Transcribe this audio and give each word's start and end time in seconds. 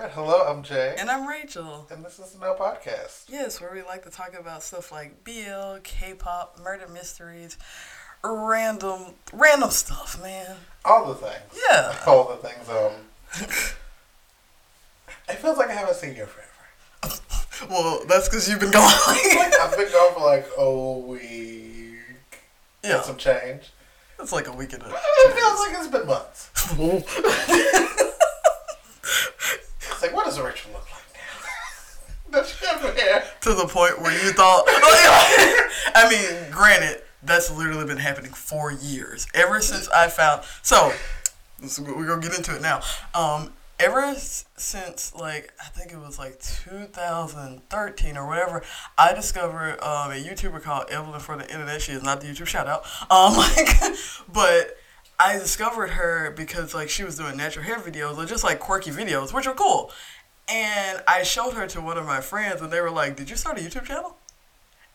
All 0.00 0.06
right, 0.06 0.14
hello, 0.14 0.46
I'm 0.46 0.62
Jay. 0.62 0.94
And 0.98 1.10
I'm 1.10 1.26
Rachel. 1.26 1.86
And 1.90 2.02
this 2.02 2.18
is 2.18 2.30
the 2.30 2.38
No 2.38 2.54
Podcast. 2.54 3.24
Yes, 3.28 3.60
where 3.60 3.70
we 3.70 3.82
like 3.82 4.02
to 4.04 4.10
talk 4.10 4.32
about 4.32 4.62
stuff 4.62 4.90
like 4.90 5.24
BL, 5.24 5.80
K-pop, 5.82 6.58
murder 6.58 6.88
mysteries, 6.88 7.58
random, 8.24 9.12
random 9.30 9.68
stuff, 9.68 10.18
man. 10.22 10.56
All 10.86 11.06
the 11.06 11.16
things. 11.16 11.60
Yeah. 11.68 11.94
All 12.06 12.30
the 12.30 12.36
things. 12.36 12.66
Um, 12.70 12.92
it 15.28 15.34
feels 15.34 15.58
like 15.58 15.68
I 15.68 15.74
haven't 15.74 15.96
seen 15.96 16.16
you 16.16 16.24
forever. 16.24 17.18
well, 17.68 18.02
that's 18.08 18.26
because 18.26 18.48
you've 18.48 18.60
been 18.60 18.70
gone. 18.70 18.90
I've 19.06 19.76
been 19.76 19.92
gone 19.92 20.14
for 20.14 20.20
like 20.20 20.46
a 20.56 20.92
week. 20.98 22.40
Yeah. 22.82 23.02
Some 23.02 23.18
change. 23.18 23.70
It's 24.18 24.32
like 24.32 24.48
a 24.48 24.52
week 24.52 24.72
and 24.72 24.82
a. 24.82 24.86
It 24.86 25.34
feels 25.34 25.60
like 25.60 25.78
it's 25.78 25.88
been 25.88 26.06
months. 26.06 26.48
It's 30.30 30.38
what 30.38 30.54
does 30.54 30.64
Rachel 30.64 30.72
look 30.72 30.90
like 30.90 31.04
now? 32.32 32.38
Does 32.40 32.54
she 32.54 32.66
have 32.66 32.80
hair? 32.96 33.24
to 33.40 33.54
the 33.54 33.66
point 33.66 34.00
where 34.00 34.12
you 34.12 34.32
thought. 34.32 34.64
I 34.68 36.08
mean, 36.10 36.50
granted, 36.50 37.02
that's 37.22 37.50
literally 37.50 37.86
been 37.86 37.98
happening 37.98 38.32
for 38.32 38.70
years. 38.70 39.26
Ever 39.34 39.60
since 39.60 39.88
I 39.88 40.08
found. 40.08 40.42
So, 40.62 40.92
we're 41.60 42.06
going 42.06 42.20
to 42.20 42.28
get 42.28 42.36
into 42.36 42.54
it 42.54 42.62
now. 42.62 42.82
Um, 43.14 43.52
ever 43.78 44.14
since, 44.14 45.14
like, 45.14 45.52
I 45.60 45.68
think 45.68 45.92
it 45.92 45.98
was 45.98 46.18
like 46.18 46.40
2013 46.40 48.16
or 48.16 48.26
whatever, 48.26 48.62
I 48.96 49.12
discovered 49.12 49.80
um, 49.82 50.12
a 50.12 50.22
YouTuber 50.22 50.62
called 50.62 50.90
Evelyn 50.90 51.20
for 51.20 51.36
the 51.36 51.50
Internet. 51.50 51.82
She 51.82 51.92
is 51.92 52.02
not 52.02 52.20
the 52.20 52.28
YouTube 52.28 52.46
shout 52.46 52.68
out. 52.68 52.84
Um, 53.10 53.36
like, 53.36 53.96
but. 54.32 54.76
I 55.22 55.34
discovered 55.34 55.90
her 55.90 56.30
because 56.30 56.72
like 56.72 56.88
she 56.88 57.04
was 57.04 57.18
doing 57.18 57.36
natural 57.36 57.62
hair 57.62 57.76
videos 57.78 58.16
or 58.16 58.24
just 58.24 58.42
like 58.42 58.58
quirky 58.58 58.90
videos, 58.90 59.34
which 59.34 59.46
are 59.46 59.52
cool. 59.52 59.92
And 60.48 61.02
I 61.06 61.22
showed 61.22 61.54
her 61.54 61.66
to 61.68 61.80
one 61.80 61.96
of 61.96 62.06
my 62.06 62.20
friends, 62.20 62.60
and 62.60 62.72
they 62.72 62.80
were 62.80 62.90
like, 62.90 63.16
"Did 63.16 63.30
you 63.30 63.36
start 63.36 63.58
a 63.58 63.60
YouTube 63.60 63.84
channel?" 63.84 64.16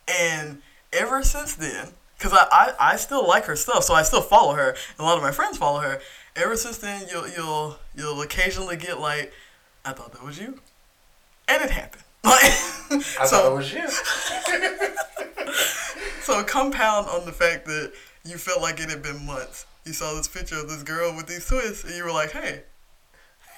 And 0.06 0.60
ever 0.92 1.22
since 1.22 1.54
then, 1.54 1.88
because 2.18 2.32
I, 2.32 2.46
I, 2.50 2.72
I 2.92 2.96
still 2.96 3.26
like 3.26 3.44
her 3.44 3.56
stuff, 3.56 3.84
so 3.84 3.94
I 3.94 4.02
still 4.02 4.22
follow 4.22 4.54
her. 4.54 4.70
And 4.70 4.98
a 4.98 5.02
lot 5.02 5.16
of 5.16 5.22
my 5.22 5.32
friends 5.32 5.58
follow 5.58 5.80
her. 5.80 6.00
Ever 6.34 6.56
since 6.56 6.78
then, 6.78 7.06
you'll 7.10 7.28
you'll 7.28 7.78
you'll 7.94 8.22
occasionally 8.22 8.76
get 8.76 9.00
like, 9.00 9.32
"I 9.84 9.92
thought 9.92 10.12
that 10.12 10.22
was 10.22 10.38
you," 10.38 10.60
and 11.48 11.62
it 11.62 11.70
happened. 11.70 12.02
Like, 12.26 12.42
I 13.20 13.26
so 13.26 13.26
thought 13.26 13.52
it 13.52 13.54
was 13.54 13.72
you. 13.72 13.88
so 16.22 16.42
compound 16.44 17.08
on 17.08 17.24
the 17.24 17.32
fact 17.32 17.66
that 17.66 17.92
you 18.24 18.36
felt 18.36 18.60
like 18.60 18.80
it 18.80 18.90
had 18.90 19.02
been 19.02 19.24
months. 19.26 19.64
You 19.84 19.92
saw 19.92 20.12
this 20.14 20.26
picture 20.26 20.58
of 20.58 20.68
this 20.68 20.82
girl 20.82 21.14
with 21.14 21.28
these 21.28 21.46
twists, 21.46 21.84
and 21.84 21.94
you 21.94 22.02
were 22.04 22.10
like, 22.12 22.32
"Hey, 22.32 22.64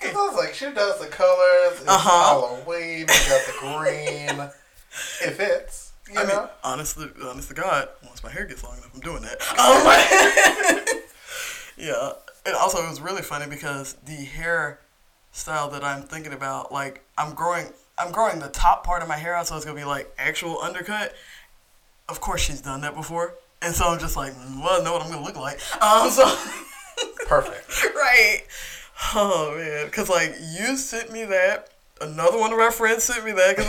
It 0.01 0.15
was 0.15 0.37
like 0.37 0.55
she 0.55 0.67
does 0.73 0.99
the 1.01 1.07
colors. 1.07 1.81
It's 1.81 1.89
Uh-huh. 1.89 2.09
Halloween. 2.41 3.01
We 3.01 3.05
got 3.07 3.47
the 3.47 3.55
green. 3.59 4.51
It 5.23 5.35
fits. 5.35 5.93
You 6.13 6.19
I 6.21 6.25
know. 6.25 6.41
mean, 6.41 6.49
honestly, 6.65 7.09
honest 7.23 7.49
to 7.49 7.55
God, 7.55 7.89
once 8.05 8.23
my 8.25 8.31
hair 8.31 8.47
gets 8.47 8.65
long 8.65 8.73
enough, 8.79 8.91
I'm 8.95 9.01
doing 9.01 9.23
that. 9.23 9.39
Um, 10.89 10.99
yeah, 11.77 12.13
and 12.47 12.57
also 12.57 12.79
it 12.79 12.89
was 12.89 13.01
really 13.01 13.23
funny 13.23 13.47
because 13.49 13.95
the 14.07 14.13
hair 14.15 14.81
style 15.33 15.69
that 15.71 15.85
I'm 15.85 16.03
thinking 16.03 16.33
about, 16.33 16.73
like 16.73 17.05
I'm 17.17 17.35
growing, 17.35 17.67
I'm 17.99 18.11
growing 18.13 18.39
the 18.41 18.49
top 18.49 18.85
part 18.85 19.03
of 19.03 19.09
my 19.09 19.17
hair 19.19 19.35
out, 19.35 19.47
so 19.47 19.57
it's 19.57 19.65
gonna 19.65 19.79
be 19.79 19.85
like 19.85 20.11
actual 20.19 20.59
undercut. 20.61 21.15
Of 22.09 22.21
course, 22.21 22.41
she's 22.41 22.63
done 22.63 22.81
that 22.81 22.95
before, 22.95 23.35
and 23.63 23.75
so 23.75 23.87
I'm 23.89 23.99
just 24.01 24.17
like, 24.17 24.33
mm, 24.33 24.63
well, 24.65 24.81
I 24.81 24.85
know 24.85 24.95
what 24.95 25.03
I'm 25.03 25.11
gonna 25.13 25.25
look 25.25 25.37
like. 25.37 25.61
Um, 25.83 26.11
so. 26.11 26.25
Perfect. 27.27 27.85
right. 27.95 28.43
Oh 29.15 29.55
man, 29.57 29.87
because 29.87 30.09
like 30.09 30.35
you 30.41 30.77
sent 30.77 31.13
me 31.13 31.25
that. 31.25 31.71
Another 32.01 32.39
one 32.39 32.53
of 32.53 32.59
our 32.61 32.71
friends 32.71 33.05
sent 33.05 33.25
me 33.25 33.33
that 33.33 33.57
because 33.57 33.69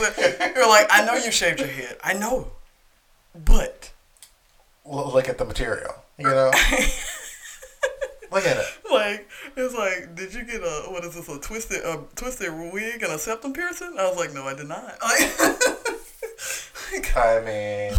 you're 0.55 0.67
like, 0.69 0.88
I 0.91 1.03
know 1.03 1.16
you 1.16 1.31
shaved 1.31 1.59
your 1.59 1.67
head. 1.69 1.97
I 2.03 2.13
know, 2.13 2.52
but 3.33 3.91
look 4.86 5.27
at 5.27 5.37
the 5.37 5.45
material. 5.45 5.93
You 6.17 6.26
know. 6.26 6.52
look 8.31 8.45
at 8.45 8.58
it. 8.58 8.65
like 8.92 9.27
it's 9.55 9.73
like, 9.73 10.15
did 10.15 10.33
you 10.33 10.43
get 10.43 10.61
a 10.61 10.86
what 10.89 11.04
is 11.04 11.15
this 11.15 11.27
a 11.30 11.39
twisted 11.39 11.83
a 11.83 12.04
twisted 12.15 12.52
wig 12.54 13.02
and 13.02 13.11
a 13.11 13.17
septum 13.17 13.54
piercing? 13.54 13.95
I 13.98 14.08
was 14.08 14.17
like, 14.17 14.33
no, 14.33 14.43
I 14.43 14.55
did 14.55 14.67
not. 14.67 14.98
Like, 16.92 17.15
I 17.17 17.39
mean, 17.42 17.92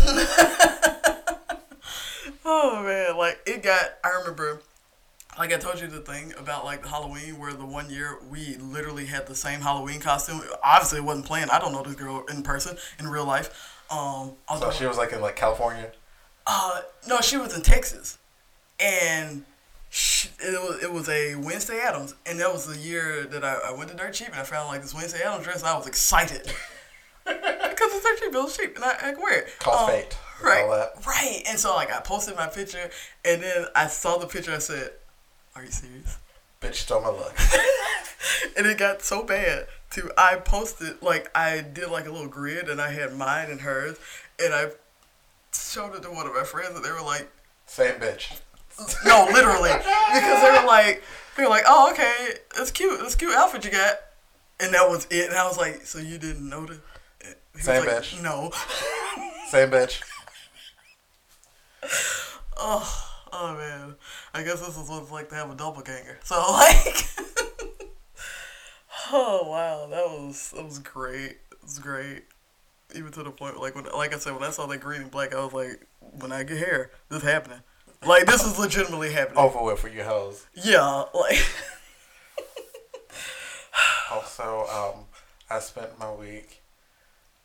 oh 2.45 2.83
man, 2.83 3.17
like 3.17 3.41
it 3.47 3.63
got. 3.63 3.85
I 4.03 4.19
remember. 4.21 4.61
Like 5.39 5.53
I 5.53 5.57
told 5.57 5.81
you 5.81 5.87
the 5.87 6.01
thing 6.01 6.35
about 6.39 6.65
like 6.65 6.83
the 6.83 6.89
Halloween 6.89 7.39
where 7.39 7.53
the 7.55 7.65
one 7.65 7.89
year 7.89 8.19
we 8.31 8.57
literally 8.57 9.07
had 9.07 9.27
the 9.27 9.35
same 9.35 9.61
Halloween 9.61 10.01
costume. 10.01 10.43
Obviously 10.63 10.99
it 10.99 11.05
wasn't 11.05 11.27
planned. 11.27 11.51
I 11.51 11.59
don't 11.59 11.73
know 11.73 11.83
this 11.83 11.95
girl 11.95 12.25
in 12.27 12.43
person 12.43 12.77
in 12.99 13.09
real 13.09 13.25
life. 13.25 13.77
Um, 13.91 14.33
so 14.59 14.71
she 14.71 14.87
was 14.87 14.99
like 14.99 15.13
in 15.13 15.21
like 15.21 15.37
California. 15.37 15.93
uh, 16.47 16.83
no, 17.09 17.21
she 17.21 17.37
was 17.37 17.55
in 17.57 17.63
Texas, 17.63 18.19
and 18.79 19.45
she, 19.89 20.29
it 20.41 20.61
was 20.61 20.83
it 20.83 20.93
was 20.93 21.09
a 21.09 21.35
Wednesday 21.37 21.81
Addams, 21.81 22.15
and 22.27 22.39
that 22.41 22.53
was 22.53 22.67
the 22.67 22.79
year 22.79 23.25
that 23.25 23.43
I, 23.45 23.55
I 23.69 23.73
went 23.73 23.91
to 23.91 23.97
Dirt 23.97 24.13
Cheap 24.15 24.29
and 24.29 24.37
I 24.37 24.43
found 24.45 24.69
like 24.69 24.83
this 24.83 24.95
Wednesday 24.95 25.23
Addams 25.23 25.45
dress, 25.45 25.61
and 25.61 25.69
I 25.69 25.77
was 25.77 25.87
excited 25.87 26.43
because 27.25 27.39
it's 27.95 28.05
Dirt 28.05 28.19
Cheap, 28.19 28.35
it 28.35 28.39
was 28.43 28.57
cheap, 28.57 28.77
and 28.77 28.85
I, 28.85 28.91
I 28.91 29.13
could 29.13 29.23
wear 29.23 29.41
it. 29.43 29.49
Call 29.59 29.75
Um, 29.85 29.91
fate. 29.91 30.17
Right, 30.43 30.65
All 30.65 30.71
that. 30.71 31.05
right, 31.07 31.43
and 31.49 31.59
so 31.59 31.75
like 31.75 31.93
I 31.93 32.01
posted 32.01 32.37
my 32.37 32.47
picture, 32.47 32.91
and 33.25 33.43
then 33.43 33.67
I 33.75 33.89
saw 33.89 34.19
the 34.19 34.27
picture. 34.27 34.53
I 34.53 34.59
said, 34.59 34.91
"Are 35.55 35.65
you 35.65 35.71
serious?" 35.71 36.19
Bitch 36.61 36.75
stole 36.77 37.01
my 37.01 37.09
look. 37.09 37.35
and 38.57 38.67
it 38.67 38.77
got 38.79 39.03
so 39.03 39.23
bad 39.23 39.67
to 39.93 40.11
I 40.19 40.37
posted 40.37 41.01
like 41.03 41.31
I 41.37 41.61
did 41.63 41.89
like 41.91 42.07
a 42.07 42.11
little 42.13 42.29
grid 42.29 42.69
and 42.69 42.81
I 42.81 42.91
had 42.93 43.15
mine 43.17 43.51
and 43.51 43.61
hers 43.63 43.97
and 44.43 44.53
I 44.55 44.69
showed 45.53 45.95
it 45.95 46.03
to 46.03 46.11
one 46.11 46.27
of 46.27 46.35
my 46.35 46.45
friends 46.45 46.77
and 46.77 46.85
they 46.85 46.91
were 46.93 47.01
like 47.03 47.31
Same 47.67 47.95
bitch. 47.95 48.39
no 49.05 49.27
literally 49.33 49.71
because 49.73 50.43
they 50.43 50.51
were 50.61 50.67
like 50.67 51.03
they 51.37 51.43
were 51.43 51.49
like 51.49 51.65
oh 51.67 51.91
okay 51.93 52.35
that's 52.57 52.71
cute 52.71 52.99
that's 53.01 53.15
a 53.15 53.19
cute 53.19 53.35
outfit 53.35 53.65
you 53.65 53.71
got 53.71 53.97
and 54.61 54.73
that 54.75 54.89
was 54.89 55.07
it 55.11 55.29
and 55.29 55.37
I 55.39 55.47
was 55.47 55.57
like 55.59 55.85
so 55.87 55.99
you 55.99 56.19
didn't 56.19 56.49
notice 56.49 56.79
he 57.23 57.29
was 57.55 57.65
Same 57.65 57.85
like, 57.87 57.89
bitch. 57.97 58.23
no 58.23 58.51
Same 59.49 59.71
bitch. 59.71 60.03
oh 62.59 63.07
oh 63.33 63.55
man. 63.55 63.95
I 64.35 64.43
guess 64.43 64.61
this 64.61 64.77
is 64.77 64.89
what 64.89 65.03
it's 65.03 65.11
like 65.11 65.29
to 65.31 65.35
have 65.35 65.51
a 65.51 65.55
doppelganger. 65.55 66.19
So 66.23 66.37
like 66.53 67.07
oh 69.13 69.49
wow. 69.49 69.87
That 69.91 70.07
was 70.09 70.53
that 70.55 70.65
was 70.65 70.79
great. 70.79 71.39
It 71.53 71.63
was 71.63 71.79
great. 71.79 72.25
Even 72.95 73.13
to 73.13 73.23
the 73.23 73.31
point 73.31 73.61
like 73.61 73.75
when 73.75 73.85
like 73.97 74.15
I 74.15 74.19
said 74.19 74.35
when 74.35 74.43
I 74.43 74.51
saw 74.51 74.67
that 74.67 74.79
green 74.79 75.03
and 75.03 75.11
black 75.11 75.35
I 75.35 75.43
was 75.45 75.53
like 75.53 75.87
when 76.01 76.33
I 76.33 76.43
get 76.43 76.59
hair 76.59 76.91
this 77.09 77.23
happening. 77.23 77.61
Like 78.05 78.27
this 78.27 78.45
is 78.45 78.59
legitimately 78.59 79.13
happening. 79.13 79.39
Over 79.39 79.63
with 79.63 79.79
for 79.81 79.89
your 79.89 80.05
hoes. 80.05 80.47
yeah 80.55 81.05
like 81.15 81.39
Also, 84.13 84.67
um, 84.73 85.05
I 85.49 85.61
spent 85.61 85.99
my 85.99 86.13
week 86.13 86.63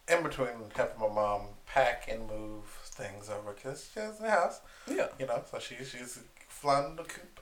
in 0.07 0.23
between 0.23 0.47
helping 0.75 0.99
my 0.99 1.13
mom 1.13 1.41
pack 1.67 2.07
and 2.11 2.27
move 2.27 2.63
things 2.95 3.29
over 3.29 3.51
because 3.53 3.89
she 3.93 3.99
has 3.99 4.19
a 4.21 4.29
house. 4.29 4.61
yeah 4.87 5.07
you 5.19 5.25
know, 5.27 5.43
so 5.51 5.59
she, 5.59 5.75
she's 5.83 6.19
flying 6.47 6.95
the 6.95 7.03
coop, 7.03 7.39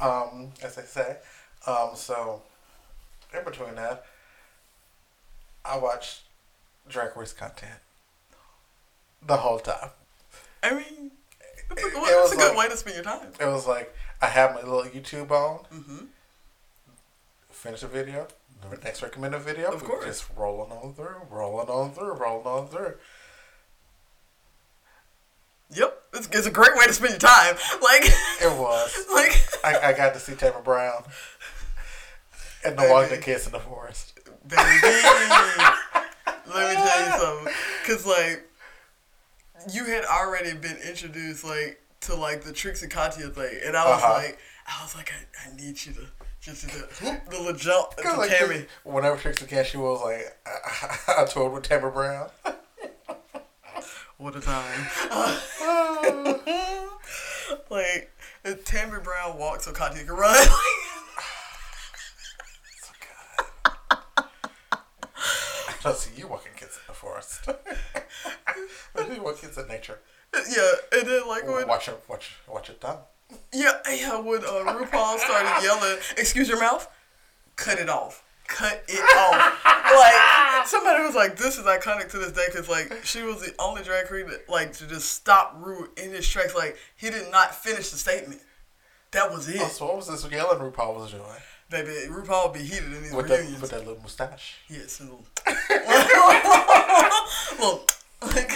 um, 0.00 0.50
as 0.62 0.74
they 0.76 0.82
say. 0.82 1.18
Um, 1.66 1.90
so, 1.94 2.42
in 3.36 3.44
between 3.44 3.74
that, 3.76 4.04
I 5.64 5.78
watched 5.78 6.22
Drag 6.88 7.16
Race 7.16 7.32
content 7.32 7.80
the 9.26 9.36
whole 9.38 9.58
time. 9.58 9.90
I 10.62 10.74
mean 10.74 11.10
it's 11.70 11.82
a, 11.82 11.86
It- 11.86 11.92
it 11.94 12.22
was 12.22 12.32
a 12.32 12.36
good 12.36 12.48
like- 12.48 12.58
way 12.58 12.68
to 12.68 12.76
spend 12.76 12.96
your 12.96 13.04
time 13.04 13.28
It 13.40 13.46
was 13.46 13.66
like, 13.66 13.94
I 14.22 14.26
have 14.26 14.54
my 14.54 14.62
little 14.62 14.84
YouTube 14.84 15.30
on, 15.30 15.64
mm-hmm. 15.72 16.04
finish 17.50 17.82
a 17.82 17.86
video, 17.88 18.26
the 18.70 18.76
next 18.78 19.02
recommended 19.02 19.40
video, 19.40 19.70
Of 19.72 19.84
course. 19.84 20.04
just 20.06 20.24
rolling 20.36 20.72
on 20.72 20.94
through, 20.94 21.16
rolling 21.30 21.68
on 21.68 21.92
through, 21.92 22.12
rolling 22.14 22.46
on 22.46 22.68
through. 22.68 22.94
Yep 25.74 26.00
it's, 26.14 26.28
it's 26.32 26.46
a 26.46 26.50
great 26.50 26.74
way 26.76 26.86
to 26.86 26.92
spend 26.92 27.10
your 27.10 27.18
time 27.18 27.56
like 27.82 28.04
It 28.40 28.58
was. 28.58 29.06
like 29.14 29.32
I, 29.64 29.88
I 29.90 29.92
got 29.92 30.14
to 30.14 30.20
see 30.20 30.34
Tammie 30.34 30.62
Brown 30.62 31.04
and 32.64 32.78
the 32.78 32.88
walking 32.90 33.16
the 33.16 33.22
kids 33.22 33.46
in 33.46 33.52
the 33.52 33.60
forest. 33.60 34.18
Baby, 34.46 34.62
let 36.46 36.68
me 36.68 36.74
tell 36.76 37.00
you 37.04 37.18
something. 37.18 37.52
Cause 37.86 38.06
like, 38.06 38.42
you 39.72 39.84
had 39.86 40.04
already 40.04 40.54
been 40.54 40.76
introduced 40.86 41.44
like 41.44 41.80
to 42.02 42.14
like 42.14 42.42
the 42.42 42.52
Trixie 42.52 42.88
Katya 42.88 43.28
thing, 43.28 43.58
and 43.66 43.76
I 43.76 43.84
was 43.88 44.02
Uh-huh. 44.02 44.12
like, 44.14 44.38
I 44.66 44.82
was 44.82 44.94
like, 44.94 45.12
I, 45.12 45.48
I 45.50 45.56
need 45.56 45.84
you 45.84 45.92
to 45.94 46.00
just 46.40 46.68
do 46.68 46.78
the 46.78 47.20
the 47.30 47.36
little 47.38 47.52
jump 47.54 47.96
to 47.96 48.12
like 48.16 48.30
Tammy. 48.30 48.66
whenever 48.84 49.16
Trixie 49.16 49.46
Cash, 49.46 49.70
she 49.70 49.76
was 49.78 50.00
like, 50.02 50.36
I, 50.46 51.22
I 51.22 51.24
toured 51.24 51.52
with 51.52 51.62
Tammie 51.64 51.90
Brown. 51.90 52.28
What 54.24 54.36
a 54.36 54.40
time! 54.40 54.86
like, 57.68 58.10
if 58.42 58.64
Tammie 58.64 59.00
Brown 59.00 59.36
walks 59.36 59.66
so 59.66 59.72
Katya 59.72 60.04
can 60.04 60.14
run. 60.14 60.46
So 62.80 62.92
good. 64.16 64.24
don't 65.82 65.98
see 65.98 66.18
you 66.18 66.26
walking 66.26 66.52
kids 66.56 66.78
in 66.78 66.82
the 66.88 66.94
forest. 66.94 67.46
you 69.14 69.22
walk 69.22 69.42
kids 69.42 69.58
in 69.58 69.68
nature. 69.68 69.98
Yeah, 70.34 70.72
and 70.92 71.06
then 71.06 71.28
like 71.28 71.46
when 71.46 71.68
Watch 71.68 71.88
it, 71.88 72.02
watch, 72.08 72.36
watch 72.48 72.70
it 72.70 72.80
done. 72.80 73.00
yeah, 73.52 73.72
yeah, 73.90 74.18
when 74.18 74.42
uh, 74.42 74.64
RuPaul 74.64 75.18
started 75.18 75.62
yelling, 75.62 75.98
"Excuse 76.16 76.48
your 76.48 76.60
mouth," 76.60 76.88
cut 77.56 77.78
it 77.78 77.90
off. 77.90 78.24
Cut 78.48 78.84
it 78.88 79.04
off. 79.18 79.73
Like 79.96 80.12
ah. 80.14 80.64
somebody 80.66 81.02
was 81.02 81.14
like, 81.14 81.36
"This 81.36 81.58
is 81.58 81.64
iconic 81.64 82.10
to 82.10 82.18
this 82.18 82.32
day," 82.32 82.46
because 82.46 82.68
like 82.68 83.04
she 83.04 83.22
was 83.22 83.40
the 83.40 83.54
only 83.58 83.82
drag 83.82 84.06
queen 84.08 84.26
that 84.28 84.48
like 84.48 84.72
to 84.74 84.86
just 84.86 85.10
stop 85.12 85.54
Ru 85.58 85.88
in 85.96 86.10
his 86.10 86.28
tracks. 86.28 86.54
Like 86.54 86.76
he 86.96 87.10
did 87.10 87.30
not 87.30 87.54
finish 87.54 87.90
the 87.90 87.96
statement. 87.96 88.40
That 89.12 89.30
was 89.30 89.48
it, 89.48 89.60
Oh, 89.60 89.68
so 89.68 89.86
what 89.86 89.96
was 89.96 90.08
this 90.08 90.30
yelling 90.30 90.58
RuPaul 90.58 90.96
was 90.96 91.12
doing? 91.12 91.22
baby. 91.70 91.90
RuPaul 92.08 92.44
would 92.52 92.58
be 92.60 92.64
heated 92.64 92.92
in 92.92 93.02
these 93.02 93.12
With 93.12 93.28
that, 93.28 93.38
reunions. 93.38 93.62
with 93.62 93.70
that 93.70 93.86
little 93.86 94.02
mustache. 94.02 94.56
Yes, 94.68 94.98
and 95.00 95.10
little, 95.10 95.24
well, 97.60 97.84
like, 98.22 98.50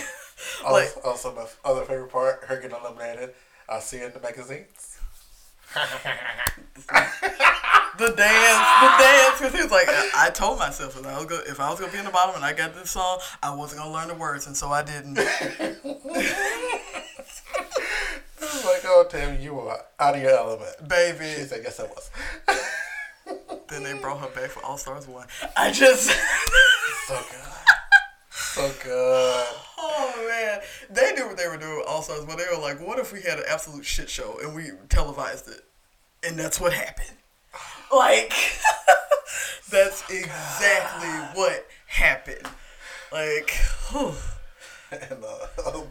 Also, 0.65 0.73
like 0.73 1.07
also, 1.07 1.35
my 1.35 1.47
other 1.65 1.85
favorite 1.85 2.11
part, 2.11 2.45
her 2.45 2.57
getting 2.61 2.77
eliminated. 2.77 3.35
I 3.69 3.79
see 3.81 4.03
in 4.03 4.13
the 4.13 4.21
magazines. 4.21 4.99
the 7.99 8.07
dance, 8.07 8.17
the 8.17 8.89
dance. 9.03 9.39
Because 9.39 9.55
he 9.55 9.63
was 9.63 9.73
like, 9.73 9.89
I, 9.89 10.27
I 10.27 10.31
told 10.31 10.59
myself 10.59 10.99
if 10.99 11.07
I 11.07 11.17
was 11.17 11.27
gonna, 11.27 11.43
if 11.47 11.61
I 11.61 11.71
was 11.71 11.81
gonna 11.81 11.93
be 11.93 11.99
in 11.99 12.05
the 12.05 12.11
bottom 12.11 12.37
and 12.37 12.45
I 12.45 12.53
got 12.53 12.75
this 12.75 12.91
song, 12.93 13.19
I 13.43 13.55
wasn't 13.55 13.83
gonna 13.83 13.93
learn 13.93 14.09
the 14.09 14.15
words, 14.15 14.47
and 14.47 14.57
so 14.57 14.69
I 14.69 14.83
didn't. 14.83 15.19
It's 18.41 18.65
like, 18.65 18.83
oh, 18.85 19.05
Tammy, 19.11 19.43
you 19.43 19.59
are 19.59 19.81
out 19.99 20.15
of 20.17 20.23
your 20.23 20.31
element. 20.31 20.89
Baby. 20.89 21.25
said, 21.45 21.61
yes, 21.63 21.81
I 21.81 21.85
was. 21.85 22.11
Then 23.69 23.83
they 23.83 23.93
brought 23.99 24.21
her 24.21 24.29
back 24.29 24.49
for 24.51 24.65
All 24.65 24.79
Stars 24.79 25.07
One. 25.07 25.27
I 25.55 25.71
just, 25.71 26.09
So 27.07 27.21
good. 27.31 27.53
So 28.31 28.73
good. 28.83 29.47
oh 29.79 30.27
man, 30.27 30.61
they 30.89 31.13
knew 31.13 31.27
what 31.27 31.37
they 31.37 31.47
were 31.47 31.59
doing 31.59 31.77
with 31.77 31.87
All 31.87 32.01
Stars, 32.01 32.25
but 32.25 32.39
they 32.39 32.47
were 32.51 32.61
like, 32.63 32.81
what 32.81 32.99
if 32.99 33.13
we 33.13 33.21
had 33.21 33.39
an 33.39 33.45
absolute 33.47 33.85
shit 33.85 34.09
show 34.09 34.39
and 34.43 34.55
we 34.55 34.71
televised 34.89 35.49
it, 35.49 35.61
and 36.27 36.39
that's 36.39 36.59
what 36.59 36.73
happened. 36.73 37.11
Like, 37.95 38.33
that's 39.71 40.09
exactly 40.11 41.09
what 41.41 41.67
happened. 41.87 42.47
Like, 43.13 43.51
whew, 43.91 44.13
And 44.93 45.25
uh, 45.25 45.47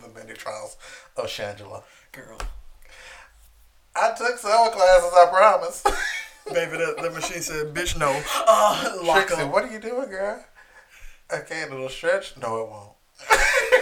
the 0.00 0.08
many 0.14 0.32
trials 0.34 0.76
of 1.16 1.26
Shangela. 1.26 1.82
girl. 2.12 2.38
I 3.96 4.12
took 4.16 4.38
some 4.38 4.70
classes, 4.72 5.12
I 5.16 5.26
promise. 5.30 5.84
Baby, 6.52 6.76
that, 6.78 6.96
that 7.00 7.12
machine 7.14 7.40
said, 7.40 7.72
bitch, 7.74 7.96
no. 7.98 8.20
Uh, 8.46 8.98
lock 9.04 9.26
Trixie, 9.28 9.42
up. 9.42 9.52
what 9.52 9.64
are 9.64 9.72
you 9.72 9.78
doing, 9.78 10.08
girl? 10.10 10.44
Okay, 11.32 11.64
little 11.70 11.88
stretch? 11.88 12.36
No, 12.36 12.62
it 12.62 12.68
won't. 12.68 12.90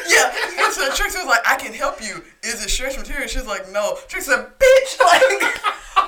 Yeah, 0.08 0.32
yeah, 0.56 0.70
so 0.70 0.90
Trixie 0.94 1.19
was 1.19 1.26
like, 1.26 1.40
I 1.48 1.56
can 1.56 1.72
help 1.72 2.00
you. 2.02 2.22
Is 2.42 2.64
it 2.64 2.69
stretch 2.69 2.96
material? 2.98 3.26
She's 3.26 3.46
like, 3.46 3.70
no. 3.72 3.96
Trixie 4.06 4.30
said, 4.30 4.46
bitch, 4.58 5.00
like, 5.00 5.60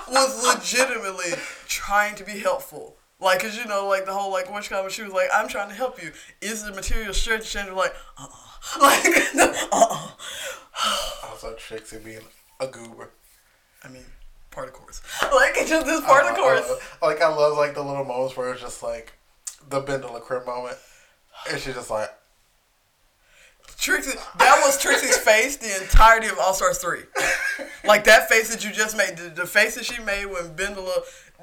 was 0.08 0.44
legitimately 0.56 1.32
trying 1.66 2.14
to 2.16 2.24
be 2.24 2.38
helpful. 2.38 2.96
Like, 3.20 3.40
cause 3.40 3.56
you 3.56 3.64
know, 3.66 3.86
like 3.88 4.04
the 4.06 4.12
whole 4.12 4.30
like 4.32 4.52
witch 4.52 4.68
comment, 4.68 4.92
she 4.92 5.02
was 5.02 5.12
like, 5.12 5.28
I'm 5.32 5.48
trying 5.48 5.68
to 5.68 5.74
help 5.74 6.02
you. 6.02 6.12
Is 6.40 6.64
the 6.64 6.72
material? 6.72 7.08
And 7.14 7.66
you're 7.66 7.74
like, 7.74 7.94
uh, 8.18 8.26
uh 8.26 8.78
like, 8.80 9.34
uh, 9.36 9.66
uh 9.72 10.10
Also, 11.30 11.54
Trixie 11.54 11.98
being 11.98 12.20
a 12.60 12.66
goober. 12.66 13.10
I 13.82 13.88
mean, 13.88 14.04
part 14.50 14.68
of 14.68 14.74
course. 14.74 15.00
Like, 15.22 15.52
it's 15.56 15.70
just 15.70 15.86
this 15.86 16.00
part 16.02 16.24
of 16.26 16.32
Uh, 16.32 16.36
course. 16.36 16.70
uh, 16.70 17.06
like, 17.06 17.20
I 17.22 17.28
love, 17.28 17.56
like, 17.56 17.74
the 17.74 17.82
little 17.82 18.04
moments 18.04 18.36
where 18.36 18.52
it's 18.52 18.60
just, 18.62 18.82
like, 18.82 19.12
the 19.68 19.80
Bendel 19.80 20.10
Crib 20.20 20.46
moment. 20.46 20.76
And 21.50 21.60
she's 21.60 21.74
just 21.74 21.90
like, 21.90 22.10
Trixie, 23.78 24.18
that 24.38 24.62
was 24.64 24.80
Trixie's 24.80 25.16
face 25.16 25.56
the 25.56 25.82
entirety 25.82 26.28
of 26.28 26.38
All 26.38 26.54
Stars 26.54 26.78
3. 26.78 27.00
Like 27.84 28.04
that 28.04 28.28
face 28.28 28.50
that 28.54 28.64
you 28.64 28.72
just 28.72 28.96
made, 28.96 29.16
the, 29.16 29.28
the 29.28 29.46
face 29.46 29.74
that 29.74 29.84
she 29.84 30.02
made 30.02 30.26
when 30.26 30.54
Bendela 30.54 31.02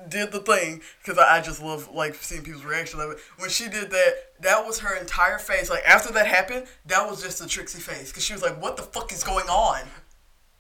did 0.10 0.32
the 0.32 0.40
thing, 0.40 0.82
because 1.04 1.18
I, 1.20 1.38
I 1.38 1.42
just 1.42 1.62
love 1.62 1.90
like 1.92 2.16
seeing 2.16 2.44
people's 2.44 2.66
reaction 2.66 3.00
of 3.00 3.12
it. 3.12 3.20
When 3.38 3.50
she 3.50 3.70
did 3.70 3.92
that, 3.92 4.14
that 4.40 4.66
was 4.66 4.80
her 4.80 4.96
entire 4.96 5.38
face. 5.38 5.70
Like 5.70 5.84
after 5.86 6.12
that 6.14 6.28
happened, 6.28 6.66
that 6.88 7.08
was 7.08 7.22
just 7.22 7.42
a 7.42 7.48
Trixie 7.48 7.80
face, 7.80 8.10
because 8.10 8.24
she 8.24 8.34
was 8.34 8.42
like, 8.42 8.60
"What 8.62 8.78
the 8.78 8.84
fuck 8.84 9.12
is 9.12 9.24
going 9.24 9.48
on?" 9.48 9.82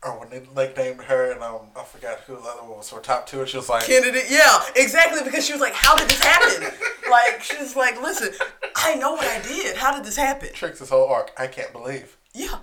Or 0.04 0.20
when 0.20 0.30
they, 0.30 0.42
like, 0.56 0.76
named 0.78 1.02
her, 1.04 1.32
and 1.32 1.44
um, 1.44 1.68
I 1.76 1.84
forgot 1.84 2.20
who 2.22 2.34
the 2.36 2.42
other 2.42 2.62
one 2.64 2.78
was, 2.78 2.90
her 2.90 3.00
top 3.00 3.28
two, 3.28 3.40
and 3.40 3.48
she 3.48 3.58
was 3.58 3.70
like, 3.70 3.84
Kennedy, 3.86 4.22
yeah, 4.30 4.64
exactly, 4.76 5.22
because 5.24 5.46
she 5.46 5.54
was 5.54 5.62
like, 5.62 5.74
"How 5.74 5.96
did 5.96 6.10
this 6.10 6.22
happen?" 6.24 6.64
like 7.12 7.44
she 7.44 7.58
was 7.58 7.76
like, 7.76 8.02
"Listen, 8.02 8.30
I 8.76 8.96
know 8.96 9.12
what 9.14 9.26
I 9.28 9.42
did. 9.48 9.78
How 9.78 9.94
did 9.96 10.04
this 10.04 10.18
happen?" 10.18 10.50
Trixie's 10.54 10.90
whole 10.90 11.08
arc, 11.08 11.32
I 11.38 11.46
can't 11.48 11.72
believe. 11.72 12.18
Yeah. 12.34 12.60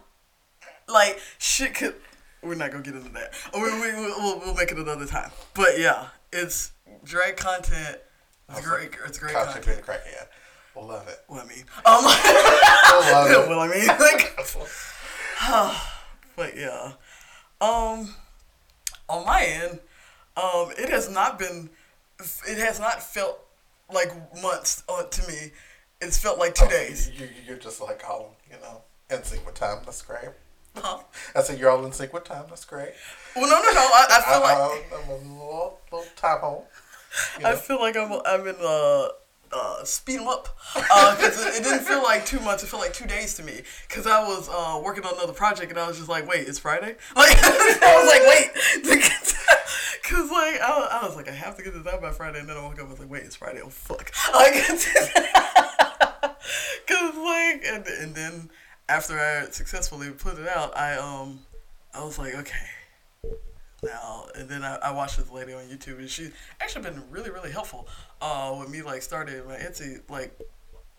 Like 0.88 1.20
shit 1.38 1.74
could. 1.74 1.94
We're 2.42 2.54
not 2.54 2.70
gonna 2.70 2.82
get 2.82 2.94
into 2.94 3.10
that. 3.10 3.34
We, 3.52 3.60
we, 3.60 3.92
we'll, 3.92 4.38
we'll 4.40 4.54
make 4.54 4.72
it 4.72 4.78
another 4.78 5.06
time. 5.06 5.30
But 5.54 5.78
yeah, 5.78 6.08
it's 6.32 6.72
drag 7.04 7.36
content. 7.36 7.98
It's 8.48 8.66
great. 8.66 8.90
It's 9.06 9.18
great 9.18 9.34
Content 9.34 9.64
content. 9.64 9.84
crackhead. 9.86 10.26
Love 10.82 11.08
it. 11.08 11.18
What 11.26 11.44
I 11.44 11.48
mean. 11.48 11.64
Um. 11.84 12.04
Love 13.12 13.30
it. 13.30 13.48
what 13.48 13.58
I 13.58 13.68
mean. 13.68 13.86
Like. 13.86 14.38
but 16.36 16.56
yeah. 16.56 16.92
Um. 17.60 18.14
On 19.10 19.24
my 19.24 19.42
end, 19.42 19.78
um, 20.36 20.70
it 20.76 20.90
has 20.90 21.10
not 21.10 21.38
been. 21.38 21.70
It 22.46 22.58
has 22.58 22.78
not 22.78 23.02
felt 23.02 23.40
like 23.92 24.12
months 24.42 24.82
uh, 24.88 25.04
to 25.04 25.28
me. 25.28 25.52
It's 26.00 26.18
felt 26.18 26.38
like 26.38 26.54
two 26.54 26.66
Oh, 26.66 26.70
days. 26.70 27.10
You, 27.18 27.28
you're 27.46 27.56
just 27.56 27.80
like 27.80 28.02
all, 28.08 28.36
you 28.50 28.56
know, 28.60 28.82
in 29.10 29.22
sync 29.24 29.46
with 29.46 29.54
time. 29.54 29.78
That's 29.84 30.02
great. 30.02 30.28
Huh? 30.76 30.98
I 31.34 31.42
said 31.42 31.58
you're 31.58 31.70
all 31.70 31.84
in 31.86 31.92
sync 31.92 32.12
with 32.12 32.24
time. 32.24 32.44
That's 32.48 32.64
great. 32.66 32.90
Well, 33.34 33.48
no, 33.48 33.56
no, 33.56 33.72
no. 33.72 33.80
I, 33.80 34.06
I 34.10 34.20
feel 34.30 34.40
like. 34.42 34.58
I, 34.58 35.02
am 35.02 35.08
a 35.08 35.14
little, 35.14 35.80
little 35.90 36.06
time 36.16 36.40
home. 36.40 36.62
You 37.40 37.46
I 37.46 37.54
feel 37.56 37.80
like 37.80 37.96
I'm 37.96 38.12
I'm 38.26 38.46
in 38.46 38.56
uh 38.60 39.08
uh 39.52 39.84
them 40.06 40.28
up 40.28 40.56
because 40.74 41.44
it, 41.44 41.60
it 41.60 41.64
didn't 41.64 41.80
feel 41.80 42.02
like 42.02 42.26
two 42.26 42.40
months. 42.40 42.62
It 42.62 42.66
felt 42.66 42.82
like 42.82 42.92
two 42.92 43.06
days 43.06 43.34
to 43.34 43.42
me 43.42 43.62
because 43.88 44.06
I 44.06 44.26
was 44.26 44.48
uh 44.48 44.80
working 44.84 45.04
on 45.04 45.14
another 45.14 45.32
project 45.32 45.70
and 45.70 45.80
I 45.80 45.86
was 45.88 45.96
just 45.96 46.08
like, 46.08 46.28
wait, 46.28 46.46
it's 46.48 46.58
Friday. 46.58 46.96
Like 47.16 47.36
I 47.42 47.96
was 47.96 48.08
like, 48.08 48.22
wait, 48.26 48.50
because 50.02 50.30
like 50.30 50.60
I, 50.60 51.00
I 51.02 51.06
was 51.06 51.16
like, 51.16 51.28
I 51.28 51.32
have 51.32 51.56
to 51.56 51.62
get 51.62 51.74
this 51.74 51.86
out 51.86 52.00
by 52.00 52.10
Friday, 52.10 52.40
and 52.40 52.48
then 52.48 52.56
I 52.56 52.62
woke 52.62 52.78
up 52.80 52.86
I 52.86 52.90
was 52.90 53.00
like, 53.00 53.10
wait, 53.10 53.24
it's 53.24 53.36
Friday. 53.36 53.60
Oh 53.62 53.68
fuck, 53.68 54.12
like 54.34 54.54
because 56.86 57.16
like 57.16 57.62
and 57.64 57.86
and 57.86 58.14
then 58.14 58.50
after 58.88 59.18
I 59.18 59.46
successfully 59.50 60.10
put 60.10 60.38
it 60.38 60.48
out, 60.48 60.76
I 60.76 60.96
um 60.96 61.40
I 61.94 62.04
was 62.04 62.18
like, 62.18 62.34
okay 62.34 62.66
now 63.82 64.26
and 64.34 64.48
then 64.48 64.64
I, 64.64 64.76
I 64.76 64.90
watched 64.90 65.18
this 65.18 65.30
lady 65.30 65.52
on 65.52 65.62
YouTube 65.64 65.98
and 65.98 66.08
she's 66.08 66.32
actually 66.60 66.82
been 66.82 67.02
really 67.10 67.30
really 67.30 67.52
helpful 67.52 67.86
uh 68.20 68.54
with 68.58 68.68
me 68.68 68.82
like 68.82 69.02
starting 69.02 69.46
my 69.46 69.54
Etsy 69.54 70.00
like 70.10 70.36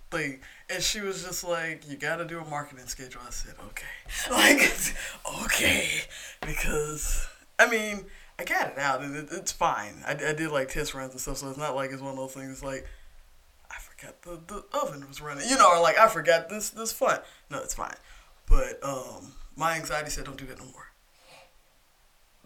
thing. 0.10 0.40
And 0.70 0.84
she 0.84 1.02
was 1.02 1.24
just 1.24 1.44
like 1.44 1.90
you 1.90 1.98
gotta 1.98 2.26
do 2.26 2.40
a 2.40 2.46
marketing 2.46 2.88
schedule. 2.88 3.22
I 3.26 3.32
said 3.32 3.56
okay. 3.68 3.86
Like 4.32 4.96
okay. 5.44 5.90
Because 6.42 7.28
I 7.58 7.70
mean 7.70 8.06
I 8.38 8.44
got 8.44 8.72
it 8.72 8.78
out 8.78 9.02
and 9.02 9.16
it, 9.16 9.28
it's 9.32 9.52
fine. 9.52 10.04
I, 10.06 10.12
I 10.12 10.34
did 10.34 10.52
like 10.52 10.70
test 10.70 10.94
runs 10.94 11.12
and 11.12 11.22
stuff 11.22 11.38
so 11.38 11.50
it's 11.50 11.58
not 11.58 11.76
like 11.76 11.92
it's 11.92 12.02
one 12.02 12.12
of 12.12 12.18
those 12.18 12.34
things 12.34 12.64
like 12.64 12.88
I 13.70 13.76
forgot 13.80 14.22
the, 14.22 14.54
the 14.54 14.64
oven 14.78 15.08
was 15.08 15.22
running 15.22 15.48
you 15.50 15.58
know 15.58 15.70
or 15.70 15.82
like 15.82 15.98
I 15.98 16.08
forgot 16.08 16.50
this 16.50 16.70
this 16.70 16.92
fun. 16.92 17.20
No 17.50 17.60
it's 17.60 17.74
fine. 17.74 17.96
But 18.48 18.80
um 18.84 19.34
my 19.56 19.76
anxiety 19.76 20.10
said 20.10 20.26
don't 20.26 20.38
do 20.38 20.46
that 20.46 20.60
no 20.60 20.66
more 20.66 20.89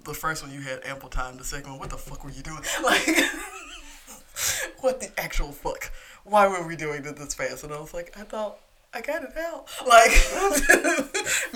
the 0.04 0.14
first 0.14 0.44
one 0.44 0.52
you 0.52 0.62
had 0.62 0.82
ample 0.86 1.10
time. 1.10 1.38
The 1.38 1.44
second 1.44 1.72
one, 1.72 1.80
what 1.80 1.90
the 1.90 1.98
fuck 1.98 2.24
were 2.24 2.32
you 2.32 2.42
doing? 2.44 2.62
Like, 2.84 3.08
what 4.82 5.00
the 5.00 5.12
actual 5.18 5.52
fuck? 5.52 5.92
Why 6.24 6.48
were 6.48 6.66
we 6.66 6.76
doing 6.76 7.06
it 7.06 7.16
this 7.16 7.34
fast? 7.34 7.64
And 7.64 7.74
I 7.74 7.80
was 7.80 7.94
like, 7.94 8.16
I 8.18 8.24
thought 8.24 8.58
I 8.94 9.02
got 9.02 9.24
it 9.24 9.38
out. 9.38 9.68
Like, 9.88 10.12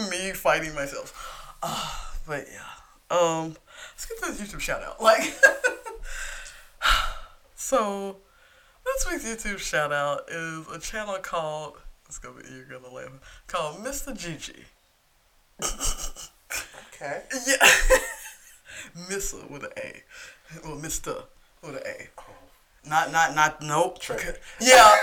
me 0.09 0.31
fighting 0.33 0.73
myself. 0.75 1.55
Uh, 1.61 1.95
but 2.25 2.45
yeah. 2.51 2.61
Um, 3.09 3.55
let's 3.93 4.05
get 4.05 4.21
this 4.21 4.41
YouTube 4.41 4.59
shout 4.59 4.83
out. 4.83 5.01
Like, 5.01 5.33
so 7.55 8.17
this 8.85 9.07
week's 9.09 9.25
YouTube 9.25 9.59
shout 9.59 9.91
out 9.91 10.29
is 10.29 10.67
a 10.73 10.79
channel 10.79 11.17
called. 11.21 11.77
It's 12.07 12.19
gonna 12.19 12.41
be 12.41 12.49
you're 12.53 12.65
gonna 12.65 12.93
laugh. 12.93 13.43
Called 13.47 13.83
Mista 13.83 14.11
GG. 14.11 14.55
Okay. 16.93 17.21
Yeah. 17.45 17.67
Missa 19.09 19.37
with 19.49 19.63
an 19.63 19.71
A. 19.77 20.03
Well, 20.63 20.77
Mr. 20.77 21.23
with 21.63 21.75
an 21.75 21.81
A. 21.85 22.09
Not, 22.87 23.11
not, 23.11 23.35
not, 23.35 23.61
nope. 23.61 23.99
Trick. 23.99 24.39
Yeah. 24.61 24.97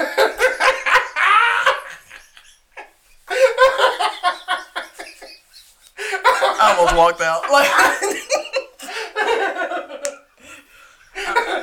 I 6.57 6.75
almost 6.77 6.97
walked 6.97 7.21
out. 7.21 7.43
Like, 7.55 7.71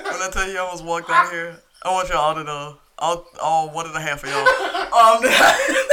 when 0.05 0.21
I 0.21 0.29
tell 0.31 0.47
you 0.47 0.57
I 0.57 0.59
almost 0.59 0.85
walked 0.85 1.09
out 1.09 1.29
here, 1.31 1.57
I 1.83 1.91
want 1.91 2.09
y'all 2.09 2.35
to 2.35 2.43
know 2.43 2.77
all, 2.97 3.25
all 3.41 3.69
one 3.69 3.87
and 3.87 3.95
a 3.95 3.99
half 3.99 4.23
of 4.23 4.29
y'all. 4.29 4.47
Um, 4.93 5.21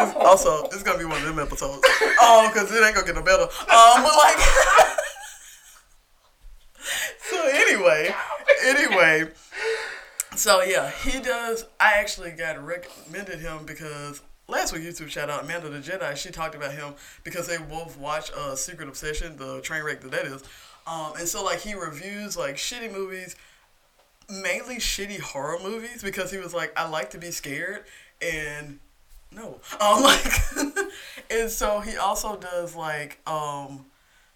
also, 0.00 0.64
it's 0.64 0.82
gonna 0.82 0.98
be 0.98 1.04
one 1.04 1.18
of 1.18 1.24
them 1.24 1.38
episodes. 1.38 1.80
Oh, 2.20 2.50
because 2.52 2.72
it 2.72 2.82
ain't 2.82 2.94
gonna 2.94 3.06
get 3.06 3.14
no 3.14 3.22
better. 3.22 3.42
Um, 3.42 4.02
but 4.02 4.14
like, 4.16 4.38
so 7.30 7.48
anyway, 7.48 8.14
anyway, 8.64 9.28
so 10.36 10.62
yeah, 10.62 10.90
he 10.90 11.20
does. 11.20 11.66
I 11.78 11.94
actually 11.94 12.30
got 12.30 12.64
recommended 12.64 13.40
him 13.40 13.66
because 13.66 14.22
last 14.48 14.72
week 14.72 14.82
YouTube 14.82 15.08
shout 15.08 15.28
out 15.30 15.44
Amanda 15.44 15.68
the 15.68 15.78
Jedi. 15.78 16.16
She 16.16 16.30
talked 16.30 16.54
about 16.54 16.72
him 16.72 16.94
because 17.24 17.46
they 17.46 17.58
both 17.58 17.98
watch 17.98 18.30
uh, 18.36 18.54
Secret 18.56 18.88
Obsession, 18.88 19.36
the 19.36 19.60
train 19.60 19.82
wreck 19.84 20.00
that 20.00 20.10
that 20.12 20.24
is. 20.24 20.42
Um, 20.86 21.12
and 21.18 21.28
so 21.28 21.44
like 21.44 21.60
he 21.60 21.74
reviews 21.74 22.36
like 22.36 22.56
shitty 22.56 22.92
movies, 22.92 23.36
mainly 24.28 24.76
shitty 24.76 25.20
horror 25.20 25.58
movies 25.62 26.02
because 26.02 26.30
he 26.30 26.38
was 26.38 26.54
like, 26.54 26.72
I 26.78 26.88
like 26.88 27.10
to 27.10 27.18
be 27.18 27.30
scared 27.30 27.84
and 28.20 28.78
no, 29.34 29.60
um, 29.80 30.02
like, 30.02 30.32
and 31.30 31.50
so 31.50 31.80
he 31.80 31.96
also 31.96 32.36
does 32.36 32.74
like 32.74 33.20
um, 33.26 33.86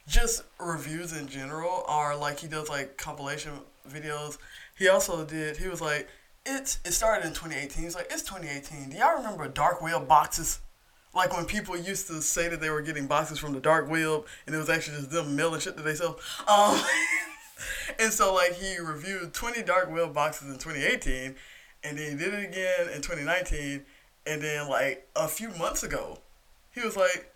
just 0.07 0.45
reviews 0.61 1.13
in 1.13 1.27
general, 1.27 1.85
or 1.89 2.17
like 2.17 2.39
he 2.39 2.49
does 2.49 2.69
like 2.69 2.97
compilation 2.97 3.53
videos. 3.89 4.39
He 4.77 4.89
also 4.89 5.25
did. 5.25 5.57
He 5.57 5.69
was 5.69 5.81
like, 5.81 6.09
it's 6.47 6.79
it 6.85 6.93
started 6.93 7.27
in 7.27 7.33
2018. 7.33 7.83
He's 7.83 7.95
like, 7.95 8.09
it's 8.11 8.23
2018. 8.23 8.91
Do 8.91 8.97
y'all 8.97 9.17
remember 9.17 9.49
dark 9.49 9.83
web 9.83 10.07
boxes? 10.07 10.61
Like 11.15 11.35
when 11.37 11.45
people 11.45 11.77
used 11.77 12.09
to 12.09 12.21
say 12.21 12.49
that 12.49 12.61
they 12.61 12.71
were 12.71 12.83
getting 12.83 13.07
boxes 13.07 13.39
from 13.39 13.53
the 13.53 13.61
dark 13.61 13.89
web, 13.89 14.27
and 14.47 14.55
it 14.55 14.59
was 14.59 14.69
actually 14.69 14.99
just 14.99 15.11
them 15.11 15.37
mailing 15.37 15.61
shit 15.61 15.77
to 15.77 15.83
themselves. 15.83 16.23
Um, 16.49 16.81
and 17.99 18.13
so 18.13 18.35
like 18.35 18.55
he 18.55 18.79
reviewed 18.79 19.33
20 19.33 19.63
dark 19.63 19.91
web 19.91 20.13
boxes 20.13 20.49
in 20.49 20.55
2018, 20.55 21.37
and 21.85 21.99
then 21.99 22.11
he 22.11 22.17
did 22.17 22.35
it 22.35 22.49
again 22.49 22.89
in 22.95 23.01
2019, 23.01 23.85
and 24.27 24.43
then 24.43 24.69
like 24.69 25.09
a 25.17 25.29
few 25.29 25.51
months 25.51 25.83
ago, 25.83 26.19
he 26.71 26.81
was 26.81 26.97
like, 26.97 27.33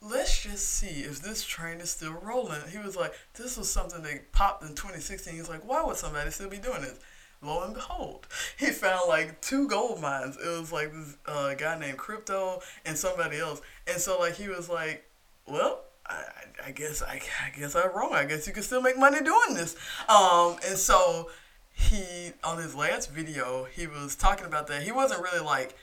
let's 0.00 0.42
just 0.42 0.68
see 0.68 1.00
if 1.00 1.20
this 1.20 1.44
train 1.44 1.78
is 1.78 1.90
still 1.90 2.14
rolling. 2.22 2.60
He 2.70 2.78
was 2.78 2.96
like, 2.96 3.12
this 3.34 3.56
was 3.56 3.70
something 3.70 4.02
that 4.02 4.32
popped 4.32 4.62
in 4.62 4.70
2016. 4.70 5.34
He's 5.34 5.48
like, 5.48 5.66
why 5.68 5.82
would 5.82 5.96
somebody 5.96 6.30
still 6.30 6.48
be 6.48 6.58
doing 6.58 6.82
this? 6.82 6.98
lo 7.40 7.62
and 7.62 7.74
behold, 7.74 8.26
he 8.58 8.66
found 8.66 9.08
like 9.08 9.40
two 9.40 9.68
gold 9.68 10.00
mines. 10.00 10.36
It 10.36 10.48
was 10.48 10.72
like 10.72 10.92
this 10.92 11.16
uh, 11.26 11.54
guy 11.54 11.78
named 11.78 11.98
Crypto 11.98 12.60
and 12.84 12.96
somebody 12.96 13.38
else. 13.38 13.60
And 13.86 13.98
so 13.98 14.18
like 14.18 14.34
he 14.34 14.48
was 14.48 14.68
like, 14.68 15.04
well, 15.46 15.82
I, 16.06 16.24
I 16.66 16.70
guess 16.72 17.02
I, 17.02 17.20
I 17.44 17.56
guess 17.58 17.76
I'm 17.76 17.94
wrong. 17.94 18.14
I 18.14 18.24
guess 18.24 18.46
you 18.46 18.52
can 18.52 18.62
still 18.62 18.82
make 18.82 18.98
money 18.98 19.20
doing 19.20 19.54
this. 19.54 19.76
Um, 20.08 20.56
and 20.66 20.76
so 20.76 21.30
he 21.72 22.32
on 22.42 22.58
his 22.58 22.74
last 22.74 23.12
video 23.12 23.64
he 23.64 23.86
was 23.86 24.16
talking 24.16 24.46
about 24.46 24.66
that. 24.68 24.82
He 24.82 24.92
wasn't 24.92 25.22
really 25.22 25.44
like 25.44 25.76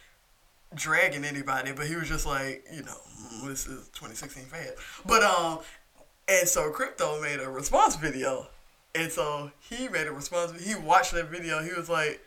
dragging 0.75 1.25
anybody, 1.25 1.72
but 1.72 1.88
he 1.88 1.96
was 1.96 2.08
just 2.08 2.25
like, 2.25 2.65
you 2.72 2.84
know, 2.84 2.98
mm, 3.34 3.48
this 3.48 3.65
is 3.65 3.88
2016 3.89 4.44
fad. 4.44 4.74
But 5.05 5.24
um, 5.24 5.60
and 6.27 6.48
so 6.48 6.70
Crypto 6.70 7.22
made 7.22 7.39
a 7.39 7.50
response 7.50 7.96
video 7.96 8.48
and 8.96 9.12
so 9.12 9.51
he 9.60 9.88
made 9.89 10.08
a 10.08 10.12
response. 10.12 10.60
He 10.63 10.74
watched 10.74 11.12
that 11.13 11.25
video. 11.25 11.62
He 11.62 11.74
was 11.74 11.89
like, 11.89 12.22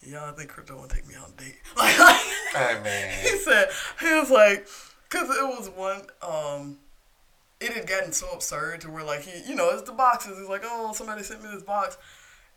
"Yeah, 0.00 0.28
I 0.28 0.32
think 0.32 0.48
crypto 0.48 0.76
want 0.76 0.90
to 0.90 0.96
take 0.96 1.06
me 1.06 1.14
on 1.14 1.30
a 1.36 1.40
date." 1.40 1.58
Like, 1.76 1.98
like 1.98 2.20
I 2.54 2.80
mean, 2.82 3.10
he 3.22 3.38
said 3.38 3.68
he 4.00 4.06
was 4.14 4.30
like, 4.30 4.66
because 5.08 5.28
it 5.30 5.42
was 5.42 5.68
one. 5.68 6.02
Um, 6.22 6.78
it 7.60 7.74
had 7.74 7.86
gotten 7.86 8.12
so 8.12 8.30
absurd 8.32 8.80
to 8.80 8.90
where 8.90 9.04
like 9.04 9.20
he, 9.20 9.48
you 9.48 9.54
know, 9.54 9.68
it's 9.70 9.82
the 9.82 9.92
boxes. 9.92 10.38
He's 10.38 10.48
like, 10.48 10.62
"Oh, 10.64 10.92
somebody 10.94 11.22
sent 11.22 11.42
me 11.42 11.50
this 11.52 11.62
box." 11.62 11.98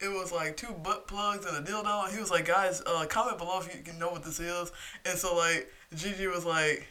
It 0.03 0.09
was 0.09 0.31
like 0.31 0.57
two 0.57 0.73
butt 0.73 1.07
plugs 1.07 1.45
and 1.45 1.55
a 1.55 1.71
dildo. 1.71 2.05
And 2.05 2.13
he 2.13 2.19
was 2.19 2.29
like, 2.29 2.45
"Guys, 2.45 2.81
uh, 2.85 3.05
comment 3.05 3.37
below 3.37 3.59
if 3.59 3.73
you 3.73 3.81
can 3.81 3.97
know 3.97 4.09
what 4.09 4.23
this 4.23 4.39
is." 4.39 4.71
And 5.05 5.17
so 5.17 5.35
like 5.35 5.71
Gigi 5.95 6.27
was 6.27 6.45
like, 6.45 6.87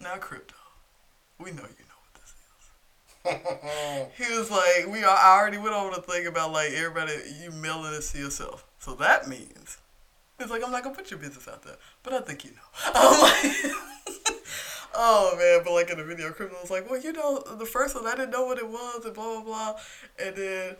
"Now 0.00 0.16
crypto, 0.16 0.54
we 1.38 1.50
know 1.52 1.62
you." 1.62 1.84
Know 1.88 2.00
what 2.02 2.14
this 2.14 2.34
is. 3.24 4.26
He 4.26 4.38
was 4.38 4.50
like, 4.50 4.86
we 4.92 5.02
are, 5.02 5.16
I 5.16 5.38
already 5.38 5.58
went 5.58 5.74
over 5.74 5.94
the 5.94 6.02
thing 6.02 6.26
about 6.26 6.52
like 6.52 6.72
everybody 6.72 7.12
you 7.42 7.50
mailing 7.50 7.92
this 7.92 8.12
to 8.12 8.18
yourself. 8.18 8.66
So 8.78 8.94
that 8.96 9.28
means 9.28 9.78
it's 10.38 10.50
like 10.50 10.62
I'm 10.64 10.70
not 10.70 10.82
gonna 10.82 10.94
put 10.94 11.10
your 11.10 11.18
business 11.18 11.48
out 11.48 11.62
there, 11.62 11.76
but 12.02 12.12
I 12.12 12.20
think 12.20 12.44
you 12.44 12.50
know. 12.50 12.56
I'm 12.94 13.20
like, 13.20 13.72
oh 14.94 15.34
man, 15.38 15.62
but 15.64 15.72
like 15.72 15.90
in 15.90 15.98
the 15.98 16.04
video, 16.04 16.30
Crypto 16.32 16.56
was 16.60 16.70
like, 16.70 16.88
well, 16.90 17.00
you 17.00 17.12
know, 17.12 17.42
the 17.58 17.64
first 17.64 17.94
one 17.94 18.06
I 18.06 18.14
didn't 18.14 18.30
know 18.30 18.44
what 18.44 18.58
it 18.58 18.68
was 18.68 19.04
and 19.04 19.14
blah 19.14 19.40
blah 19.40 19.42
blah, 19.42 19.74
and 20.22 20.36
then 20.36 20.76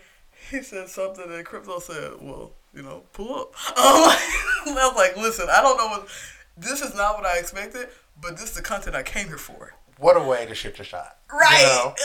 he 0.51 0.63
said 0.63 0.89
something 0.89 1.25
and 1.31 1.45
Crypto 1.45 1.79
said, 1.79 2.13
well, 2.21 2.53
you 2.75 2.83
know, 2.83 3.03
pull 3.13 3.35
up. 3.35 3.55
Um, 3.71 3.77
I 3.77 4.89
was 4.89 4.97
like, 4.97 5.17
listen, 5.17 5.47
I 5.51 5.63
don't 5.63 5.77
know 5.77 5.89
what. 5.89 6.09
This 6.57 6.83
is 6.83 6.95
not 6.95 7.17
what 7.17 7.27
I 7.27 7.39
expected, 7.39 7.89
but 8.21 8.33
this 8.37 8.51
is 8.51 8.53
the 8.53 8.63
content 8.63 8.97
I 8.97 9.03
came 9.03 9.27
here 9.27 9.39
for. 9.39 9.75
What 9.99 10.17
a 10.17 10.23
way 10.23 10.47
to 10.47 10.55
shoot 10.55 10.79
your 10.79 10.85
shot. 10.85 11.19
Right. 11.33 11.61
You 11.61 11.67
know? 11.67 11.95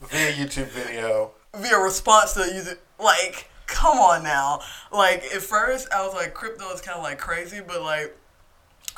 Like 0.00 0.10
via 0.10 0.32
YouTube 0.32 0.68
video. 0.68 1.32
Via 1.54 1.78
response 1.78 2.34
to 2.34 2.40
user 2.52 2.78
like 2.98 3.48
come 3.66 3.98
on 3.98 4.22
now. 4.22 4.60
Like 4.92 5.24
at 5.34 5.42
first 5.42 5.88
I 5.92 6.04
was 6.04 6.14
like 6.14 6.34
crypto 6.34 6.68
is 6.72 6.80
kinda 6.80 7.00
like 7.00 7.18
crazy, 7.18 7.60
but 7.60 7.82
like 7.82 8.16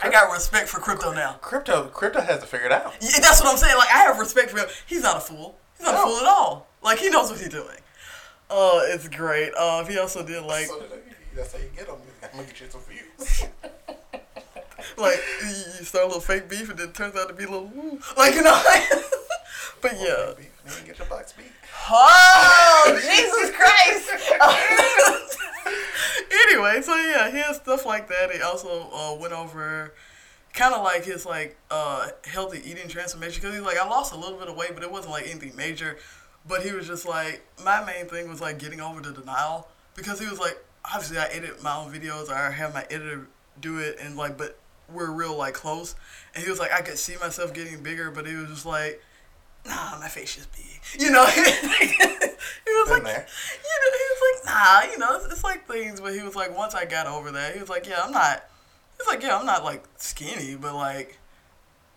I 0.02 0.10
got 0.10 0.32
respect 0.32 0.68
for 0.68 0.80
crypto 0.80 1.12
now. 1.12 1.34
Crypto 1.40 1.88
crypto 1.88 2.20
has 2.20 2.40
to 2.40 2.46
figure 2.46 2.66
it 2.66 2.72
out. 2.72 2.94
Yeah, 3.00 3.20
that's 3.20 3.40
what 3.40 3.50
I'm 3.50 3.58
saying. 3.58 3.76
Like 3.76 3.88
I 3.88 3.98
have 4.04 4.18
respect 4.18 4.50
for 4.50 4.58
him. 4.58 4.68
He's 4.86 5.02
not 5.02 5.18
a 5.18 5.20
fool. 5.20 5.56
He's 5.76 5.86
not 5.86 5.94
no. 5.94 6.02
a 6.02 6.06
fool 6.06 6.18
at 6.18 6.26
all. 6.26 6.66
Like 6.86 7.00
he 7.00 7.10
knows 7.10 7.30
what 7.30 7.40
he's 7.40 7.48
doing. 7.48 7.66
Oh, 8.48 8.78
uh, 8.78 8.94
it's 8.94 9.08
great. 9.08 9.52
Uh, 9.58 9.84
he 9.84 9.98
also 9.98 10.24
did 10.24 10.44
like. 10.44 10.66
So 10.66 10.84
that's 11.34 11.52
how 11.52 11.58
you 11.58 11.68
get 11.76 11.88
them. 11.88 11.96
I'm 12.22 12.30
gonna 12.30 12.44
get 12.44 12.60
you 12.60 12.66
some 12.70 12.80
views. 12.82 13.44
like 14.96 15.20
you 15.42 15.84
start 15.84 16.04
a 16.04 16.06
little 16.06 16.20
fake 16.20 16.48
beef 16.48 16.70
and 16.70 16.78
then 16.78 16.90
it 16.90 16.94
turns 16.94 17.16
out 17.16 17.26
to 17.26 17.34
be 17.34 17.42
a 17.42 17.50
little 17.50 17.66
woo. 17.66 17.98
like 18.16 18.36
you 18.36 18.42
know. 18.42 18.62
but 19.82 19.94
yeah. 19.98 20.34
Get 20.86 20.96
your 20.96 21.08
box 21.08 21.32
beef. 21.32 21.52
Oh 21.90 23.00
Jesus 23.02 23.50
Christ! 23.50 24.10
anyway, 26.46 26.80
so 26.82 26.94
yeah, 26.94 27.32
he 27.32 27.38
has 27.38 27.56
stuff 27.56 27.84
like 27.84 28.08
that. 28.08 28.30
He 28.30 28.40
also 28.40 28.88
uh, 28.92 29.16
went 29.20 29.32
over 29.32 29.92
kind 30.52 30.72
of 30.72 30.84
like 30.84 31.04
his 31.04 31.26
like 31.26 31.56
uh, 31.68 32.10
healthy 32.24 32.62
eating 32.64 32.86
transformation 32.86 33.40
because 33.42 33.56
he's 33.56 33.64
like 33.64 33.76
I 33.76 33.88
lost 33.88 34.14
a 34.14 34.16
little 34.16 34.38
bit 34.38 34.48
of 34.48 34.56
weight, 34.56 34.70
but 34.72 34.84
it 34.84 34.90
wasn't 34.92 35.10
like 35.10 35.24
anything 35.24 35.56
major. 35.56 35.98
But 36.48 36.62
he 36.62 36.72
was 36.72 36.86
just 36.86 37.06
like 37.06 37.44
my 37.64 37.84
main 37.84 38.06
thing 38.06 38.28
was 38.28 38.40
like 38.40 38.58
getting 38.58 38.80
over 38.80 39.00
the 39.00 39.12
denial 39.12 39.68
because 39.94 40.20
he 40.20 40.26
was 40.26 40.38
like 40.38 40.62
obviously 40.84 41.18
I 41.18 41.26
edit 41.26 41.62
my 41.62 41.76
own 41.76 41.92
videos. 41.92 42.30
I 42.30 42.50
have 42.50 42.72
my 42.74 42.84
editor 42.90 43.28
do 43.60 43.78
it 43.78 43.98
and 44.00 44.16
like 44.16 44.38
but 44.38 44.58
we're 44.92 45.10
real 45.10 45.36
like 45.36 45.54
close, 45.54 45.94
and 46.34 46.44
he 46.44 46.50
was 46.50 46.58
like, 46.58 46.72
I 46.72 46.80
could 46.80 46.98
see 46.98 47.16
myself 47.16 47.52
getting 47.52 47.82
bigger, 47.82 48.10
but 48.10 48.26
he 48.26 48.34
was 48.34 48.48
just 48.48 48.66
like, 48.66 49.02
Nah, 49.66 49.98
my 49.98 50.08
face 50.08 50.38
is 50.38 50.46
big, 50.46 51.02
you 51.02 51.10
know. 51.10 51.26
he 51.34 51.40
was 51.40 52.90
like, 52.90 53.02
you 53.02 53.08
know, 53.08 53.18
he 53.92 54.06
was 54.12 54.44
like, 54.44 54.44
Nah, 54.44 54.92
you 54.92 54.98
know, 54.98 55.16
it's, 55.16 55.26
it's 55.26 55.44
like 55.44 55.66
things. 55.66 56.00
But 56.00 56.14
he 56.14 56.22
was 56.22 56.36
like, 56.36 56.56
once 56.56 56.74
I 56.74 56.84
got 56.84 57.06
over 57.06 57.32
that, 57.32 57.54
he 57.54 57.60
was 57.60 57.68
like, 57.68 57.86
Yeah, 57.86 58.02
I'm 58.04 58.12
not. 58.12 58.44
He's 58.96 59.08
like, 59.08 59.22
Yeah, 59.22 59.36
I'm 59.36 59.46
not 59.46 59.64
like 59.64 59.84
skinny, 59.96 60.54
but 60.54 60.74
like. 60.74 61.18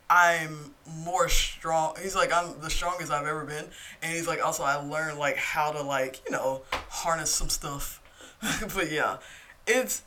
I'm 0.10 0.74
more 0.88 1.30
strong. 1.30 1.96
He's 2.02 2.16
like, 2.16 2.34
I'm 2.34 2.60
the 2.62 2.70
strongest 2.70 3.12
I've 3.12 3.28
ever 3.28 3.46
been. 3.46 3.66
And 4.02 4.14
he's 4.14 4.28
like, 4.28 4.44
also, 4.44 4.64
I 4.64 4.76
learned 4.76 5.20
like 5.20 5.38
how 5.38 5.72
to 5.72 5.82
like, 5.82 6.22
you 6.26 6.32
know, 6.32 6.64
harness 6.72 7.30
some 7.30 7.50
stuff. 7.50 8.02
but 8.74 8.92
yeah, 8.92 9.18
it's, 9.68 10.04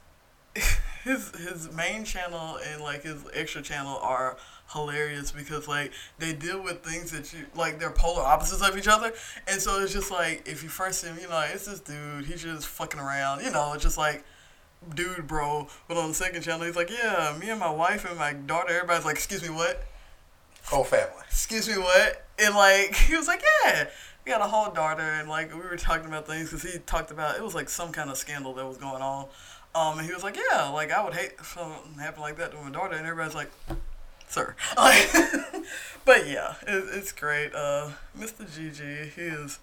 his 1.04 1.30
his 1.36 1.72
main 1.72 2.04
channel 2.04 2.58
and 2.68 2.80
like 2.82 3.02
his 3.02 3.24
extra 3.34 3.62
channel 3.62 3.98
are 4.02 4.36
hilarious 4.72 5.32
because 5.32 5.66
like 5.66 5.92
they 6.18 6.32
deal 6.32 6.62
with 6.62 6.82
things 6.82 7.10
that 7.10 7.32
you 7.32 7.44
like 7.54 7.78
they're 7.78 7.90
polar 7.90 8.22
opposites 8.22 8.66
of 8.66 8.76
each 8.76 8.88
other 8.88 9.12
and 9.48 9.60
so 9.60 9.82
it's 9.82 9.92
just 9.92 10.10
like 10.10 10.46
if 10.46 10.62
you 10.62 10.68
first 10.68 11.00
see 11.00 11.08
him 11.08 11.18
you 11.20 11.28
know 11.28 11.44
it's 11.52 11.66
this 11.66 11.80
dude 11.80 12.24
he's 12.24 12.42
just 12.42 12.66
fucking 12.66 13.00
around 13.00 13.42
you 13.42 13.50
know 13.50 13.72
it's 13.72 13.82
just 13.82 13.98
like 13.98 14.24
dude 14.94 15.26
bro 15.26 15.66
but 15.88 15.96
on 15.96 16.08
the 16.08 16.14
second 16.14 16.42
channel 16.42 16.64
he's 16.64 16.76
like 16.76 16.90
yeah 16.90 17.36
me 17.40 17.50
and 17.50 17.60
my 17.60 17.70
wife 17.70 18.08
and 18.08 18.18
my 18.18 18.32
daughter 18.32 18.72
everybody's 18.74 19.04
like 19.04 19.16
excuse 19.16 19.42
me 19.42 19.50
what 19.50 19.84
whole 20.64 20.84
family 20.84 21.22
excuse 21.26 21.68
me 21.68 21.76
what 21.76 22.26
and 22.38 22.54
like 22.54 22.94
he 23.08 23.16
was 23.16 23.26
like 23.26 23.42
yeah 23.64 23.88
we 24.24 24.30
got 24.30 24.40
a 24.40 24.44
whole 24.44 24.72
daughter 24.72 25.02
and 25.02 25.28
like 25.28 25.52
we 25.52 25.60
were 25.60 25.76
talking 25.76 26.06
about 26.06 26.26
things 26.26 26.50
because 26.50 26.62
he 26.62 26.78
talked 26.80 27.10
about 27.10 27.36
it 27.36 27.42
was 27.42 27.54
like 27.54 27.68
some 27.68 27.90
kind 27.90 28.08
of 28.08 28.16
scandal 28.16 28.54
that 28.54 28.66
was 28.66 28.76
going 28.76 29.02
on 29.02 29.26
um, 29.74 29.98
and 29.98 30.06
he 30.06 30.12
was 30.12 30.22
like, 30.22 30.36
yeah, 30.36 30.68
like 30.68 30.92
I 30.92 31.02
would 31.02 31.14
hate 31.14 31.32
something 31.42 31.94
happen 31.98 32.20
like 32.20 32.36
that 32.36 32.50
to 32.50 32.56
my 32.58 32.70
daughter, 32.70 32.94
and 32.94 33.06
everybody's 33.06 33.34
like, 33.34 33.50
sir. 34.28 34.54
Like, 34.76 35.10
but 36.04 36.26
yeah, 36.28 36.54
it, 36.66 36.84
it's 36.92 37.12
great. 37.12 37.54
Uh, 37.54 37.90
Mista 38.14 38.44
GG, 38.44 39.12
he 39.12 39.20
is, 39.20 39.58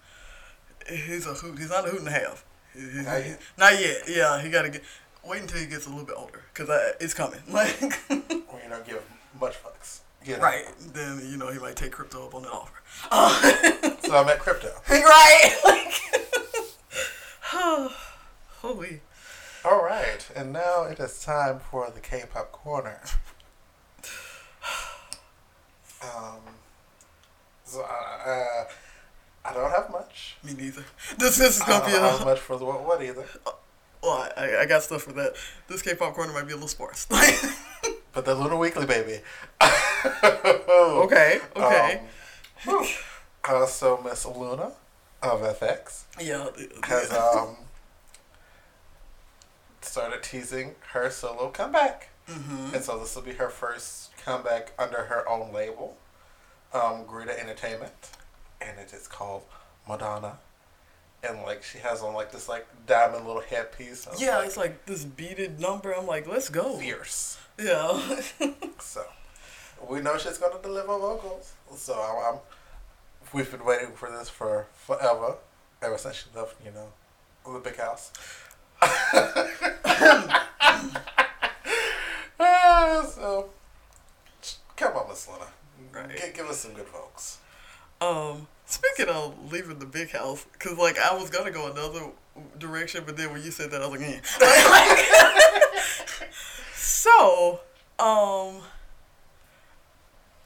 he's 0.88 1.26
a 1.26 1.34
hoot. 1.34 1.58
He's 1.58 1.70
not 1.70 1.86
a 1.86 1.90
hoot 1.90 2.00
and 2.00 2.08
a 2.08 2.12
half. 2.12 2.44
He, 2.74 2.80
not, 2.80 3.24
yet. 3.24 3.40
not 3.56 3.80
yet. 3.80 4.02
Yeah, 4.08 4.42
he 4.42 4.50
got 4.50 4.62
to 4.62 4.70
get. 4.70 4.82
Wait 5.24 5.42
until 5.42 5.60
he 5.60 5.66
gets 5.66 5.86
a 5.86 5.90
little 5.90 6.06
bit 6.06 6.16
older, 6.16 6.42
cause 6.54 6.70
I, 6.70 6.92
it's 6.98 7.14
coming. 7.14 7.40
Like, 7.48 7.78
you 8.08 8.22
don't 8.68 8.86
give 8.86 9.02
much 9.38 9.54
fucks. 9.62 10.00
Right. 10.38 10.66
Then 10.78 11.20
you 11.28 11.36
know 11.36 11.48
he 11.50 11.58
might 11.58 11.76
take 11.76 11.92
crypto 11.92 12.26
up 12.26 12.34
on 12.34 12.42
the 12.42 12.50
offer. 12.50 12.74
Uh, 13.10 13.96
so 14.02 14.16
I'm 14.16 14.28
at 14.28 14.38
crypto. 14.40 14.70
Right. 14.90 15.56
Like, 15.64 15.94
Holy. 18.60 19.00
All 19.64 19.82
right, 19.84 20.26
and 20.36 20.52
now 20.52 20.84
it 20.84 20.98
is 21.00 21.22
time 21.22 21.60
for 21.70 21.90
the 21.90 22.00
K-pop 22.00 22.52
corner. 22.52 23.00
Um, 26.02 26.40
so 27.64 27.82
uh, 27.82 28.28
uh, 28.30 28.64
I 29.44 29.52
don't 29.52 29.70
have 29.70 29.90
much. 29.90 30.36
Me 30.42 30.54
neither. 30.54 30.82
This 31.18 31.36
this 31.36 31.56
is 31.56 31.60
I 31.62 31.66
gonna 31.66 31.80
don't 31.80 31.90
be 31.90 31.96
a. 31.96 32.00
have 32.00 32.24
much 32.24 32.38
for 32.40 32.56
the 32.58 32.64
what, 32.64 32.84
what 32.86 33.02
either. 33.02 33.26
Well, 34.02 34.32
I, 34.34 34.60
I 34.62 34.64
got 34.66 34.82
stuff 34.82 35.02
for 35.02 35.12
that. 35.12 35.34
This 35.68 35.82
K-pop 35.82 36.14
corner 36.14 36.32
might 36.32 36.46
be 36.46 36.52
a 36.52 36.56
little 36.56 36.68
sparse. 36.68 37.04
But 38.12 38.24
the 38.24 38.34
Loona 38.34 38.58
Weekly, 38.58 38.86
baby. 38.86 39.20
okay. 41.04 41.40
Okay. 41.56 42.00
Um, 42.00 42.06
whew. 42.62 42.86
uh, 43.44 43.66
so 43.66 44.00
Miss 44.02 44.24
Luna 44.26 44.72
of 45.22 45.42
f(x) 45.42 46.04
yeah. 46.20 46.48
has 46.84 47.12
um 47.12 47.56
started 49.82 50.22
teasing 50.22 50.74
her 50.92 51.10
solo 51.10 51.48
comeback. 51.50 52.10
mm-hmm. 52.28 52.74
And 52.74 52.84
so 52.84 52.98
this 52.98 53.14
will 53.14 53.22
be 53.22 53.32
her 53.34 53.48
first 53.48 54.16
comeback 54.24 54.72
under 54.78 55.04
her 55.04 55.28
own 55.28 55.52
label, 55.52 55.96
um, 56.72 57.04
Grid 57.06 57.28
Entertainment, 57.28 58.10
and 58.60 58.78
it 58.78 58.92
is 58.92 59.08
called 59.08 59.42
Madonna. 59.88 60.38
And 61.22 61.42
like 61.42 61.62
she 61.62 61.78
has 61.78 62.02
on 62.02 62.14
like 62.14 62.32
this 62.32 62.48
like 62.48 62.66
diamond 62.86 63.26
little 63.26 63.42
headpiece. 63.42 64.08
Yeah, 64.18 64.38
like, 64.38 64.46
it's 64.46 64.56
like 64.56 64.86
this 64.86 65.04
beaded 65.04 65.60
number. 65.60 65.92
I'm 65.92 66.06
like, 66.06 66.26
let's 66.26 66.48
go. 66.48 66.78
fierce. 66.78 67.38
Yeah. 67.58 68.00
So 68.80 69.04
we 69.88 70.00
know 70.00 70.16
she's 70.18 70.38
gonna 70.38 70.60
deliver 70.62 70.98
vocals. 70.98 71.52
So 71.76 71.94
I'm, 71.94 72.34
I'm 72.34 72.40
we've 73.32 73.50
been 73.50 73.64
waiting 73.64 73.92
for 73.92 74.10
this 74.10 74.28
for 74.28 74.66
forever, 74.74 75.36
ever 75.82 75.98
since 75.98 76.16
she 76.16 76.26
left, 76.38 76.56
you 76.64 76.72
know, 76.72 76.88
the 77.52 77.58
big 77.60 77.76
house. 77.76 78.12
Ah, 82.42 83.04
so 83.14 83.50
come 84.76 84.96
on, 84.96 85.08
Miss 85.08 85.28
Luna, 85.28 85.44
Right. 85.92 86.16
Gi- 86.16 86.32
give 86.34 86.46
us 86.46 86.60
some 86.60 86.72
good 86.72 86.86
vocals. 86.88 87.38
um, 88.00 88.46
speaking 88.64 89.08
of 89.12 89.52
leaving 89.52 89.78
the 89.78 89.86
big 89.86 90.10
house, 90.10 90.46
cause 90.58 90.78
like 90.78 90.98
I 90.98 91.14
was 91.14 91.28
gonna 91.30 91.50
go 91.50 91.70
another 91.70 92.06
direction, 92.58 93.02
but 93.04 93.16
then 93.16 93.32
when 93.32 93.42
you 93.42 93.50
said 93.50 93.70
that, 93.72 93.82
I 93.82 93.86
was 93.86 94.00
like, 94.00 94.08
eh. 94.08 94.20
so, 96.74 97.60
um, 97.98 98.62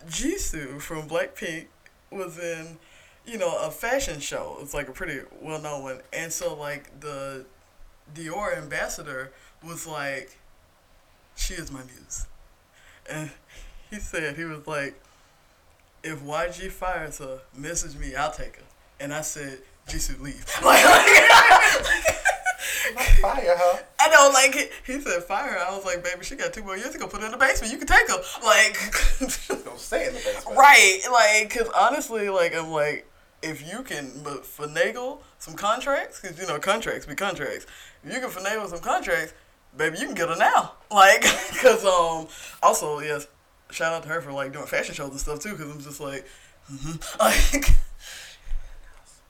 Jisoo 0.09 0.81
from 0.81 1.09
Blackpink 1.09 1.67
was 2.11 2.39
in, 2.39 2.79
you 3.27 3.39
know, 3.39 3.57
a 3.59 3.71
fashion 3.71 4.21
show. 4.21 4.59
It's 4.61 4.75
like 4.75 4.89
a 4.89 4.93
pretty 4.93 5.21
well 5.41 5.61
known 5.61 5.83
one, 5.83 6.01
and 6.13 6.33
so 6.33 6.55
like 6.55 7.01
the 7.01 7.45
Dior 8.15 8.57
ambassador 8.57 9.33
was 9.63 9.87
like, 9.87 10.37
"She 11.37 11.55
is 11.55 11.71
my 11.71 11.83
muse," 11.85 12.27
and 13.11 13.31
he 13.91 13.99
said 13.99 14.37
he 14.37 14.45
was 14.45 14.67
like, 14.67 15.01
"If 16.03 16.21
YG 16.21 16.71
fires 16.71 17.19
her, 17.19 17.41
message 17.57 17.97
me, 17.97 18.15
I'll 18.15 18.33
take 18.33 18.57
her." 18.57 18.63
And 19.01 19.13
I 19.13 19.23
said, 19.23 19.61
"Jisoo, 19.89 20.21
leave." 20.21 20.45
Like, 20.63 20.85
fire, 23.21 23.55
huh? 23.57 23.79
I 24.01 24.09
know, 24.11 24.31
like 24.33 24.55
he- 24.55 24.93
he 24.93 25.01
said, 25.01 25.23
"Fire 25.25 25.53
her." 25.53 25.59
I 25.59 25.75
was 25.75 25.85
like, 25.85 26.03
"Baby, 26.05 26.25
she 26.25 26.37
got 26.37 26.53
two 26.53 26.63
more 26.63 26.77
years 26.77 26.91
to 26.91 26.99
go. 26.99 27.07
Put 27.07 27.21
her 27.21 27.27
in 27.27 27.33
the 27.33 27.39
basement. 27.39 27.73
You 27.73 27.79
can 27.79 27.87
take 27.87 28.09
her." 28.09 28.23
Like. 28.45 28.77
Don't 29.65 29.79
stay 29.81 30.07
in 30.09 30.15
the 30.15 30.21
basement. 30.21 30.57
Right, 30.57 31.01
like, 31.11 31.51
cause 31.51 31.69
honestly, 31.75 32.29
like, 32.29 32.55
I'm 32.55 32.71
like, 32.71 33.07
if 33.43 33.67
you 33.71 33.83
can 33.83 34.11
but 34.23 34.45
finagle 34.45 35.21
some 35.39 35.55
contracts, 35.55 36.21
cause 36.21 36.39
you 36.41 36.47
know 36.47 36.59
contracts 36.59 37.07
be 37.07 37.15
contracts. 37.15 37.67
If 38.03 38.13
you 38.13 38.21
can 38.21 38.31
finagle 38.31 38.69
some 38.69 38.81
contracts, 38.81 39.35
baby, 39.77 39.99
you 39.99 40.07
can 40.07 40.15
get 40.15 40.29
her 40.29 40.37
now. 40.37 40.73
Like, 40.91 41.23
cause 41.61 41.85
um, 41.85 42.29
also 42.63 43.01
yes, 43.01 43.27
shout 43.71 43.93
out 43.93 44.05
to 44.05 44.09
her 44.09 44.21
for 44.21 44.33
like 44.33 44.53
doing 44.53 44.67
fashion 44.67 44.95
shows 44.95 45.11
and 45.11 45.19
stuff 45.19 45.41
too. 45.41 45.57
Cause 45.57 45.69
I'm 45.69 45.81
just 45.81 46.01
like, 46.01 46.25
mm-hmm. 46.73 46.93
like, 47.21 47.75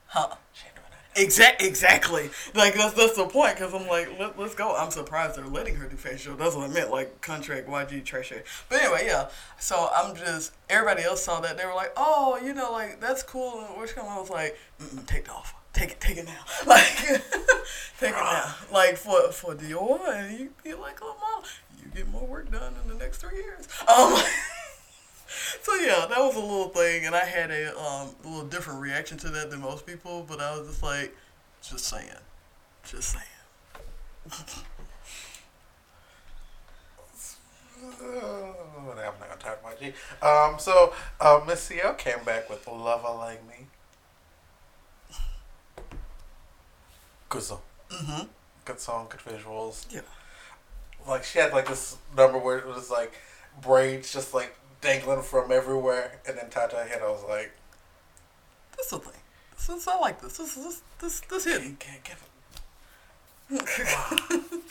huh. 0.05 0.35
She 0.53 0.67
ain't 0.67 0.75
doing 0.75 0.87
that. 0.91 1.04
Exact, 1.17 1.61
exactly. 1.61 2.29
Like 2.53 2.73
that's 2.73 2.93
that's 2.93 3.15
the 3.15 3.25
point. 3.25 3.55
Cause 3.57 3.73
I'm 3.73 3.87
like, 3.87 4.19
Let, 4.19 4.37
let's 4.37 4.53
go. 4.53 4.75
I'm 4.75 4.91
surprised 4.91 5.37
they're 5.37 5.45
letting 5.45 5.75
her 5.75 5.87
do 5.87 5.95
fashion 5.95 6.17
show. 6.17 6.35
That's 6.35 6.55
what 6.55 6.69
I 6.69 6.73
meant. 6.73 6.91
Like 6.91 7.21
contract 7.21 7.69
YG 7.69 8.07
hair. 8.29 8.43
But 8.69 8.81
anyway, 8.81 9.03
yeah. 9.05 9.29
So 9.57 9.89
I'm 9.95 10.15
just 10.15 10.51
everybody 10.69 11.03
else 11.03 11.23
saw 11.23 11.39
that 11.39 11.57
they 11.57 11.65
were 11.65 11.73
like, 11.73 11.93
oh, 11.95 12.37
you 12.43 12.53
know, 12.53 12.71
like 12.71 12.99
that's 12.99 13.23
cool. 13.23 13.65
And 13.65 13.79
which 13.79 13.95
come 13.95 14.07
I 14.07 14.19
was 14.19 14.29
like, 14.29 14.57
take 15.05 15.25
the 15.25 15.31
offer. 15.31 15.55
Take 15.73 15.91
it, 15.91 15.99
take 15.99 16.17
it 16.17 16.25
now. 16.25 16.43
Like, 16.67 16.83
take 17.99 18.11
it 18.11 18.15
now. 18.15 18.55
Like 18.71 18.97
for 18.97 19.31
for 19.31 19.55
Dior, 19.55 19.99
and 20.09 20.39
you 20.39 20.49
be 20.63 20.73
like 20.73 20.99
oh, 21.01 21.15
model. 21.19 21.49
You 21.81 21.91
get 21.95 22.09
more 22.09 22.25
work 22.25 22.51
done 22.51 22.73
in 22.83 22.89
the 22.89 22.95
next 22.95 23.19
three 23.19 23.37
years. 23.37 23.67
Um. 23.87 24.21
So 25.61 25.73
yeah, 25.75 26.05
that 26.09 26.19
was 26.19 26.35
a 26.35 26.39
little 26.39 26.69
thing, 26.69 27.05
and 27.05 27.15
I 27.15 27.25
had 27.25 27.51
a 27.51 27.77
um 27.79 28.15
a 28.23 28.27
little 28.27 28.47
different 28.47 28.81
reaction 28.81 29.17
to 29.19 29.29
that 29.29 29.49
than 29.51 29.61
most 29.61 29.85
people. 29.85 30.25
But 30.27 30.39
I 30.39 30.57
was 30.57 30.67
just 30.67 30.83
like, 30.83 31.15
just 31.61 31.85
saying, 31.85 32.09
just 32.83 33.09
saying. 33.09 33.23
I'm 38.01 38.85
not 38.95 39.19
gonna 39.19 39.35
talk 39.39 39.59
about 39.61 39.79
G. 39.79 39.87
Um, 40.21 40.57
so 40.59 40.93
uh, 41.19 41.41
Miss 41.45 41.61
CL 41.61 41.93
came 41.95 42.23
back 42.25 42.49
with 42.49 42.67
"Lover 42.67 43.13
Like 43.17 43.45
Me." 43.47 43.67
Good 47.29 47.41
song, 47.43 47.61
Mhm. 47.89 48.27
good 48.63 48.79
song, 48.79 49.07
good 49.09 49.19
visuals. 49.21 49.85
Yeah. 49.89 50.01
Like 51.07 51.23
she 51.23 51.39
had 51.39 51.51
like 51.53 51.67
this 51.67 51.97
number 52.15 52.37
where 52.39 52.57
it 52.57 52.65
was 52.65 52.89
like 52.89 53.13
braids 53.61 54.11
just 54.13 54.33
like 54.33 54.55
dangling 54.85 55.21
from 55.23 55.51
everywhere, 55.51 56.19
and 56.27 56.37
then 56.37 56.49
Tata 56.49 56.85
hit. 56.87 57.01
I 57.01 57.09
was 57.09 57.23
like, 57.27 57.51
That's 58.77 58.89
the 58.91 58.99
thing. 58.99 59.19
This 59.57 59.69
is, 59.69 59.87
I 59.87 59.97
like 59.99 60.21
this. 60.21 60.37
This 60.37 60.55
this 60.55 60.81
this 60.99 61.19
this 61.21 61.45
hidden. 61.45 61.75
can't 61.79 62.03
give 62.03 62.21
it. 63.49 64.61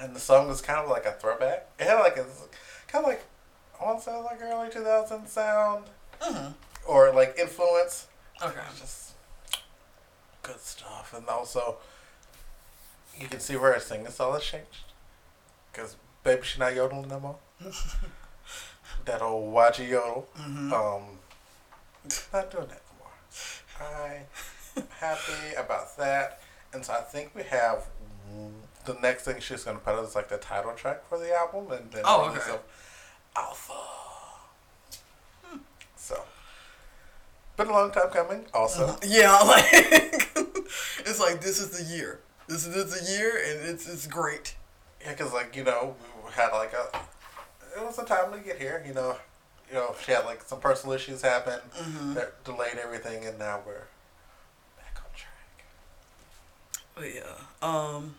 And 0.00 0.14
the 0.14 0.20
song 0.20 0.46
was 0.46 0.60
kind 0.60 0.78
of 0.78 0.88
like 0.88 1.06
a 1.06 1.12
throwback. 1.12 1.66
It 1.78 1.84
had 1.86 1.98
like 1.98 2.16
a 2.16 2.24
kind 2.86 3.04
of 3.04 3.08
like 3.10 3.24
I 3.80 3.84
want 3.84 3.98
to 3.98 4.04
say 4.04 4.16
like 4.16 4.40
early 4.40 4.70
2000 4.70 5.26
sound 5.26 5.84
Mhm. 6.20 6.54
or 6.86 7.12
like 7.12 7.36
influence. 7.38 8.06
Okay. 8.42 8.60
Just 8.78 9.12
good 10.42 10.60
stuff. 10.60 11.12
And 11.16 11.26
also, 11.28 11.78
you 13.18 13.26
can 13.28 13.40
see 13.40 13.56
where 13.56 13.72
her 13.74 13.80
singing 13.80 14.08
style 14.08 14.32
has 14.34 14.44
changed. 14.44 14.84
Because 15.72 15.96
baby, 16.22 16.42
she 16.42 16.58
not 16.60 16.74
yodeling 16.76 17.08
no 17.08 17.18
more. 17.20 17.36
that 19.08 19.22
old 19.22 19.52
YG 19.54 19.88
yodel. 19.88 20.28
Mhm. 20.38 20.72
Um, 20.72 21.02
not 22.32 22.50
doing 22.50 22.68
that 22.68 22.82
no 22.88 22.94
more. 23.00 24.26
I'm 24.76 24.84
happy 25.00 25.54
about 25.56 25.96
that. 25.96 26.40
And 26.72 26.84
so 26.84 26.92
I 26.92 27.00
think 27.00 27.34
we 27.34 27.42
have 27.44 27.86
the 28.84 28.94
next 29.02 29.24
thing 29.24 29.40
she's 29.40 29.64
going 29.64 29.76
to 29.78 29.82
put 29.82 29.94
out 29.94 30.04
is 30.04 30.14
like 30.14 30.28
the 30.28 30.36
title 30.38 30.72
track 30.72 31.06
for 31.08 31.18
the 31.18 31.34
album. 31.34 31.70
And 31.72 31.90
then 31.90 32.02
Oh, 32.04 32.30
okay. 32.30 32.58
Alpha. 33.36 33.72
So, 35.96 36.22
been 37.56 37.68
a 37.68 37.72
long 37.72 37.90
time 37.90 38.10
coming. 38.10 38.46
Also, 38.54 38.96
Yeah, 39.04 39.32
like 39.46 39.64
it's 41.00 41.20
like 41.20 41.40
this 41.40 41.58
is 41.60 41.70
the 41.70 41.84
year. 41.94 42.20
This 42.46 42.66
is, 42.66 42.74
this 42.74 42.94
is 42.94 43.06
the 43.08 43.12
year, 43.18 43.32
and 43.46 43.68
it's 43.68 43.86
it's 43.88 44.06
great. 44.06 44.54
Yeah, 45.02 45.12
because 45.12 45.32
like 45.32 45.54
you 45.56 45.64
know, 45.64 45.96
we 46.24 46.32
had 46.32 46.50
like 46.52 46.72
a 46.72 46.98
it 47.76 47.84
was 47.84 47.98
a 47.98 48.04
time 48.04 48.32
to 48.32 48.38
get 48.38 48.58
here. 48.58 48.82
You 48.86 48.94
know, 48.94 49.16
you 49.68 49.74
know, 49.74 49.94
she 50.04 50.12
had 50.12 50.24
like 50.24 50.42
some 50.42 50.60
personal 50.60 50.94
issues 50.94 51.22
happen 51.22 51.60
Mhm. 51.76 52.14
that 52.14 52.42
delayed 52.44 52.78
everything, 52.78 53.24
and 53.26 53.38
now 53.38 53.60
we're 53.66 53.84
back 54.76 54.96
on 54.96 55.10
track. 55.14 55.64
But 56.94 57.14
yeah. 57.14 57.34
Um, 57.62 58.16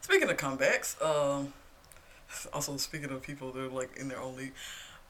speaking 0.00 0.30
of 0.30 0.36
comebacks, 0.36 1.00
um, 1.04 1.52
also 2.52 2.76
speaking 2.76 3.10
of 3.10 3.22
people 3.22 3.52
that 3.52 3.60
are 3.60 3.68
like 3.68 3.96
in 3.96 4.08
their 4.08 4.20
own 4.20 4.36
league, 4.36 4.54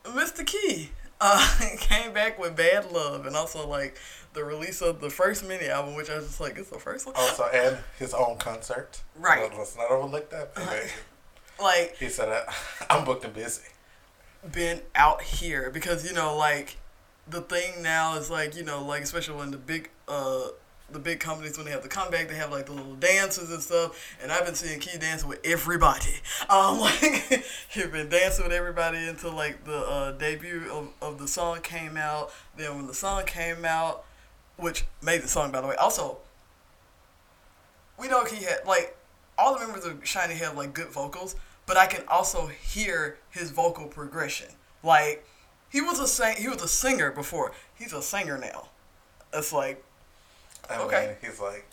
Mr. 0.05 0.47
Key 0.47 0.91
uh 1.21 1.59
came 1.79 2.13
back 2.13 2.39
with 2.39 2.55
Bad 2.57 2.93
Love, 2.93 3.27
and 3.27 3.35
also 3.37 3.67
like 3.67 3.99
the 4.35 4.45
release 4.45 4.81
of 4.81 5.01
the 5.01 5.11
first 5.11 5.45
mini 5.45 5.67
album, 5.69 5.95
which 5.97 6.09
I 6.09 6.17
was 6.17 6.27
just 6.27 6.41
like, 6.41 6.57
it's 6.57 6.71
the 6.71 6.79
first 6.79 7.07
one. 7.07 7.15
Also, 7.17 7.45
and 7.53 7.79
his 7.99 8.15
own 8.15 8.37
concert. 8.39 9.03
Right. 9.17 9.51
Let's 9.57 9.77
not 9.77 9.91
overlook 9.91 10.31
that. 10.31 10.53
Like 11.61 11.97
he 11.99 12.09
said, 12.09 12.29
uh, 12.29 12.51
"I'm 12.91 13.05
booked 13.05 13.25
and 13.25 13.35
busy." 13.35 13.63
been 14.53 14.81
out 14.95 15.23
here 15.23 15.71
because 15.71 16.09
you 16.09 16.15
know 16.15 16.37
like 16.37 16.77
the 17.29 17.41
thing 17.41 17.83
now 17.83 18.17
is 18.17 18.31
like 18.31 18.57
you 18.57 18.63
know 18.63 18.85
like 18.85 19.03
especially 19.03 19.37
when 19.37 19.51
the 19.51 19.59
big 19.59 19.91
uh 20.07 20.49
the 20.91 20.99
big 20.99 21.21
companies 21.21 21.57
when 21.57 21.67
they 21.67 21.73
have 21.73 21.83
the 21.83 21.89
comeback 21.89 22.29
they 22.29 22.35
have 22.35 22.51
like 22.51 22.67
the 22.67 22.73
little 22.73 22.95
dances 22.95 23.51
and 23.51 23.61
stuff. 23.61 24.17
And 24.23 24.33
I've 24.33 24.47
been 24.47 24.55
seeing 24.55 24.81
Key 24.81 24.97
dancing 24.99 25.29
with 25.29 25.41
everybody. 25.45 26.15
Um 26.49 26.81
like 26.81 27.45
he's 27.69 27.89
been 27.89 28.09
dancing 28.09 28.45
with 28.45 28.55
everybody 28.55 29.07
until 29.07 29.33
like 29.33 29.65
the 29.65 29.77
uh, 29.77 30.13
debut 30.13 30.63
of, 30.71 30.89
of 31.03 31.19
the 31.19 31.29
song 31.29 31.61
came 31.61 31.97
out. 31.97 32.33
Then 32.57 32.77
when 32.77 32.87
the 32.87 32.95
song 32.95 33.25
came 33.27 33.65
out 33.67 34.05
which 34.57 34.85
made 35.03 35.23
the 35.23 35.29
song 35.29 35.53
by 35.53 35.61
the 35.61 35.67
way 35.67 35.75
also 35.77 36.19
we 37.99 38.09
know 38.09 38.25
he 38.25 38.45
had 38.45 38.61
like 38.67 38.97
all 39.37 39.55
the 39.55 39.65
members 39.65 39.85
of 39.85 40.03
SHINee 40.03 40.37
have 40.39 40.57
like 40.57 40.73
good 40.75 40.89
vocals, 40.89 41.37
but 41.69 41.77
I 41.77 41.87
can 41.87 42.03
also 42.09 42.47
hear 42.47 43.19
his 43.31 43.51
vocal 43.53 43.87
progression. 43.87 44.49
Like 44.83 45.25
he 45.71 45.81
was 45.81 46.01
a 46.01 46.09
sing- 46.09 46.37
he 46.39 46.49
was 46.49 46.63
a 46.63 46.69
singer 46.69 47.13
before. 47.13 47.53
He's 47.77 47.93
a 47.93 48.03
singer 48.03 48.39
now. 48.39 48.71
It's 49.33 49.53
like 49.53 49.85
I 50.69 50.77
Okay. 50.79 51.07
mean, 51.23 51.31
he's 51.31 51.41
like, 51.41 51.65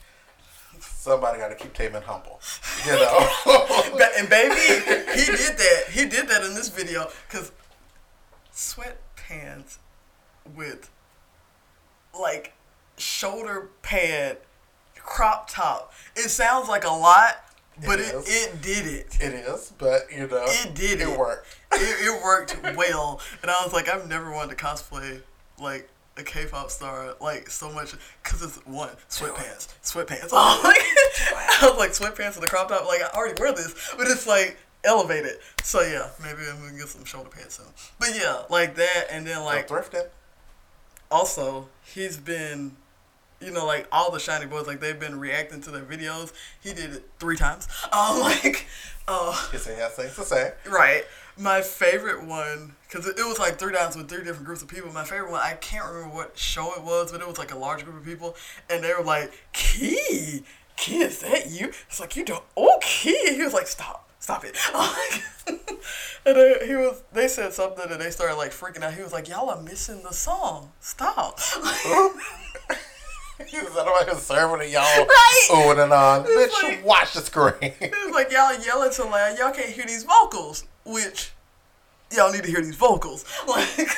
somebody 0.79 1.39
got 1.39 1.49
to 1.49 1.55
keep 1.55 1.73
Taemin 1.73 2.03
humble, 2.03 2.39
you 2.85 2.91
know. 2.95 4.09
And 4.17 4.29
baby, 4.29 4.55
he 4.55 5.25
did 5.25 5.57
that. 5.57 5.83
He 5.91 6.05
did 6.05 6.27
that 6.29 6.43
in 6.43 6.53
this 6.55 6.69
video 6.69 7.09
because 7.27 7.51
sweatpants 8.53 9.77
with 10.55 10.89
like 12.17 12.53
shoulder 12.97 13.69
pad 13.81 14.37
crop 14.97 15.49
top. 15.49 15.93
It 16.15 16.29
sounds 16.29 16.67
like 16.69 16.83
a 16.85 16.89
lot, 16.89 17.43
but 17.85 17.99
It 17.99 18.13
it, 18.15 18.25
it 18.27 18.61
did 18.61 18.85
it. 18.87 19.17
it 19.19 19.33
is, 19.33 19.73
but 19.77 20.11
you 20.11 20.27
know, 20.27 20.43
It 20.47 20.73
did 20.75 21.01
It 21.01 21.09
it. 21.09 21.17
worked. 21.19 21.47
It, 21.73 22.05
it 22.07 22.23
worked 22.23 22.57
well, 22.77 23.19
and 23.41 23.51
I 23.51 23.61
was 23.63 23.73
like, 23.73 23.89
I've 23.89 24.07
never 24.07 24.31
wanted 24.31 24.57
to 24.57 24.63
cosplay 24.63 25.21
like 25.59 25.89
a 26.17 26.23
K-pop 26.23 26.71
star 26.71 27.15
like 27.19 27.49
so 27.49 27.69
much 27.71 27.93
because 28.23 28.41
it's 28.41 28.55
one 28.65 28.89
sweatpants, 29.09 29.67
sweatpants. 29.83 30.29
Oh, 30.31 30.61
like, 30.63 30.81
I 31.61 31.69
was 31.69 31.77
like 31.77 31.91
sweatpants 31.91 32.35
and 32.35 32.43
the 32.43 32.47
crop 32.47 32.69
top. 32.69 32.85
Like 32.85 33.01
I 33.01 33.07
already 33.17 33.39
wear 33.41 33.51
this, 33.53 33.73
but 33.97 34.07
it's 34.07 34.25
like 34.25 34.57
elevated. 34.85 35.37
So 35.63 35.81
yeah, 35.81 36.09
maybe 36.23 36.39
I'm 36.49 36.59
gonna 36.59 36.77
get 36.77 36.87
some 36.87 37.03
shoulder 37.03 37.29
pads 37.29 37.55
soon. 37.55 37.65
But 37.99 38.09
yeah, 38.15 38.43
like 38.49 38.75
that, 38.75 39.07
and 39.11 39.27
then 39.27 39.43
Like 39.43 39.69
like 39.69 39.91
thrifting. 39.91 40.07
also 41.11 41.67
he's 41.83 42.17
been 42.17 42.77
you 43.41 43.51
know 43.51 43.65
like 43.65 43.87
all 43.91 44.11
the 44.11 44.17
SHINee 44.17 44.49
boys 44.49 44.67
like 44.67 44.79
they've 44.79 44.99
been 44.99 45.19
reacting 45.19 45.61
to 45.61 45.71
their 45.71 45.83
videos. 45.83 46.33
He 46.61 46.73
did 46.73 46.93
it 46.93 47.09
three 47.19 47.37
times. 47.37 47.67
Um 47.93 48.19
like 48.19 48.67
uh 49.07 49.31
he 49.51 49.57
has 49.57 49.93
things 49.93 50.15
to 50.15 50.23
say. 50.23 50.53
right. 50.67 51.03
My 51.37 51.61
favorite 51.61 52.25
one 52.25 52.75
because 52.87 53.07
it, 53.07 53.19
it 53.19 53.25
was 53.25 53.39
like 53.39 53.59
three 53.59 53.73
times 53.73 53.95
with 53.95 54.09
three 54.09 54.23
different 54.23 54.45
groups 54.45 54.61
of 54.61 54.67
people. 54.69 54.91
My 54.91 55.03
favorite 55.03 55.31
one 55.31 55.41
i 55.41 55.53
can't 55.53 55.85
remember 55.85 56.13
what 56.15 56.37
show 56.37 56.73
it 56.73 56.83
was 56.83 57.11
but 57.11 57.21
it 57.21 57.27
was 57.27 57.37
like 57.37 57.53
a 57.53 57.57
large 57.57 57.83
group 57.83 57.97
of 57.97 58.05
people 58.05 58.35
and 58.69 58.83
they 58.83 58.93
were 58.93 59.03
like 59.03 59.31
key 59.53 60.43
key 60.77 61.01
is 61.01 61.19
that 61.19 61.49
you? 61.51 61.71
It's 61.87 61.99
like 61.99 62.15
you 62.15 62.25
don't 62.25 62.43
oh 62.57 62.79
key. 62.81 63.35
He 63.35 63.43
was 63.43 63.53
like 63.53 63.67
stop 63.67 64.09
stop 64.19 64.43
it. 64.45 64.57
And 66.25 66.37
uh, 66.37 66.65
he 66.65 66.75
was 66.75 67.03
they 67.13 67.27
said 67.27 67.53
something 67.53 67.85
and 67.91 68.01
they 68.01 68.09
started 68.09 68.35
like 68.35 68.51
freaking 68.51 68.81
out. 68.81 68.93
He 68.95 69.03
was 69.03 69.13
like 69.13 69.27
y'all 69.29 69.49
are 69.49 69.61
missing 69.61 70.01
the 70.01 70.11
song. 70.13 70.71
Stop 70.79 71.39
He 73.47 73.57
was 73.57 73.75
I'm 73.77 74.17
serving 74.17 74.59
to 74.59 74.69
y'all. 74.69 74.81
Right. 75.05 75.47
Oohing 75.51 75.83
and 75.83 75.93
on. 75.93 76.23
Bitch, 76.25 76.63
like- 76.63 76.85
watch 76.85 77.13
the 77.13 77.21
screen. 77.21 77.53
It 77.61 77.91
was 78.05 78.13
like 78.13 78.31
y'all 78.31 78.57
yelling 78.63 78.91
so 78.91 79.07
loud, 79.09 79.37
y'all 79.37 79.51
can't 79.51 79.69
hear 79.69 79.85
these 79.85 80.03
vocals, 80.03 80.65
which 80.85 81.31
y'all 82.15 82.31
need 82.31 82.43
to 82.43 82.49
hear 82.49 82.61
these 82.61 82.75
vocals. 82.75 83.25
Like, 83.47 83.89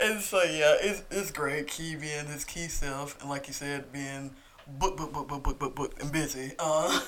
and 0.00 0.20
so 0.22 0.42
yeah, 0.42 0.76
it's 0.80 1.02
it's 1.10 1.30
great. 1.30 1.66
Key 1.68 1.94
being 1.96 2.26
his 2.26 2.44
key 2.44 2.68
self, 2.68 3.20
and 3.20 3.28
like 3.28 3.46
you 3.46 3.52
said, 3.52 3.92
being 3.92 4.30
book 4.66 4.96
book 4.96 5.12
book 5.12 5.28
book 5.28 5.42
book 5.42 5.58
book 5.58 5.74
book 5.76 6.00
and 6.00 6.10
busy. 6.10 6.52
Uh, 6.58 7.00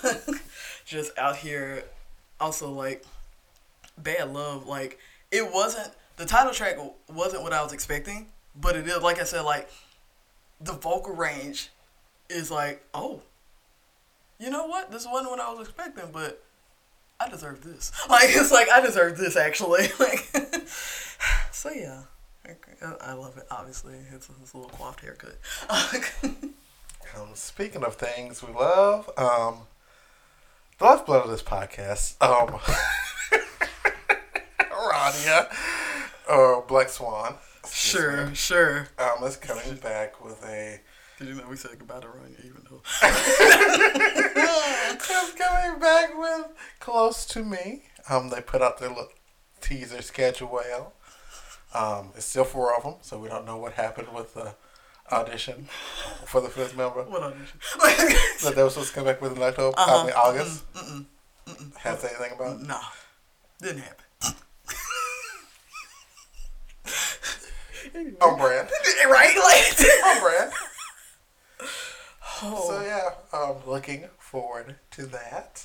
just 0.84 1.16
out 1.18 1.36
here, 1.36 1.84
also 2.38 2.70
like 2.70 3.04
bad 3.96 4.32
love. 4.32 4.66
Like 4.66 4.98
it 5.30 5.50
wasn't 5.50 5.90
the 6.16 6.26
title 6.26 6.52
track 6.52 6.76
wasn't 7.08 7.42
what 7.42 7.52
I 7.54 7.62
was 7.62 7.72
expecting, 7.72 8.26
but 8.54 8.76
it 8.76 8.86
is 8.86 9.02
like 9.02 9.18
I 9.20 9.24
said, 9.24 9.40
like 9.42 9.70
the 10.62 10.72
vocal 10.72 11.14
range 11.14 11.70
is 12.28 12.50
like 12.50 12.84
oh 12.94 13.22
you 14.42 14.50
know 14.50 14.66
what? 14.66 14.90
This 14.90 15.06
wasn't 15.06 15.30
what 15.30 15.40
I 15.40 15.52
was 15.52 15.68
expecting, 15.68 16.10
but 16.12 16.42
I 17.20 17.28
deserve 17.28 17.62
this. 17.62 17.92
Like 18.10 18.30
it's 18.30 18.50
like 18.50 18.68
I 18.68 18.80
deserve 18.80 19.16
this 19.16 19.36
actually. 19.36 19.86
Like 20.00 20.28
so 21.52 21.70
yeah, 21.70 22.02
I, 23.00 23.12
love 23.12 23.38
it. 23.38 23.46
Obviously, 23.50 23.94
it's, 24.12 24.28
a 24.28 24.56
little 24.56 24.70
coiffed 24.70 25.00
haircut. 25.00 25.38
Um, 27.14 27.28
speaking 27.34 27.84
of 27.84 27.96
things 27.96 28.42
we 28.42 28.54
love, 28.54 29.10
um, 29.18 29.66
the 30.78 30.84
lifeblood 30.86 31.24
of 31.24 31.30
this 31.30 31.42
podcast, 31.42 32.16
um, 32.22 32.58
Rania, 34.70 35.54
or 36.30 36.62
Black 36.62 36.88
Swan, 36.88 37.34
sure, 37.70 38.26
me, 38.26 38.34
sure. 38.34 38.88
um, 38.98 39.22
is 39.24 39.36
coming 39.36 39.76
back 39.76 40.24
with 40.24 40.44
a. 40.44 40.80
Did 41.18 41.28
you 41.28 41.34
know 41.34 41.46
we 41.48 41.56
said 41.56 41.72
goodbye 41.78 42.00
to 42.00 42.06
Rania 42.08 42.40
even 42.44 42.66
though 42.68 42.82
is 44.96 45.32
coming 45.34 45.78
back 45.78 46.18
with 46.18 46.46
close 46.80 47.24
to 47.26 47.44
me. 47.44 47.84
Um, 48.08 48.30
they 48.30 48.40
put 48.40 48.62
out 48.62 48.78
their 48.78 48.88
little 48.88 49.08
teaser 49.60 50.02
schedule. 50.02 50.92
Um, 51.74 52.10
it's 52.16 52.26
still 52.26 52.44
four 52.44 52.74
of 52.76 52.82
them, 52.82 52.94
so 53.02 53.18
we 53.18 53.28
don't 53.28 53.46
know 53.46 53.56
what 53.56 53.74
happened 53.74 54.08
with 54.14 54.34
the 54.34 54.54
audition 55.12 55.68
for 56.26 56.40
the 56.40 56.48
fifth 56.48 56.76
member. 56.76 57.02
what 57.04 57.22
audition? 57.22 57.60
That 58.42 58.54
they 58.56 58.62
were 58.62 58.70
supposed 58.70 58.88
to 58.90 58.94
come 58.94 59.04
back 59.04 59.20
with 59.22 59.36
in 59.36 59.42
October, 59.42 59.78
I 59.78 59.82
Uh-huh. 59.84 60.04
mean 60.04 60.14
August. 60.16 60.64
Have 61.78 62.00
to 62.00 62.06
say 62.08 62.14
anything 62.18 62.36
about 62.36 62.60
it? 62.60 62.66
nah, 62.66 62.80
didn't 63.60 63.82
happen. 63.82 64.04
On 67.94 68.38
brand. 68.38 68.68
right? 69.06 69.34
Like 69.36 70.04
On 70.04 70.20
brand. 70.20 70.52
oh. 72.42 72.64
So 72.68 72.82
yeah, 72.82 73.38
um, 73.38 73.56
looking 73.66 74.04
forward 74.18 74.76
to 74.92 75.06
that. 75.06 75.64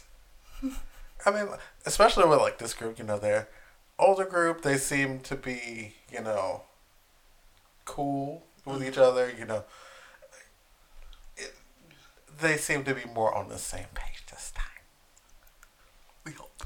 I 1.25 1.31
mean, 1.31 1.47
especially 1.85 2.27
with 2.27 2.39
like 2.39 2.57
this 2.57 2.73
group, 2.73 2.97
you 2.99 3.05
know, 3.05 3.17
they're 3.17 3.47
older 3.99 4.25
group. 4.25 4.61
They 4.61 4.77
seem 4.77 5.19
to 5.21 5.35
be, 5.35 5.95
you 6.11 6.21
know, 6.21 6.63
cool 7.85 8.45
with 8.65 8.83
each 8.83 8.97
other. 8.97 9.31
You 9.37 9.45
know, 9.45 9.63
it, 11.35 11.53
they 12.41 12.57
seem 12.57 12.83
to 12.85 12.93
be 12.93 13.05
more 13.13 13.33
on 13.35 13.49
the 13.49 13.57
same 13.57 13.87
page 13.93 14.25
this 14.29 14.51
time. 14.55 14.65
we 16.25 16.31
hope. 16.33 16.63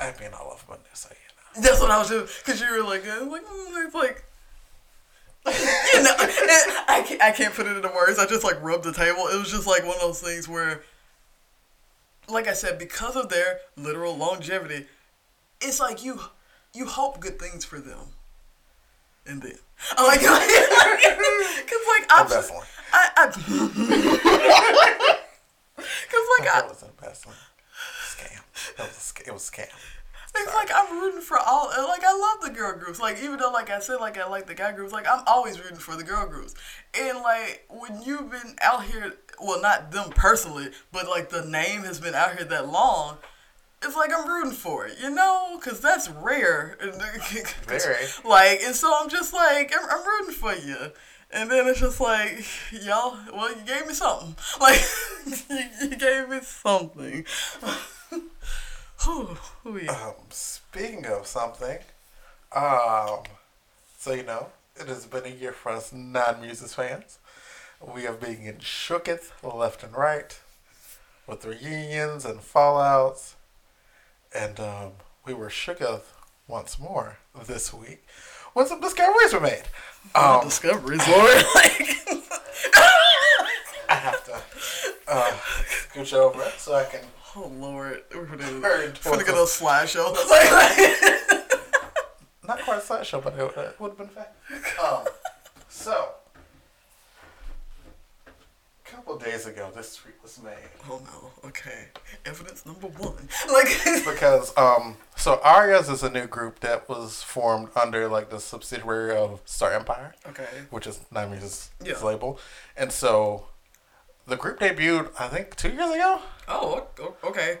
I 0.00 0.12
mean, 0.20 0.30
I 0.34 0.44
love 0.44 0.64
Monday, 0.68 0.84
so 0.94 1.08
you 1.10 1.60
know. 1.62 1.68
That's 1.68 1.80
what 1.80 1.90
I 1.90 1.98
was 1.98 2.08
doing. 2.08 2.26
Cause 2.44 2.60
you 2.60 2.70
were 2.70 2.82
like, 2.88 3.06
uh, 3.06 3.24
like, 3.26 3.42
mm, 3.42 3.86
it's 3.86 3.94
like, 3.94 4.24
you 5.46 6.02
know, 6.02 6.14
I 6.88 7.02
can't, 7.06 7.22
I 7.22 7.30
can't 7.32 7.54
put 7.54 7.66
it 7.66 7.76
into 7.76 7.88
words. 7.88 8.18
I 8.18 8.26
just 8.26 8.44
like 8.44 8.62
rubbed 8.62 8.84
the 8.84 8.92
table. 8.92 9.26
It 9.28 9.38
was 9.38 9.50
just 9.50 9.66
like 9.66 9.82
one 9.84 9.94
of 9.94 10.00
those 10.00 10.20
things 10.20 10.48
where, 10.48 10.82
like 12.28 12.46
I 12.46 12.52
said, 12.52 12.78
because 12.78 13.16
of 13.16 13.28
their 13.30 13.60
literal 13.76 14.16
longevity, 14.16 14.86
it's 15.60 15.80
like 15.80 16.04
you, 16.04 16.20
you 16.74 16.86
hope 16.86 17.20
good 17.20 17.38
things 17.38 17.64
for 17.64 17.80
them. 17.80 18.14
And 19.26 19.42
then, 19.42 19.56
I'm 19.96 20.06
like, 20.06 20.20
cause 20.20 20.28
like 21.88 22.06
I'm, 22.10 22.26
Embezzling. 22.26 22.60
I, 22.92 23.10
I, 23.16 23.26
cause 23.26 23.38
like 26.38 26.44
know. 26.44 26.50
I, 26.52 26.60
That 26.60 26.68
was 26.68 26.82
an 26.82 26.88
embezzling 26.98 27.36
scam. 28.06 28.76
That 28.76 28.88
was 28.88 29.12
a 29.16 29.28
it 29.28 29.32
was 29.32 29.48
a 29.48 29.52
scam. 29.52 29.68
It's 30.34 30.54
like 30.54 30.70
I'm 30.74 31.00
rooting 31.00 31.20
for 31.20 31.38
all. 31.38 31.68
Like 31.68 32.04
I 32.04 32.12
love 32.12 32.48
the 32.48 32.56
girl 32.56 32.76
groups. 32.78 33.00
Like 33.00 33.18
even 33.22 33.38
though, 33.38 33.50
like 33.50 33.70
I 33.70 33.80
said, 33.80 33.96
like 33.96 34.18
I 34.18 34.28
like 34.28 34.46
the 34.46 34.54
guy 34.54 34.72
groups. 34.72 34.92
Like 34.92 35.06
I'm 35.08 35.22
always 35.26 35.60
rooting 35.60 35.78
for 35.78 35.96
the 35.96 36.04
girl 36.04 36.26
groups. 36.26 36.54
And 36.98 37.18
like 37.18 37.66
when 37.68 38.02
you've 38.02 38.30
been 38.30 38.56
out 38.62 38.84
here, 38.84 39.14
well, 39.40 39.60
not 39.60 39.90
them 39.90 40.10
personally, 40.10 40.70
but 40.92 41.08
like 41.08 41.30
the 41.30 41.44
name 41.44 41.82
has 41.82 42.00
been 42.00 42.14
out 42.14 42.36
here 42.36 42.44
that 42.46 42.68
long. 42.68 43.18
It's 43.82 43.96
like 43.96 44.10
I'm 44.14 44.28
rooting 44.28 44.52
for 44.52 44.86
it, 44.86 44.98
you 45.00 45.10
know, 45.10 45.56
because 45.58 45.80
that's 45.80 46.08
rare. 46.10 46.76
Very. 47.66 48.06
Like, 48.24 48.60
and 48.62 48.74
so 48.74 48.94
I'm 49.00 49.08
just 49.08 49.32
like, 49.32 49.72
I'm, 49.74 49.88
I'm 49.88 50.06
rooting 50.06 50.34
for 50.34 50.54
you. 50.54 50.92
And 51.32 51.50
then 51.50 51.66
it's 51.66 51.80
just 51.80 52.00
like, 52.00 52.44
y'all, 52.72 53.16
well, 53.32 53.48
you 53.48 53.62
gave 53.64 53.86
me 53.86 53.94
something. 53.94 54.36
Like, 54.60 54.80
you, 55.26 55.88
you 55.88 55.96
gave 55.96 56.28
me 56.28 56.40
something. 56.42 57.24
Whew, 59.04 59.36
whew, 59.62 59.78
yeah. 59.78 60.08
Um, 60.08 60.14
speaking 60.28 61.06
of 61.06 61.26
something, 61.26 61.78
um, 62.54 63.20
so 63.98 64.12
you 64.12 64.24
know, 64.24 64.48
it 64.76 64.88
has 64.88 65.06
been 65.06 65.24
a 65.24 65.28
year 65.28 65.52
for 65.52 65.72
us 65.72 65.92
Nine 65.92 66.40
Muses 66.42 66.74
fans. 66.74 67.18
We 67.80 68.02
have 68.02 68.20
been 68.20 68.44
getting 68.44 68.60
shooketh 68.60 69.30
left 69.42 69.82
and 69.82 69.96
right 69.96 70.38
with 71.26 71.46
reunions 71.46 72.26
and 72.26 72.40
fallouts, 72.40 73.34
and 74.34 74.60
um, 74.60 74.92
we 75.24 75.32
were 75.32 75.48
shooketh 75.48 76.02
once 76.46 76.78
more 76.78 77.18
this 77.46 77.72
week 77.72 78.04
when 78.52 78.66
some 78.66 78.80
discoveries 78.80 79.32
were 79.32 79.40
made. 79.40 79.62
Um, 80.14 80.44
discoveries, 80.44 81.06
Lord. 81.06 81.44
Like, 81.54 81.96
I 83.88 83.94
have 83.94 84.24
to 84.24 84.42
uh, 85.06 85.30
scooch 85.92 86.14
over 86.14 86.42
so 86.56 86.74
I 86.74 86.84
can 86.84 87.02
oh 87.36 87.48
Lord, 87.58 88.02
we're 88.14 88.26
gonna, 88.26 88.60
we're 88.60 88.60
gonna 88.60 88.92
get 88.92 89.04
a 89.04 89.06
important. 89.16 89.48
slideshow. 89.48 90.14
not 92.46 92.60
quite 92.62 92.78
a 92.78 92.80
slash 92.80 93.08
show, 93.08 93.20
but 93.20 93.34
it, 93.38 93.80
would 93.80 93.90
have 93.90 93.98
been 93.98 94.08
fun. 94.08 94.24
Um, 94.84 95.04
so, 95.68 96.14
a 98.26 98.90
couple 98.90 99.16
days 99.18 99.46
ago, 99.46 99.70
this 99.74 99.96
tweet 99.96 100.14
was 100.22 100.40
made. 100.42 100.54
Oh 100.88 101.00
no. 101.04 101.48
Okay. 101.48 101.86
Evidence 102.24 102.66
number 102.66 102.88
one. 102.88 103.28
Like. 103.52 104.04
because 104.04 104.56
um 104.56 104.96
so 105.16 105.40
Arias 105.44 105.88
is 105.88 106.02
a 106.02 106.10
new 106.10 106.26
group 106.26 106.60
that 106.60 106.88
was 106.88 107.22
formed 107.22 107.68
under 107.80 108.08
like 108.08 108.30
the 108.30 108.40
subsidiary 108.40 109.16
of 109.16 109.40
Star 109.44 109.72
Empire, 109.72 110.14
okay. 110.28 110.46
which 110.70 110.86
is 110.86 111.00
Nami's 111.12 111.70
Yeah. 111.84 112.02
label, 112.02 112.38
and 112.76 112.90
so 112.90 113.46
the 114.26 114.36
group 114.36 114.60
debuted 114.60 115.10
I 115.18 115.28
think 115.28 115.56
two 115.56 115.70
years 115.70 115.90
ago, 115.90 116.20
Oh. 116.48 116.86
Okay. 117.24 117.60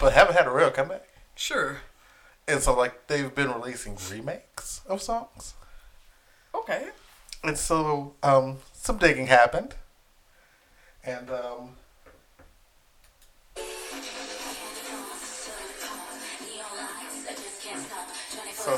but 0.00 0.12
haven't 0.12 0.36
had 0.36 0.46
a 0.46 0.50
real 0.50 0.70
comeback. 0.70 1.08
Sure. 1.34 1.78
And 2.46 2.62
so 2.62 2.74
like 2.74 3.06
they've 3.08 3.34
been 3.34 3.52
releasing 3.52 3.96
remakes 4.10 4.80
of 4.86 5.02
songs, 5.02 5.54
Okay. 6.54 6.88
and 7.44 7.58
so 7.58 8.14
um 8.22 8.58
some 8.72 8.98
digging 8.98 9.26
happened, 9.26 9.74
and 11.04 11.30
um 11.30 11.76
so 18.54 18.76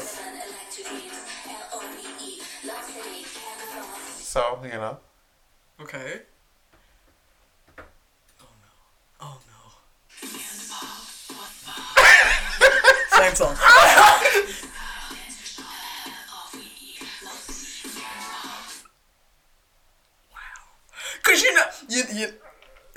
so 4.18 4.58
you 4.64 4.70
know. 4.70 4.98
Okay. 5.80 6.20
Cause 21.22 21.42
you 21.42 21.54
know 21.54 21.62
you 21.88 22.02
you 22.12 22.28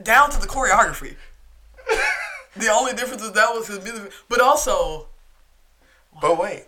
down 0.04 0.32
to 0.32 0.39
the 0.39 0.48
choreography. 0.48 1.15
the 2.56 2.69
only 2.69 2.93
difference 2.93 3.22
is 3.22 3.34
that 3.34 3.54
was 3.54 3.67
his 3.67 3.84
music, 3.84 4.12
but 4.30 4.41
also 4.41 5.08
But 6.19 6.39
wait. 6.39 6.65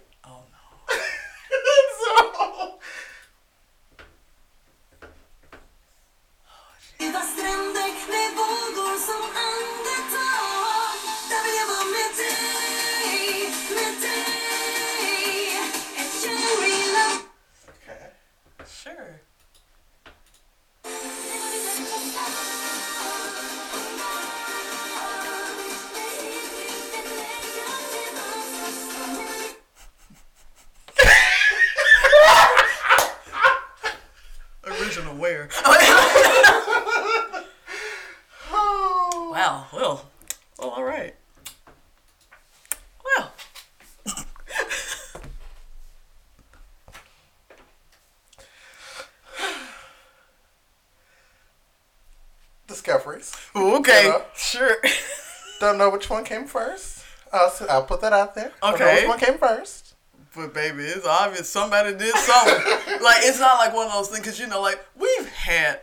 Which 56.06 56.12
one 56.12 56.24
came 56.24 56.46
first. 56.46 57.04
I'll, 57.34 57.48
s- 57.48 57.64
I'll 57.68 57.84
put 57.84 58.00
that 58.02 58.14
out 58.14 58.36
there. 58.36 58.52
Okay. 58.62 59.02
which 59.02 59.08
one 59.08 59.18
came 59.18 59.40
first? 59.40 59.96
But 60.36 60.54
baby, 60.54 60.84
it's 60.84 61.04
obvious 61.08 61.50
somebody 61.50 61.96
did 61.96 62.14
something. 62.16 62.54
like 63.02 63.24
it's 63.24 63.40
not 63.40 63.58
like 63.58 63.74
one 63.74 63.88
of 63.88 63.94
those 63.94 64.10
things 64.10 64.20
because 64.20 64.40
you 64.40 64.46
know, 64.46 64.62
like 64.62 64.86
we've 64.96 65.28
had 65.30 65.80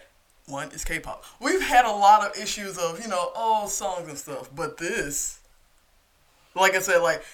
one. 0.46 0.70
is 0.70 0.84
K-pop. 0.84 1.24
We've 1.40 1.60
had 1.60 1.84
a 1.86 1.90
lot 1.90 2.24
of 2.24 2.40
issues 2.40 2.78
of 2.78 3.00
you 3.00 3.08
know, 3.08 3.32
oh 3.34 3.66
songs 3.66 4.08
and 4.08 4.16
stuff. 4.16 4.48
But 4.54 4.76
this, 4.76 5.40
like 6.54 6.76
I 6.76 6.78
said, 6.78 6.98
like 6.98 7.24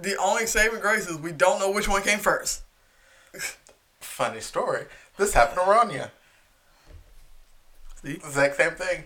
the 0.00 0.16
only 0.18 0.46
saving 0.46 0.78
grace 0.78 1.08
is 1.08 1.16
we 1.18 1.32
don't 1.32 1.58
know 1.58 1.72
which 1.72 1.88
one 1.88 2.02
came 2.02 2.20
first. 2.20 2.62
Funny 3.98 4.38
story. 4.38 4.84
This 5.16 5.34
happened 5.34 5.58
to 5.58 5.64
Rania. 5.64 6.10
See? 8.04 8.12
Exact 8.14 8.54
same 8.56 8.72
thing. 8.74 9.04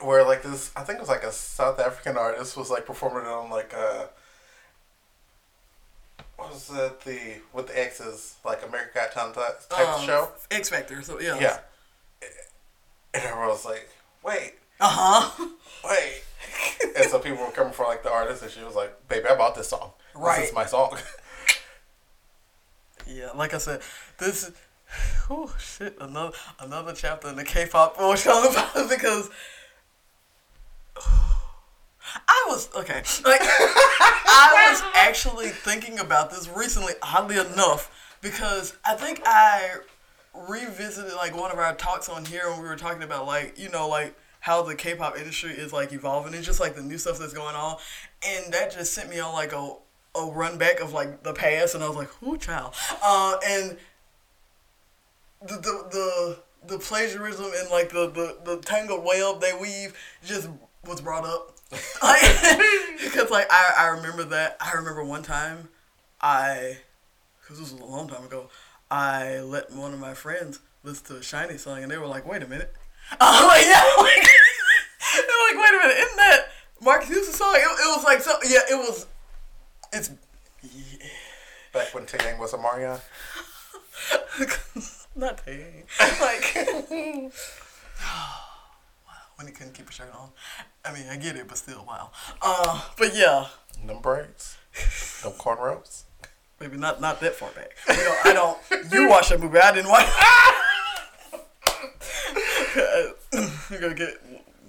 Where 0.00 0.24
like 0.24 0.42
this, 0.42 0.70
I 0.76 0.82
think 0.82 0.98
it 0.98 1.00
was 1.00 1.08
like 1.08 1.22
a 1.22 1.32
South 1.32 1.78
African 1.78 2.16
artist 2.16 2.56
was 2.56 2.70
like 2.70 2.86
performing 2.86 3.24
it 3.26 3.28
on 3.32 3.50
like 3.50 3.72
a. 3.72 4.08
What 6.36 6.50
was 6.52 6.70
it? 6.74 7.00
The 7.02 7.40
with 7.52 7.68
the 7.68 7.78
X's 7.78 8.36
like 8.44 8.66
American 8.66 8.92
Got 8.94 9.12
Talent 9.12 9.36
type 9.68 9.88
Um, 9.88 10.06
show. 10.06 10.28
X 10.50 10.68
Factor. 10.70 11.02
So 11.02 11.20
yeah. 11.20 11.38
Yeah. 11.38 11.58
And 13.14 13.24
everyone 13.24 13.48
was 13.48 13.64
like, 13.64 13.88
"Wait, 14.24 14.54
Uh 14.80 14.88
huh. 14.88 15.46
wait," 15.88 16.22
and 16.96 17.10
so 17.10 17.18
people 17.18 17.44
were 17.44 17.50
coming 17.50 17.72
for 17.72 17.84
like 17.86 18.02
the 18.02 18.10
artist, 18.10 18.42
and 18.42 18.50
she 18.50 18.62
was 18.62 18.74
like, 18.74 19.08
"Baby, 19.08 19.28
I 19.28 19.34
bought 19.36 19.54
this 19.54 19.68
song. 19.68 19.92
Right. 20.14 20.40
This 20.40 20.48
is 20.50 20.54
my 20.54 20.66
song." 20.66 20.96
Yeah, 23.06 23.30
like 23.34 23.54
I 23.54 23.58
said, 23.58 23.80
this 24.18 24.52
oh 25.28 25.52
shit 25.58 25.96
another 26.00 26.36
another 26.60 26.92
chapter 26.92 27.28
in 27.28 27.34
the 27.36 27.44
K-pop 27.44 27.98
bullshit 27.98 28.32
because 28.88 29.30
I 32.28 32.44
was 32.48 32.68
okay. 32.74 33.02
Like 33.24 33.40
I 33.42 34.70
was 34.70 34.82
actually 34.94 35.48
thinking 35.48 35.98
about 35.98 36.30
this 36.30 36.48
recently, 36.48 36.94
oddly 37.02 37.38
enough, 37.38 37.90
because 38.20 38.76
I 38.84 38.94
think 38.94 39.22
I 39.24 39.76
revisited 40.34 41.12
like 41.14 41.36
one 41.36 41.50
of 41.50 41.58
our 41.58 41.74
talks 41.74 42.08
on 42.08 42.24
here 42.24 42.48
when 42.50 42.62
we 42.62 42.68
were 42.68 42.76
talking 42.76 43.02
about 43.02 43.26
like 43.26 43.58
you 43.58 43.68
know 43.68 43.88
like 43.88 44.14
how 44.40 44.62
the 44.62 44.74
K-pop 44.74 45.18
industry 45.18 45.52
is 45.52 45.72
like 45.72 45.92
evolving 45.92 46.34
and 46.34 46.42
just 46.42 46.60
like 46.60 46.74
the 46.74 46.82
new 46.82 46.98
stuff 46.98 47.18
that's 47.18 47.34
going 47.34 47.54
on, 47.54 47.76
and 48.26 48.52
that 48.52 48.72
just 48.72 48.94
sent 48.94 49.10
me 49.10 49.20
on 49.20 49.32
like 49.32 49.52
a 49.52 49.74
a 50.16 50.26
run 50.26 50.58
back 50.58 50.80
of 50.80 50.92
like 50.92 51.22
the 51.22 51.32
past, 51.32 51.74
and 51.74 51.84
I 51.84 51.88
was 51.88 51.96
like, 51.96 52.22
"Whoo, 52.22 52.38
child," 52.38 52.74
uh, 53.02 53.36
and 53.46 53.76
the 55.42 55.56
the 55.56 55.88
the 55.90 56.38
the 56.66 56.78
plagiarism 56.78 57.46
and 57.56 57.70
like 57.70 57.90
the 57.90 58.10
the 58.10 58.36
the 58.44 58.60
tangled 58.62 59.04
web 59.04 59.40
they 59.40 59.52
weave 59.52 59.96
just 60.24 60.48
was 60.86 61.00
brought 61.00 61.24
up, 61.24 61.56
like 62.02 62.22
because 63.02 63.30
like 63.30 63.46
I 63.50 63.74
I 63.78 63.86
remember 63.88 64.24
that 64.24 64.56
I 64.60 64.72
remember 64.72 65.04
one 65.04 65.22
time 65.22 65.68
I 66.20 66.78
because 67.40 67.58
this 67.58 67.72
was 67.72 67.80
a 67.80 67.84
long 67.84 68.08
time 68.08 68.24
ago 68.24 68.48
I 68.90 69.40
let 69.40 69.72
one 69.72 69.92
of 69.92 70.00
my 70.00 70.14
friends 70.14 70.60
listen 70.82 71.06
to 71.06 71.16
a 71.16 71.20
SHINee 71.20 71.58
song 71.58 71.82
and 71.82 71.90
they 71.90 71.98
were 71.98 72.06
like, 72.06 72.26
"Wait 72.26 72.42
a 72.42 72.46
minute," 72.46 72.74
I'm 73.20 73.46
like, 73.46 73.64
"Yeah," 73.64 73.84
like, 73.98 74.28
they're 75.14 75.42
like, 75.48 75.56
"Wait 75.56 75.74
a 75.74 75.78
minute, 75.86 75.98
isn't 75.98 76.16
that 76.16 76.40
Marques 76.82 77.06
Houston 77.08 77.34
song?" 77.34 77.54
It, 77.54 77.60
it 77.60 77.96
was 77.96 78.04
like 78.04 78.20
so 78.20 78.32
yeah, 78.48 78.60
it 78.70 78.76
was. 78.76 79.06
It's 79.92 80.10
Back 81.72 81.94
when 81.94 82.04
Taeyang 82.04 82.38
was 82.38 82.52
a 82.52 82.58
Marion. 82.58 82.98
not 85.14 85.44
dang. 85.46 85.84
Like 86.20 86.54
wow, 88.00 88.40
when 89.36 89.46
he 89.46 89.52
couldn't 89.52 89.74
keep 89.74 89.88
a 89.88 89.92
shirt 89.92 90.12
on. 90.12 90.30
I 90.84 90.92
mean, 90.92 91.06
I 91.10 91.16
get 91.16 91.36
it, 91.36 91.46
but 91.48 91.58
still, 91.58 91.84
wow. 91.86 92.10
Uh, 92.40 92.82
but 92.98 93.14
yeah, 93.14 93.46
No 93.84 94.00
braids. 94.00 94.56
No 95.24 95.30
cornrows. 95.32 96.04
maybe 96.60 96.76
not 96.76 97.00
not 97.00 97.20
that 97.20 97.34
far 97.34 97.50
back. 97.50 97.76
You 97.88 97.96
know, 98.04 98.16
I 98.24 98.32
don't. 98.32 98.92
You 98.92 99.08
watched 99.08 99.30
that 99.30 99.40
movie. 99.40 99.58
I 99.58 99.72
didn't 99.72 99.90
watch. 99.90 100.06
You're 103.70 103.80
gonna 103.80 103.94
get. 103.94 104.08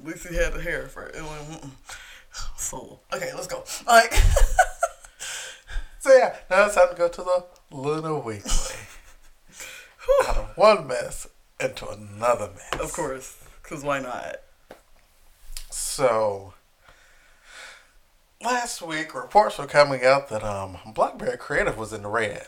At 0.02 0.08
least 0.08 0.28
he 0.28 0.36
had 0.36 0.54
the 0.54 0.62
hair 0.62 0.88
for 0.88 1.06
it. 1.06 1.16
went, 1.16 1.28
mm-mm. 1.28 3.00
Okay, 3.14 3.32
let's 3.34 3.48
go. 3.48 3.64
Like. 3.88 4.14
So 6.02 6.12
yeah, 6.16 6.36
now 6.50 6.66
it's 6.66 6.74
time 6.74 6.90
to 6.90 6.96
go 6.96 7.08
to 7.10 7.22
the 7.22 7.46
Loona 7.72 8.24
Weekly. 8.26 8.50
Out 10.28 10.36
of 10.36 10.58
one 10.58 10.88
mess 10.88 11.28
into 11.60 11.88
another 11.88 12.50
mess. 12.56 12.82
Of 12.82 12.92
course, 12.92 13.38
because 13.62 13.84
why 13.84 14.00
not? 14.00 14.38
So 15.72 16.54
last 18.42 18.82
week 18.82 19.16
reports 19.16 19.58
were 19.58 19.68
coming 19.68 20.04
out 20.04 20.30
that 20.30 20.44
um 20.44 20.78
Blockberry 20.88 21.38
Creative 21.40 21.78
was 21.78 21.94
in 21.94 22.04
the 22.04 22.10
red. 22.10 22.48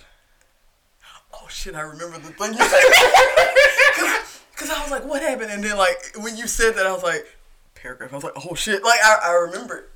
Oh 1.33 1.47
shit, 1.49 1.75
I 1.75 1.81
remember 1.81 2.19
the 2.19 2.33
thing 2.33 2.53
you 2.53 2.63
said. 2.63 4.19
Because 4.51 4.69
I 4.69 4.81
was 4.83 4.91
like, 4.91 5.05
what 5.05 5.23
happened? 5.23 5.49
And 5.49 5.63
then, 5.63 5.77
like, 5.77 6.15
when 6.15 6.37
you 6.37 6.45
said 6.45 6.75
that, 6.75 6.85
I 6.85 6.93
was 6.93 7.01
like, 7.01 7.25
paragraph. 7.73 8.13
I 8.13 8.15
was 8.15 8.23
like, 8.23 8.33
oh 8.35 8.53
shit. 8.53 8.83
Like, 8.83 8.99
I, 9.03 9.17
I 9.23 9.31
remember. 9.31 9.89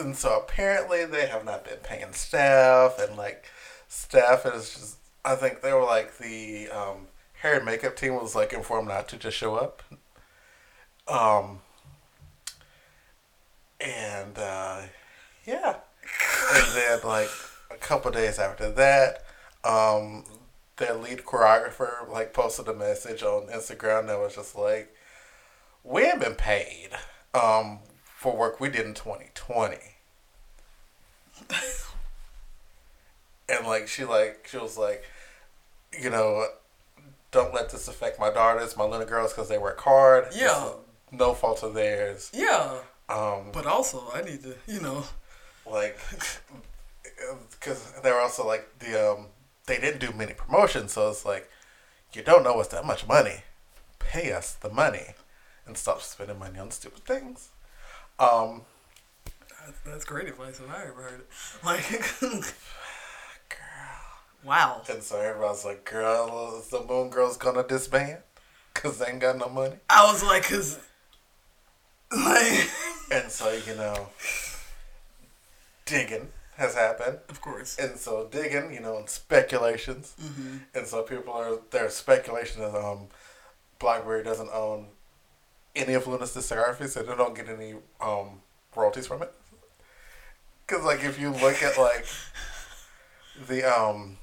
And 0.00 0.16
so 0.16 0.38
apparently 0.38 1.04
they 1.04 1.26
have 1.26 1.44
not 1.44 1.64
been 1.64 1.76
paying 1.82 2.14
staff 2.14 2.98
and 2.98 3.16
like 3.16 3.44
staff 3.88 4.46
is 4.46 4.72
just 4.72 4.96
I 5.24 5.34
think 5.34 5.60
they 5.60 5.72
were 5.72 5.84
like 5.84 6.16
the 6.18 6.70
um, 6.70 7.08
hair 7.34 7.56
and 7.56 7.64
makeup 7.64 7.94
team 7.94 8.14
was 8.14 8.34
like 8.34 8.52
informed 8.52 8.88
not 8.88 9.08
to 9.08 9.16
just 9.16 9.36
show 9.36 9.56
up. 9.56 9.82
Um, 11.06 11.60
and 13.84 14.38
uh, 14.38 14.82
yeah, 15.46 15.76
and 16.54 16.66
then 16.74 17.00
like 17.04 17.28
a 17.70 17.76
couple 17.76 18.10
days 18.10 18.38
after 18.38 18.70
that, 18.70 19.24
um, 19.64 20.24
their 20.76 20.94
lead 20.94 21.20
choreographer 21.20 22.08
like 22.10 22.32
posted 22.32 22.68
a 22.68 22.74
message 22.74 23.22
on 23.22 23.48
Instagram 23.48 24.06
that 24.06 24.18
was 24.18 24.34
just 24.34 24.56
like, 24.56 24.94
"We 25.84 26.06
have 26.06 26.20
been 26.20 26.34
paid 26.34 26.90
um, 27.34 27.80
for 28.04 28.36
work 28.36 28.60
we 28.60 28.68
did 28.68 28.86
in 28.86 28.94
2020." 28.94 29.76
and 33.48 33.66
like 33.66 33.88
she 33.88 34.04
like 34.04 34.46
she 34.50 34.58
was 34.58 34.78
like, 34.78 35.04
you 36.00 36.10
know, 36.10 36.46
don't 37.30 37.54
let 37.54 37.70
this 37.70 37.88
affect 37.88 38.18
my 38.18 38.30
daughters, 38.30 38.76
my 38.76 38.84
little 38.84 39.06
girls, 39.06 39.32
because 39.32 39.48
they 39.48 39.58
work 39.58 39.80
hard. 39.80 40.26
Yeah. 40.34 40.70
no 41.10 41.34
fault 41.34 41.62
of 41.62 41.74
theirs. 41.74 42.30
Yeah. 42.32 42.78
Um, 43.12 43.50
But 43.52 43.66
also, 43.66 44.10
I 44.14 44.22
need 44.22 44.42
to, 44.42 44.54
you 44.66 44.80
know. 44.80 45.04
like 45.70 45.98
because 47.50 47.92
they 48.02 48.10
were 48.10 48.20
also 48.20 48.46
like 48.46 48.78
the 48.80 49.10
um 49.12 49.26
they 49.66 49.78
didn't 49.78 50.00
do 50.00 50.10
many 50.16 50.34
promotions 50.34 50.92
so 50.92 51.08
it's 51.10 51.24
like 51.24 51.48
you 52.12 52.22
don't 52.22 52.42
know 52.42 52.58
it's 52.60 52.68
that 52.70 52.84
much 52.84 53.06
money 53.06 53.42
pay 54.00 54.32
us 54.32 54.54
the 54.54 54.68
money 54.68 55.14
and 55.66 55.76
stop 55.76 56.02
spending 56.02 56.38
money 56.38 56.58
on 56.58 56.70
stupid 56.70 57.04
things 57.04 57.50
um 58.18 58.62
That's, 59.64 59.78
that's 59.86 60.04
great 60.04 60.26
advice 60.28 60.58
if 60.58 60.68
I 60.68 60.82
ever 60.86 61.02
heard 61.02 61.20
it. 61.20 61.28
Like, 61.64 61.88
girl 63.48 64.02
wow. 64.44 64.82
and 64.90 65.02
so 65.02 65.20
everybody's 65.20 65.64
like 65.64 65.84
girl 65.88 66.58
is 66.58 66.68
the 66.70 66.82
moon 66.82 67.08
girls 67.10 67.36
gonna 67.36 67.62
disband 67.66 68.18
because 68.74 68.98
they 68.98 69.06
ain't 69.06 69.20
got 69.20 69.38
no 69.38 69.48
money 69.48 69.76
I 69.88 70.10
was 70.10 70.22
like, 70.24 70.42
cause, 70.48 70.78
like, 72.10 72.68
and 73.12 73.30
so 73.30 73.52
you 73.52 73.74
know 73.74 74.08
digging 75.84 76.28
has 76.56 76.74
happened 76.74 77.18
of 77.28 77.40
course. 77.40 77.76
and 77.78 77.96
so 77.98 78.28
digging, 78.30 78.72
you 78.72 78.80
know, 78.80 78.96
and 78.98 79.08
speculations, 79.08 80.14
Mm-hmm. 80.22 80.56
and 80.74 80.86
so 80.86 81.02
people 81.02 81.32
are 81.32 81.58
there's 81.70 81.94
speculation 81.94 82.60
that 82.62 82.74
um, 82.74 83.08
Blockberry 83.80 84.22
doesn't 84.22 84.50
own 84.52 84.86
any 85.74 85.94
of 85.94 86.06
Loona's 86.06 86.34
discography, 86.34 86.88
so 86.88 87.02
they 87.02 87.14
don't 87.16 87.34
get 87.34 87.48
any 87.48 87.74
um 88.00 88.42
royalties 88.76 89.06
from 89.06 89.22
it. 89.22 89.32
Because 90.66 90.84
like 90.84 91.02
if 91.04 91.18
you 91.18 91.30
look 91.30 91.62
at 91.62 91.78
like 91.78 92.06
the 93.48 93.64
um 93.64 94.18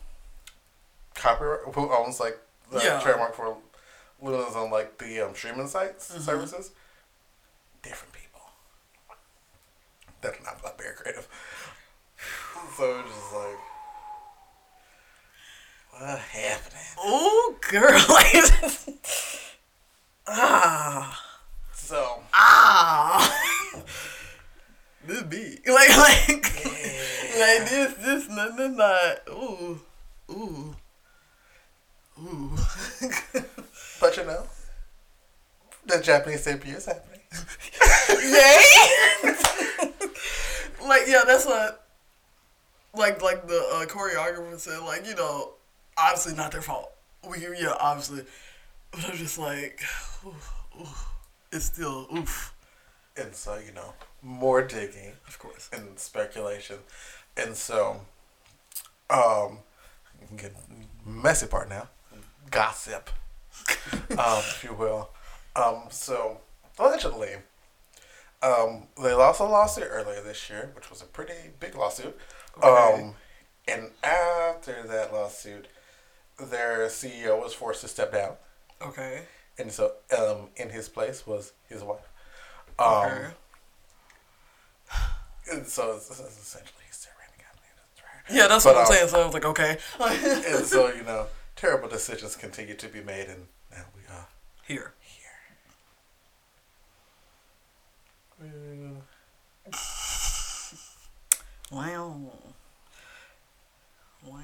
copyright, 1.15 1.73
who 1.73 1.91
owns 1.91 2.19
like 2.19 2.37
the 2.71 2.79
Yeah. 2.79 2.99
trademark 3.01 3.35
for 3.35 3.57
Loona's 4.21 4.55
on 4.55 4.69
like 4.71 4.97
the 4.99 5.21
um, 5.21 5.33
streaming 5.35 5.67
sites 5.67 6.11
Mhm. 6.15 6.21
services, 6.21 6.71
different 7.81 8.13
people. 8.13 8.18
That's 10.21 10.43
not 10.43 10.61
Blockberry 10.61 10.95
Creative. 10.95 11.27
So 12.77 12.99
it's 12.99 13.09
just 13.09 13.33
like, 13.33 13.57
what 15.91 16.19
happening? 16.19 16.83
Oh, 16.97 17.55
girl. 17.69 18.05
Ah. 20.31 21.39
So 21.73 22.21
Ah. 22.33 23.41
this 25.07 25.23
beat. 25.23 25.61
Like, 25.67 25.89
like, 25.97 26.43
like 27.39 27.69
this, 27.69 27.93
this, 27.95 28.29
no, 28.29 28.49
no, 28.49 28.67
not. 28.67 29.19
Ooh. 29.29 29.79
Ooh. 30.29 30.75
Ooh. 32.21 32.51
But 33.99 34.17
you 34.17 34.25
know, 34.25 34.43
the 35.85 35.99
Japanese 35.99 36.43
debut 36.43 36.75
is 36.75 36.85
happening. 36.85 37.18
Yay! 38.09 38.63
like, 40.85 41.03
yeah, 41.07 41.23
that's 41.25 41.45
what, 41.45 41.87
like, 42.95 43.21
like 43.21 43.47
the 43.47 43.59
uh, 43.73 43.85
choreographer 43.85 44.57
said, 44.59 44.79
like, 44.81 45.05
you 45.05 45.15
know, 45.15 45.51
obviously 45.97 46.35
not 46.35 46.51
their 46.51 46.61
fault. 46.61 46.91
We, 47.29 47.39
yeah, 47.41 47.75
obviously. 47.79 48.23
But 48.91 49.05
I'm 49.09 49.17
just 49.17 49.37
like, 49.37 49.81
ooh, 50.25 50.33
ooh. 50.79 50.87
it's 51.51 51.65
still, 51.65 52.07
oof. 52.15 52.53
And 53.17 53.35
so, 53.35 53.57
you 53.57 53.73
know, 53.73 53.93
more 54.21 54.61
digging 54.61 55.13
Of 55.27 55.39
course. 55.39 55.69
and 55.73 55.99
speculation. 55.99 56.77
And 57.37 57.55
so, 57.55 58.01
um, 59.09 59.59
get 60.37 60.55
messy 61.05 61.47
part 61.47 61.69
now. 61.69 61.89
Gossip, 62.51 63.09
um, 64.11 64.39
if 64.39 64.63
you 64.63 64.73
will. 64.73 65.09
Um, 65.55 65.83
so, 65.89 66.39
allegedly, 66.79 67.33
um, 68.41 68.87
they 69.01 69.13
lost 69.13 69.39
a 69.39 69.43
lawsuit 69.43 69.87
earlier 69.89 70.21
this 70.21 70.49
year, 70.49 70.71
which 70.75 70.89
was 70.89 71.01
a 71.01 71.05
pretty 71.05 71.33
big 71.59 71.75
lawsuit. 71.75 72.17
Okay. 72.57 73.03
Um, 73.03 73.15
and 73.67 73.91
after 74.03 74.81
that 74.87 75.13
lawsuit, 75.13 75.67
their 76.39 76.87
CEO 76.87 77.41
was 77.41 77.53
forced 77.53 77.81
to 77.81 77.87
step 77.87 78.13
down. 78.13 78.33
Okay. 78.81 79.23
And 79.57 79.71
so, 79.71 79.91
um, 80.17 80.47
in 80.55 80.69
his 80.69 80.87
place 80.87 81.27
was 81.27 81.51
his 81.67 81.83
wife. 81.83 81.99
Um, 82.79 82.87
Okay. 82.87 83.25
and 85.51 85.67
so 85.67 85.91
it's, 85.95 86.09
it's 86.09 86.19
essentially 86.41 86.83
he's 86.87 86.97
tyrannic. 87.05 87.45
Yeah, 88.31 88.47
that's 88.47 88.63
But, 88.63 88.75
what 88.75 88.81
I'm 88.81 88.87
um, 88.87 88.93
saying. 88.93 89.07
So 89.09 89.21
I 89.21 89.25
was 89.25 89.33
like, 89.33 89.45
okay. 89.45 89.77
And 89.99 90.65
so 90.65 90.93
you 90.93 91.03
know, 91.03 91.27
terrible 91.55 91.89
decisions 91.89 92.35
continue 92.35 92.75
to 92.75 92.87
be 92.87 93.01
made, 93.01 93.27
and 93.27 93.47
now 93.71 93.83
we 93.95 94.01
are 94.13 94.27
Here. 94.67 94.93
here. 95.01 95.25
Wow. 101.71 102.31
Wow. 104.25 104.39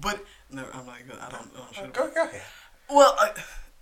But 0.00 0.24
no, 0.50 0.64
I'm 0.72 0.86
not 0.86 0.96
good. 1.06 1.18
I 1.18 1.30
don't. 1.30 1.50
I 1.54 1.58
don't 1.58 1.74
shoot. 1.74 1.92
Go, 1.92 2.10
go 2.14 2.24
ahead. 2.24 2.42
Well, 2.90 3.14
I, 3.18 3.32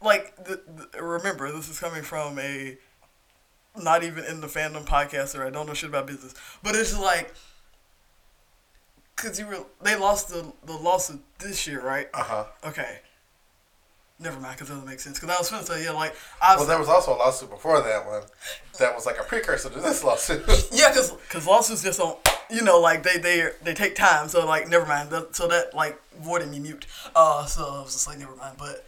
like, 0.02 0.36
the, 0.44 0.60
the, 0.92 1.02
remember, 1.02 1.50
this 1.52 1.68
is 1.68 1.78
coming 1.78 2.02
from 2.02 2.38
a 2.38 2.76
not 3.76 4.02
even 4.02 4.24
in 4.24 4.40
the 4.40 4.46
fandom 4.46 4.84
podcast, 4.84 5.38
or 5.38 5.44
I 5.44 5.50
don't 5.50 5.66
know 5.66 5.74
shit 5.74 5.90
about 5.90 6.06
business. 6.06 6.34
But 6.62 6.74
it's 6.74 6.98
like, 6.98 7.34
cause 9.16 9.38
you 9.38 9.46
were 9.46 9.64
they 9.82 9.96
lost 9.96 10.28
the 10.28 10.52
the 10.64 10.72
lawsuit 10.74 11.22
this 11.38 11.66
year, 11.66 11.82
right? 11.82 12.08
Uh 12.14 12.22
huh. 12.22 12.44
Okay. 12.64 13.00
Never 14.18 14.40
mind, 14.40 14.58
cause 14.58 14.68
that 14.68 14.74
doesn't 14.74 14.88
make 14.88 15.00
sense. 15.00 15.18
Cause 15.18 15.28
I 15.28 15.36
was 15.36 15.50
gonna 15.50 15.62
say, 15.62 15.84
yeah, 15.84 15.90
like, 15.90 16.16
I 16.40 16.56
Well, 16.56 16.64
there 16.64 16.78
was 16.78 16.88
also 16.88 17.14
a 17.14 17.18
lawsuit 17.18 17.50
before 17.50 17.82
that 17.82 18.06
one 18.06 18.22
that 18.78 18.94
was 18.94 19.04
like 19.04 19.18
a 19.20 19.22
precursor 19.22 19.68
to 19.68 19.78
this 19.80 20.02
lawsuit. 20.02 20.42
Yeah, 20.72 20.92
cause, 20.94 21.12
cause 21.28 21.46
lawsuits 21.46 21.82
just 21.82 21.98
don't, 21.98 22.18
you 22.50 22.62
know, 22.62 22.80
like 22.80 23.02
they 23.02 23.18
they 23.18 23.50
they 23.62 23.74
take 23.74 23.94
time. 23.94 24.28
So 24.28 24.46
like, 24.46 24.68
never 24.68 24.86
mind. 24.86 25.10
That, 25.10 25.36
so 25.36 25.46
that 25.48 25.74
like 25.74 26.00
voided 26.20 26.48
me 26.50 26.60
mute. 26.60 26.86
Uh, 27.14 27.44
so 27.44 27.62
I 27.62 27.82
was 27.82 27.92
just 27.92 28.06
like, 28.08 28.18
never 28.18 28.34
mind. 28.36 28.56
But 28.58 28.86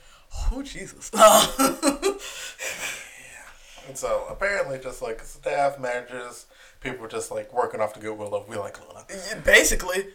oh 0.50 0.62
Jesus. 0.62 1.10
and 3.86 3.96
so 3.98 4.26
apparently, 4.30 4.78
just 4.78 5.02
like 5.02 5.20
staff 5.22 5.78
managers, 5.78 6.46
people 6.80 7.00
were 7.00 7.08
just 7.08 7.30
like 7.30 7.52
working 7.52 7.80
off 7.80 7.94
the 7.94 8.00
goodwill 8.00 8.34
of 8.34 8.48
we 8.48 8.56
like 8.56 8.78
Loona. 8.78 9.04
Yeah, 9.10 9.40
Basically, 9.40 10.06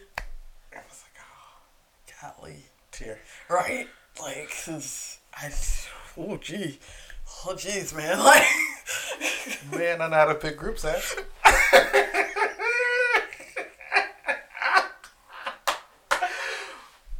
I 0.72 0.78
was 0.88 1.02
like, 1.04 1.20
oh, 1.20 2.34
golly, 2.40 2.64
tear. 2.92 3.18
right? 3.48 3.86
Like, 4.20 4.50
'cause 4.64 5.18
I, 5.34 5.52
oh 6.16 6.36
gee, 6.36 6.78
oh 7.46 7.54
jeez, 7.54 7.94
man. 7.94 8.18
Like, 8.24 8.46
Man, 9.70 10.00
I 10.02 10.08
know 10.08 10.16
how 10.16 10.24
to 10.26 10.34
pick 10.34 10.56
groups, 10.56 10.84
eh? 10.84 11.00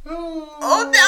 oh 0.05 0.91
no. 0.93 1.01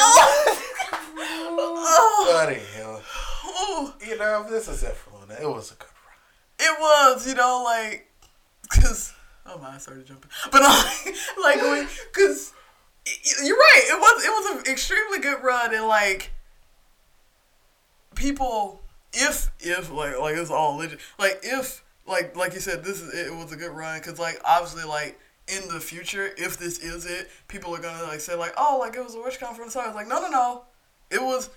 oh, 1.20 2.50
you 2.50 2.80
know, 2.82 3.02
oh. 3.46 3.96
you 4.06 4.18
know, 4.18 4.46
this 4.50 4.68
is 4.68 4.84
it 4.84 4.96
for 4.96 5.12
Loona. 5.12 5.42
It 5.42 5.48
was 5.48 5.72
a 5.72 5.76
good 5.76 5.88
run. 6.06 6.18
It 6.60 6.80
was, 6.80 7.28
you 7.28 7.36
know, 7.36 7.64
like, 7.66 8.08
cause 8.74 9.14
oh 9.46 9.58
my, 9.60 9.76
I 9.76 9.78
started 9.78 10.06
jumping, 10.06 10.30
but 10.52 10.62
uh, 10.64 10.84
like, 11.44 11.62
when, 11.62 11.88
cause 12.14 12.54
you're 13.44 13.58
right. 13.58 13.84
It 13.86 14.00
was 14.00 14.26
it 14.26 14.30
was 14.30 14.62
an 14.68 14.72
extremely 14.72 15.20
good 15.20 15.44
run, 15.44 15.74
and 15.74 15.86
like, 15.88 16.32
people, 18.16 18.82
if 19.14 19.52
if 19.60 19.92
like 19.92 20.18
like 20.20 20.36
it's 20.36 20.52
all 20.52 20.78
legit, 20.78 21.00
like 21.20 21.40
if 21.44 21.84
like 22.06 22.36
like 22.36 22.54
you 22.54 22.60
said, 22.60 22.84
this 22.84 23.02
is 23.02 23.14
it 23.14 23.34
was 23.34 23.52
a 23.52 23.56
good 23.56 23.72
run, 23.72 24.00
cause 24.02 24.20
like 24.20 24.42
obviously 24.46 24.84
like. 24.84 25.20
In 25.50 25.66
the 25.70 25.80
future, 25.80 26.32
if 26.38 26.58
this 26.58 26.78
is 26.80 27.06
it, 27.06 27.30
people 27.48 27.74
are 27.74 27.80
gonna 27.80 28.04
like 28.04 28.20
say 28.20 28.36
like, 28.36 28.52
"Oh, 28.58 28.80
like 28.82 28.98
it 28.98 29.02
was 29.02 29.16
a 29.16 29.22
witch 29.22 29.40
conference." 29.40 29.78
I 29.78 29.88
was 29.88 29.96
like, 29.96 30.06
"No, 30.06 30.20
no, 30.20 30.28
no, 30.28 30.64
it 31.10 31.22
was, 31.22 31.50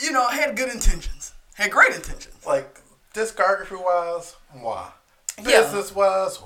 you 0.00 0.12
know, 0.12 0.28
had 0.28 0.56
good 0.56 0.72
intentions, 0.72 1.32
had 1.54 1.72
great 1.72 1.92
intentions." 1.92 2.36
Like 2.46 2.80
discography 3.12 3.82
wise, 3.82 4.36
moi. 4.54 4.92
Business 5.42 5.94
wise. 5.94 6.38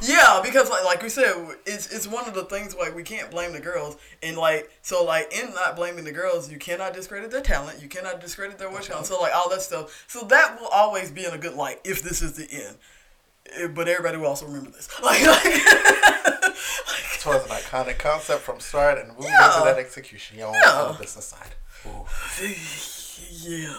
Yeah, 0.00 0.40
because 0.42 0.70
like 0.70 0.84
like 0.84 1.02
we 1.02 1.08
said, 1.10 1.34
it's 1.66 1.92
it's 1.92 2.06
one 2.06 2.26
of 2.26 2.34
the 2.34 2.44
things 2.44 2.74
like 2.74 2.94
we 2.94 3.02
can't 3.02 3.30
blame 3.30 3.52
the 3.52 3.60
girls, 3.60 3.96
and 4.22 4.38
like 4.38 4.70
so 4.80 5.04
like 5.04 5.30
in 5.36 5.52
not 5.54 5.76
blaming 5.76 6.04
the 6.04 6.12
girls, 6.12 6.50
you 6.50 6.56
cannot 6.58 6.94
discredit 6.94 7.30
their 7.30 7.42
talent, 7.42 7.82
you 7.82 7.88
cannot 7.88 8.20
discredit 8.20 8.58
their 8.58 8.70
wish 8.70 8.88
count, 8.88 9.04
so 9.04 9.20
like 9.20 9.34
all 9.34 9.50
that 9.50 9.60
stuff. 9.60 10.04
So 10.08 10.22
that 10.26 10.58
will 10.60 10.68
always 10.68 11.10
be 11.10 11.26
in 11.26 11.32
a 11.34 11.38
good 11.38 11.54
light 11.54 11.80
if 11.84 12.00
this 12.02 12.22
is 12.22 12.34
the 12.36 12.48
end. 12.50 12.76
Eh, 13.54 13.66
But 13.66 13.86
everybody 13.88 14.16
will 14.16 14.28
also 14.28 14.46
remember 14.46 14.70
this. 14.70 14.88
Like, 15.02 15.26
like, 15.26 15.42
It 15.44 17.26
was 17.26 17.44
an 17.44 17.50
iconic 17.50 17.98
concept 17.98 18.40
from 18.42 18.60
start 18.60 18.96
and 18.98 19.08
moving 19.08 19.24
Yeah. 19.30 19.52
into 19.52 19.64
that 19.66 19.78
execution. 19.78 20.38
You 20.38 20.44
know, 20.44 20.52
Yeah. 20.54 20.82
on 20.82 20.92
the 20.94 20.98
business 21.00 21.26
side. 21.26 21.54
Ooh. 21.86 22.06
yeah, 23.30 23.76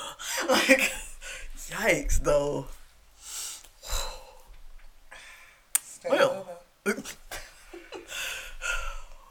like 0.47 0.91
yikes 1.71 2.19
though. 2.21 2.67
Well. 6.07 6.47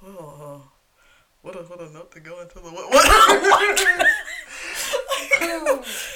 Oh, 0.05 0.63
what 1.43 1.55
a 1.57 1.59
what 1.61 1.81
a 1.81 1.91
note 1.93 2.11
to 2.13 2.21
go 2.21 2.41
into 2.41 2.57
the 2.57 2.71
what, 2.71 2.91
what 2.91 3.05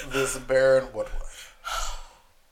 this 0.11 0.37
barren 0.39 0.85
woodwork. 0.93 1.21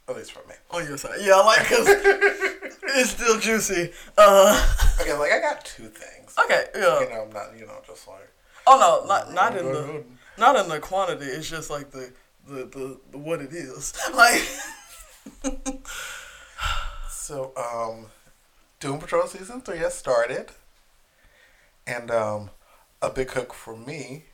At 0.09 0.15
least 0.17 0.31
for 0.33 0.45
me. 0.47 0.55
on 0.71 0.85
your 0.87 0.97
side. 0.97 1.19
Yeah, 1.21 1.35
I 1.35 1.45
like 1.45 1.59
because 1.61 1.87
it's 1.87 3.11
still 3.11 3.39
juicy. 3.39 3.91
Uh, 4.17 4.67
Okay, 4.99 5.13
like 5.13 5.31
I 5.31 5.39
got 5.39 5.63
two 5.65 5.87
things. 5.87 6.35
okay, 6.43 6.65
yeah. 6.75 6.99
You 7.01 7.09
know, 7.09 7.21
I'm 7.23 7.31
not, 7.33 7.57
you 7.57 7.65
know, 7.65 7.81
just 7.87 8.07
like. 8.07 8.29
Oh 8.67 8.77
no, 8.77 9.07
not 9.07 9.33
not 9.33 9.55
in 9.57 9.65
the 9.65 10.03
not 10.37 10.55
in 10.57 10.67
the 10.69 10.79
quantity. 10.79 11.25
It's 11.25 11.49
just 11.49 11.69
like 11.69 11.91
the 11.91 12.11
the 12.47 12.65
the, 12.65 12.99
the 13.11 13.17
what 13.17 13.41
it 13.41 13.53
is. 13.53 13.93
Like 14.13 14.43
So, 17.31 17.53
um, 17.55 18.07
Doom 18.81 18.99
Patrol 18.99 19.25
season 19.25 19.61
three 19.61 19.77
has 19.77 19.93
started, 19.93 20.47
and 21.87 22.11
um, 22.11 22.49
a 23.01 23.09
big 23.09 23.31
hook 23.31 23.53
for 23.53 23.73
me 23.77 24.25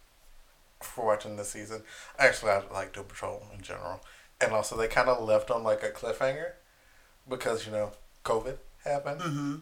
for 0.81 1.05
watching 1.05 1.35
this 1.35 1.49
season. 1.51 1.83
Actually, 2.17 2.53
I 2.53 2.63
like 2.73 2.93
Doom 2.93 3.03
Patrol 3.03 3.43
in 3.53 3.61
general, 3.61 4.01
and 4.41 4.51
also 4.51 4.75
they 4.75 4.87
kind 4.87 5.09
of 5.09 5.23
left 5.23 5.51
on 5.51 5.61
like 5.61 5.83
a 5.83 5.91
cliffhanger 5.91 6.53
because 7.29 7.67
you 7.67 7.71
know 7.71 7.91
COVID 8.25 8.57
happened, 8.83 9.21
Mhm. 9.21 9.61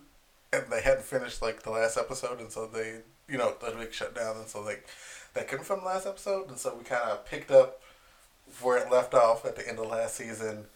and 0.54 0.72
they 0.72 0.82
hadn't 0.82 1.04
finished 1.04 1.42
like 1.42 1.64
the 1.64 1.72
last 1.72 1.98
episode, 1.98 2.40
and 2.40 2.50
so 2.54 2.68
they, 2.68 3.02
you 3.28 3.38
know, 3.38 3.54
the 3.60 3.76
week 3.78 3.92
shut 3.92 4.16
down, 4.16 4.38
and 4.38 4.48
so 4.48 4.64
they 4.64 4.78
they 5.34 5.44
couldn't 5.44 5.66
film 5.66 5.82
the 5.82 5.88
last 5.88 6.08
episode, 6.08 6.48
and 6.48 6.58
so 6.58 6.74
we 6.74 6.86
kind 6.86 7.10
of 7.10 7.26
picked 7.26 7.52
up 7.52 7.82
where 8.62 8.78
it 8.78 8.90
left 8.90 9.14
off 9.14 9.44
at 9.44 9.58
the 9.58 9.68
end 9.68 9.78
of 9.80 9.88
last 9.88 10.16
season. 10.16 10.68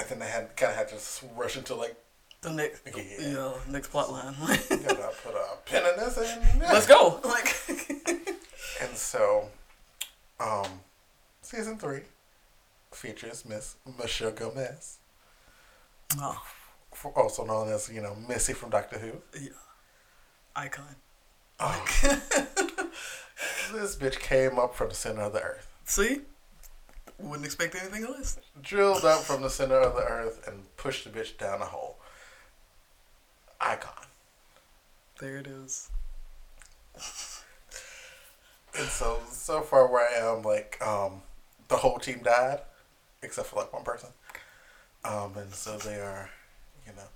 And 0.00 0.08
then 0.08 0.18
they 0.20 0.26
had 0.28 0.56
kind 0.56 0.70
of 0.72 0.78
had 0.78 0.88
to 0.88 0.96
rush 1.36 1.56
into 1.56 1.74
like 1.74 1.96
the 2.40 2.50
next 2.52 2.82
Yeah. 2.86 3.02
yeah 3.20 3.52
next 3.68 3.88
plot 3.88 4.10
line. 4.12 4.34
gotta 4.40 5.10
put 5.24 5.34
a 5.34 5.56
pin 5.66 5.82
in 5.84 5.98
this 6.04 6.16
and. 6.18 6.60
Let's 6.60 6.86
go. 6.86 7.20
Like 7.24 7.48
And 8.80 8.96
so, 8.96 9.48
um, 10.38 10.68
season 11.42 11.78
three 11.78 12.02
features 12.92 13.44
Miss 13.44 13.74
Michelle 13.98 14.30
Gomez, 14.30 14.98
oh, 16.20 16.40
for- 16.94 17.12
also 17.18 17.44
known 17.44 17.68
as 17.70 17.90
you 17.92 18.00
know 18.00 18.14
Missy 18.28 18.52
from 18.52 18.70
Doctor 18.70 18.98
Who. 18.98 19.12
yeah, 19.38 19.48
icon. 20.54 20.94
Oh, 21.58 21.84
this 23.72 23.96
bitch 23.96 24.20
came 24.20 24.58
up 24.60 24.76
from 24.76 24.90
the 24.90 24.94
center 24.94 25.22
of 25.22 25.32
the 25.32 25.42
earth, 25.42 25.68
See, 25.84 26.20
wouldn't 27.18 27.44
expect 27.46 27.74
anything 27.74 28.04
less. 28.12 28.38
drilled 28.62 29.04
up 29.04 29.22
from 29.22 29.42
the 29.42 29.50
center 29.50 29.78
of 29.80 29.94
the 29.94 30.02
earth, 30.02 30.46
and 30.46 30.74
pushed 30.76 31.04
the 31.04 31.10
bitch 31.10 31.36
down 31.38 31.60
a 31.60 31.64
hole. 31.66 31.98
Icon. 33.60 34.06
There 35.20 35.38
it 35.38 35.46
is. 35.48 35.90
And 38.78 38.86
so 38.88 39.18
so 39.30 39.62
far 39.62 39.90
where 39.90 40.08
I 40.08 40.30
am, 40.32 40.42
like 40.42 40.78
um, 40.86 41.22
the 41.68 41.76
whole 41.76 41.98
team 41.98 42.20
died, 42.22 42.60
except 43.22 43.48
for 43.48 43.56
like 43.56 43.72
one 43.72 43.82
person. 43.84 44.10
Um, 45.04 45.36
and 45.36 45.52
so 45.52 45.76
they 45.78 45.96
are, 45.96 46.30
you 46.86 46.92
know. 46.94 47.08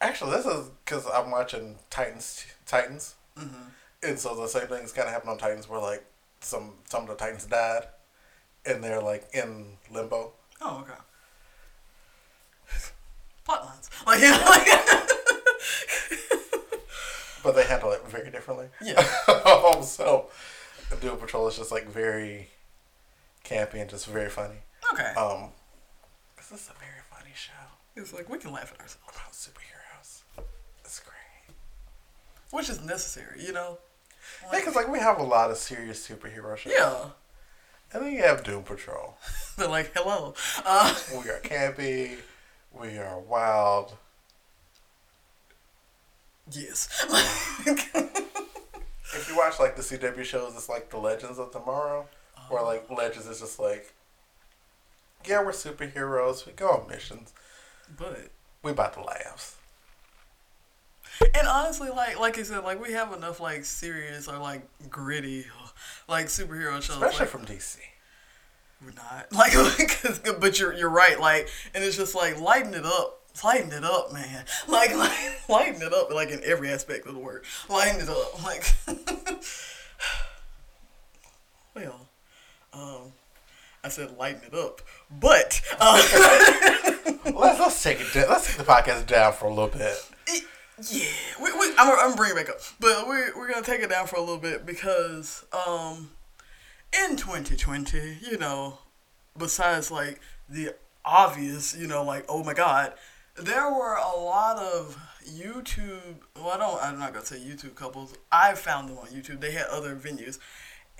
Actually, 0.00 0.32
this 0.32 0.46
is 0.46 0.70
because 0.84 1.06
I'm 1.12 1.30
watching 1.30 1.76
Titans. 1.90 2.44
Titans, 2.66 3.14
Mm-hmm. 3.38 3.68
and 4.02 4.18
so 4.18 4.34
the 4.34 4.46
same 4.46 4.66
things 4.66 4.92
kind 4.92 5.06
of 5.08 5.12
happened 5.14 5.30
on 5.30 5.38
Titans, 5.38 5.68
where 5.68 5.80
like 5.80 6.04
some 6.40 6.72
some 6.84 7.02
of 7.02 7.08
the 7.08 7.14
Titans 7.16 7.44
died, 7.46 7.84
and 8.66 8.82
they're 8.82 9.00
like 9.02 9.28
in 9.34 9.76
limbo. 9.90 10.32
Oh, 10.60 10.80
okay. 10.82 10.98
Plot 13.44 13.64
lines. 13.64 13.90
Like, 14.06 14.20
yeah, 14.20 14.36
like 14.48 14.66
But 17.44 17.56
they 17.56 17.64
handle 17.64 17.90
it 17.92 18.06
very 18.06 18.30
differently. 18.30 18.68
Yeah. 18.80 19.04
um, 19.44 19.82
so, 19.84 20.28
Doom 21.00 21.16
Patrol 21.18 21.48
is 21.48 21.56
just 21.56 21.72
like 21.72 21.88
very 21.88 22.48
campy 23.44 23.80
and 23.80 23.90
just 23.90 24.06
very 24.06 24.30
funny. 24.30 24.54
okay. 24.92 25.12
Um, 25.16 25.48
this 26.36 26.52
is 26.52 26.70
a 26.70 26.78
very 26.78 27.02
funny 27.10 27.32
show. 27.34 27.50
It's 27.96 28.12
like 28.12 28.28
we 28.28 28.38
can 28.38 28.52
laugh 28.52 28.72
at 28.74 28.80
ourselves, 28.80 29.08
about 29.08 29.32
superheroes. 29.32 30.22
It's 30.84 31.00
great. 31.00 31.56
which 32.52 32.70
is 32.70 32.80
necessary, 32.84 33.44
you 33.44 33.52
know. 33.52 33.78
Yeah, 34.52 34.60
because 34.60 34.76
like 34.76 34.88
we 34.88 35.00
have 35.00 35.18
a 35.18 35.24
lot 35.24 35.50
of 35.50 35.56
serious 35.56 36.06
superhero 36.06 36.56
shows. 36.56 36.72
Yeah. 36.76 37.06
And 37.92 38.02
then 38.04 38.12
you 38.12 38.22
have 38.22 38.42
Doom 38.44 38.62
Patrol. 38.62 39.16
They're 39.58 39.68
like, 39.68 39.92
hello. 39.94 40.34
Uh, 40.64 40.94
We 41.12 41.28
are 41.30 41.40
campy. 41.40 42.16
We 42.72 42.96
are 42.98 43.18
wild. 43.20 43.96
yes. 46.50 46.88
If 49.14 49.28
you 49.28 49.36
watch 49.36 49.60
like 49.60 49.76
the 49.76 49.82
CW 49.82 50.24
shows, 50.24 50.54
it's 50.54 50.70
like 50.70 50.88
the 50.88 50.96
Legends 50.96 51.38
of 51.38 51.50
Tomorrow, 51.52 52.08
where 52.48 52.62
like 52.62 52.88
Legends 52.90 53.26
is 53.26 53.40
just 53.40 53.58
like, 53.58 53.92
yeah, 55.26 55.42
we're 55.42 55.52
superheroes. 55.52 56.46
We 56.46 56.52
go 56.52 56.70
on 56.70 56.88
missions. 56.88 57.34
but 57.98 58.30
We 58.62 58.70
about 58.70 58.94
to 58.94 59.02
laughs. 59.02 59.56
and 61.34 61.46
honestly, 61.46 61.90
like 61.90 62.18
like 62.18 62.38
I 62.38 62.42
said, 62.42 62.64
like 62.64 62.80
we 62.80 62.92
have 62.92 63.12
enough 63.12 63.38
like 63.38 63.66
serious 63.66 64.28
or 64.28 64.38
like 64.38 64.66
gritty, 64.88 65.44
like 66.08 66.26
superhero 66.26 66.74
shows. 66.82 66.90
Especially 66.96 67.20
like, 67.20 67.28
from 67.28 67.44
DC. 67.46 67.78
we're 68.84 68.92
not 68.92 69.32
like, 69.32 69.52
'cause- 70.02 70.18
but 70.40 70.58
you're 70.58 70.72
you're 70.74 70.90
right. 70.90 71.18
Like, 71.20 71.48
and 71.74 71.82
it's 71.84 71.96
just 71.96 72.14
like 72.14 72.40
lighten 72.40 72.74
it 72.74 72.84
up. 72.86 73.18
Lighten 73.42 73.72
it 73.72 73.82
up, 73.84 74.12
man. 74.12 74.44
Like, 74.68 74.94
like 74.94 75.48
lighten 75.48 75.80
it 75.82 75.92
up, 75.94 76.12
like 76.12 76.28
in 76.30 76.42
every 76.44 76.68
aspect 76.70 77.06
of 77.06 77.14
the 77.14 77.20
word. 77.20 77.44
Lighten 77.70 78.00
it 78.02 78.08
up, 78.10 78.42
like. 78.44 78.74
well, 81.74 82.08
um, 82.72 83.12
I 83.84 83.88
said 83.88 84.16
lighten 84.18 84.42
it 84.46 84.54
up, 84.54 84.82
but 85.10 85.60
uh, 85.80 85.96
let's 87.24 87.58
let's 87.60 87.82
take 87.82 88.00
it. 88.00 88.12
Down. 88.12 88.28
Let's 88.28 88.46
take 88.46 88.56
the 88.58 88.64
podcast 88.64 89.06
down 89.06 89.32
for 89.32 89.46
a 89.46 89.50
little 89.50 89.68
bit. 89.68 89.96
Yeah, 90.90 91.04
we, 91.42 91.52
we, 91.52 91.74
I'm, 91.78 91.98
I'm 92.10 92.16
bringing 92.16 92.36
it 92.38 92.46
back 92.46 92.54
up, 92.54 92.60
but 92.80 93.06
we're, 93.06 93.36
we're 93.36 93.50
gonna 93.50 93.64
take 93.64 93.80
it 93.82 93.90
down 93.90 94.06
for 94.06 94.16
a 94.16 94.20
little 94.20 94.38
bit 94.38 94.64
because 94.66 95.44
um, 95.66 96.10
in 96.92 97.16
2020, 97.16 98.18
you 98.28 98.38
know, 98.38 98.78
besides 99.36 99.90
like 99.90 100.20
the 100.48 100.74
obvious, 101.04 101.76
you 101.76 101.86
know, 101.86 102.02
like 102.02 102.24
oh 102.28 102.42
my 102.42 102.54
god, 102.54 102.94
there 103.36 103.70
were 103.70 103.94
a 103.96 104.16
lot 104.16 104.56
of 104.58 104.96
YouTube. 105.26 106.16
Well, 106.36 106.48
I 106.48 106.58
don't. 106.58 106.82
I'm 106.82 106.98
not 106.98 107.12
gonna 107.12 107.24
say 107.26 107.36
YouTube 107.38 107.74
couples. 107.74 108.14
I 108.30 108.54
found 108.54 108.88
them 108.88 108.98
on 108.98 109.06
YouTube. 109.06 109.40
They 109.40 109.52
had 109.52 109.66
other 109.66 109.94
venues, 109.96 110.38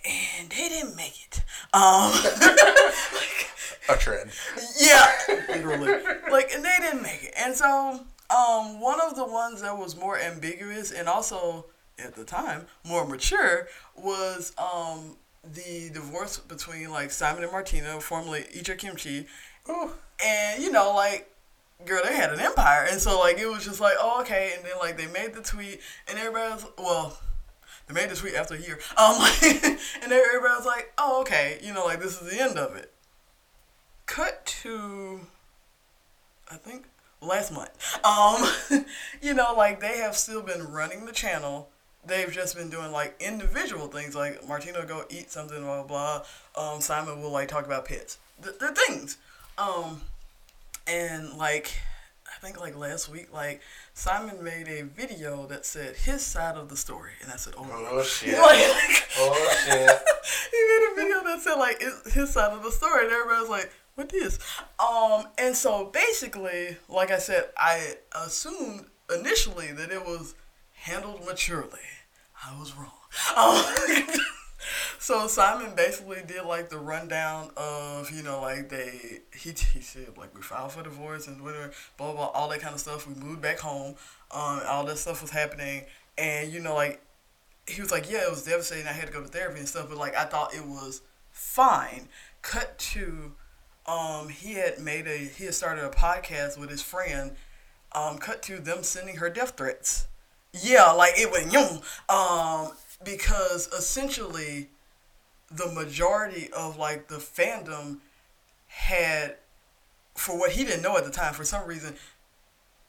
and 0.04 0.48
they 0.50 0.68
didn't 0.68 0.96
make 0.96 1.26
it. 1.26 1.42
Um, 1.74 2.12
like, 2.40 3.50
A 3.88 3.96
trend. 3.98 4.30
yeah, 4.80 5.10
literally. 5.48 6.02
Like, 6.30 6.52
and 6.54 6.64
they 6.64 6.76
didn't 6.80 7.02
make 7.02 7.24
it. 7.24 7.34
And 7.36 7.54
so, 7.54 8.00
um, 8.30 8.80
one 8.80 9.00
of 9.00 9.16
the 9.16 9.24
ones 9.24 9.62
that 9.62 9.76
was 9.76 9.96
more 9.96 10.18
ambiguous 10.18 10.90
and 10.92 11.08
also 11.08 11.66
at 11.98 12.14
the 12.14 12.24
time 12.24 12.66
more 12.84 13.06
mature 13.06 13.68
was 13.94 14.52
um 14.58 15.16
the 15.44 15.90
divorce 15.92 16.38
between 16.38 16.90
like 16.90 17.10
Simon 17.10 17.42
and 17.42 17.52
Martina, 17.52 18.00
formerly 18.00 18.44
Eat 18.52 18.68
Your 18.68 18.76
Kimchi, 18.76 19.26
Ooh. 19.68 19.90
and 20.24 20.62
you 20.62 20.70
know 20.70 20.94
like. 20.94 21.28
Girl, 21.84 22.00
they 22.04 22.14
had 22.14 22.32
an 22.32 22.38
empire, 22.38 22.86
and 22.88 23.00
so 23.00 23.18
like 23.18 23.40
it 23.40 23.46
was 23.48 23.64
just 23.64 23.80
like, 23.80 23.94
oh 23.98 24.20
okay, 24.20 24.52
and 24.54 24.64
then 24.64 24.74
like 24.78 24.96
they 24.96 25.08
made 25.08 25.34
the 25.34 25.42
tweet, 25.42 25.80
and 26.06 26.16
everybody 26.16 26.54
was 26.54 26.64
well, 26.78 27.18
they 27.88 27.94
made 27.94 28.08
the 28.08 28.14
tweet 28.14 28.34
after 28.34 28.54
a 28.54 28.60
year, 28.60 28.78
um, 28.96 29.16
and 29.42 30.12
everybody 30.12 30.54
was 30.56 30.64
like, 30.64 30.92
oh 30.96 31.22
okay, 31.22 31.58
you 31.60 31.74
know 31.74 31.84
like 31.84 32.00
this 32.00 32.22
is 32.22 32.30
the 32.30 32.40
end 32.40 32.56
of 32.56 32.76
it. 32.76 32.92
Cut 34.06 34.46
to 34.62 35.22
I 36.52 36.56
think 36.56 36.84
last 37.22 37.52
month. 37.52 37.70
Um, 38.04 38.84
you 39.22 39.34
know, 39.34 39.54
like 39.56 39.80
they 39.80 39.98
have 39.98 40.16
still 40.16 40.42
been 40.42 40.72
running 40.72 41.06
the 41.06 41.12
channel. 41.12 41.68
They've 42.04 42.30
just 42.30 42.56
been 42.56 42.68
doing 42.68 42.90
like 42.90 43.14
individual 43.20 43.86
things, 43.86 44.14
like 44.14 44.46
Martina 44.46 44.84
go 44.84 45.04
eat 45.08 45.30
something, 45.30 45.62
blah 45.62 45.84
blah. 45.84 46.22
blah. 46.54 46.72
Um, 46.74 46.80
Simon 46.80 47.22
will 47.22 47.30
like 47.30 47.48
talk 47.48 47.64
about 47.64 47.84
pets, 47.84 48.18
the, 48.40 48.52
things. 48.86 49.18
Um, 49.56 50.00
and 50.86 51.34
like 51.34 51.70
I 52.26 52.44
think 52.44 52.60
like 52.60 52.76
last 52.76 53.08
week, 53.08 53.32
like 53.32 53.60
Simon 53.94 54.42
made 54.42 54.66
a 54.66 54.82
video 54.82 55.46
that 55.46 55.64
said 55.64 55.94
his 55.94 56.22
side 56.22 56.56
of 56.56 56.68
the 56.68 56.76
story, 56.76 57.12
and 57.22 57.30
I 57.30 57.36
said, 57.36 57.54
"Oh, 57.56 57.66
Oh 57.70 58.02
shit. 58.02 58.36
like, 58.38 59.08
Oh 59.18 59.56
shit. 59.64 59.90
he 60.50 60.58
made 60.66 60.88
a 60.90 60.94
video 60.96 61.22
that 61.24 61.40
said 61.40 61.54
like 61.54 61.80
his 62.12 62.30
side 62.30 62.52
of 62.52 62.64
the 62.64 62.72
story, 62.72 63.04
and 63.04 63.12
everybody 63.12 63.40
was 63.40 63.50
like, 63.50 63.70
"What 63.94 64.08
this?" 64.08 64.38
Um, 64.78 65.28
and 65.38 65.56
so 65.56 65.86
basically, 65.86 66.78
like 66.88 67.10
I 67.10 67.18
said, 67.18 67.50
I 67.56 67.94
assumed 68.14 68.86
initially 69.14 69.72
that 69.72 69.90
it 69.90 70.04
was 70.04 70.34
handled 70.72 71.24
maturely. 71.26 71.80
I 72.44 72.58
was 72.58 72.74
wrong. 72.76 72.90
Um, 73.36 74.06
so 74.98 75.26
Simon 75.26 75.74
basically 75.74 76.22
did 76.26 76.44
like 76.44 76.70
the 76.70 76.78
rundown 76.78 77.50
of 77.56 78.10
you 78.10 78.22
know 78.22 78.40
like 78.40 78.68
they 78.68 79.20
he 79.34 79.50
he 79.50 79.80
said 79.80 80.16
like 80.16 80.34
we 80.34 80.42
filed 80.42 80.72
for 80.72 80.82
divorce 80.82 81.28
and 81.28 81.42
whatever 81.42 81.72
blah 81.96 82.12
blah 82.12 82.26
all 82.28 82.48
that 82.48 82.60
kind 82.60 82.74
of 82.74 82.80
stuff. 82.80 83.06
We 83.06 83.14
moved 83.14 83.42
back 83.42 83.58
home. 83.58 83.96
Um, 84.30 84.62
all 84.66 84.84
that 84.86 84.98
stuff 84.98 85.22
was 85.22 85.30
happening, 85.30 85.84
and 86.16 86.52
you 86.52 86.60
know 86.60 86.74
like 86.74 87.02
he 87.66 87.80
was 87.80 87.90
like, 87.90 88.10
yeah, 88.10 88.24
it 88.24 88.30
was 88.30 88.44
devastating. 88.44 88.86
I 88.86 88.92
had 88.92 89.06
to 89.06 89.12
go 89.12 89.22
to 89.22 89.28
therapy 89.28 89.58
and 89.58 89.68
stuff, 89.68 89.88
but 89.88 89.98
like 89.98 90.16
I 90.16 90.24
thought 90.24 90.54
it 90.54 90.66
was 90.66 91.02
fine. 91.30 92.08
Cut 92.42 92.78
to, 92.78 93.32
um, 93.86 94.28
he 94.28 94.54
had 94.54 94.78
made 94.78 95.06
a 95.06 95.16
he 95.16 95.44
had 95.44 95.54
started 95.54 95.84
a 95.84 95.90
podcast 95.90 96.58
with 96.58 96.70
his 96.70 96.82
friend. 96.82 97.32
Um, 97.94 98.16
cut 98.16 98.42
to 98.44 98.58
them 98.58 98.82
sending 98.82 99.16
her 99.16 99.28
death 99.28 99.54
threats. 99.56 100.06
Yeah, 100.52 100.92
like 100.92 101.12
it 101.16 101.30
went 101.30 101.52
yum. 101.52 101.80
Um, 102.08 102.72
because 103.04 103.68
essentially, 103.68 104.68
the 105.50 105.66
majority 105.72 106.48
of 106.52 106.78
like 106.78 107.08
the 107.08 107.16
fandom 107.16 107.98
had, 108.68 109.36
for 110.14 110.38
what 110.38 110.52
he 110.52 110.64
didn't 110.64 110.82
know 110.82 110.96
at 110.96 111.04
the 111.04 111.10
time, 111.10 111.34
for 111.34 111.44
some 111.44 111.66
reason, 111.66 111.94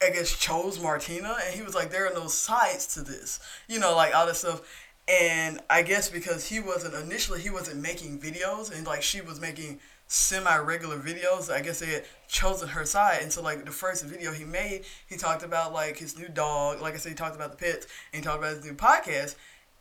I 0.02 0.10
guess 0.12 0.38
chose 0.38 0.82
Martina, 0.82 1.36
and 1.46 1.56
he 1.56 1.62
was 1.62 1.76
like, 1.76 1.92
there 1.92 2.08
are 2.08 2.14
no 2.14 2.28
sides 2.28 2.94
to 2.96 3.02
this, 3.02 3.40
you 3.68 3.80
know, 3.80 3.96
like 3.96 4.16
all 4.16 4.26
this 4.26 4.40
stuff. 4.40 4.62
And 5.08 5.60
I 5.70 5.82
guess 5.82 6.10
because 6.10 6.48
he 6.48 6.62
wasn't 6.62 6.94
initially 6.96 7.42
he 7.42 7.50
wasn't 7.50 7.82
making 7.82 8.20
videos, 8.20 8.76
and 8.76 8.88
like 8.88 9.02
she 9.02 9.20
was 9.22 9.42
making 9.42 9.80
semi 10.14 10.58
regular 10.60 11.00
videos. 11.00 11.52
I 11.52 11.62
guess 11.62 11.80
they 11.80 11.88
had 11.88 12.06
chosen 12.28 12.68
her 12.70 12.86
side, 12.86 13.20
and 13.24 13.32
so 13.32 13.42
like 13.42 13.66
the 13.66 13.72
first 13.72 14.06
video 14.06 14.32
he 14.32 14.46
made, 14.46 14.84
he 15.08 15.18
talked 15.18 15.44
about 15.44 15.74
like 15.74 15.98
his 15.98 16.18
new 16.18 16.30
dog. 16.30 16.82
Like 16.82 16.94
I 16.94 16.98
said, 16.98 17.10
he 17.10 17.16
talked 17.16 17.36
about 17.36 17.52
the 17.52 17.58
pets, 17.58 17.88
and 18.14 18.22
he 18.22 18.26
talked 18.26 18.38
about 18.38 18.56
his 18.56 18.64
new 18.66 18.74
podcast. 18.76 19.36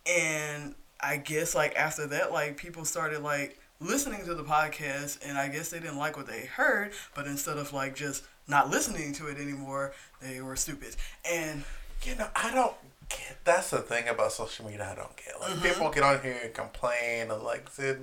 And 0.07 0.75
I 0.99 1.17
guess 1.17 1.53
like 1.55 1.75
after 1.75 2.07
that, 2.07 2.31
like 2.31 2.57
people 2.57 2.83
started 2.83 3.19
like 3.21 3.59
listening 3.79 4.25
to 4.25 4.33
the 4.33 4.43
podcast, 4.43 5.19
and 5.27 5.37
I 5.37 5.47
guess 5.49 5.69
they 5.69 5.79
didn't 5.79 5.97
like 5.97 6.17
what 6.17 6.27
they 6.27 6.45
heard, 6.45 6.93
but 7.15 7.27
instead 7.27 7.57
of 7.57 7.71
like 7.71 7.95
just 7.95 8.23
not 8.47 8.69
listening 8.69 9.13
to 9.13 9.27
it 9.27 9.37
anymore, 9.37 9.93
they 10.21 10.41
were 10.41 10.55
stupid. 10.55 10.95
And 11.31 11.63
You 12.03 12.15
know, 12.15 12.27
I 12.35 12.51
don't 12.53 12.75
get. 13.07 13.37
That's 13.45 13.69
the 13.69 13.79
thing 13.79 14.07
about 14.09 14.31
social 14.33 14.65
media. 14.65 14.89
I 14.91 14.95
don't 14.95 15.15
get. 15.15 15.39
Like 15.39 15.51
Mm-hmm. 15.51 15.61
people 15.61 15.89
get 15.91 16.03
on 16.03 16.21
here 16.21 16.37
and 16.43 16.53
complain 16.53 17.29
and 17.31 17.43
like 17.43 17.69
sit. 17.69 17.99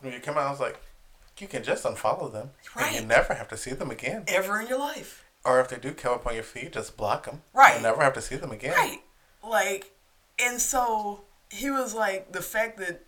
When 0.00 0.12
you 0.12 0.20
come 0.20 0.36
out, 0.38 0.46
i 0.46 0.50
was 0.50 0.60
like 0.60 0.78
you 1.38 1.48
can 1.48 1.62
just 1.62 1.84
unfollow 1.84 2.32
them, 2.32 2.50
and 2.76 2.94
you 2.94 3.02
never 3.02 3.34
have 3.34 3.48
to 3.48 3.56
see 3.56 3.72
them 3.72 3.90
again. 3.90 4.24
ever 4.28 4.60
in 4.60 4.68
your 4.68 4.78
life. 4.78 5.24
Or 5.44 5.60
if 5.60 5.68
they 5.68 5.78
do 5.78 5.92
come 5.92 6.14
up 6.14 6.26
on 6.26 6.34
your 6.34 6.42
feed, 6.42 6.72
just 6.72 6.96
block 6.96 7.26
them. 7.26 7.42
Right. 7.52 7.76
You 7.76 7.82
never 7.82 8.02
have 8.02 8.14
to 8.14 8.22
see 8.22 8.36
them 8.36 8.50
again. 8.50 8.72
Right. 8.72 9.00
Like, 9.46 9.92
and 10.38 10.60
so 10.60 11.24
he 11.50 11.70
was 11.70 11.94
like 11.94 12.32
the 12.32 12.40
fact 12.40 12.78
that 12.78 13.02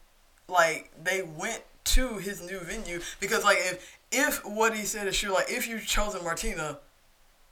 like 0.49 0.91
they 1.03 1.23
went 1.23 1.63
to 1.85 2.19
his 2.19 2.43
new 2.43 2.61
venue 2.61 3.01
because 3.21 3.45
like 3.45 3.59
if 3.61 3.99
if 4.13 4.45
what 4.45 4.77
he 4.77 4.85
said 4.85 5.07
is 5.07 5.19
true, 5.19 5.33
like 5.33 5.51
if 5.51 5.67
you've 5.67 5.87
chosen 5.87 6.23
Martina, 6.23 6.79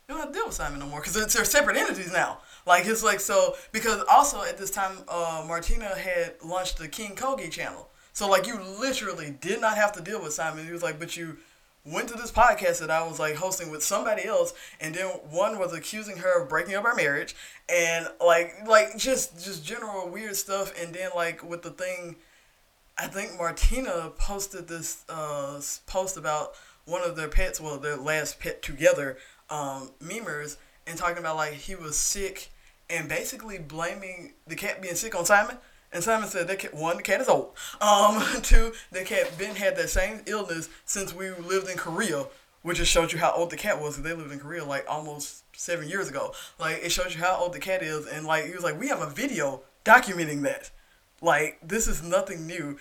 you 0.08 0.14
don't 0.14 0.18
have 0.18 0.28
to 0.28 0.34
deal 0.34 0.46
with 0.46 0.54
Simon 0.54 0.80
no 0.80 0.86
more 0.86 1.00
because 1.00 1.14
they're 1.14 1.44
separate 1.44 1.76
entities 1.76 2.12
now. 2.12 2.38
Like 2.66 2.86
it's 2.86 3.02
like 3.02 3.20
so 3.20 3.56
because 3.72 4.02
also 4.10 4.42
at 4.42 4.58
this 4.58 4.70
time, 4.70 4.98
uh, 5.08 5.44
Martina 5.46 5.96
had 5.96 6.34
launched 6.44 6.78
the 6.78 6.88
King 6.88 7.16
Kogi 7.16 7.50
channel. 7.50 7.88
So 8.14 8.28
like 8.28 8.46
you 8.46 8.58
literally 8.80 9.36
did 9.40 9.60
not 9.60 9.76
have 9.76 9.92
to 9.92 10.00
deal 10.00 10.22
with 10.22 10.32
Simon. 10.32 10.64
He 10.64 10.72
was 10.72 10.84
like, 10.84 10.98
but 10.98 11.16
you 11.16 11.36
went 11.84 12.08
to 12.08 12.14
this 12.14 12.30
podcast 12.30 12.78
that 12.80 12.90
I 12.90 13.06
was 13.06 13.18
like 13.18 13.34
hosting 13.34 13.70
with 13.70 13.82
somebody 13.82 14.24
else, 14.24 14.54
and 14.80 14.94
then 14.94 15.06
one 15.30 15.58
was 15.58 15.72
accusing 15.74 16.18
her 16.18 16.42
of 16.42 16.48
breaking 16.48 16.76
up 16.76 16.84
our 16.84 16.94
marriage, 16.94 17.34
and 17.68 18.08
like 18.24 18.54
like 18.66 18.96
just 18.96 19.44
just 19.44 19.66
general 19.66 20.08
weird 20.08 20.36
stuff, 20.36 20.72
and 20.80 20.94
then 20.94 21.10
like 21.14 21.42
with 21.42 21.62
the 21.62 21.70
thing. 21.70 22.16
I 22.96 23.08
think 23.08 23.36
Martina 23.36 24.12
posted 24.16 24.68
this 24.68 25.02
uh, 25.08 25.60
post 25.86 26.16
about 26.16 26.52
one 26.84 27.02
of 27.02 27.16
their 27.16 27.26
pets, 27.26 27.60
well, 27.60 27.76
their 27.76 27.96
last 27.96 28.38
pet 28.38 28.62
together, 28.62 29.18
um, 29.50 29.90
Meemers, 30.00 30.58
and 30.86 30.96
talking 30.96 31.18
about 31.18 31.34
like 31.34 31.54
he 31.54 31.74
was 31.74 31.98
sick 31.98 32.50
and 32.88 33.08
basically 33.08 33.58
blaming 33.58 34.34
the 34.46 34.54
cat 34.54 34.80
being 34.80 34.94
sick 34.94 35.16
on 35.16 35.24
Simon. 35.24 35.58
And 35.94 36.02
Simon 36.02 36.28
said 36.28 36.48
that 36.48 36.74
one, 36.74 36.96
the 36.96 37.04
cat 37.04 37.20
is 37.20 37.28
old. 37.28 37.52
Um, 37.80 38.20
two, 38.42 38.72
the 38.90 39.04
cat 39.04 39.38
been 39.38 39.54
had 39.54 39.76
that 39.76 39.88
same 39.88 40.22
illness 40.26 40.68
since 40.84 41.14
we 41.14 41.30
lived 41.30 41.70
in 41.70 41.76
Korea, 41.76 42.26
which 42.62 42.78
just 42.78 42.90
showed 42.90 43.12
you 43.12 43.20
how 43.20 43.32
old 43.32 43.50
the 43.50 43.56
cat 43.56 43.80
was. 43.80 44.02
They 44.02 44.12
lived 44.12 44.32
in 44.32 44.40
Korea 44.40 44.64
like 44.64 44.84
almost 44.88 45.44
seven 45.56 45.88
years 45.88 46.08
ago. 46.08 46.34
Like 46.58 46.80
it 46.82 46.90
shows 46.90 47.14
you 47.14 47.20
how 47.20 47.36
old 47.36 47.52
the 47.52 47.60
cat 47.60 47.80
is, 47.80 48.06
and 48.08 48.26
like 48.26 48.46
he 48.46 48.52
was 48.52 48.64
like, 48.64 48.78
we 48.78 48.88
have 48.88 49.02
a 49.02 49.08
video 49.08 49.62
documenting 49.84 50.42
that. 50.42 50.72
Like 51.22 51.60
this 51.62 51.86
is 51.86 52.02
nothing 52.02 52.44
new, 52.44 52.76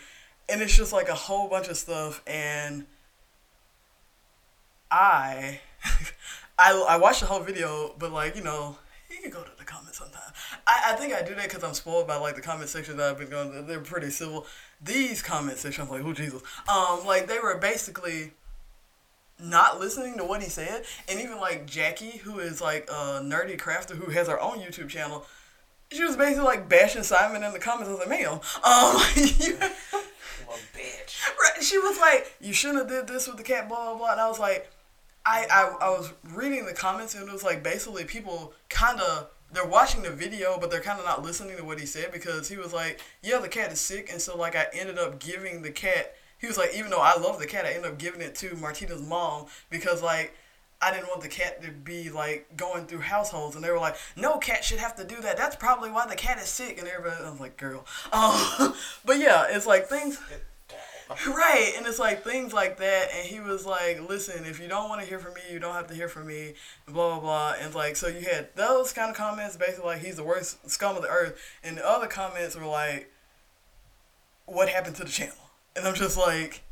and 0.50 0.64
it's 0.64 0.76
just 0.76 0.92
like 0.92 1.08
a 1.08 1.16
whole 1.16 1.48
bunch 1.48 1.68
of 1.68 1.78
stuff. 1.78 2.24
And 2.26 2.88
I, 4.90 5.60
I, 6.58 6.72
I 6.90 6.98
watched 6.98 7.20
the 7.20 7.28
whole 7.28 7.42
video, 7.42 7.94
but 8.00 8.12
like 8.12 8.36
you 8.36 8.44
know, 8.44 8.80
you 9.08 9.22
can 9.22 9.30
go 9.30 9.44
to 9.44 9.52
the 9.56 9.66
comments 9.66 10.00
sometime. 10.00 10.34
I, 10.66 10.92
I 10.92 10.96
think 10.96 11.14
I 11.14 11.22
do 11.22 11.36
that 11.36 11.50
because 11.50 11.64
I'm 11.64 11.74
spoiled 11.74 12.08
by 12.08 12.16
like 12.18 12.36
the 12.36 12.42
comment 12.42 12.70
section 12.70 12.98
that 12.98 13.10
I've 13.10 13.18
been 13.18 13.30
going. 13.30 13.52
to. 13.52 13.62
They're 13.62 13.80
pretty 13.80 14.10
civil. 14.10 14.46
These 14.82 15.22
comment 15.22 15.58
sections, 15.58 15.88
I'm 15.90 15.94
like, 15.94 16.06
oh 16.06 16.14
Jesus, 16.14 16.42
um, 16.68 17.06
like 17.06 17.28
they 17.28 17.40
were 17.40 17.58
basically 17.58 18.32
not 19.40 19.80
listening 19.80 20.18
to 20.18 20.26
what 20.26 20.42
he 20.42 20.50
said, 20.50 20.86
and 21.10 21.20
even 21.20 21.40
like 21.40 21.66
Jackie, 21.66 22.18
who 22.18 22.40
is 22.40 22.62
like 22.62 22.90
a 22.90 23.22
nerdy 23.22 23.58
crafter 23.58 23.96
who 23.96 24.12
has 24.12 24.28
her 24.28 24.40
own 24.40 24.60
YouTube 24.60 24.90
channel, 24.90 25.26
she 25.92 26.04
was 26.04 26.16
basically 26.16 26.46
like 26.46 26.70
bashing 26.70 27.04
Simon 27.04 27.44
in 27.44 27.54
the 27.54 27.60
comments. 27.60 27.90
I 27.90 27.92
was 27.92 28.00
like, 28.00 28.10
ma'am, 28.10 28.34
um, 28.34 29.02
you, 29.16 29.58
bitch. 30.76 31.30
right, 31.40 31.64
she 31.64 31.78
was 31.78 32.00
like, 32.00 32.34
you 32.40 32.54
shouldn't 32.54 32.80
have 32.80 32.88
did 32.90 33.14
this 33.14 33.28
with 33.28 33.38
the 33.38 33.44
cat, 33.44 33.68
blah 33.68 33.92
blah 33.92 33.98
blah. 33.98 34.12
And 34.14 34.22
I 34.22 34.28
was 34.28 34.40
like, 34.40 34.70
I 35.26 35.46
I, 35.52 35.86
I 35.86 35.90
was 35.90 36.12
reading 36.34 36.66
the 36.66 36.74
comments 36.74 37.16
and 37.16 37.28
it 37.28 37.32
was 37.32 37.44
like 37.44 37.64
basically 37.64 38.06
people 38.06 38.54
kind 38.70 39.00
of 39.00 39.30
they're 39.54 39.66
watching 39.66 40.02
the 40.02 40.12
video 40.12 40.58
but 40.60 40.72
they're 40.72 40.82
kind 40.82 41.00
of 41.00 41.06
not 41.06 41.24
listening 41.24 41.58
to 41.58 41.64
what 41.64 41.80
he 41.80 41.86
said 41.86 42.12
because 42.12 42.50
he 42.50 42.58
was 42.58 42.74
like, 42.74 43.02
yeah, 43.22 43.40
the 43.40 43.48
cat 43.48 43.72
is 43.72 43.80
sick, 43.80 44.10
and 44.12 44.22
so 44.22 44.36
like 44.38 44.56
I 44.56 44.68
ended 44.74 44.98
up 44.98 45.20
giving 45.20 45.62
the 45.62 45.72
cat. 45.72 46.16
He 46.40 46.48
was 46.48 46.58
like, 46.58 46.76
even 46.76 46.92
though 46.92 47.02
I 47.02 47.16
love 47.18 47.40
the 47.40 47.48
cat, 47.48 47.66
I 47.66 47.70
ended 47.70 47.92
up 47.92 47.98
giving 47.98 48.22
it 48.22 48.36
to 48.36 48.56
Martina's 48.56 49.02
mom 49.02 49.46
because 49.70 50.02
like. 50.02 50.36
I 50.82 50.92
didn't 50.92 51.08
want 51.08 51.22
the 51.22 51.30
cat 51.30 51.62
to 51.64 51.72
be 51.72 52.10
like 52.10 52.58
going 52.58 52.88
through 52.88 53.00
households, 53.00 53.56
and 53.56 53.64
they 53.64 53.72
were 53.72 53.80
like, 53.80 53.96
"No 54.18 54.38
cat 54.38 54.66
should 54.66 54.80
have 54.80 54.98
to 54.98 55.06
do 55.06 55.16
that. 55.22 55.38
That's 55.38 55.56
probably 55.56 55.90
why 55.90 56.08
the 56.08 56.16
cat 56.18 56.40
is 56.40 56.50
sick." 56.50 56.78
And 56.78 56.86
everybody, 56.90 57.24
I 57.24 57.30
was 57.30 57.40
like, 57.40 57.56
"Girl," 57.56 57.86
um, 58.12 58.76
but 59.06 59.18
yeah, 59.18 59.46
it's 59.48 59.66
like 59.66 59.88
things. 59.88 60.20
Right, 61.28 61.74
and 61.78 61.86
it's 61.86 62.00
like 62.00 62.24
things 62.24 62.54
like 62.54 62.78
that, 62.78 63.10
and 63.16 63.26
he 63.28 63.40
was 63.40 63.66
like, 63.66 64.08
"Listen, 64.08 64.46
if 64.46 64.60
you 64.60 64.68
don't 64.68 64.90
want 64.90 65.02
to 65.02 65.08
hear 65.08 65.20
from 65.20 65.34
me, 65.34 65.42
you 65.52 65.60
don't 65.60 65.74
have 65.76 65.88
to 65.88 65.94
hear 65.94 66.08
from 66.08 66.28
me." 66.28 66.54
Blah 66.88 67.12
blah 67.12 67.20
blah, 67.20 67.54
and 67.60 67.74
like 67.76 67.96
so 67.96 68.08
you 68.08 68.22
had 68.22 68.50
those 68.56 68.94
kind 68.94 69.10
of 69.10 69.16
comments, 69.16 69.58
basically 69.58 69.86
like 69.86 70.02
he's 70.02 70.16
the 70.16 70.24
worst 70.24 70.70
scum 70.70 70.96
of 70.96 71.02
the 71.04 71.10
earth, 71.10 71.40
and 71.64 71.78
the 71.78 71.88
other 71.88 72.08
comments 72.08 72.56
were 72.56 72.66
like, 72.66 73.12
"What 74.46 74.70
happened 74.70 74.96
to 74.98 75.04
the 75.04 75.10
channel?" 75.12 75.36
And 75.76 75.88
I'm 75.88 75.96
just 75.96 76.18
like, 76.18 76.64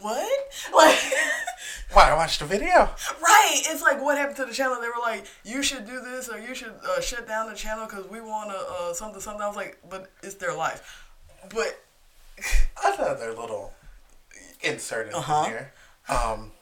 "What?" 0.00 0.28
Like, 0.74 0.98
Why? 1.92 2.10
I 2.10 2.14
watched 2.14 2.40
the 2.40 2.46
video. 2.46 2.90
right? 3.22 3.62
It's 3.66 3.82
like, 3.82 4.00
"What 4.02 4.18
happened 4.18 4.36
to 4.36 4.44
the 4.44 4.52
channel?" 4.52 4.80
They 4.80 4.88
were 4.88 5.00
like, 5.02 5.26
"You 5.44 5.62
should 5.62 5.86
do 5.86 6.00
this, 6.00 6.28
or 6.28 6.38
you 6.38 6.54
should 6.54 6.74
uh, 6.86 7.00
shut 7.00 7.26
down 7.26 7.48
the 7.48 7.56
channel 7.56 7.86
because 7.86 8.06
we 8.08 8.20
want 8.20 8.50
to 8.50 8.56
uh, 8.58 8.92
something 8.94 9.20
something." 9.20 9.42
I 9.42 9.46
was 9.48 9.56
like, 9.56 9.78
"But 9.88 10.10
it's 10.22 10.34
their 10.34 10.54
life," 10.54 11.04
but 11.50 11.80
Another 12.84 13.32
little 13.34 13.74
insert 14.62 15.08
in 15.08 15.14
Uh-huh. 15.14 15.44
here. 15.44 15.72
Um, 16.08 16.52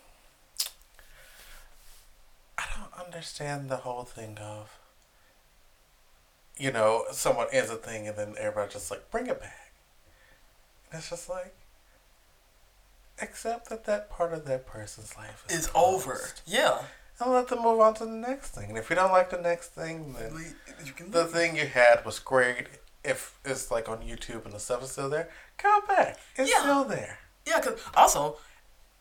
I 2.58 2.64
don't 2.74 3.04
understand 3.06 3.68
the 3.68 3.78
whole 3.78 4.04
thing 4.04 4.38
of, 4.38 4.70
you 6.56 6.72
know, 6.72 7.04
someone 7.12 7.46
ends 7.52 7.70
a 7.70 7.76
thing 7.76 8.08
and 8.08 8.16
then 8.16 8.34
everybody 8.38 8.72
just 8.72 8.90
like 8.90 9.10
bring 9.10 9.26
it 9.26 9.40
back. 9.40 9.72
And 10.90 10.98
it's 11.00 11.10
just 11.10 11.28
like, 11.28 11.54
accept 13.20 13.68
that 13.70 13.84
that 13.84 14.10
part 14.10 14.32
of 14.32 14.44
that 14.46 14.66
person's 14.66 15.16
life 15.16 15.44
is 15.48 15.66
closed. 15.68 16.06
over. 16.06 16.20
Yeah. 16.46 16.82
And 17.20 17.32
let 17.32 17.48
them 17.48 17.62
move 17.62 17.80
on 17.80 17.94
to 17.94 18.04
the 18.04 18.10
next 18.10 18.50
thing. 18.50 18.68
And 18.70 18.78
if 18.78 18.90
you 18.90 18.96
don't 18.96 19.10
like 19.12 19.30
the 19.30 19.40
next 19.40 19.68
thing, 19.68 20.14
then 20.18 20.54
You 20.84 20.92
can 20.92 21.10
the 21.10 21.24
thing 21.24 21.56
you 21.56 21.66
had 21.66 22.04
was 22.04 22.18
great. 22.18 22.66
If 23.02 23.38
it's 23.44 23.70
like 23.70 23.88
on 23.88 23.98
YouTube 23.98 24.44
and 24.44 24.52
the 24.52 24.58
stuff 24.60 24.82
is 24.82 24.90
still 24.92 25.08
there, 25.08 25.30
go 25.62 25.80
back. 25.88 26.18
It's 26.36 26.50
Yeah. 26.50 26.60
still 26.60 26.84
there. 26.84 27.18
Yeah, 27.46 27.60
because 27.60 27.80
also, 27.94 28.38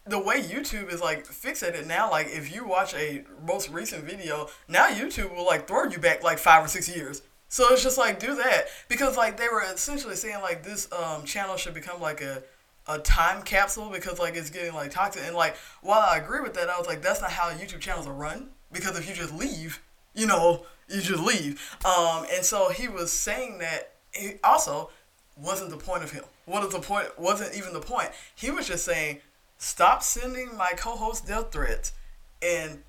the 0.05 0.19
way 0.19 0.41
YouTube 0.41 0.91
is 0.93 1.01
like 1.01 1.25
fixated 1.27 1.87
now, 1.87 2.11
like 2.11 2.27
if 2.27 2.53
you 2.53 2.65
watch 2.65 2.93
a 2.93 3.23
most 3.45 3.69
recent 3.69 4.03
video, 4.03 4.49
now 4.67 4.87
YouTube 4.89 5.35
will 5.35 5.45
like 5.45 5.67
throw 5.67 5.85
you 5.85 5.97
back 5.97 6.23
like 6.23 6.37
five 6.37 6.63
or 6.63 6.67
six 6.67 6.87
years. 6.87 7.21
So 7.49 7.71
it's 7.73 7.83
just 7.83 7.97
like 7.97 8.19
do 8.19 8.35
that 8.35 8.65
because 8.87 9.17
like 9.17 9.37
they 9.37 9.49
were 9.49 9.61
essentially 9.63 10.15
saying 10.15 10.41
like 10.41 10.63
this 10.63 10.91
um, 10.91 11.23
channel 11.25 11.57
should 11.57 11.73
become 11.73 12.01
like 12.01 12.21
a 12.21 12.43
a 12.87 12.99
time 12.99 13.41
capsule 13.41 13.89
because 13.89 14.19
like 14.19 14.35
it's 14.35 14.51
getting 14.51 14.73
like 14.75 14.91
toxic 14.91 15.23
and 15.25 15.35
like 15.35 15.55
while 15.81 16.01
I 16.01 16.17
agree 16.17 16.41
with 16.41 16.53
that, 16.53 16.69
I 16.69 16.77
was 16.77 16.85
like 16.87 17.01
that's 17.01 17.21
not 17.21 17.31
how 17.31 17.49
YouTube 17.49 17.79
channels 17.79 18.05
are 18.05 18.13
run 18.13 18.49
because 18.71 18.97
if 18.99 19.07
you 19.09 19.15
just 19.15 19.33
leave, 19.33 19.81
you 20.13 20.27
know, 20.27 20.65
you 20.87 21.01
just 21.01 21.23
leave. 21.23 21.59
Um, 21.83 22.25
and 22.31 22.45
so 22.45 22.69
he 22.69 22.87
was 22.87 23.11
saying 23.11 23.57
that 23.59 23.93
he 24.11 24.33
also 24.43 24.91
wasn't 25.35 25.71
the 25.71 25.77
point 25.77 26.03
of 26.03 26.11
him. 26.11 26.25
What 26.45 26.63
is 26.63 26.73
the 26.73 26.79
point? 26.79 27.17
Wasn't 27.19 27.55
even 27.55 27.73
the 27.73 27.79
point. 27.79 28.09
He 28.35 28.51
was 28.51 28.67
just 28.67 28.85
saying, 28.85 29.19
stop 29.57 30.03
sending 30.03 30.55
my 30.55 30.71
co-host 30.75 31.27
death 31.27 31.51
threats, 31.51 31.93
and 32.41 32.83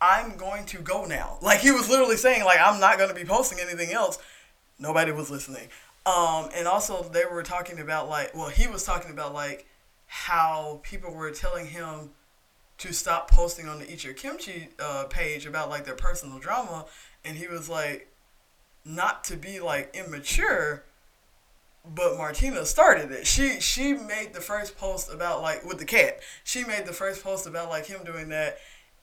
I'm 0.00 0.36
going 0.36 0.64
to 0.66 0.78
go 0.78 1.04
now. 1.04 1.38
Like 1.42 1.60
he 1.60 1.70
was 1.70 1.88
literally 1.88 2.16
saying, 2.16 2.44
like 2.44 2.58
I'm 2.60 2.80
not 2.80 2.98
going 2.98 3.10
to 3.10 3.14
be 3.14 3.24
posting 3.24 3.58
anything 3.60 3.92
else. 3.92 4.18
Nobody 4.78 5.12
was 5.12 5.30
listening. 5.30 5.68
Um, 6.06 6.48
and 6.54 6.66
also 6.66 7.02
they 7.02 7.24
were 7.30 7.42
talking 7.42 7.80
about 7.80 8.08
like, 8.08 8.34
well, 8.34 8.48
he 8.48 8.66
was 8.66 8.84
talking 8.84 9.10
about 9.10 9.34
like 9.34 9.66
how 10.06 10.80
people 10.82 11.12
were 11.12 11.30
telling 11.30 11.66
him 11.66 12.10
to 12.78 12.92
stop 12.94 13.30
posting 13.30 13.68
on 13.68 13.80
the 13.80 13.92
Eat 13.92 14.04
Your 14.04 14.14
Kimchi 14.14 14.68
uh, 14.78 15.04
page 15.10 15.44
about 15.46 15.68
like 15.68 15.84
their 15.84 15.96
personal 15.96 16.38
drama, 16.38 16.86
and 17.24 17.36
he 17.36 17.46
was 17.46 17.68
like, 17.68 18.08
not 18.84 19.24
to 19.24 19.36
be 19.36 19.60
like 19.60 19.94
immature, 19.94 20.84
but 21.94 22.16
Martina 22.16 22.64
started 22.66 23.10
it. 23.10 23.26
She 23.26 23.60
she 23.60 23.94
made 23.94 24.32
the 24.34 24.40
first 24.40 24.76
post 24.76 25.12
about 25.12 25.42
like 25.42 25.64
with 25.64 25.78
the 25.78 25.84
cat. 25.84 26.20
She 26.44 26.64
made 26.64 26.86
the 26.86 26.92
first 26.92 27.22
post 27.22 27.46
about 27.46 27.68
like 27.68 27.86
him 27.86 28.04
doing 28.04 28.28
that, 28.28 28.58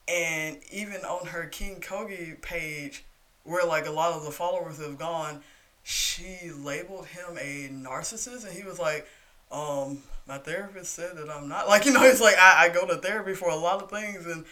and 0.07 0.59
even 0.71 1.01
on 1.05 1.27
her 1.27 1.45
King 1.45 1.81
Kogi 1.81 2.39
page, 2.41 3.05
where 3.43 3.65
like 3.65 3.87
a 3.87 3.91
lot 3.91 4.13
of 4.13 4.23
the 4.23 4.31
followers 4.31 4.77
have 4.79 4.97
gone, 4.97 5.41
she 5.83 6.51
labeled 6.51 7.07
him 7.07 7.37
a 7.39 7.69
narcissist, 7.69 8.45
and 8.45 8.55
he 8.55 8.63
was 8.63 8.79
like, 8.79 9.07
um, 9.51 9.99
my 10.27 10.37
therapist 10.37 10.93
said 10.93 11.17
that 11.17 11.29
I'm 11.29 11.47
not. 11.47 11.67
Like 11.67 11.85
you 11.85 11.93
know, 11.93 12.03
it's 12.03 12.21
like 12.21 12.37
I, 12.37 12.65
I 12.65 12.69
go 12.69 12.85
to 12.87 12.97
therapy 12.97 13.33
for 13.33 13.49
a 13.49 13.55
lot 13.55 13.81
of 13.81 13.89
things, 13.89 14.25
and 14.25 14.45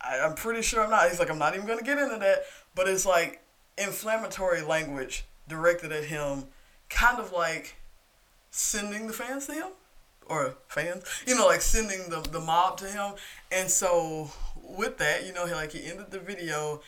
I, 0.00 0.20
I'm 0.20 0.34
pretty 0.34 0.62
sure 0.62 0.82
I'm 0.82 0.90
not. 0.90 1.08
He's 1.08 1.18
like, 1.18 1.30
I'm 1.30 1.38
not 1.38 1.54
even 1.54 1.66
gonna 1.66 1.82
get 1.82 1.98
into 1.98 2.18
that, 2.18 2.44
but 2.74 2.88
it's 2.88 3.06
like 3.06 3.42
inflammatory 3.78 4.62
language 4.62 5.24
directed 5.48 5.92
at 5.92 6.04
him, 6.04 6.44
kind 6.88 7.18
of 7.18 7.32
like 7.32 7.76
sending 8.50 9.06
the 9.06 9.12
fans 9.12 9.46
to 9.46 9.52
him 9.52 9.68
or 10.26 10.54
fans, 10.68 11.04
you 11.26 11.34
know, 11.34 11.46
like 11.46 11.60
sending 11.60 12.08
the, 12.10 12.20
the 12.30 12.40
mob 12.40 12.78
to 12.78 12.86
him. 12.86 13.12
And 13.52 13.70
so 13.70 14.30
with 14.62 14.98
that, 14.98 15.26
you 15.26 15.32
know, 15.32 15.46
he 15.46 15.52
like 15.54 15.72
he 15.72 15.84
ended 15.90 16.10
the 16.10 16.18
video 16.18 16.80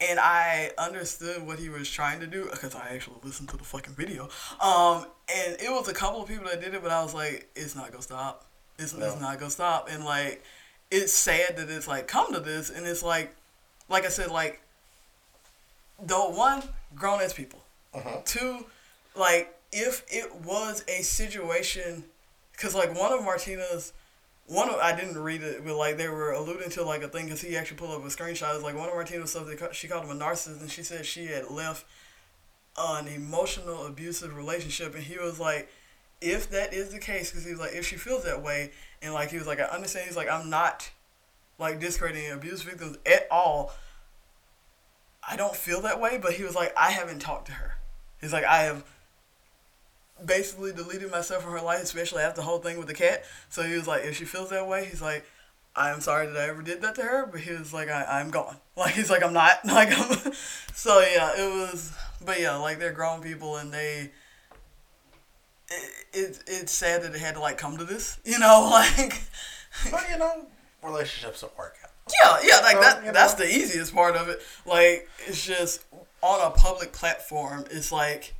and 0.00 0.18
I 0.18 0.72
understood 0.78 1.46
what 1.46 1.58
he 1.58 1.68
was 1.68 1.88
trying 1.88 2.20
to 2.20 2.26
do 2.26 2.48
because 2.50 2.74
I 2.74 2.88
actually 2.90 3.16
listened 3.22 3.48
to 3.50 3.56
the 3.56 3.64
fucking 3.64 3.94
video. 3.94 4.24
Um, 4.60 5.06
and 5.34 5.56
it 5.60 5.70
was 5.70 5.88
a 5.88 5.94
couple 5.94 6.22
of 6.22 6.28
people 6.28 6.46
that 6.46 6.60
did 6.60 6.74
it, 6.74 6.82
but 6.82 6.90
I 6.90 7.02
was 7.02 7.14
like, 7.14 7.48
it's 7.54 7.76
not 7.76 7.90
gonna 7.92 8.02
stop. 8.02 8.44
It's, 8.78 8.92
No. 8.94 9.06
it's 9.06 9.20
not 9.20 9.38
gonna 9.38 9.50
stop. 9.50 9.88
And 9.90 10.04
like, 10.04 10.42
it's 10.90 11.12
sad 11.12 11.56
that 11.56 11.70
it's 11.70 11.86
like 11.86 12.08
come 12.08 12.32
to 12.32 12.40
this, 12.40 12.68
and 12.68 12.84
it's 12.86 13.02
like, 13.02 13.34
like 13.88 14.04
I 14.04 14.08
said, 14.08 14.30
like, 14.30 14.60
though 16.02 16.28
one 16.30 16.62
grown 16.94 17.20
as 17.20 17.32
people, 17.32 17.60
Mhm. 17.94 18.24
two, 18.24 18.66
like 19.16 19.54
if 19.72 20.04
it 20.08 20.34
was 20.44 20.84
a 20.88 21.02
situation, 21.02 22.04
because 22.52 22.74
like 22.74 22.98
one 22.98 23.12
of 23.12 23.24
Martina's 23.24 23.92
one 24.46 24.68
of 24.68 24.76
I 24.76 24.94
didn't 24.94 25.18
read 25.18 25.42
it, 25.42 25.64
but 25.64 25.76
like 25.76 25.96
they 25.96 26.08
were 26.08 26.32
alluding 26.32 26.70
to 26.70 26.84
like 26.84 27.02
a 27.02 27.08
thing 27.08 27.26
because 27.26 27.40
he 27.40 27.56
actually 27.56 27.78
pulled 27.78 27.92
up 27.92 28.04
a 28.04 28.08
screenshot. 28.08 28.54
It's 28.54 28.64
like 28.64 28.76
one 28.76 28.88
of 28.88 28.94
Martina's 28.94 29.30
stuff. 29.30 29.46
They, 29.46 29.56
she 29.72 29.88
called 29.88 30.04
him 30.04 30.10
a 30.10 30.24
narcissist, 30.24 30.60
and 30.60 30.70
she 30.70 30.82
said 30.82 31.06
she 31.06 31.26
had 31.26 31.50
left 31.50 31.86
an 32.76 33.06
emotional 33.08 33.86
abusive 33.86 34.36
relationship, 34.36 34.94
and 34.94 35.04
he 35.04 35.18
was 35.18 35.38
like, 35.38 35.68
if 36.20 36.50
that 36.50 36.72
is 36.72 36.90
the 36.90 36.98
case, 36.98 37.30
because 37.30 37.44
he 37.44 37.50
was 37.50 37.60
like, 37.60 37.74
if 37.74 37.86
she 37.86 37.96
feels 37.96 38.24
that 38.24 38.42
way, 38.42 38.72
and 39.00 39.14
like 39.14 39.30
he 39.30 39.38
was 39.38 39.46
like, 39.46 39.60
I 39.60 39.64
understand. 39.64 40.06
He's 40.06 40.16
like, 40.16 40.30
I'm 40.30 40.50
not 40.50 40.90
like 41.58 41.80
discrediting 41.80 42.30
abuse 42.32 42.62
victims 42.62 42.98
at 43.06 43.26
all. 43.30 43.72
I 45.28 45.36
don't 45.36 45.54
feel 45.54 45.80
that 45.82 46.00
way, 46.00 46.18
but 46.20 46.32
he 46.32 46.42
was 46.42 46.54
like, 46.54 46.74
I 46.76 46.90
haven't 46.90 47.20
talked 47.20 47.46
to 47.46 47.52
her. 47.52 47.76
He's 48.20 48.32
like, 48.32 48.44
I 48.44 48.64
have 48.64 48.84
basically 50.26 50.72
deleted 50.72 51.10
myself 51.10 51.42
from 51.42 51.52
her 51.52 51.60
life, 51.60 51.82
especially 51.82 52.22
after 52.22 52.40
the 52.40 52.46
whole 52.46 52.58
thing 52.58 52.78
with 52.78 52.88
the 52.88 52.94
cat. 52.94 53.24
So 53.48 53.62
he 53.62 53.74
was 53.74 53.86
like, 53.86 54.04
if 54.04 54.16
she 54.16 54.24
feels 54.24 54.50
that 54.50 54.66
way, 54.66 54.84
he's 54.86 55.02
like, 55.02 55.24
I'm 55.74 56.00
sorry 56.00 56.26
that 56.26 56.36
I 56.36 56.48
ever 56.48 56.62
did 56.62 56.82
that 56.82 56.94
to 56.96 57.02
her, 57.02 57.26
but 57.26 57.40
he 57.40 57.52
was 57.52 57.72
like, 57.72 57.88
I, 57.88 58.04
I'm 58.20 58.30
gone. 58.30 58.56
Like 58.76 58.94
he's 58.94 59.10
like, 59.10 59.22
I'm 59.22 59.32
not. 59.34 59.58
Like 59.64 59.88
I'm. 59.92 60.32
so 60.74 61.00
yeah, 61.00 61.32
it 61.36 61.50
was. 61.52 61.92
But 62.24 62.40
yeah, 62.40 62.56
like 62.56 62.78
they're 62.78 62.92
grown 62.92 63.20
people 63.22 63.56
and 63.56 63.72
they. 63.72 64.10
It, 65.70 65.90
it, 66.12 66.38
it's 66.46 66.72
sad 66.72 67.02
that 67.02 67.14
it 67.14 67.18
had 67.20 67.34
to 67.34 67.40
like 67.40 67.58
come 67.58 67.76
to 67.78 67.84
this, 67.84 68.18
you 68.24 68.38
know, 68.38 68.68
like. 68.70 69.22
But 69.90 70.04
you 70.10 70.18
know, 70.18 70.46
relationships 70.82 71.40
don't 71.40 71.56
work 71.56 71.76
out. 71.82 71.90
Yeah, 72.22 72.48
yeah, 72.56 72.60
like 72.62 72.76
So, 72.76 72.80
that. 72.80 73.04
you 73.06 73.12
That's 73.12 73.38
know. 73.38 73.44
the 73.46 73.50
easiest 73.54 73.94
part 73.94 74.16
of 74.16 74.28
it. 74.28 74.40
Like 74.66 75.08
it's 75.26 75.44
just 75.44 75.84
on 76.20 76.40
a 76.46 76.50
public 76.50 76.92
platform. 76.92 77.64
It's 77.70 77.90
like 77.92 78.34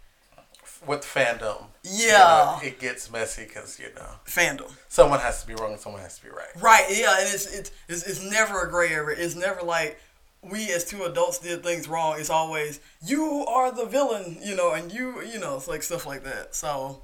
With 0.87 1.03
fandom, 1.03 1.67
you 1.85 2.09
yeah, 2.09 2.59
know, 2.61 2.67
it 2.67 2.81
gets 2.81 3.11
messy 3.11 3.45
because 3.45 3.79
you 3.79 3.87
know 3.95 4.09
fandom. 4.27 4.73
someone 4.89 5.21
has 5.21 5.41
to 5.43 5.47
be 5.47 5.55
wrong 5.55 5.73
and 5.73 5.81
someone 5.81 6.03
has 6.03 6.19
to 6.19 6.25
be 6.25 6.31
right. 6.31 6.49
Right. 6.61 6.87
Yeah, 6.91 7.17
and 7.21 7.33
it's 7.33 7.47
it's 7.55 7.71
it's, 7.89 8.03
it's 8.03 8.23
never 8.23 8.63
a 8.67 8.71
gray 8.71 8.89
area. 8.89 9.17
It's 9.19 9.37
never 9.37 9.63
like 9.63 10.01
we 10.43 10.73
as 10.73 10.85
two 10.85 11.05
adults 11.05 11.39
did 11.39 11.63
things 11.63 11.89
wrong. 11.89 12.17
It's 12.19 12.31
always 12.31 12.81
you 13.05 13.45
are 13.47 13.71
the 13.71 13.87
villain, 13.87 14.39
you 14.43 14.57
know, 14.57 14.73
and 14.73 14.93
you 14.93 15.23
you 15.23 15.39
know, 15.39 15.57
it's 15.57 15.69
like 15.69 15.83
stuff 15.85 16.05
like 16.05 16.25
that. 16.25 16.55
So 16.55 17.03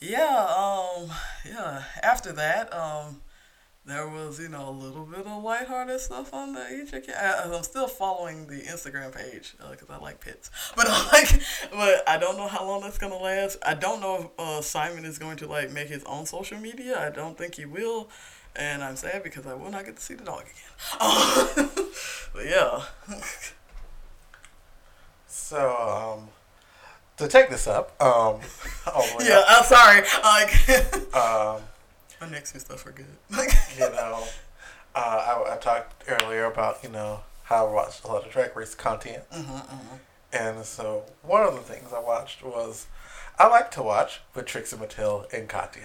yeah, 0.00 0.46
um, 0.56 1.10
yeah. 1.46 1.82
After 2.02 2.32
that, 2.32 2.72
um, 2.74 3.22
there 3.86 4.08
was 4.08 4.38
you 4.38 4.48
know 4.48 4.68
a 4.68 4.70
little 4.70 5.04
bit 5.04 5.26
of 5.26 5.42
lighthearted 5.42 6.00
stuff 6.00 6.32
on 6.34 6.52
the 6.52 6.60
EJK. 6.60 7.16
I, 7.16 7.54
I'm 7.54 7.62
still 7.62 7.88
following 7.88 8.46
the 8.46 8.60
Instagram 8.62 9.14
page 9.14 9.54
because 9.70 9.88
I 9.88 9.98
like 9.98 10.20
pets, 10.20 10.50
but 10.76 10.86
uh, 10.88 11.08
like, 11.12 11.40
but 11.70 12.08
I 12.08 12.18
don't 12.18 12.36
know 12.36 12.48
how 12.48 12.66
long 12.66 12.82
that's 12.82 12.98
gonna 12.98 13.16
last. 13.16 13.58
I 13.64 13.74
don't 13.74 14.00
know 14.00 14.16
if 14.16 14.26
uh, 14.38 14.62
Simon 14.62 15.04
is 15.04 15.18
going 15.18 15.36
to 15.38 15.46
like 15.46 15.70
make 15.72 15.88
his 15.88 16.04
own 16.04 16.26
social 16.26 16.58
media. 16.58 16.98
I 17.04 17.10
don't 17.10 17.36
think 17.36 17.54
he 17.56 17.64
will, 17.64 18.10
and 18.54 18.82
I'm 18.82 18.96
sad 18.96 19.22
because 19.22 19.46
I 19.46 19.54
will 19.54 19.70
not 19.70 19.84
get 19.84 19.96
to 19.96 20.02
see 20.02 20.14
the 20.14 20.24
dog 20.24 20.42
again. 20.42 21.70
but 22.32 22.46
yeah, 22.46 22.82
So, 25.50 26.18
um, 26.18 26.28
to 27.16 27.28
take 27.28 27.50
this 27.50 27.66
up, 27.66 28.00
um, 28.02 28.40
way 29.18 29.26
yeah. 29.26 29.42
I'm 29.48 29.64
sorry. 29.64 30.02
Like, 30.22 31.14
um, 31.14 31.62
my 32.20 32.28
next 32.28 32.52
few 32.52 32.60
stuff 32.60 32.86
are 32.86 32.92
good. 32.92 33.06
you 33.30 33.80
know, 33.80 34.24
uh, 34.94 35.44
I, 35.48 35.54
I 35.54 35.56
talked 35.56 36.04
earlier 36.08 36.44
about 36.44 36.78
you 36.82 36.88
know 36.90 37.20
how 37.44 37.66
I 37.66 37.72
watched 37.72 38.04
a 38.04 38.08
lot 38.08 38.24
of 38.26 38.32
Drag 38.32 38.54
Race 38.56 38.74
content, 38.74 39.22
Mm-hmm, 39.32 39.96
and 40.32 40.64
so 40.64 41.04
one 41.22 41.42
of 41.42 41.54
the 41.54 41.60
things 41.60 41.92
I 41.92 42.00
watched 42.00 42.42
was 42.44 42.86
I 43.38 43.48
like 43.48 43.70
to 43.72 43.82
watch 43.82 44.20
with 44.34 44.46
Trixie 44.46 44.76
Mattel 44.76 45.32
and 45.32 45.48
Katya. 45.48 45.82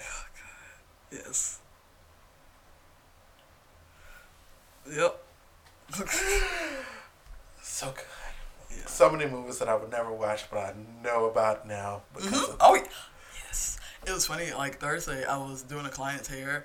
yes. 1.10 1.58
Yep. 4.90 5.22
So 7.62 7.88
good. 7.88 8.04
Yeah. 8.78 8.86
So 8.86 9.10
many 9.10 9.26
movies 9.30 9.58
that 9.58 9.68
I 9.68 9.74
would 9.74 9.90
never 9.90 10.10
watch, 10.10 10.48
but 10.50 10.58
I 10.58 10.72
know 11.04 11.26
about 11.26 11.66
now 11.68 12.02
because 12.14 12.40
Mhm. 12.40 12.48
of 12.50 12.56
Oh, 12.60 12.82
yes. 13.44 13.78
It 14.06 14.12
was 14.12 14.26
funny. 14.26 14.52
Like 14.52 14.78
Thursday, 14.78 15.24
I 15.24 15.36
was 15.36 15.62
doing 15.62 15.84
a 15.86 15.90
client's 15.90 16.28
hair, 16.28 16.64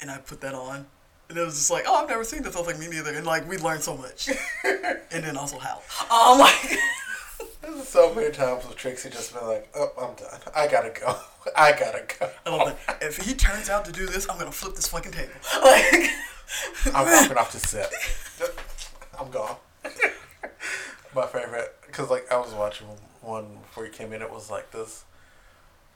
and 0.00 0.10
I 0.10 0.18
put 0.18 0.40
that 0.42 0.54
on, 0.54 0.86
and 1.28 1.36
it 1.36 1.44
was 1.44 1.54
just 1.54 1.70
like, 1.70 1.84
oh, 1.86 1.94
I've 2.02 2.08
never 2.08 2.24
seen 2.24 2.42
this. 2.42 2.54
I 2.54 2.58
was 2.58 2.68
like, 2.68 2.78
me 2.78 2.88
neither. 2.88 3.12
And 3.14 3.26
like, 3.26 3.48
we 3.48 3.58
learned 3.58 3.82
so 3.82 3.96
much, 3.96 4.28
and 4.64 5.24
then 5.24 5.36
also 5.36 5.58
how. 5.58 5.82
Um, 6.10 6.38
like, 6.38 6.78
There's 7.62 7.88
so 7.88 8.14
many 8.14 8.30
times 8.32 8.66
with 8.66 8.76
Trixie 8.76 9.10
just 9.10 9.34
been 9.34 9.46
like, 9.46 9.68
"Oh, 9.74 9.90
I'm 9.98 10.14
done. 10.14 10.40
I 10.54 10.68
gotta 10.68 10.90
go. 10.90 11.18
I 11.56 11.72
gotta 11.72 12.04
go. 12.18 12.30
I 12.46 12.50
was 12.50 12.66
like, 12.68 13.02
if 13.02 13.16
he 13.18 13.34
turns 13.34 13.68
out 13.68 13.84
to 13.86 13.92
do 13.92 14.06
this, 14.06 14.28
I'm 14.30 14.38
gonna 14.38 14.52
flip 14.52 14.74
this 14.74 14.88
fucking 14.88 15.12
table. 15.12 15.32
Like, 15.62 16.94
I'm 16.94 17.04
walking 17.04 17.36
off 17.36 17.52
the 17.52 17.58
set. 17.58 17.92
I'm 19.18 19.30
gone." 19.30 19.56
My 21.14 21.26
favorite, 21.26 21.74
because 21.86 22.10
like 22.10 22.30
I 22.30 22.38
was 22.38 22.52
watching 22.52 22.86
one 23.20 23.58
before 23.62 23.84
you 23.84 23.90
came 23.90 24.12
in. 24.12 24.22
It 24.22 24.30
was 24.30 24.50
like 24.50 24.70
this 24.70 25.04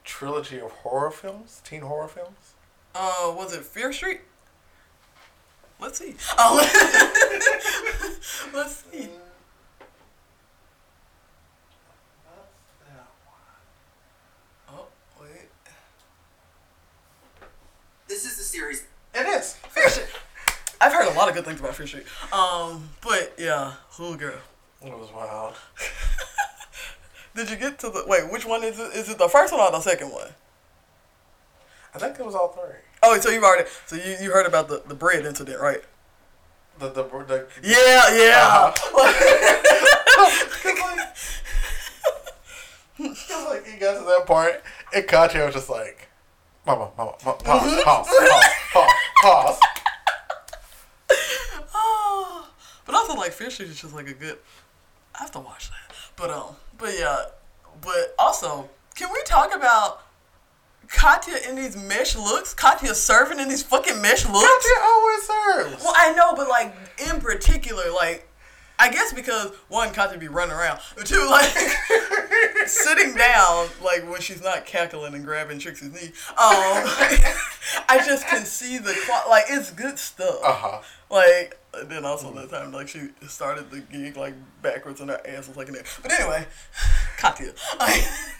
trilogy 0.04 0.60
of 0.60 0.70
horror 0.72 1.10
films, 1.10 1.60
teen 1.64 1.82
horror 1.82 2.08
films. 2.08 2.54
uh, 2.94 3.32
was 3.36 3.52
it 3.54 3.64
Fear 3.64 3.92
Street? 3.92 4.20
Let's 5.80 5.98
see. 5.98 6.14
Oh, 6.38 6.58
let's 8.54 8.84
see. 8.90 9.08
Oh, 14.68 14.86
wait. 15.20 15.48
This 18.08 18.24
is 18.24 18.36
the 18.36 18.44
series. 18.44 18.84
It 19.14 19.26
is. 19.26 19.54
Fear 19.70 19.88
Street. 19.88 20.06
I've 20.80 20.92
heard 20.92 21.06
a 21.08 21.16
lot 21.16 21.28
of 21.28 21.34
good 21.34 21.44
things 21.44 21.60
about 21.60 21.74
Fear 21.74 21.86
Street. 21.86 22.06
Um, 22.32 22.88
but 23.00 23.34
yeah, 23.38 23.74
Hula 23.90 24.16
Girl. 24.16 24.38
It 24.84 24.90
was 24.98 25.10
wild. 25.12 25.54
Did 27.34 27.50
you 27.50 27.56
get 27.56 27.78
to 27.80 27.90
the 27.90 28.04
wait? 28.06 28.30
Which 28.30 28.44
one 28.44 28.62
is 28.62 28.78
it? 28.78 28.94
Is 28.94 29.08
it 29.08 29.18
the 29.18 29.28
first 29.28 29.52
one 29.52 29.62
or 29.62 29.70
the 29.70 29.80
second 29.80 30.10
one? 30.10 30.28
I 31.94 31.98
think 31.98 32.18
it 32.18 32.24
was 32.24 32.34
all 32.34 32.48
three. 32.48 32.78
Oh, 33.02 33.18
so 33.18 33.30
you've 33.30 33.44
already 33.44 33.68
so 33.86 33.96
you, 33.96 34.16
you 34.20 34.30
heard 34.30 34.46
about 34.46 34.68
the, 34.68 34.82
the 34.86 34.94
bread 34.94 35.26
incident, 35.26 35.60
right? 35.60 35.82
The 36.78 36.90
the 36.90 37.04
the. 37.04 37.46
Yeah, 37.62 38.16
yeah. 38.16 38.72
Uh-huh. 38.74 39.58
Cause 43.02 43.48
like 43.48 43.66
he 43.72 43.78
got 43.78 43.98
to 43.98 44.04
that 44.04 44.24
part, 44.26 44.62
and 44.94 45.06
Katya 45.06 45.44
was 45.46 45.54
just 45.54 45.68
like, 45.68 46.08
"Mama, 46.66 46.90
mama, 46.96 47.14
mama 47.24 47.38
mm-hmm. 47.38 47.82
pause, 47.82 48.08
pause, 48.08 48.08
pause, 48.72 48.90
pause, 49.22 49.58
pause." 49.58 49.60
Oh, 51.74 52.48
but 52.86 52.94
also 52.94 53.14
like 53.14 53.32
Street 53.32 53.60
is 53.60 53.80
just 53.80 53.94
like 53.94 54.08
a 54.08 54.14
good. 54.14 54.38
I 55.14 55.18
have 55.20 55.30
to 55.32 55.40
watch 55.40 55.70
that. 55.70 55.91
But 56.22 56.30
um, 56.30 56.54
but 56.78 56.94
yeah, 56.96 57.24
but 57.80 58.14
also, 58.16 58.70
can 58.94 59.08
we 59.12 59.20
talk 59.24 59.52
about 59.52 60.04
Katya 60.86 61.34
in 61.48 61.56
these 61.56 61.76
mesh 61.76 62.14
looks? 62.14 62.54
Katya 62.54 62.94
serving 62.94 63.40
in 63.40 63.48
these 63.48 63.64
fucking 63.64 64.00
mesh 64.00 64.24
looks. 64.24 64.46
Katya 64.46 64.84
always 64.84 65.22
serves. 65.24 65.82
Well, 65.82 65.94
I 65.96 66.12
know, 66.12 66.36
but 66.36 66.48
like 66.48 66.72
in 67.10 67.20
particular, 67.20 67.90
like 67.92 68.28
I 68.78 68.88
guess 68.92 69.12
because 69.12 69.50
one, 69.66 69.92
Katya 69.92 70.16
be 70.16 70.28
running 70.28 70.54
around, 70.54 70.78
but 70.96 71.06
two, 71.06 71.26
like 71.28 71.44
sitting 72.66 73.16
down, 73.16 73.66
like 73.82 74.08
when 74.08 74.20
she's 74.20 74.44
not 74.44 74.64
cackling 74.64 75.14
and 75.14 75.24
grabbing 75.24 75.58
Trixie's 75.58 75.92
knee. 75.92 76.12
Um, 76.28 76.86
I 77.88 78.00
just 78.06 78.28
can 78.28 78.44
see 78.44 78.78
the 78.78 78.96
like 79.28 79.46
it's 79.48 79.72
good 79.72 79.98
stuff. 79.98 80.38
Uh 80.44 80.52
huh. 80.52 80.82
Like 81.10 81.58
and 81.74 81.88
then 81.88 82.04
also 82.04 82.32
that 82.32 82.50
time, 82.50 82.72
like 82.72 82.88
she 82.88 83.08
started 83.26 83.70
the 83.70 83.80
gig 83.80 84.16
like 84.16 84.34
backwards 84.62 85.00
and 85.00 85.10
her 85.10 85.20
ass 85.26 85.48
was 85.48 85.56
like 85.56 85.68
in 85.68 85.74
there. 85.74 85.84
But 86.02 86.12
anyway, 86.12 86.46
Katya. 87.18 87.52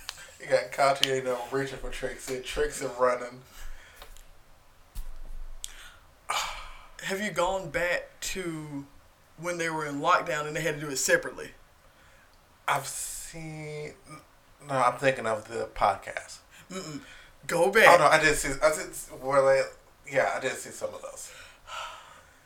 You 0.42 0.48
got 0.48 0.72
Katya, 0.72 1.14
you 1.14 1.22
know, 1.22 1.38
reaching 1.52 1.78
for 1.78 1.88
Trixie, 1.88 2.40
Trixie 2.40 2.86
running. 2.98 3.42
have 7.04 7.20
you 7.20 7.30
gone 7.30 7.70
back 7.70 8.08
to 8.20 8.84
when 9.38 9.58
they 9.58 9.70
were 9.70 9.86
in 9.86 10.00
lockdown 10.00 10.48
and 10.48 10.56
they 10.56 10.62
had 10.62 10.74
to 10.74 10.80
do 10.80 10.90
it 10.90 10.96
separately? 10.96 11.52
I've 12.66 12.88
seen. 12.88 13.92
No, 14.68 14.74
I'm 14.74 14.98
thinking 14.98 15.26
of 15.26 15.46
the 15.48 15.68
podcast. 15.74 16.38
mm 16.70 17.00
Go 17.46 17.70
back. 17.70 17.88
Oh 17.88 17.98
no, 17.98 18.06
I 18.06 18.20
did 18.20 18.36
see. 18.36 18.50
I 18.62 18.70
did. 18.70 18.94
Where 19.20 19.42
they? 19.42 19.62
Yeah, 20.12 20.32
I 20.36 20.40
did 20.40 20.52
see 20.52 20.70
some 20.70 20.94
of 20.94 21.02
those. 21.02 21.32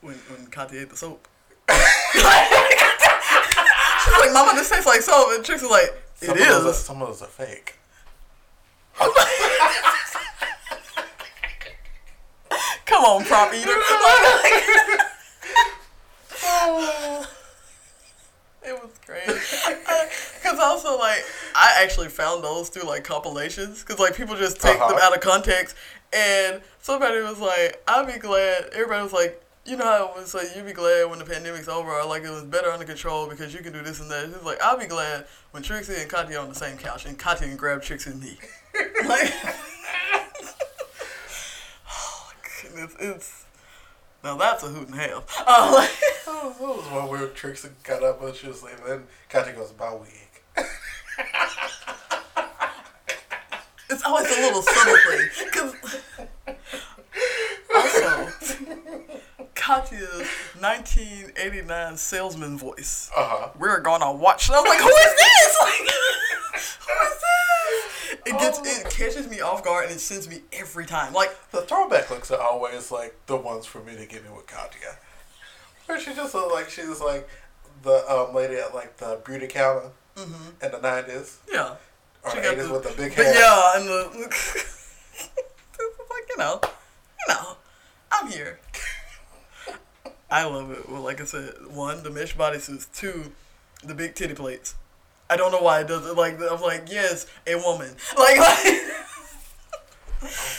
When 0.01 0.15
when 0.15 0.47
Katya 0.47 0.81
ate 0.83 0.91
the 0.91 0.97
soap. 0.97 1.27
She's 1.69 2.25
like, 2.25 2.51
Mama, 4.33 4.53
this 4.55 4.71
tastes 4.71 4.87
like 4.87 5.01
soap. 5.03 5.29
And 5.35 5.45
Trixie's 5.45 5.71
like, 5.71 5.89
it 6.21 6.27
Some 6.27 6.39
is. 6.39 6.57
Of 6.57 6.67
are, 6.67 6.73
some 6.73 7.03
of 7.03 7.09
those 7.09 7.23
are 7.23 7.27
fake. 7.27 7.75
Come 12.87 13.05
on, 13.05 13.25
prop 13.25 13.53
eater. 13.53 13.69
it 18.65 18.83
was 18.83 18.91
great. 19.05 19.27
Because 20.47 20.61
also, 20.61 20.97
like, 20.97 21.25
I 21.57 21.81
actually 21.83 22.09
found 22.09 22.45
those 22.45 22.69
through, 22.69 22.85
like, 22.89 23.03
compilations. 23.03 23.81
Because, 23.83 23.99
like, 23.99 24.15
people 24.17 24.37
just 24.37 24.61
take 24.61 24.79
them 24.79 24.91
Uh-huh. 24.93 25.01
out 25.09 25.13
of 25.13 25.21
context. 25.21 25.75
And 26.13 26.61
somebody 26.81 27.21
was 27.21 27.41
like, 27.41 27.83
I'll 27.89 28.07
be 28.07 28.13
glad. 28.13 28.67
Everybody 28.73 29.03
was 29.03 29.13
like, 29.13 29.43
you 29.67 29.77
know 29.77 29.85
how 29.85 30.09
it 30.09 30.17
was 30.17 30.35
like, 30.35 30.55
you'd 30.55 30.67
be 30.67 30.73
glad 30.73 31.11
when 31.11 31.19
the 31.19 31.25
pandemic's 31.25 31.69
over 31.69 31.91
or, 31.91 32.07
like, 32.07 32.23
it 32.23 32.31
was 32.31 32.45
better 32.45 32.71
under 32.71 32.85
control 32.85 33.27
because 33.29 33.53
you 33.53 33.61
can 33.61 33.73
do 33.73 33.83
this 33.83 34.01
and 34.01 34.11
that. 34.11 34.25
It's 34.25 34.45
like, 34.45 34.61
I'll 34.63 34.79
be 34.79 34.87
glad 34.87 35.27
when 35.51 35.63
Trixie 35.63 35.95
and 36.01 36.09
Katya 36.11 36.39
are 36.39 36.43
on 36.43 36.49
the 36.49 36.55
same 36.55 36.77
couch 36.79 37.05
and 37.07 37.19
Katya 37.19 37.49
can 37.49 37.57
grab 37.57 37.83
Trixie's 37.83 38.15
knee. 38.23 38.39
like, 39.09 39.33
oh, 41.91 42.33
goodness. 42.63 42.95
It's. 43.01 43.43
Now 44.25 44.37
that's 44.37 44.63
a 44.65 44.69
hoot 44.69 44.89
and 44.89 44.97
half. 44.97 45.25
Uh, 45.47 45.73
like, 45.77 45.91
Oh, 46.29 46.51
that 46.59 46.61
was 46.61 46.91
one 46.91 47.09
where 47.09 47.29
Trixie 47.29 47.69
got 47.85 48.03
up 48.03 48.21
and 48.23 48.35
she 48.35 48.49
was 48.49 48.63
leaving. 48.63 48.85
Then 48.85 49.05
Katya 49.29 49.53
goes, 49.53 49.73
"My 49.79 49.95
wig." 49.95 50.11
it's 53.89 54.03
always 54.05 54.27
a 54.27 54.41
little 54.41 54.63
subtle 54.63 54.97
thing. 55.07 55.29
Because 55.45 55.75
also, 57.77 59.06
Katya's 59.67 60.29
1989 60.61 61.97
salesman 61.97 62.57
voice. 62.57 63.11
Uh 63.17 63.27
huh. 63.27 63.49
We're 63.59 63.81
gonna 63.81 64.13
watch. 64.13 64.47
And 64.47 64.55
I 64.57 64.61
was 64.61 64.69
like, 64.69 64.79
who 64.81 64.89
is 64.89 65.15
this? 65.17 65.57
Like, 65.67 65.91
who 66.79 67.07
is 67.07 67.21
this? 67.21 68.19
It 68.27 68.39
gets 68.39 68.61
it 68.65 68.91
catches 68.91 69.29
me 69.29 69.41
off 69.41 69.65
guard 69.65 69.87
and 69.87 69.95
it 69.95 69.99
sends 69.99 70.29
me 70.29 70.43
every 70.53 70.87
time. 70.87 71.13
Like, 71.13 71.35
The 71.51 71.63
throwback 71.63 72.11
looks 72.11 72.31
are 72.31 72.41
always 72.41 72.93
like 72.93 73.17
the 73.27 73.37
ones 73.37 73.67
for 73.67 73.81
me 73.83 73.97
to 73.97 74.07
get 74.07 74.23
me 74.23 74.31
with 74.35 74.47
Katya. 74.47 74.97
Where 75.87 75.99
she 76.01 76.15
just 76.15 76.33
looked 76.35 76.53
like 76.55 76.71
she's 76.71 77.01
like 77.01 77.29
the 77.83 78.05
um, 78.09 78.35
lady 78.37 78.55
at 78.57 78.73
like 78.73 78.97
the 78.99 79.21
beauty 79.25 79.49
counter 79.49 79.91
in 80.17 80.31
the 80.61 80.79
nineties 80.81 81.39
yeah. 81.53 81.75
or 82.23 82.31
She 82.31 82.39
eighties 82.39 82.69
the- 82.69 82.73
with 82.73 82.85
the 82.85 82.95
big 82.97 83.13
hair. 83.15 83.35
yeah, 83.35 83.73
and 83.77 83.89
the 83.89 84.11
like 86.11 86.29
you 86.29 86.37
know, 86.39 86.61
you 86.63 87.35
know, 87.35 87.57
I'm 88.13 88.29
here. 88.31 88.61
I 90.31 90.45
love 90.45 90.71
it. 90.73 90.89
Well, 90.89 91.03
like 91.03 91.21
I 91.21 91.25
said, 91.25 91.55
one 91.71 92.03
the 92.03 92.11
mesh 92.11 92.37
bodysuits, 92.37 92.87
two 92.95 93.33
the 93.85 93.95
big 93.95 94.15
titty 94.15 94.35
plates. 94.35 94.75
I 95.29 95.37
don't 95.37 95.53
know 95.53 95.61
why 95.61 95.81
it 95.81 95.89
does 95.89 96.07
it. 96.07 96.17
Like 96.17 96.41
I'm 96.41 96.61
like, 96.61 96.89
yes, 96.91 97.27
a 97.47 97.57
woman. 97.57 97.95
Like, 98.19 98.39
like 98.39 98.83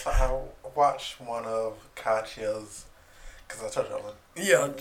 I 0.06 0.40
watched 0.76 1.20
one 1.20 1.46
of 1.46 1.78
Katya's 1.96 2.86
because 3.48 3.64
I 3.64 3.70
told 3.70 3.88
you 3.90 3.96
I 3.96 4.02
was 4.02 4.14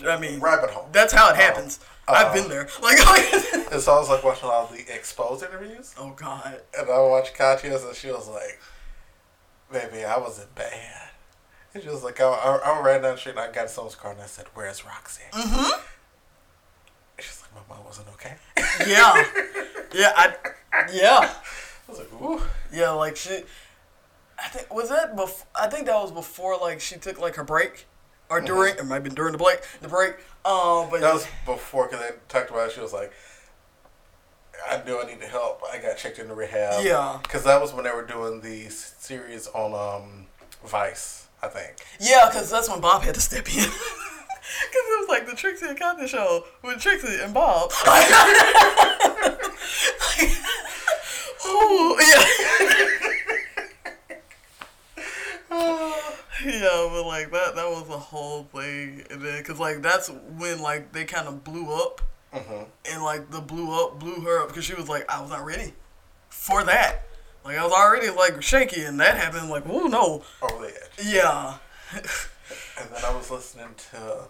yeah. 0.05 0.09
I 0.13 0.19
mean, 0.19 0.39
rabbit 0.39 0.69
hole. 0.69 0.87
that's 0.91 1.13
how 1.13 1.29
it 1.31 1.35
happens. 1.35 1.79
I've 2.07 2.27
uh, 2.27 2.33
been 2.33 2.49
there. 2.49 2.69
Like, 2.81 2.99
And 3.71 3.81
so 3.81 3.95
I 3.95 3.99
was 3.99 4.09
like 4.09 4.23
watching 4.23 4.45
a 4.45 4.47
lot 4.47 4.71
of 4.71 4.77
the 4.77 4.93
exposed 4.93 5.43
interviews, 5.43 5.93
oh 5.97 6.11
god. 6.11 6.61
and 6.77 6.89
I 6.89 6.99
watched 7.01 7.35
Katya's, 7.35 7.83
and 7.83 7.95
she 7.95 8.07
was 8.09 8.27
like, 8.29 8.59
"Baby, 9.71 10.05
I 10.05 10.17
wasn't 10.17 10.53
bad." 10.55 11.06
She 11.81 11.89
was 11.89 12.03
like, 12.03 12.19
"I, 12.19 12.25
I, 12.25 12.55
I 12.57 12.81
ran 12.81 13.01
down 13.01 13.13
the 13.13 13.17
street 13.17 13.33
and 13.33 13.41
I 13.41 13.51
got 13.51 13.69
someone's 13.69 13.95
car, 13.95 14.11
and 14.11 14.21
I 14.21 14.25
said, 14.25 14.45
"Where's 14.53 14.85
Roxy?" 14.85 15.23
Mm-hmm. 15.31 15.81
She's 17.19 17.41
like, 17.41 17.67
"My 17.69 17.75
mom 17.75 17.85
wasn't 17.85 18.07
okay." 18.09 18.35
Yeah. 18.87 19.23
Yeah. 19.93 20.11
I. 20.17 20.35
Yeah. 20.91 21.19
I 21.33 21.91
was 21.91 21.99
like, 21.99 22.13
"Ooh." 22.21 22.41
Yeah, 22.73 22.89
like 22.91 23.15
she. 23.15 23.43
I 24.37 24.49
think 24.49 24.71
was 24.73 24.89
that 24.89 25.15
before. 25.15 25.47
I 25.59 25.67
think 25.67 25.85
that 25.85 25.95
was 25.95 26.11
before 26.11 26.57
like 26.57 26.81
she 26.81 26.97
took 26.97 27.19
like 27.19 27.35
her 27.35 27.43
break, 27.45 27.87
or 28.29 28.41
during. 28.41 28.75
It 28.75 28.85
might 28.85 28.95
have 28.95 29.03
been 29.05 29.15
during 29.15 29.31
the 29.31 29.37
break. 29.37 29.59
The 29.81 29.87
break. 29.87 30.15
Um, 30.45 30.89
but 30.91 30.99
That 31.01 31.13
was 31.13 31.25
before 31.45 31.87
because 31.87 32.01
they 32.01 32.15
talked 32.27 32.49
about 32.51 32.67
it. 32.69 32.73
She 32.73 32.81
was 32.81 32.93
like, 32.93 33.11
I 34.69 34.81
knew 34.85 34.99
I 35.01 35.05
needed 35.05 35.29
help. 35.29 35.61
I 35.71 35.77
got 35.77 35.97
checked 35.97 36.19
into 36.19 36.33
rehab. 36.33 36.83
Yeah. 36.85 37.19
Because 37.23 37.43
that 37.45 37.61
was 37.61 37.73
when 37.73 37.85
they 37.85 37.91
were 37.91 38.05
doing 38.05 38.41
the 38.41 38.69
series 38.69 39.47
on 39.47 39.73
um, 39.73 40.25
Vice, 40.65 41.26
I 41.43 41.47
think. 41.47 41.75
yeah, 41.99 42.27
because 42.29 42.49
that's 42.49 42.69
when 42.69 42.81
Bob 42.81 43.03
had 43.03 43.15
to 43.15 43.21
step 43.21 43.47
in. 43.55 43.65
Because 44.59 44.83
it 44.87 44.99
was 45.01 45.09
like 45.09 45.27
the 45.27 45.35
Trixie 45.35 45.67
and 45.67 45.77
Katya 45.77 46.07
show 46.07 46.45
with 46.63 46.79
Trixie 46.79 47.19
and 47.21 47.33
Bob. 47.33 47.69
Ooh, 51.45 51.97
yeah. 51.99 52.23
yeah, 56.45 56.87
but 56.91 57.03
like 57.05 57.31
that, 57.31 57.55
that 57.55 57.67
was 57.69 57.87
the 57.87 57.97
whole 57.97 58.43
thing, 58.53 59.03
and 59.09 59.21
then 59.21 59.37
because 59.39 59.59
like 59.59 59.81
that's 59.81 60.09
when 60.37 60.61
like 60.61 60.91
they 60.93 61.05
kind 61.05 61.27
of 61.27 61.43
blew 61.43 61.71
up, 61.73 62.01
Mm-hmm. 62.33 62.63
and 62.91 63.03
like 63.03 63.31
the 63.31 63.39
blew 63.39 63.71
up 63.83 63.99
blew 63.99 64.19
her 64.21 64.41
up 64.43 64.49
because 64.49 64.65
she 64.65 64.73
was 64.75 64.89
like 64.89 65.05
I 65.09 65.21
was 65.21 65.29
not 65.29 65.45
ready 65.45 65.73
for 66.29 66.63
that. 66.65 67.06
Like 67.47 67.57
I 67.59 67.63
was 67.63 67.71
already 67.71 68.09
like 68.09 68.41
shaky, 68.41 68.81
and 68.83 68.99
that 68.99 69.15
happened. 69.15 69.49
Like 69.49 69.63
oh 69.69 69.87
no, 69.87 70.21
Over 70.41 70.65
the 70.65 70.73
edge. 70.73 71.05
yeah, 71.05 71.57
And 71.93 72.89
then 72.91 73.05
I 73.05 73.15
was 73.15 73.31
listening 73.31 73.69
to 73.91 74.25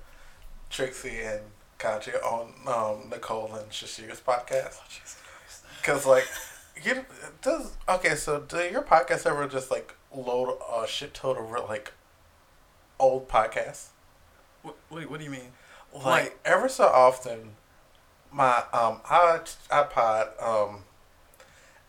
Trixie 0.69 1.21
and 1.21 1.41
Katya 1.79 2.17
on 2.17 2.53
um, 2.67 3.09
Nicole 3.09 3.55
and 3.55 3.71
Sasheer's 3.71 4.21
podcast. 4.21 4.77
Because, 5.81 6.05
like, 6.05 6.27
you, 6.83 7.05
does, 7.41 7.75
okay, 7.89 8.13
so 8.15 8.41
do 8.41 8.57
your 8.57 8.83
podcast 8.83 9.25
ever 9.25 9.47
just, 9.47 9.71
like, 9.71 9.95
load 10.15 10.57
a 10.71 10.85
shit 10.87 11.13
ton 11.15 11.37
of, 11.37 11.49
like, 11.49 11.93
old 12.99 13.27
podcasts? 13.27 13.87
what, 14.61 14.75
what, 14.89 15.17
do 15.17 15.23
you 15.23 15.31
mean? 15.31 15.53
like, 15.91 16.03
Like- 16.05 16.39
ever 16.45 16.69
so 16.69 16.85
often 16.85 17.55
my 18.31 18.63
um 18.73 18.99
iPod 19.05 20.27
um 20.43 20.83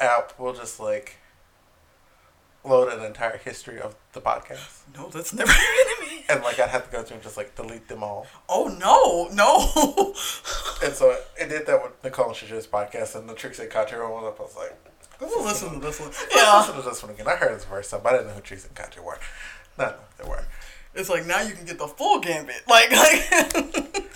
app 0.00 0.38
will 0.38 0.52
just 0.54 0.78
like 0.80 1.16
load 2.64 2.92
an 2.92 3.04
entire 3.04 3.38
history 3.38 3.80
of 3.80 3.94
the 4.12 4.20
podcast. 4.20 4.80
No, 4.94 5.08
that's 5.08 5.32
never 5.32 5.50
happened 5.52 5.96
to 5.96 6.06
me. 6.16 6.24
and 6.28 6.42
like 6.42 6.58
I'd 6.60 6.68
have 6.70 6.84
to 6.90 6.92
go 6.96 7.02
through 7.02 7.16
and 7.16 7.22
just 7.22 7.36
like 7.36 7.54
delete 7.54 7.88
them 7.88 8.02
all. 8.02 8.26
oh 8.48 8.66
no, 8.78 9.28
no. 9.34 10.14
And 10.80 10.94
so 10.94 11.16
I 11.42 11.46
did 11.48 11.66
that 11.66 11.82
with 11.82 11.92
Nicole 12.04 12.26
and 12.28 12.36
Sasheer's 12.36 12.66
podcast, 12.68 13.16
and 13.16 13.28
the 13.28 13.34
Trixie 13.34 13.62
and 13.64 13.72
Katya 13.72 13.98
one 13.98 14.24
up. 14.24 14.38
I 14.38 14.42
was 14.44 14.56
like, 14.56 14.76
Let's 15.20 15.34
listen 15.34 15.72
to 15.74 15.78
this 15.80 15.98
one. 15.98 16.10
let's 16.10 16.26
Yeah, 16.36 16.58
listen 16.58 16.76
to 16.76 16.82
this 16.82 17.02
one 17.02 17.12
again. 17.12 17.26
I 17.26 17.34
heard 17.34 17.52
this 17.56 17.64
first 17.64 17.90
time, 17.90 18.00
but 18.04 18.12
I 18.14 18.18
didn't 18.18 18.28
know 18.28 18.34
who 18.34 18.40
Trixie 18.42 18.68
and 18.68 18.76
Katya 18.76 19.02
were. 19.02 19.18
No, 19.76 19.86
no, 19.86 19.94
they 20.22 20.28
were. 20.28 20.44
it's 20.94 21.08
like 21.08 21.26
now 21.26 21.40
you 21.42 21.54
can 21.54 21.64
get 21.64 21.78
the 21.78 21.88
full 21.88 22.20
gambit. 22.20 22.62
Like, 22.68 22.92
like 22.92 24.06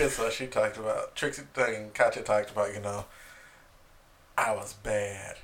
And 0.00 0.10
so 0.10 0.28
she 0.30 0.46
talked 0.48 0.76
about 0.76 1.14
Trixie 1.14 1.42
and 1.56 1.94
Katya 1.94 2.22
talked 2.22 2.50
about 2.50 2.74
you 2.74 2.80
know 2.80 3.04
I 4.38 4.52
was 4.54 4.72
bad, 4.74 5.36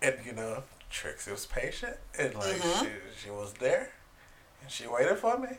and 0.00 0.14
you 0.24 0.32
know 0.32 0.62
Trixie 0.88 1.32
was 1.32 1.46
patient 1.46 1.96
and 2.18 2.32
like 2.36 2.56
Mhm. 2.60 2.80
she 2.84 3.24
she 3.24 3.30
was 3.30 3.52
there, 3.54 3.90
and 4.62 4.70
she 4.70 4.86
waited 4.86 5.18
for 5.18 5.36
me. 5.36 5.58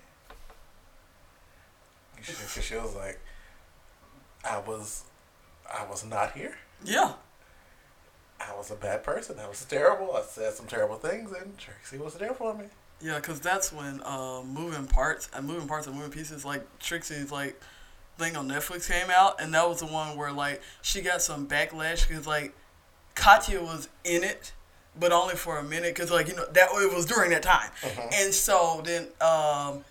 She, 2.21 2.33
'cause 2.33 2.63
she 2.63 2.75
was 2.75 2.95
like, 2.95 3.19
I 4.43 4.57
was, 4.59 5.03
I 5.69 5.85
was 5.85 6.03
not 6.03 6.33
here. 6.33 6.57
yeah, 6.83 7.13
I 8.39 8.53
was 8.55 8.71
a 8.71 8.75
bad 8.75 9.03
person. 9.03 9.39
I 9.39 9.47
was 9.47 9.63
terrible. 9.65 10.15
I 10.15 10.21
said 10.23 10.53
some 10.53 10.67
terrible 10.67 10.95
things, 10.97 11.31
and 11.31 11.57
Trixie 11.57 11.97
was 11.97 12.15
there 12.15 12.33
for 12.33 12.53
me. 12.53 12.65
yeah, 13.01 13.15
because 13.15 13.39
that's 13.39 13.71
when 13.71 14.01
uh, 14.03 14.41
moving 14.43 14.85
parts 14.87 15.29
and 15.33 15.45
moving 15.47 15.67
parts 15.67 15.87
and 15.87 15.95
moving 15.95 16.11
pieces 16.11 16.43
like 16.45 16.63
Trixie's 16.79 17.31
like 17.31 17.59
thing 18.19 18.35
on 18.35 18.47
Netflix 18.47 18.89
came 18.89 19.09
out, 19.09 19.41
and 19.41 19.53
that 19.53 19.67
was 19.67 19.79
the 19.79 19.85
one 19.87 20.17
where 20.17 20.31
like 20.31 20.61
she 20.81 21.01
got 21.01 21.21
some 21.21 21.47
backlash 21.47 22.07
because 22.07 22.27
like 22.27 22.53
Katya 23.15 23.61
was 23.61 23.89
in 24.03 24.23
it, 24.23 24.53
but 24.99 25.11
only 25.11 25.35
for 25.35 25.57
a 25.57 25.63
minute 25.63 25.95
because 25.95 26.11
like 26.11 26.27
you 26.27 26.35
know 26.35 26.45
that 26.51 26.69
it 26.71 26.93
was 26.95 27.05
during 27.05 27.31
that 27.31 27.43
time, 27.43 27.71
and 28.13 28.33
so 28.33 28.81
then 28.85 29.07
um, 29.21 29.83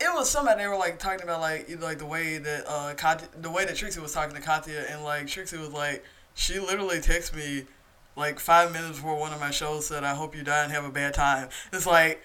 it 0.00 0.12
was 0.14 0.28
somebody 0.30 0.62
they 0.62 0.68
were 0.68 0.76
like 0.76 0.98
talking 0.98 1.22
about 1.22 1.40
like 1.40 1.68
you 1.68 1.76
know, 1.76 1.86
like 1.86 1.98
the 1.98 2.06
way 2.06 2.38
that 2.38 2.64
uh 2.68 2.94
Katya, 2.94 3.28
the 3.40 3.50
way 3.50 3.64
that 3.64 3.76
Trixie 3.76 4.00
was 4.00 4.12
talking 4.12 4.34
to 4.34 4.42
Katya, 4.42 4.84
and 4.90 5.02
like 5.04 5.26
Trixie 5.26 5.58
was 5.58 5.72
like 5.72 6.04
she 6.34 6.58
literally 6.58 6.98
texted 6.98 7.36
me 7.36 7.66
like 8.16 8.38
five 8.38 8.72
minutes 8.72 8.96
before 8.98 9.18
one 9.18 9.32
of 9.32 9.40
my 9.40 9.50
shows 9.50 9.86
said 9.86 10.04
I 10.04 10.14
hope 10.14 10.36
you 10.36 10.42
die 10.42 10.64
and 10.64 10.72
have 10.72 10.84
a 10.84 10.90
bad 10.90 11.14
time. 11.14 11.48
It's 11.72 11.86
like. 11.86 12.22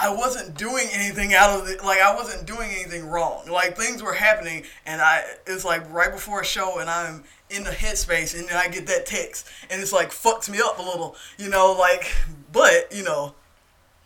I 0.00 0.10
wasn't 0.14 0.56
doing 0.56 0.86
anything 0.92 1.34
out 1.34 1.58
of 1.60 1.68
it. 1.68 1.82
Like 1.84 2.00
I 2.00 2.14
wasn't 2.14 2.46
doing 2.46 2.70
anything 2.70 3.06
wrong. 3.08 3.48
Like 3.50 3.76
things 3.76 4.02
were 4.02 4.12
happening, 4.14 4.64
and 4.86 5.00
I 5.02 5.24
it's 5.46 5.64
like 5.64 5.92
right 5.92 6.12
before 6.12 6.40
a 6.40 6.44
show, 6.44 6.78
and 6.78 6.88
I'm 6.88 7.24
in 7.50 7.64
the 7.64 7.70
headspace, 7.70 8.38
and 8.38 8.48
then 8.48 8.56
I 8.56 8.68
get 8.68 8.86
that 8.86 9.06
text, 9.06 9.48
and 9.70 9.80
it's 9.82 9.92
like 9.92 10.10
fucks 10.10 10.48
me 10.48 10.60
up 10.62 10.78
a 10.78 10.82
little, 10.82 11.16
you 11.36 11.48
know. 11.48 11.72
Like, 11.72 12.12
but 12.52 12.92
you 12.92 13.02
know, 13.02 13.34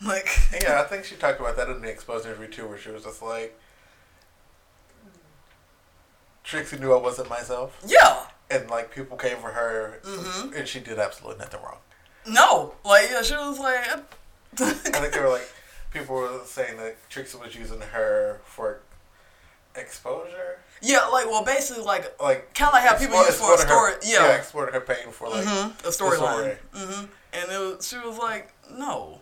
like 0.02 0.28
Yeah, 0.62 0.80
I 0.80 0.84
think 0.84 1.04
she 1.04 1.14
talked 1.16 1.40
about 1.40 1.56
that 1.56 1.68
in 1.68 1.82
the 1.82 1.90
exposed 1.90 2.24
interview 2.24 2.48
too, 2.48 2.66
where 2.66 2.78
she 2.78 2.90
was 2.90 3.04
just 3.04 3.20
like, 3.20 3.58
Trixie 6.44 6.78
knew 6.78 6.92
I 6.92 7.00
wasn't 7.00 7.28
myself, 7.28 7.78
yeah, 7.86 8.26
and 8.50 8.68
like 8.68 8.94
people 8.94 9.16
came 9.16 9.36
for 9.38 9.50
her, 9.50 10.00
Mhm. 10.04 10.56
and 10.56 10.66
she 10.68 10.80
did 10.80 10.98
absolutely 10.98 11.38
nothing 11.38 11.60
wrong. 11.62 11.78
no, 12.26 12.74
like 12.84 13.08
yeah, 13.10 13.22
she 13.22 13.34
was 13.34 13.58
like, 13.58 13.86
I 14.60 14.70
think 14.72 15.12
they 15.14 15.20
were 15.20 15.28
like, 15.28 15.48
people 15.92 16.16
were 16.16 16.40
saying 16.44 16.76
that 16.78 16.96
Trixie 17.10 17.38
was 17.38 17.54
using 17.54 17.80
her 17.80 18.40
for 18.44 18.80
exposure, 19.74 20.58
yeah, 20.82 21.06
like 21.06 21.26
well, 21.26 21.44
basically 21.44 21.82
like 21.84 22.20
like 22.20 22.52
Kinda 22.54 22.72
like 22.72 22.84
how 22.84 22.96
people 22.98 23.16
use 23.24 23.38
for 23.40 23.50
a 23.50 23.54
exploiting 23.54 23.66
her- 23.68 24.00
story- 24.00 24.12
yeah. 24.12 24.36
exploiting 24.36 24.74
her 24.74 24.80
pain 24.80 25.10
for 25.12 25.28
like 25.28 25.44
mhm, 25.44 25.70
a 25.84 25.88
storyline. 25.88 26.16
story. 26.16 26.56
hmm 26.74 27.04
And 27.32 27.50
it 27.50 27.58
was, 27.58 27.88
she 27.88 27.96
was 27.98 28.18
like, 28.18 28.52
no, 28.70 29.20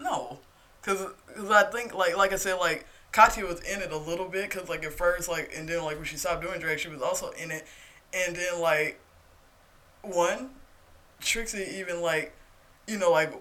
no, 0.00 0.38
because 0.80 1.06
I 1.50 1.64
think 1.64 1.94
like 1.94 2.16
like 2.16 2.32
I 2.32 2.36
said 2.36 2.54
like 2.54 2.86
Katya 3.12 3.44
was 3.44 3.60
in 3.60 3.82
it 3.82 3.92
a 3.92 3.96
little 3.98 4.28
bit 4.28 4.48
because 4.50 4.68
like 4.68 4.84
at 4.84 4.92
first 4.92 5.28
like 5.28 5.52
and 5.56 5.68
then 5.68 5.82
like 5.84 5.96
when 5.96 6.04
she 6.04 6.16
stopped 6.16 6.42
doing 6.42 6.60
drag 6.60 6.78
she 6.80 6.88
was 6.88 7.02
also 7.02 7.30
in 7.32 7.50
it, 7.50 7.66
and 8.14 8.34
then 8.36 8.60
like 8.60 8.98
one 10.02 10.50
Trixie 11.20 11.76
even 11.78 12.00
like 12.00 12.32
you 12.86 12.98
know 12.98 13.10
like 13.10 13.32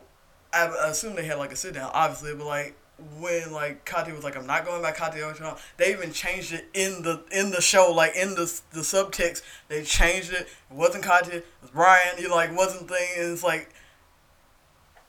I, 0.53 0.67
I 0.67 0.89
assume 0.89 1.15
they 1.15 1.25
had 1.25 1.37
like 1.37 1.51
a 1.51 1.55
sit 1.55 1.73
down 1.73 1.91
obviously 1.93 2.35
but 2.35 2.45
like 2.45 2.75
when 3.19 3.51
like 3.51 3.85
Katya 3.85 4.13
was 4.13 4.23
like 4.23 4.37
I'm 4.37 4.45
not 4.45 4.65
going 4.65 4.81
by 4.81 4.91
Katya 4.91 5.23
Ochoa, 5.23 5.57
they 5.77 5.91
even 5.91 6.11
changed 6.13 6.53
it 6.53 6.67
in 6.73 7.01
the 7.01 7.23
in 7.31 7.51
the 7.51 7.61
show 7.61 7.91
like 7.91 8.15
in 8.15 8.35
the 8.35 8.61
the 8.71 8.81
subtext 8.81 9.41
they 9.67 9.83
changed 9.83 10.31
it 10.31 10.41
it 10.41 10.47
wasn't 10.69 11.03
Katya 11.03 11.35
it 11.37 11.45
was 11.61 11.71
Brian 11.71 12.17
you 12.17 12.29
like 12.29 12.55
wasn't 12.55 12.87
thing 12.87 13.07
and 13.17 13.33
it's 13.33 13.43
like 13.43 13.73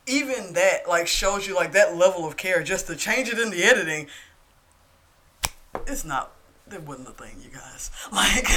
even 0.07 0.55
that 0.55 0.89
like 0.89 1.07
shows 1.07 1.47
you 1.47 1.55
like 1.55 1.73
that 1.73 1.97
level 1.97 2.27
of 2.27 2.37
care 2.37 2.63
just 2.63 2.87
to 2.87 2.97
change 2.97 3.29
it 3.29 3.39
in 3.39 3.51
the 3.51 3.63
editing 3.63 4.07
it's 5.87 6.05
not 6.05 6.33
that 6.67 6.83
wasn't 6.83 7.07
the 7.07 7.13
thing 7.13 7.37
you 7.43 7.51
guys 7.51 7.91
like 8.13 8.47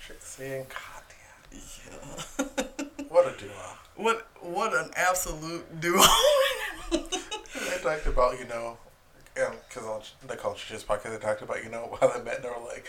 Trixie 0.00 0.44
and 0.44 0.68
Katya. 0.68 1.16
yeah. 2.38 2.44
What 3.18 3.34
a 3.34 3.36
duo. 3.36 3.50
what 3.96 4.28
what 4.40 4.72
an 4.72 4.92
absolute 4.94 5.80
duo 5.80 6.00
They 6.92 7.78
talked 7.82 8.06
about, 8.06 8.38
you 8.38 8.44
know, 8.44 8.78
because 9.34 9.84
on 9.84 10.02
Nicole 10.28 10.54
Church's 10.54 10.84
podcast, 10.84 11.10
they 11.10 11.18
talked 11.18 11.42
about, 11.42 11.64
you 11.64 11.68
know, 11.68 11.98
how 12.00 12.06
they 12.16 12.22
met, 12.22 12.36
and 12.36 12.44
they 12.44 12.48
were 12.48 12.64
like, 12.64 12.86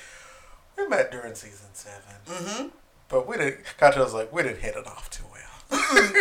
we 0.77 0.87
met 0.87 1.09
during 1.11 1.33
season 1.33 1.69
7 1.73 1.99
mm-hmm 2.27 2.67
But 3.07 3.27
we 3.27 3.37
didn't, 3.37 3.57
Katya 3.79 4.03
was 4.03 4.13
like, 4.13 4.31
we 4.31 4.43
didn't 4.43 4.59
hit 4.59 4.75
it 4.75 4.85
off 4.85 5.09
too 5.09 5.23
well. 5.31 6.19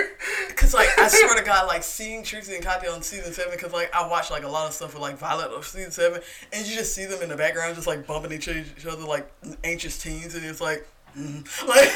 Because 0.48 0.72
like 0.72 0.88
I 0.98 1.08
swear 1.08 1.36
to 1.36 1.44
God, 1.44 1.66
like 1.66 1.82
seeing 1.82 2.22
Trixie 2.22 2.54
and 2.54 2.64
Katya 2.64 2.90
on 2.90 3.02
season 3.02 3.34
seven, 3.34 3.52
because 3.52 3.74
like 3.74 3.94
I 3.94 4.08
watch 4.08 4.30
like 4.30 4.42
a 4.42 4.48
lot 4.48 4.66
of 4.66 4.72
stuff 4.72 4.94
with 4.94 5.02
like 5.02 5.18
Violet 5.18 5.50
of 5.50 5.66
season 5.66 5.90
seven, 5.90 6.22
and 6.52 6.66
you 6.66 6.74
just 6.74 6.94
see 6.94 7.04
them 7.04 7.20
in 7.22 7.28
the 7.28 7.36
background 7.36 7.74
just 7.74 7.86
like 7.86 8.06
bumping 8.06 8.32
each 8.32 8.48
each 8.48 8.86
other 8.86 9.04
like 9.04 9.30
anxious 9.64 10.02
teens, 10.02 10.34
and 10.34 10.44
it's 10.46 10.60
like, 10.62 10.86
mm 11.18 11.68
like 11.68 11.90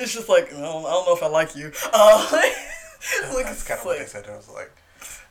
it's 0.00 0.12
just 0.14 0.28
like 0.28 0.52
I 0.52 0.60
don't, 0.60 0.86
I 0.86 0.90
don't 0.90 1.06
know 1.06 1.16
if 1.16 1.22
I 1.22 1.26
like 1.28 1.56
you. 1.56 1.72
Uh, 1.92 2.28
like, 2.32 2.52
like, 3.34 3.44
That's 3.46 3.60
it's 3.60 3.62
kind 3.64 3.80
of 3.80 3.86
what 3.86 3.98
they 3.98 4.04
said. 4.06 4.24
It 4.26 4.30
was 4.30 4.48
like, 4.48 4.70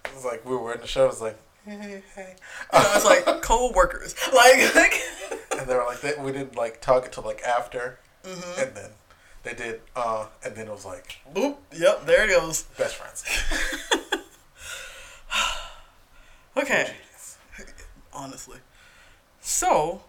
it 0.05 0.13
was 0.15 0.25
like 0.25 0.45
we 0.45 0.55
were 0.55 0.73
in 0.73 0.81
the 0.81 0.87
show. 0.87 1.05
It 1.05 1.07
was 1.07 1.21
like, 1.21 1.37
hey, 1.65 2.03
hey. 2.15 2.35
know, 2.73 2.91
it's 2.95 3.05
like 3.05 3.41
co-workers, 3.41 4.15
like, 4.33 4.75
like 4.75 4.93
and 5.57 5.67
they 5.67 5.75
were 5.75 5.83
like, 5.85 6.01
they, 6.01 6.13
we 6.19 6.31
didn't 6.31 6.55
like 6.55 6.81
talk 6.81 7.05
until 7.05 7.23
like 7.23 7.41
after, 7.43 7.99
Mm-hmm. 8.23 8.61
and 8.61 8.75
then 8.75 8.89
they 9.43 9.53
did, 9.53 9.81
uh, 9.95 10.25
and 10.43 10.53
then 10.55 10.67
it 10.67 10.71
was 10.71 10.85
like 10.85 11.17
boop, 11.33 11.55
yep, 11.73 12.05
there 12.05 12.25
it 12.25 12.29
goes. 12.29 12.63
best 12.77 12.95
friends. 12.95 13.23
Okay. 16.57 16.87
Genius. 16.87 17.37
honestly. 18.13 18.57
So, 19.39 20.01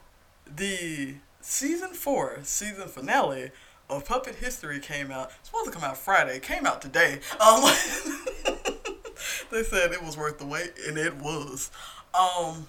the 0.47 1.17
season 1.49 1.95
four 1.95 2.39
season 2.43 2.89
finale 2.89 3.51
of 3.89 4.05
Puppet 4.05 4.37
History 4.37 4.79
came 4.79 5.11
out. 5.11 5.31
It's 5.41 5.49
supposed 5.49 5.73
to 5.73 5.73
come 5.73 5.83
out 5.83 5.97
Friday. 5.97 6.37
It 6.37 6.43
came 6.43 6.67
out 6.67 6.83
today. 6.83 7.21
Um, 7.41 7.63
they 9.51 9.63
said 9.63 9.93
it 9.93 10.03
was 10.03 10.17
worth 10.17 10.39
the 10.39 10.47
wait, 10.47 10.75
and 10.87 10.99
it 10.99 11.17
was. 11.17 11.71
Um, 12.13 12.67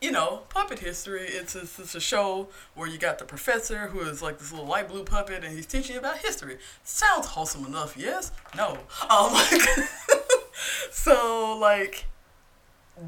you 0.00 0.10
know, 0.10 0.44
Puppet 0.48 0.78
History. 0.78 1.26
It's 1.26 1.54
a, 1.54 1.60
it's 1.60 1.94
a 1.94 2.00
show 2.00 2.48
where 2.74 2.88
you 2.88 2.96
got 2.96 3.18
the 3.18 3.26
professor 3.26 3.88
who 3.88 4.00
is 4.00 4.22
like 4.22 4.38
this 4.38 4.50
little 4.50 4.66
light 4.66 4.88
blue 4.88 5.04
puppet, 5.04 5.44
and 5.44 5.54
he's 5.54 5.66
teaching 5.66 5.92
you 5.92 6.00
about 6.00 6.18
history. 6.18 6.56
Sounds 6.84 7.26
wholesome 7.26 7.66
enough, 7.66 7.98
yes? 7.98 8.32
No. 8.56 8.78
Um, 9.10 9.36
so 10.90 11.58
like 11.60 12.06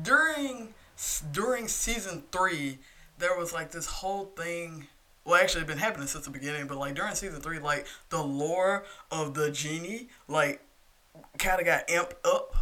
during 0.02 0.74
during 1.32 1.66
season 1.66 2.24
three, 2.30 2.78
there 3.24 3.38
was 3.38 3.54
like 3.54 3.70
this 3.70 3.86
whole 3.86 4.26
thing. 4.36 4.86
Well, 5.24 5.40
actually, 5.40 5.62
it's 5.62 5.70
been 5.70 5.78
happening 5.78 6.06
since 6.06 6.26
the 6.26 6.30
beginning, 6.30 6.66
but 6.66 6.76
like 6.76 6.94
during 6.94 7.14
season 7.14 7.40
three, 7.40 7.58
like 7.58 7.86
the 8.10 8.22
lore 8.22 8.84
of 9.10 9.32
the 9.32 9.50
genie, 9.50 10.10
like 10.28 10.60
kind 11.38 11.58
of 11.58 11.64
got 11.64 11.88
amped 11.88 12.16
up, 12.22 12.54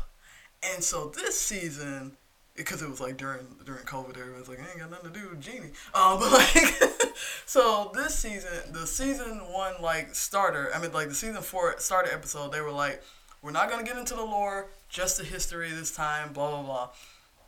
and 0.63 0.85
so 0.85 1.09
this 1.09 1.39
season, 1.39 2.17
because 2.55 2.81
it 2.81 2.89
was 2.89 3.01
like 3.01 3.17
during 3.17 3.41
during 3.65 3.83
COVID, 3.83 4.17
everybody's 4.17 4.49
like, 4.49 4.61
I 4.61 4.71
ain't 4.71 4.79
got 4.79 4.91
nothing 4.93 5.13
to 5.13 5.19
do 5.19 5.31
with 5.31 5.41
genie. 5.41 5.73
Um, 5.95 6.21
but 6.21 6.31
like, 6.31 7.13
so 7.45 7.91
this 7.93 8.15
season, 8.15 8.73
the 8.73 8.87
season 8.87 9.39
one 9.53 9.75
like 9.83 10.15
starter, 10.15 10.71
I 10.73 10.81
mean 10.81 10.93
like 10.93 11.09
the 11.09 11.15
season 11.17 11.43
four 11.43 11.75
starter 11.79 12.13
episode, 12.13 12.53
they 12.53 12.61
were 12.61 12.71
like, 12.71 13.03
we're 13.43 13.51
not 13.51 13.69
gonna 13.69 13.83
get 13.83 13.99
into 13.99 14.15
the 14.15 14.23
lore, 14.23 14.69
just 14.89 15.19
the 15.19 15.25
history 15.25 15.71
this 15.73 15.93
time, 15.93 16.33
blah 16.33 16.51
blah 16.51 16.63
blah. 16.63 16.89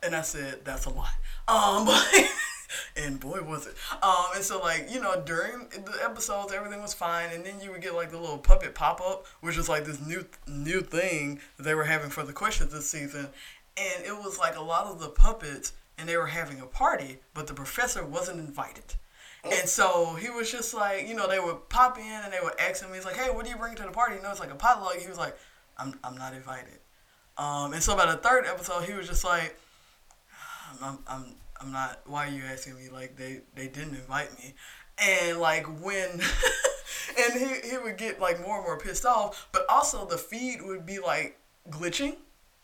And 0.03 0.13
I 0.13 0.21
said, 0.21 0.65
that's 0.65 0.85
a 0.85 0.89
lie. 0.89 1.07
Um, 1.47 1.85
but, 1.85 2.05
and 2.95 3.19
boy 3.19 3.41
was 3.41 3.67
it. 3.67 3.75
Um, 4.01 4.25
and 4.35 4.43
so 4.43 4.59
like, 4.59 4.91
you 4.91 4.99
know, 4.99 5.21
during 5.21 5.67
the 5.69 5.99
episodes, 6.03 6.53
everything 6.53 6.81
was 6.81 6.93
fine. 6.93 7.29
And 7.31 7.45
then 7.45 7.59
you 7.61 7.71
would 7.71 7.81
get 7.81 7.93
like 7.93 8.11
the 8.11 8.19
little 8.19 8.37
puppet 8.37 8.75
pop 8.75 9.01
up, 9.01 9.25
which 9.41 9.57
was 9.57 9.69
like 9.69 9.85
this 9.85 10.05
new, 10.05 10.25
new 10.47 10.81
thing 10.81 11.39
they 11.57 11.75
were 11.75 11.85
having 11.85 12.09
for 12.09 12.23
the 12.23 12.33
questions 12.33 12.71
this 12.71 12.89
season. 12.89 13.27
And 13.77 14.05
it 14.05 14.15
was 14.17 14.39
like 14.39 14.57
a 14.57 14.61
lot 14.63 14.85
of 14.85 14.99
the 14.99 15.09
puppets 15.09 15.73
and 15.97 16.07
they 16.07 16.17
were 16.17 16.27
having 16.27 16.59
a 16.59 16.65
party, 16.65 17.19
but 17.33 17.47
the 17.47 17.53
professor 17.53 18.05
wasn't 18.05 18.39
invited. 18.39 18.95
And 19.43 19.69
so 19.69 20.15
he 20.15 20.29
was 20.29 20.51
just 20.51 20.73
like, 20.73 21.07
you 21.07 21.13
know, 21.13 21.27
they 21.27 21.39
would 21.39 21.69
pop 21.69 21.99
in 21.99 22.03
and 22.03 22.33
they 22.33 22.39
would 22.41 22.59
ask 22.59 22.83
him, 22.83 22.91
he's 22.93 23.05
like, 23.05 23.15
hey, 23.15 23.29
what 23.29 23.45
do 23.45 23.51
you 23.51 23.57
bring 23.57 23.75
to 23.75 23.83
the 23.83 23.91
party? 23.91 24.15
You 24.15 24.23
know, 24.23 24.31
it's 24.31 24.39
like 24.39 24.51
a 24.51 24.55
potluck. 24.55 24.97
He 24.97 25.07
was 25.07 25.19
like, 25.19 25.37
I'm, 25.77 25.99
I'm 26.03 26.17
not 26.17 26.33
invited. 26.33 26.79
Um, 27.37 27.73
and 27.73 27.83
so 27.83 27.95
by 27.95 28.07
the 28.07 28.17
third 28.17 28.45
episode, 28.47 28.83
he 28.85 28.93
was 28.93 29.07
just 29.07 29.23
like, 29.23 29.55
I'm, 30.81 30.99
I'm, 31.07 31.25
I'm 31.65 31.71
not. 31.71 32.01
Why 32.05 32.27
are 32.27 32.31
you 32.31 32.43
asking 32.43 32.75
me? 32.75 32.89
Like 32.91 33.15
they, 33.17 33.41
they 33.55 33.67
didn't 33.67 33.95
invite 33.95 34.37
me, 34.37 34.53
and 34.99 35.39
like 35.39 35.65
when, 35.81 36.09
and 37.19 37.33
he, 37.33 37.69
he 37.69 37.77
would 37.77 37.97
get 37.97 38.19
like 38.19 38.39
more 38.41 38.57
and 38.57 38.65
more 38.65 38.77
pissed 38.77 39.05
off. 39.05 39.47
But 39.51 39.65
also 39.67 40.05
the 40.05 40.17
feed 40.17 40.61
would 40.61 40.85
be 40.85 40.99
like 40.99 41.39
glitching, 41.69 42.17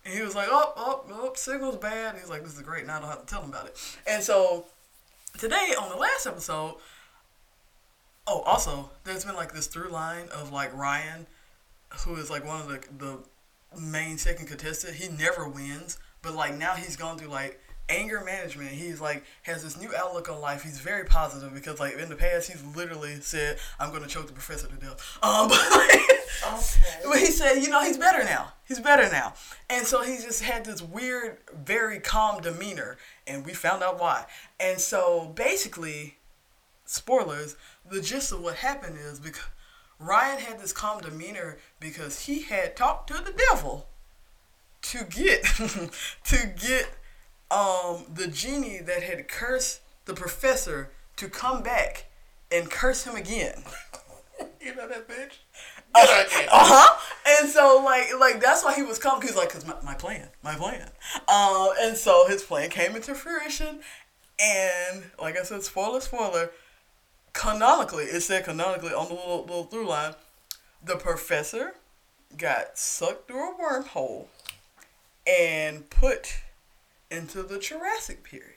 and 0.06 0.14
he 0.14 0.22
was 0.22 0.36
like, 0.36 0.50
oh, 0.52 0.74
oh, 0.76 1.04
oh, 1.12 1.32
signal's 1.36 1.78
bad. 1.78 2.16
He's 2.16 2.30
like, 2.30 2.44
this 2.44 2.56
is 2.56 2.62
great. 2.62 2.86
Now 2.86 2.98
I 2.98 3.00
don't 3.00 3.10
have 3.10 3.26
to 3.26 3.26
tell 3.26 3.42
him 3.42 3.50
about 3.50 3.68
it. 3.68 3.98
And 4.06 4.22
so 4.22 4.66
today 5.38 5.74
on 5.80 5.90
the 5.90 5.98
last 5.98 6.28
episode, 6.28 6.76
oh, 8.28 8.42
also 8.42 8.92
there's 9.04 9.26
been 9.26 9.36
like 9.36 9.54
this 9.54 9.66
through 9.66 9.90
line 9.90 10.28
of 10.36 10.52
like 10.52 10.76
Ryan, 10.76 11.26
who 12.06 12.16
is 12.16 12.30
like 12.30 12.46
one 12.46 12.62
of 12.62 12.68
the 12.68 12.84
the 13.00 13.80
main 13.80 14.20
second 14.20 14.46
contestant. 14.48 14.96
He 14.96 15.10
never 15.10 15.48
wins, 15.48 15.98
but 16.22 16.36
like 16.36 16.56
now 16.56 16.76
he's 16.76 16.96
gone 16.96 17.18
through 17.18 17.30
like 17.30 17.60
anger 17.92 18.22
management. 18.26 18.72
He's 18.72 19.02
like 19.02 19.24
has 19.44 19.64
this 19.64 19.80
new 19.80 19.92
outlook 19.96 20.30
on 20.30 20.42
life. 20.42 20.64
He's 20.64 20.80
very 20.80 21.06
positive 21.06 21.54
because 21.54 21.80
like 21.80 21.98
in 21.98 22.10
the 22.10 22.16
past 22.16 22.52
he's 22.52 22.64
literally 22.76 23.20
said, 23.22 23.58
"I'm 23.80 23.92
going 23.92 24.04
to 24.04 24.10
choke 24.10 24.28
the 24.28 24.34
professor 24.34 24.68
to 24.68 24.76
death." 24.76 25.20
Um, 25.24 25.50
but 25.50 25.60
like, 25.72 26.00
but 27.04 27.20
he 27.20 27.28
said, 27.28 27.56
you 27.62 27.70
know, 27.70 27.84
he's 27.84 27.98
better 27.98 28.24
now. 28.24 28.54
He's 28.68 28.80
better 28.80 29.10
now, 29.12 29.34
and 29.70 29.86
so 29.86 30.02
he 30.02 30.16
just 30.16 30.42
had 30.42 30.66
this 30.66 30.82
weird, 30.82 31.38
very 31.54 32.00
calm 32.00 32.42
demeanor, 32.42 32.98
and 33.28 33.46
we 33.46 33.54
found 33.54 33.84
out 33.84 34.00
why. 34.00 34.26
And 34.60 34.80
so 34.80 35.32
basically, 35.36 36.18
spoilers. 36.86 37.56
The 37.90 38.02
gist 38.02 38.32
of 38.32 38.42
what 38.42 38.56
happened 38.56 38.98
is 39.00 39.20
because 39.20 39.44
Ryan 40.00 40.40
had 40.40 40.60
this 40.60 40.74
calm 40.74 41.02
demeanor 41.02 41.58
because 41.80 42.22
he 42.22 42.42
had 42.42 42.76
talked 42.76 43.08
to 43.08 43.24
the 43.24 43.34
devil 43.50 43.88
to 44.84 45.06
get 45.06 45.44
to 46.26 46.54
get 46.60 46.90
um 47.52 48.06
the 48.14 48.28
genie 48.28 48.80
that 48.80 49.04
had 49.04 49.28
cursed 49.28 49.82
the 50.06 50.14
professor 50.14 50.90
to 51.18 51.28
come 51.30 51.62
back 51.62 52.06
and 52.52 52.70
curse 52.70 53.04
him 53.04 53.16
again. 53.16 53.64
You 54.60 54.76
know 54.76 54.88
that 54.88 55.08
bitch? 55.08 55.38
Uh 55.94 56.06
Get 56.06 56.10
out 56.10 56.32
here. 56.32 56.48
huh. 56.52 56.98
And 57.28 57.50
so 57.50 57.82
like 57.86 58.08
like 58.20 58.40
that's 58.42 58.64
why 58.64 58.74
he 58.74 58.82
was 58.82 58.98
calm. 58.98 59.22
He's 59.22 59.36
like, 59.36 59.50
cause 59.50 59.66
my, 59.68 59.76
my 59.84 59.94
plan, 59.94 60.30
my 60.44 60.56
plan. 60.56 60.90
Um, 61.28 61.70
and 61.80 61.96
so 61.98 62.26
his 62.28 62.42
plan 62.44 62.70
came 62.70 62.96
into 62.96 63.14
fruition, 63.14 63.82
and 64.40 65.04
like 65.20 65.38
I 65.38 65.44
said, 65.44 65.62
spoiler, 65.64 66.00
spoiler. 66.00 66.52
Canonically, 67.34 68.06
it 68.06 68.22
said 68.22 68.46
canonically 68.46 68.94
on 68.94 69.08
the 69.10 69.14
little, 69.14 69.42
little 69.42 69.64
through 69.66 69.88
line, 69.88 70.14
the 70.84 70.96
professor 70.96 71.74
got 72.38 72.78
sucked 72.78 73.28
through 73.28 73.52
a 73.52 73.56
wormhole 73.58 74.26
and 75.28 75.88
put 75.90 76.36
into 77.12 77.44
the 77.44 77.60
Jurassic 77.60 78.24
period. 78.24 78.56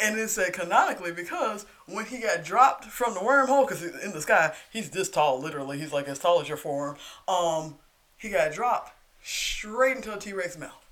And 0.00 0.18
it 0.18 0.28
said 0.30 0.52
canonically 0.52 1.12
because 1.12 1.66
when 1.86 2.06
he 2.06 2.18
got 2.20 2.44
dropped 2.44 2.84
from 2.84 3.14
the 3.14 3.20
wormhole, 3.20 3.68
because 3.68 3.82
in 3.82 4.12
the 4.12 4.22
sky, 4.22 4.54
he's 4.72 4.90
this 4.90 5.10
tall, 5.10 5.40
literally. 5.40 5.78
He's 5.78 5.92
like 5.92 6.08
as 6.08 6.20
tall 6.20 6.40
as 6.40 6.48
your 6.48 6.56
forearm. 6.56 6.96
Um, 7.26 7.76
he 8.16 8.30
got 8.30 8.52
dropped 8.52 8.92
straight 9.22 9.96
into 9.96 10.14
a 10.14 10.18
T 10.18 10.32
Rex 10.32 10.56
mouth. 10.56 10.84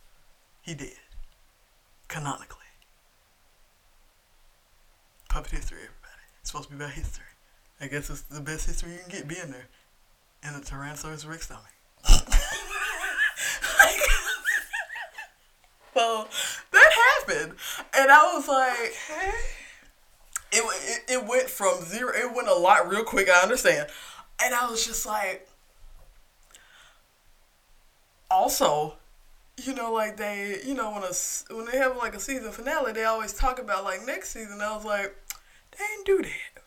He 0.60 0.74
did. 0.74 0.96
Canonically. 2.08 2.58
Puppet 5.28 5.52
history, 5.52 5.78
everybody. 5.78 6.22
It's 6.40 6.50
supposed 6.50 6.68
to 6.70 6.74
be 6.74 6.82
about 6.82 6.94
history. 6.94 7.24
I 7.80 7.86
guess 7.86 8.10
it's 8.10 8.22
the 8.22 8.40
best 8.40 8.66
history 8.66 8.92
you 8.92 8.98
can 8.98 9.10
get 9.10 9.28
being 9.28 9.50
there. 9.50 9.68
In 10.42 10.54
a 10.54 10.60
Tyrannosaurus 10.60 11.28
Rex 11.28 11.44
stomach. 11.44 11.64
so 15.96 16.26
that 16.72 16.90
happened, 16.92 17.54
and 17.96 18.10
I 18.10 18.34
was 18.34 18.46
like, 18.46 18.94
it, 20.52 20.62
it 20.62 21.12
it 21.12 21.26
went 21.26 21.48
from 21.48 21.82
zero. 21.84 22.12
It 22.14 22.34
went 22.34 22.48
a 22.48 22.54
lot 22.54 22.88
real 22.88 23.02
quick. 23.02 23.28
I 23.30 23.40
understand, 23.42 23.88
and 24.42 24.54
I 24.54 24.68
was 24.70 24.84
just 24.84 25.06
like, 25.06 25.48
also, 28.30 28.94
you 29.62 29.74
know, 29.74 29.92
like 29.92 30.16
they, 30.16 30.60
you 30.66 30.74
know, 30.74 30.90
when 30.92 31.02
a 31.02 31.54
when 31.54 31.66
they 31.66 31.78
have 31.78 31.96
like 31.96 32.14
a 32.14 32.20
season 32.20 32.52
finale, 32.52 32.92
they 32.92 33.04
always 33.04 33.32
talk 33.32 33.58
about 33.58 33.84
like 33.84 34.04
next 34.04 34.30
season. 34.30 34.60
I 34.60 34.74
was 34.74 34.84
like, 34.84 35.16
they 35.72 35.78
didn't 35.78 36.06
do 36.06 36.22
that. 36.28 36.62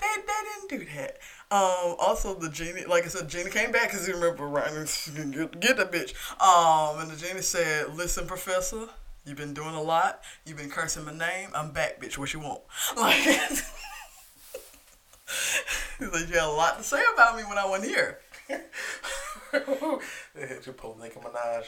They, 0.00 0.22
they 0.22 0.78
didn't 0.78 0.86
do 0.86 0.94
that. 0.96 1.18
Um, 1.52 1.96
also 1.98 2.32
the 2.32 2.48
genie, 2.48 2.86
like 2.86 3.04
I 3.04 3.08
said, 3.08 3.28
genie 3.28 3.50
came 3.50 3.72
back 3.72 3.90
because 3.90 4.08
you 4.08 4.14
remember 4.14 4.48
Ryan 4.48 4.86
get, 5.30 5.60
get 5.60 5.76
the 5.76 5.84
bitch. 5.84 6.14
Um, 6.40 6.98
and 6.98 7.10
the 7.10 7.16
genie 7.16 7.42
said, 7.42 7.94
"Listen, 7.94 8.26
Professor, 8.26 8.88
you've 9.26 9.36
been 9.36 9.52
doing 9.52 9.74
a 9.74 9.82
lot. 9.82 10.22
You've 10.46 10.56
been 10.56 10.70
cursing 10.70 11.04
my 11.04 11.12
name. 11.12 11.50
I'm 11.54 11.70
back, 11.70 12.00
bitch. 12.00 12.16
What 12.16 12.32
you 12.32 12.40
want?" 12.40 12.62
Like, 12.96 13.16
he's 13.16 13.70
like, 16.00 16.26
"You 16.30 16.38
had 16.38 16.48
a 16.48 16.52
lot 16.52 16.78
to 16.78 16.84
say 16.84 17.02
about 17.12 17.36
me 17.36 17.42
when 17.42 17.58
I 17.58 17.66
wasn't 17.66 17.90
here." 17.90 18.18
they 18.48 20.46
hit 20.46 20.66
you 20.66 20.72
pull 20.72 20.96
Nicki 21.02 21.20
Minaj. 21.20 21.66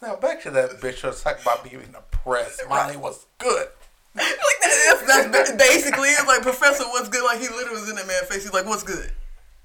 Now 0.00 0.16
back 0.16 0.42
to 0.44 0.50
that 0.52 0.80
bitch 0.80 1.00
who 1.00 1.08
was 1.08 1.22
talking 1.22 1.42
about 1.42 1.62
being 1.62 1.94
oppressed. 1.94 2.62
Molly 2.70 2.96
was 2.96 3.26
good. 3.36 3.68
like 4.14 4.24
that, 4.62 5.04
that's, 5.06 5.28
that's 5.28 5.52
basically 5.52 6.08
it's 6.08 6.26
like 6.26 6.40
Professor, 6.40 6.84
what's 6.84 7.10
good? 7.10 7.22
Like 7.22 7.38
he 7.38 7.48
literally 7.48 7.80
was 7.80 7.90
in 7.90 7.96
that 7.96 8.06
man's 8.06 8.28
face. 8.28 8.44
He's 8.44 8.54
like, 8.54 8.64
"What's 8.64 8.82
good? 8.82 9.12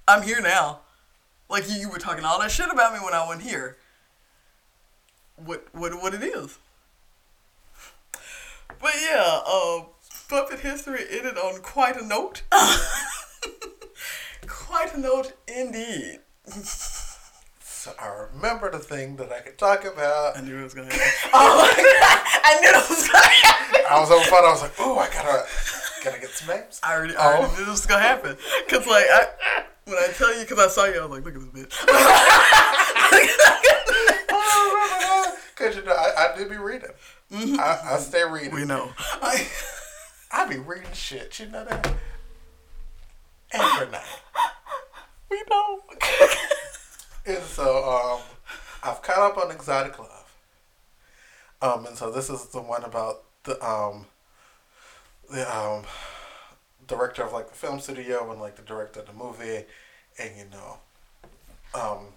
I'm 0.08 0.24
here 0.24 0.42
now." 0.42 0.80
Like 1.50 1.70
you, 1.70 1.76
you 1.76 1.90
were 1.90 2.00
talking 2.00 2.24
all 2.24 2.40
that 2.40 2.50
shit 2.50 2.72
about 2.72 2.94
me 2.94 3.00
when 3.00 3.14
I 3.14 3.26
wasn't 3.26 3.44
here. 3.44 3.76
What 5.36 5.68
what 5.74 5.94
what 6.02 6.14
it 6.14 6.24
is? 6.24 6.58
But 8.80 8.94
yeah, 9.02 9.42
uh, 9.46 9.82
puppet 10.30 10.62
history 10.62 11.04
ended 11.12 11.38
on 11.38 11.62
quite 11.62 11.98
a 11.98 12.06
note. 12.06 12.44
quite 14.48 14.94
a 14.96 15.00
note 15.00 15.34
indeed. 15.48 16.20
So 17.60 17.92
I 18.00 18.08
remember 18.34 18.72
the 18.72 18.80
thing 18.80 19.18
that 19.18 19.30
I 19.32 19.42
could 19.42 19.58
talk 19.58 19.84
about. 19.84 20.38
I 20.38 20.42
knew 20.42 20.58
it 20.58 20.64
was 20.64 20.74
gonna 20.74 20.94
happen. 20.94 21.12
oh 21.34 21.58
my 21.58 21.84
god! 21.84 22.22
I 22.46 22.60
knew 22.62 22.70
it 22.70 22.90
was 22.90 23.08
gonna 23.10 23.28
happen. 23.28 23.82
I 23.90 24.00
was 24.00 24.10
on 24.10 24.24
phone. 24.24 24.46
I 24.46 24.52
was 24.52 24.62
like, 24.62 24.80
"Ooh, 24.80 24.98
I 24.98 25.10
gotta, 25.10 25.46
gotta 26.04 26.20
get 26.20 26.30
some 26.32 26.56
names." 26.56 26.80
I 26.84 26.94
already, 26.96 27.16
I 27.16 27.26
already 27.26 27.44
Oh. 27.54 27.58
knew 27.58 27.66
this 27.66 27.70
was 27.70 27.86
gonna 27.86 28.02
happen. 28.02 28.36
Cause 28.70 28.86
like, 28.88 29.06
I, 29.10 29.28
when 29.86 29.98
I 29.98 30.08
tell 30.18 30.38
you, 30.38 30.46
cause 30.46 30.60
I 30.60 30.68
saw 30.68 30.86
you, 30.86 31.00
I 31.00 31.06
was 31.06 31.12
like, 31.12 31.26
look 31.26 31.36
at 31.36 31.54
this 31.54 31.66
bitch. 31.66 31.88
Cause 35.56 35.76
you 35.76 35.84
know, 35.84 35.92
I, 35.94 36.34
I 36.34 36.38
do 36.38 36.50
be 36.50 36.58
reading. 36.58 36.90
I, 37.32 37.80
I 37.92 37.98
stay 38.00 38.24
reading. 38.24 38.54
we 38.56 38.66
know. 38.66 38.90
I, 39.22 39.48
I 40.32 40.48
be 40.48 40.58
reading 40.58 40.92
shit. 40.94 41.38
You 41.40 41.48
know 41.50 41.64
that. 41.66 41.94
Every 43.52 43.92
night. 43.92 44.02
We 45.30 45.44
know. 45.52 45.82
And 47.28 47.44
so, 47.44 47.84
um, 47.88 48.22
I've 48.84 49.04
caught 49.04 49.32
up 49.32 49.38
on 49.38 49.52
Exotic 49.52 50.00
Love. 50.00 50.34
Um, 51.62 51.86
and 51.86 51.96
so 51.96 52.10
this 52.10 52.32
is 52.32 52.48
the 52.48 52.62
one 52.62 52.84
about 52.84 53.22
the 53.44 53.64
um, 53.64 54.08
the 55.32 55.58
um, 55.58 55.84
director 56.88 57.24
of 57.24 57.34
like 57.34 57.50
the 57.50 57.56
film 57.56 57.80
studio 57.80 58.30
and 58.32 58.40
like 58.40 58.56
the 58.56 58.62
director 58.62 59.00
of 59.00 59.08
the 59.08 59.14
movie, 59.14 59.66
and 60.20 60.32
you 60.38 60.46
know, 60.52 60.78
um, 61.74 62.08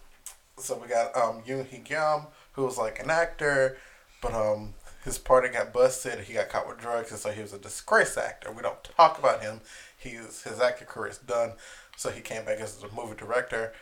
so 0.59 0.77
we 0.77 0.89
got 0.89 1.17
um 1.17 1.43
Yoon 1.43 1.67
Hee 1.67 1.79
Kyung, 1.79 2.27
who 2.53 2.65
was 2.65 2.77
like 2.77 3.01
an 3.01 3.11
actor, 3.11 3.79
but 4.21 4.35
um 4.35 4.75
his 5.05 5.19
party 5.19 5.49
got 5.49 5.73
busted. 5.73 6.21
He 6.21 6.35
got 6.35 6.49
caught 6.49 6.67
with 6.67 6.79
drugs, 6.79 7.11
and 7.11 7.21
so 7.21 7.31
he 7.31 7.43
was 7.43 7.53
a 7.53 7.59
disgraced 7.59 8.17
actor. 8.17 8.51
We 8.51 8.63
don't 8.63 8.83
talk 8.83 9.19
about 9.19 9.43
him. 9.43 9.61
He's 9.99 10.43
his 10.43 10.61
acting 10.61 10.87
career 10.87 11.11
is 11.11 11.19
done. 11.19 11.53
So 11.97 12.11
he 12.11 12.21
came 12.21 12.45
back 12.45 12.59
as 12.59 12.83
a 12.83 12.95
movie 12.95 13.17
director, 13.17 13.73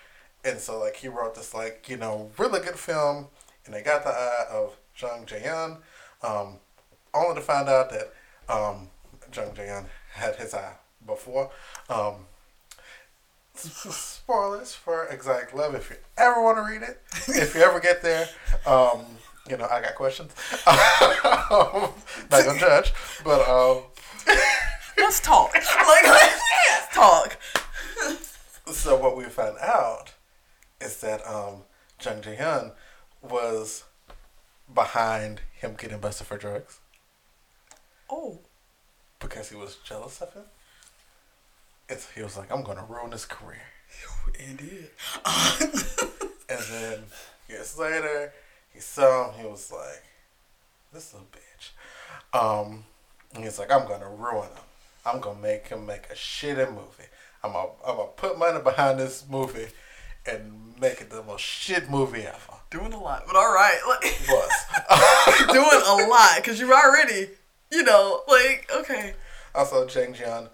and 0.45 0.59
so 0.59 0.79
like 0.79 0.97
he 0.97 1.09
wrote 1.09 1.35
this 1.35 1.55
like 1.55 1.89
you 1.89 1.97
know 1.97 2.31
really 2.39 2.61
good 2.61 2.79
film, 2.79 3.29
and 3.65 3.75
they 3.75 3.83
got 3.83 4.05
the 4.05 4.11
eye 4.11 4.47
of 4.51 4.77
Jung 4.97 5.25
Jae-yeon, 5.25 5.79
um, 6.23 6.59
only 7.15 7.37
to 7.37 7.41
find 7.41 7.69
out 7.69 7.91
that 7.91 8.13
um, 8.53 8.89
Jung 9.35 9.51
Jae-yeon 9.51 9.87
had 10.13 10.37
his 10.37 10.55
eye 10.55 10.75
before. 11.07 11.51
Um, 11.89 12.27
spoilers 13.55 14.75
for 14.75 15.07
Exotic 15.07 15.53
Love 15.55 15.75
if 15.75 15.91
you 15.91 15.97
ever 16.17 16.43
want 16.43 16.57
to 16.59 16.63
read 16.63 16.83
it. 16.83 17.01
If 17.29 17.55
you 17.55 17.63
ever 17.63 17.81
get 17.81 18.03
there, 18.03 18.29
um, 18.67 19.05
you 19.49 19.57
know, 19.57 19.67
I 19.71 19.81
got 19.81 19.95
questions. 19.95 20.33
not 20.67 21.93
gonna 22.31 22.59
judge, 22.59 22.93
but 23.25 23.47
um, 23.49 23.83
Let's 24.97 25.21
talk. 25.21 25.53
Like, 25.55 26.05
let's 26.05 26.95
talk. 26.95 27.39
so 28.73 28.97
what 28.97 29.17
we 29.17 29.25
found 29.25 29.59
out 29.61 30.13
is 30.81 31.01
that 31.01 31.27
um, 31.27 31.65
Jung 32.03 32.23
Jae-hyun 32.23 32.73
was 33.21 33.85
behind 34.73 35.41
him 35.55 35.75
getting 35.79 35.99
busted 35.99 36.27
for 36.27 36.39
drugs 36.39 36.81
Oh, 38.09 38.39
because 39.23 39.49
he 39.49 39.57
was 39.57 39.77
jealous 39.85 40.21
of 40.21 40.33
him. 40.35 40.43
It's, 41.89 42.11
he 42.13 42.23
was 42.23 42.37
like, 42.37 42.51
I'm 42.53 42.63
gonna 42.63 42.85
ruin 42.89 43.13
his 43.13 43.25
career. 43.25 43.63
indeed. 44.39 44.89
And 46.49 46.61
then 46.71 46.99
years 47.49 47.79
later, 47.79 48.33
he 48.75 48.81
saw 48.81 49.31
him. 49.31 49.41
He 49.41 49.47
was 49.49 49.73
like, 49.73 50.03
"This 50.93 51.15
little 51.15 51.29
bitch." 51.33 52.39
Um, 52.39 52.85
and 53.35 53.43
he's 53.43 53.59
like, 53.59 53.73
"I'm 53.73 53.89
gonna 53.89 54.11
ruin 54.11 54.49
him. 54.49 54.65
I'm 55.07 55.21
gonna 55.21 55.41
make 55.41 55.69
him 55.69 55.87
make 55.87 56.11
a 56.11 56.15
shitty 56.15 56.69
movie. 56.69 57.09
I'm 57.43 57.53
gonna, 57.53 57.69
I'm 57.87 57.97
gonna 57.97 58.09
put 58.17 58.39
money 58.39 58.61
behind 58.61 59.01
this 59.01 59.25
movie 59.31 59.69
and 60.27 60.75
make 60.79 61.01
it 61.01 61.09
the 61.09 61.23
most 61.23 61.41
shit 61.41 61.89
movie 61.89 62.23
ever." 62.27 62.59
Doing 62.71 62.93
a 62.93 63.01
lot, 63.01 63.23
but 63.27 63.35
all 63.37 63.53
right. 63.55 63.79
Like, 63.89 64.03
Was 64.29 65.47
doing 65.53 65.83
a 66.07 66.09
lot 66.11 66.37
because 66.37 66.61
you're 66.61 66.75
already, 66.75 67.29
you 67.77 67.83
know, 67.83 68.21
like 68.29 68.71
okay. 68.75 69.15
also 69.55 69.87
Jang 69.87 70.13
Jian, 70.13 70.49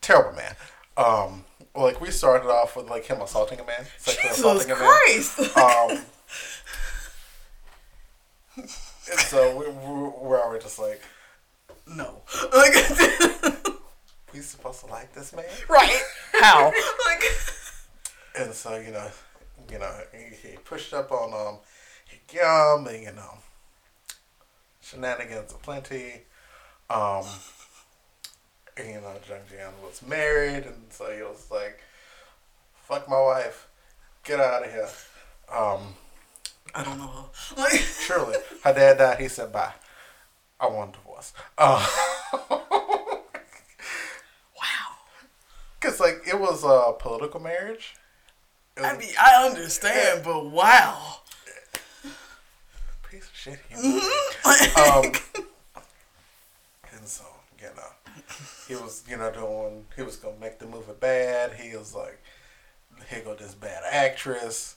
terrible 0.00 0.32
man. 0.36 0.54
Um, 0.96 1.44
like 1.74 2.00
we 2.00 2.10
started 2.10 2.48
off 2.48 2.76
with 2.76 2.88
like 2.88 3.06
him 3.06 3.20
assaulting 3.20 3.58
a 3.58 3.64
man, 3.64 3.86
sexually 3.98 4.28
Jesus 4.28 4.38
assaulting 4.38 4.70
a 4.70 4.74
man. 4.74 4.84
Christ! 4.84 5.40
Um, 5.56 6.04
and 8.56 9.18
so 9.20 9.56
we, 9.56 9.66
we, 9.66 10.10
we're 10.28 10.40
already 10.40 10.62
just 10.62 10.78
like, 10.78 11.00
no, 11.86 12.20
like 12.54 12.74
we 14.32 14.40
supposed 14.40 14.80
to 14.80 14.86
like 14.86 15.12
this 15.14 15.34
man? 15.34 15.46
right? 15.68 16.02
How? 16.34 16.66
Like 17.06 17.22
And 18.38 18.52
so 18.52 18.76
you 18.76 18.92
know, 18.92 19.08
you 19.70 19.78
know, 19.78 19.92
he, 20.12 20.48
he 20.48 20.56
pushed 20.58 20.92
up 20.92 21.10
on 21.10 21.32
um, 21.32 21.58
Yum, 22.32 22.86
and 22.86 23.02
you 23.02 23.12
know, 23.12 23.38
shenanigans 24.82 25.52
aplenty. 25.52 26.22
Um, 26.90 27.24
you 28.76 29.00
know, 29.00 29.14
Jung 29.28 29.40
Jian 29.50 29.72
was 29.82 30.02
married, 30.06 30.64
and 30.64 30.86
so 30.90 31.10
he 31.10 31.22
was 31.22 31.50
like, 31.50 31.80
"Fuck 32.74 33.08
my 33.08 33.20
wife, 33.20 33.68
get 34.24 34.40
out 34.40 34.64
of 34.64 34.70
here." 34.70 34.88
Um, 35.50 35.94
I 36.74 36.84
don't 36.84 36.98
know. 36.98 37.30
Like 37.56 37.72
surely, 38.06 38.36
her 38.64 38.72
dad 38.74 38.98
died. 38.98 39.20
He 39.20 39.28
said, 39.28 39.52
"Bye, 39.52 39.72
I 40.60 40.66
want 40.66 40.94
a 40.94 40.98
divorce." 40.98 41.32
Uh, 41.56 41.86
wow. 42.50 42.68
Cause 45.80 46.00
like 46.00 46.22
it 46.26 46.38
was 46.38 46.64
a 46.64 46.92
political 46.98 47.40
marriage. 47.40 47.94
Was 48.76 48.86
I 48.86 48.96
mean, 48.96 49.12
I 49.20 49.46
understand, 49.46 50.24
but 50.24 50.50
wow. 50.50 51.21
Piece 53.12 53.28
of 53.28 53.34
shit. 53.34 53.58
human 53.68 54.00
being. 54.00 54.02
um, 54.88 55.12
and 56.96 57.06
so 57.06 57.24
you 57.60 57.68
know, 57.76 58.14
he 58.66 58.74
was 58.74 59.04
you 59.08 59.18
know 59.18 59.30
doing 59.30 59.84
he 59.94 60.02
was 60.02 60.16
gonna 60.16 60.38
make 60.40 60.58
the 60.58 60.66
movie 60.66 60.92
bad. 60.98 61.52
He 61.52 61.76
was 61.76 61.94
like, 61.94 62.18
here 63.10 63.20
go 63.22 63.34
this 63.34 63.54
bad 63.54 63.82
actress, 63.90 64.76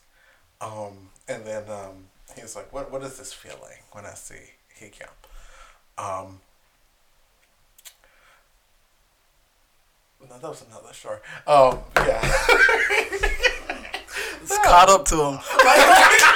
um, 0.60 1.08
and 1.26 1.46
then 1.46 1.62
um, 1.70 2.08
he 2.34 2.42
was 2.42 2.54
like, 2.54 2.72
what 2.72 2.92
what 2.92 3.02
is 3.02 3.16
this 3.16 3.32
feeling 3.32 3.78
when 3.92 4.04
I 4.04 4.12
see 4.12 4.52
Hee 4.74 4.90
Kyung? 4.90 5.08
Um, 5.98 6.40
no, 10.28 10.38
that 10.38 10.48
was 10.48 10.62
another 10.68 10.92
story. 10.92 11.18
Um, 11.46 11.78
yeah. 11.96 12.20
It's 14.42 14.58
caught 14.58 14.88
up 14.88 15.04
to 15.06 15.16
him. 15.16 15.38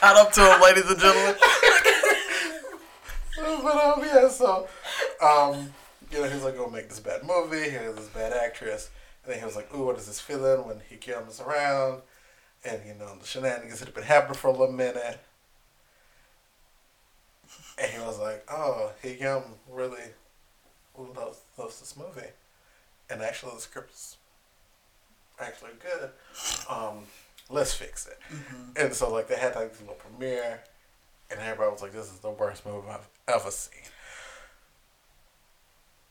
caught 0.00 0.16
up 0.16 0.32
to 0.32 0.40
him, 0.40 0.60
ladies 0.60 0.90
and 0.90 1.00
gentlemen. 1.00 1.36
but 3.62 3.76
um, 3.76 4.04
yeah, 4.04 4.28
so 4.28 4.68
um, 5.20 5.72
you 6.10 6.18
know, 6.18 6.28
he's 6.28 6.42
like, 6.42 6.56
"Gonna 6.56 6.72
make 6.72 6.88
this 6.88 7.00
bad 7.00 7.24
movie. 7.24 7.70
Here's 7.70 7.96
this 7.96 8.08
bad 8.08 8.32
actress," 8.32 8.90
and 9.24 9.32
then 9.32 9.40
he 9.40 9.44
was 9.44 9.56
like, 9.56 9.72
"Ooh, 9.74 9.84
what 9.84 9.98
is 9.98 10.06
this 10.06 10.20
feeling 10.20 10.66
when 10.66 10.80
he 10.88 10.96
comes 10.96 11.40
around?" 11.40 12.02
And 12.64 12.80
you 12.86 12.94
know, 12.94 13.16
the 13.18 13.26
shenanigans 13.26 13.80
had 13.80 13.94
been 13.94 14.04
happening 14.04 14.36
for 14.36 14.48
a 14.48 14.52
little 14.52 14.72
minute, 14.72 15.18
and 17.78 17.90
he 17.90 17.98
was 18.00 18.18
like, 18.18 18.44
"Oh, 18.50 18.92
he 19.02 19.14
Yum 19.14 19.42
really 19.70 20.12
loves, 20.96 21.40
loves 21.56 21.80
this 21.80 21.96
movie, 21.96 22.30
and 23.10 23.22
actually 23.22 23.54
the 23.54 23.60
script's 23.60 24.16
actually 25.40 25.72
good. 25.82 26.10
Um, 26.68 27.04
let's 27.50 27.74
fix 27.74 28.06
it." 28.06 28.18
And 28.76 28.94
so 28.94 29.12
like 29.12 29.28
they 29.28 29.36
had 29.36 29.54
like 29.54 29.70
this 29.72 29.80
little 29.80 29.96
premiere, 29.96 30.62
and 31.30 31.40
everybody 31.40 31.70
was 31.70 31.82
like, 31.82 31.92
"This 31.92 32.06
is 32.06 32.18
the 32.18 32.30
worst 32.30 32.64
movie 32.66 32.88
I've 32.88 33.08
ever 33.26 33.50
seen." 33.50 33.82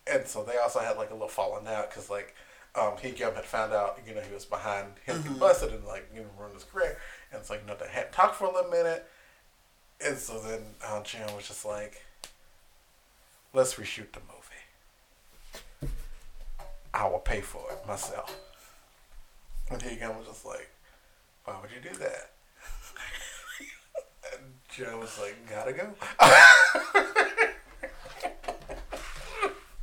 And 0.05 0.25
so 0.25 0.43
they 0.43 0.57
also 0.57 0.79
had 0.79 0.97
like 0.97 1.09
a 1.09 1.13
little 1.13 1.27
falling 1.27 1.67
out 1.67 1.89
because 1.89 2.09
like 2.09 2.33
um, 2.75 2.93
Hee 3.01 3.11
Gyum 3.11 3.33
had 3.35 3.45
found 3.45 3.73
out 3.73 3.99
you 4.07 4.13
know 4.13 4.21
he 4.21 4.33
was 4.33 4.45
behind 4.45 4.87
him 5.05 5.21
getting 5.21 5.37
busted 5.37 5.73
and 5.73 5.83
like 5.85 6.09
you 6.13 6.21
know 6.21 6.27
ruined 6.37 6.53
his 6.53 6.63
career, 6.63 6.97
and 7.31 7.39
it's 7.39 7.49
like 7.49 7.61
you 7.61 7.67
know 7.67 7.75
they 7.75 7.87
had 7.89 8.11
talked 8.11 8.35
for 8.35 8.45
a 8.45 8.53
little 8.53 8.69
minute, 8.69 9.05
and 10.05 10.17
so 10.17 10.39
then 10.39 10.61
um, 10.87 11.03
Jim 11.03 11.27
was 11.35 11.47
just 11.47 11.65
like, 11.65 12.03
"Let's 13.53 13.75
reshoot 13.75 14.11
the 14.13 14.19
movie. 14.21 15.93
I 16.93 17.07
will 17.07 17.19
pay 17.19 17.41
for 17.41 17.63
it 17.71 17.87
myself." 17.87 18.35
And 19.69 19.81
Hee 19.81 19.97
Gyum 19.97 20.17
was 20.17 20.27
just 20.27 20.45
like, 20.45 20.69
"Why 21.47 21.55
would 21.61 21.71
you 21.71 21.79
do 21.79 21.95
that?" 21.99 22.31
And 24.33 24.53
Joe 24.69 24.99
was 24.99 25.17
like, 25.19 25.35
gotta 25.49 25.71
go. 25.73 25.93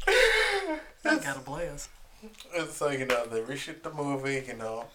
I 0.06 1.18
gotta 1.22 1.40
blast. 1.40 1.88
and 2.56 2.68
so, 2.68 2.88
you 2.90 3.06
know, 3.06 3.26
they 3.26 3.40
reshoot 3.40 3.82
the 3.82 3.90
movie, 3.90 4.42
you 4.46 4.54
know, 4.56 4.86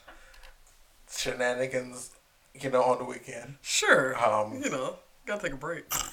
shenanigans, 1.11 2.11
you 2.53 2.69
know, 2.69 2.83
on 2.83 2.97
the 2.99 3.03
weekend. 3.05 3.55
Sure. 3.61 4.17
Um, 4.23 4.61
you 4.63 4.69
know, 4.69 4.95
gotta 5.25 5.43
take 5.43 5.53
a 5.53 5.57
break. 5.57 5.85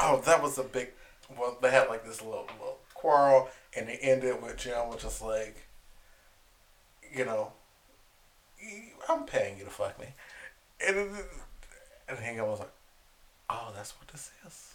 Oh, 0.00 0.20
that 0.26 0.40
was 0.40 0.56
a 0.58 0.62
big, 0.62 0.90
well, 1.36 1.58
they 1.60 1.70
had 1.72 1.88
like 1.88 2.04
this 2.04 2.22
little, 2.22 2.46
little 2.60 2.78
quarrel, 2.94 3.48
and 3.76 3.88
it 3.88 3.98
ended 4.00 4.40
with 4.40 4.56
Jim 4.58 4.88
was 4.88 5.02
just 5.02 5.20
like, 5.20 5.66
you 7.12 7.24
know, 7.24 7.50
"You- 7.50 7.57
I'm 9.08 9.24
paying 9.24 9.58
you 9.58 9.64
to 9.64 9.70
fuck 9.70 9.98
me. 10.00 10.06
And, 10.86 10.96
it- 10.96 11.26
and 12.08 12.18
Hingham 12.18 12.46
was 12.46 12.60
like, 12.60 12.70
oh, 13.50 13.72
that's 13.74 13.92
what 13.98 14.08
this 14.08 14.30
is. 14.46 14.74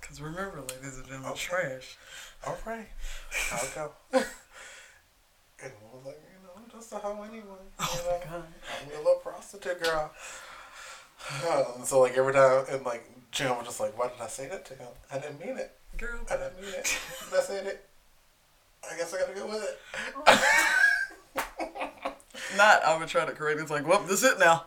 Because 0.00 0.20
remember, 0.20 0.60
ladies 0.60 0.96
and 0.98 1.04
gentlemen, 1.06 1.30
Okay. 1.32 1.40
trash. 1.40 1.96
All 2.46 2.56
right, 2.64 2.86
I'll 3.52 3.68
go. 3.74 3.92
and 4.12 4.24
I 5.72 5.94
was 5.96 6.04
like, 6.06 6.20
you 6.22 6.38
know, 6.44 6.50
I'm 6.56 6.70
just 6.70 6.92
a 6.92 6.96
hoe 6.96 7.22
anyway. 7.22 7.42
You 7.42 7.86
know? 7.86 8.20
God. 8.24 8.44
I'm 8.44 8.94
a 8.94 8.98
little 8.98 9.14
prostitute 9.22 9.82
girl. 9.82 10.12
Um, 11.50 11.64
so 11.84 12.00
like 12.00 12.16
every 12.16 12.32
time, 12.32 12.64
and 12.70 12.84
like 12.84 13.04
Jim 13.32 13.56
was 13.56 13.66
just 13.66 13.80
like, 13.80 13.98
why 13.98 14.08
did 14.08 14.20
I 14.20 14.28
say 14.28 14.48
that 14.48 14.64
to 14.66 14.74
him? 14.74 14.88
I 15.12 15.18
didn't 15.18 15.40
mean 15.44 15.56
it. 15.58 15.72
Girl, 15.96 16.20
I 16.30 16.36
didn't 16.36 16.60
mean 16.60 16.70
it. 16.74 16.98
I 17.34 17.40
said 17.40 17.66
it. 17.66 17.84
I 18.88 18.96
guess 18.96 19.12
I 19.12 19.18
gotta 19.20 19.34
go 19.34 19.46
with 19.48 19.64
it. 19.64 19.78
Not, 22.56 22.84
I 22.84 22.98
would 22.98 23.08
try 23.08 23.24
to 23.24 23.32
correct 23.32 23.58
it. 23.58 23.62
It's 23.62 23.70
like, 23.70 23.86
well, 23.86 24.02
this 24.02 24.22
is 24.22 24.32
it 24.32 24.38
now. 24.38 24.66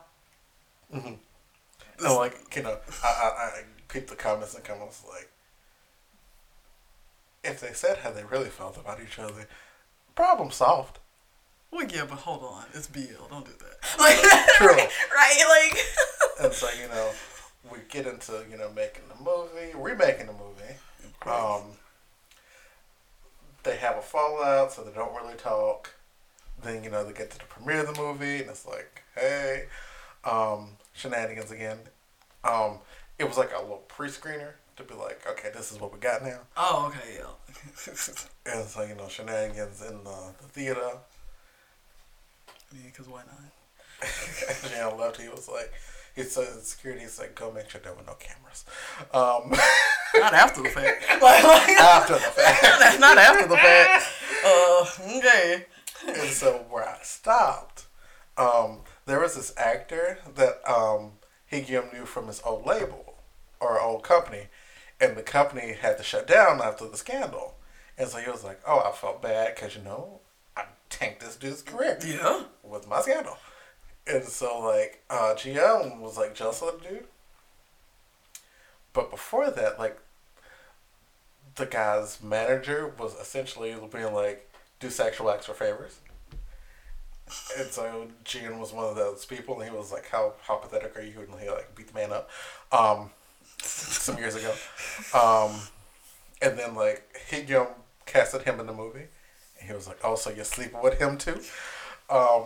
No, 0.92 2.18
like 2.18 2.56
you 2.56 2.64
know, 2.64 2.78
I 3.04 3.08
I, 3.08 3.28
I 3.60 3.62
peeped 3.88 4.10
the 4.10 4.16
comments 4.16 4.56
and 4.56 4.64
comments 4.64 5.04
like, 5.08 5.30
if 7.44 7.60
they 7.60 7.74
said 7.74 7.98
how 7.98 8.12
they 8.12 8.24
really 8.24 8.50
felt 8.50 8.78
about 8.78 9.00
each 9.02 9.20
other, 9.20 9.48
problem 10.16 10.52
solved. 10.52 11.00
Well, 11.72 11.86
yeah, 11.88 12.06
but 12.10 12.20
hold 12.20 12.44
on. 12.44 12.66
It's 12.74 12.88
BL. 12.88 13.28
Don't 13.30 13.46
do 13.46 13.52
that. 13.60 13.78
Like, 14.00 14.18
True. 14.58 14.70
right? 15.16 15.70
Like, 15.72 15.80
And 16.46 16.54
so 16.54 16.68
you 16.82 16.88
know, 16.88 17.12
we 17.72 17.80
get 17.90 18.08
into 18.08 18.44
you 18.50 18.58
know 18.58 18.72
making 18.76 19.04
the 19.10 19.24
movie, 19.24 19.74
remaking 19.76 20.28
the 20.28 20.34
movie. 20.34 20.76
Um, 21.26 21.78
they 23.64 23.76
have 23.76 23.98
a 23.98 24.02
fallout, 24.02 24.72
so 24.72 24.84
they 24.84 24.92
don't. 24.94 25.09
Then 26.70 26.84
you 26.84 26.92
know 26.92 27.04
they 27.04 27.14
get 27.14 27.32
to 27.32 27.40
the 27.40 27.46
premiere 27.46 27.82
of 27.82 27.96
the 27.96 28.02
movie, 28.02 28.42
and 28.42 28.50
it's 28.50 28.66
like, 28.68 29.02
hey, 29.16 29.66
um, 30.24 30.78
shenanigans 30.94 31.50
again. 31.52 31.80
Um, 32.44 32.78
it 33.18 33.28
was 33.28 33.38
like 33.38 33.52
a 33.56 33.60
little 33.60 33.84
pre-screener 33.88 34.52
to 34.78 34.84
be 34.84 34.94
like, 34.94 35.26
okay, 35.28 35.50
this 35.54 35.72
is 35.72 35.80
what 35.80 35.92
we 35.92 36.00
got 36.00 36.24
now. 36.24 36.40
oh, 36.58 36.88
okay, 36.88 37.18
yeah. 37.18 38.04
And 38.54 38.66
so 38.66 38.84
you 38.84 38.96
know, 38.96 39.08
shenanigans 39.08 39.82
in 39.82 40.04
the, 40.04 40.34
the 40.42 40.48
theater. 40.48 40.92
yeah, 42.72 42.82
because 42.86 43.08
why 43.08 43.22
not? 43.22 43.52
and 44.64 44.72
Jan 44.72 44.98
left. 44.98 45.20
He 45.20 45.28
was 45.28 45.50
like, 45.50 45.74
he 46.16 46.22
said 46.24 46.48
security. 46.62 47.02
He's 47.02 47.18
like, 47.18 47.34
go 47.34 47.52
make 47.52 47.70
sure 47.70 47.82
there 47.82 47.94
were 47.94 48.04
no 48.06 48.16
cameras. 48.20 48.66
Um, 49.12 49.58
Not 50.22 50.34
after 50.34 50.62
the 50.62 50.70
fact. 50.70 51.04
Like, 51.22 51.44
like 51.44 51.70
after 51.70 52.14
the 52.14 52.20
fact. 52.20 52.62
that's 52.80 53.00
not 53.00 53.18
after 53.18 53.48
the 53.48 53.58
fact. 53.58 54.06
Uh, 54.44 54.86
okay. 55.18 55.66
and 56.08 56.30
so 56.30 56.66
where 56.70 56.88
I 56.88 57.00
stopped, 57.04 57.86
um, 58.38 58.80
there 59.06 59.20
was 59.20 59.36
this 59.36 59.54
actor 59.58 60.20
that 60.36 60.62
um, 60.70 61.14
he 61.46 61.62
knew 61.62 62.06
from 62.06 62.28
his 62.28 62.42
old 62.46 62.66
label 62.66 63.16
or 63.60 63.80
old 63.82 64.04
company, 64.04 64.48
and 65.02 65.16
the 65.18 65.24
company 65.24 65.74
had 65.74 65.98
to 65.98 66.04
shut 66.04 66.28
down 66.28 66.62
after 66.62 66.88
the 66.88 66.98
scandal. 66.98 67.56
And 67.98 68.08
so 68.08 68.18
he 68.20 68.30
was 68.30 68.44
like, 68.44 68.62
"Oh, 68.66 68.80
I 68.80 68.92
felt 68.96 69.22
bad 69.22 69.56
because 69.56 69.76
you 69.76 69.82
know 69.84 70.22
I 70.56 70.64
tanked 70.90 71.20
this 71.20 71.36
dude's 71.36 71.62
career 71.62 71.98
Yeah. 72.06 72.44
with 72.64 72.88
my 72.88 73.02
scandal." 73.02 73.38
And 74.08 74.24
so 74.24 74.60
like 74.60 75.04
uh 75.10 75.34
GM 75.36 76.00
was 76.00 76.18
like 76.18 76.34
jealous 76.36 76.62
of 76.62 76.82
the 76.82 76.88
dude. 76.90 77.06
But 78.94 79.12
before 79.12 79.52
that, 79.52 79.78
like 79.80 80.00
the 81.56 81.66
guy's 81.66 82.22
manager 82.24 82.88
was 82.98 83.14
essentially 83.16 83.76
being 83.92 84.14
like, 84.14 84.49
do 84.80 84.90
sexual 84.90 85.30
acts 85.30 85.46
for 85.46 85.54
favors. 85.54 86.00
And 87.58 87.70
so 87.70 88.08
Gian 88.24 88.60
was 88.60 88.74
one 88.74 88.86
of 88.86 88.96
those 88.96 89.26
people, 89.26 89.60
and 89.60 89.70
he 89.70 89.76
was 89.76 89.92
like, 89.92 90.10
"How 90.10 90.34
how 90.42 90.56
pathetic 90.56 90.98
are 90.98 91.02
you?" 91.02 91.20
And 91.20 91.40
he 91.40 91.50
like 91.50 91.76
beat 91.76 91.88
the 91.88 91.94
man 91.94 92.12
up, 92.12 92.30
um, 92.72 93.12
some 93.62 94.18
years 94.18 94.36
ago. 94.36 94.54
Um, 95.14 95.60
and 96.42 96.58
then 96.58 96.74
like 96.74 97.04
he 97.30 97.42
you 97.42 97.54
know, 97.54 97.68
casted 98.06 98.44
him 98.44 98.60
in 98.60 98.66
the 98.66 98.74
movie, 98.74 99.08
and 99.60 99.68
he 99.68 99.74
was 99.74 99.88
like, 99.88 100.00
"Oh, 100.04 100.16
so 100.16 100.32
you're 100.32 100.46
sleeping 100.46 100.82
with 100.82 101.00
him 101.00 101.18
too?" 101.18 101.40
Um, 102.10 102.44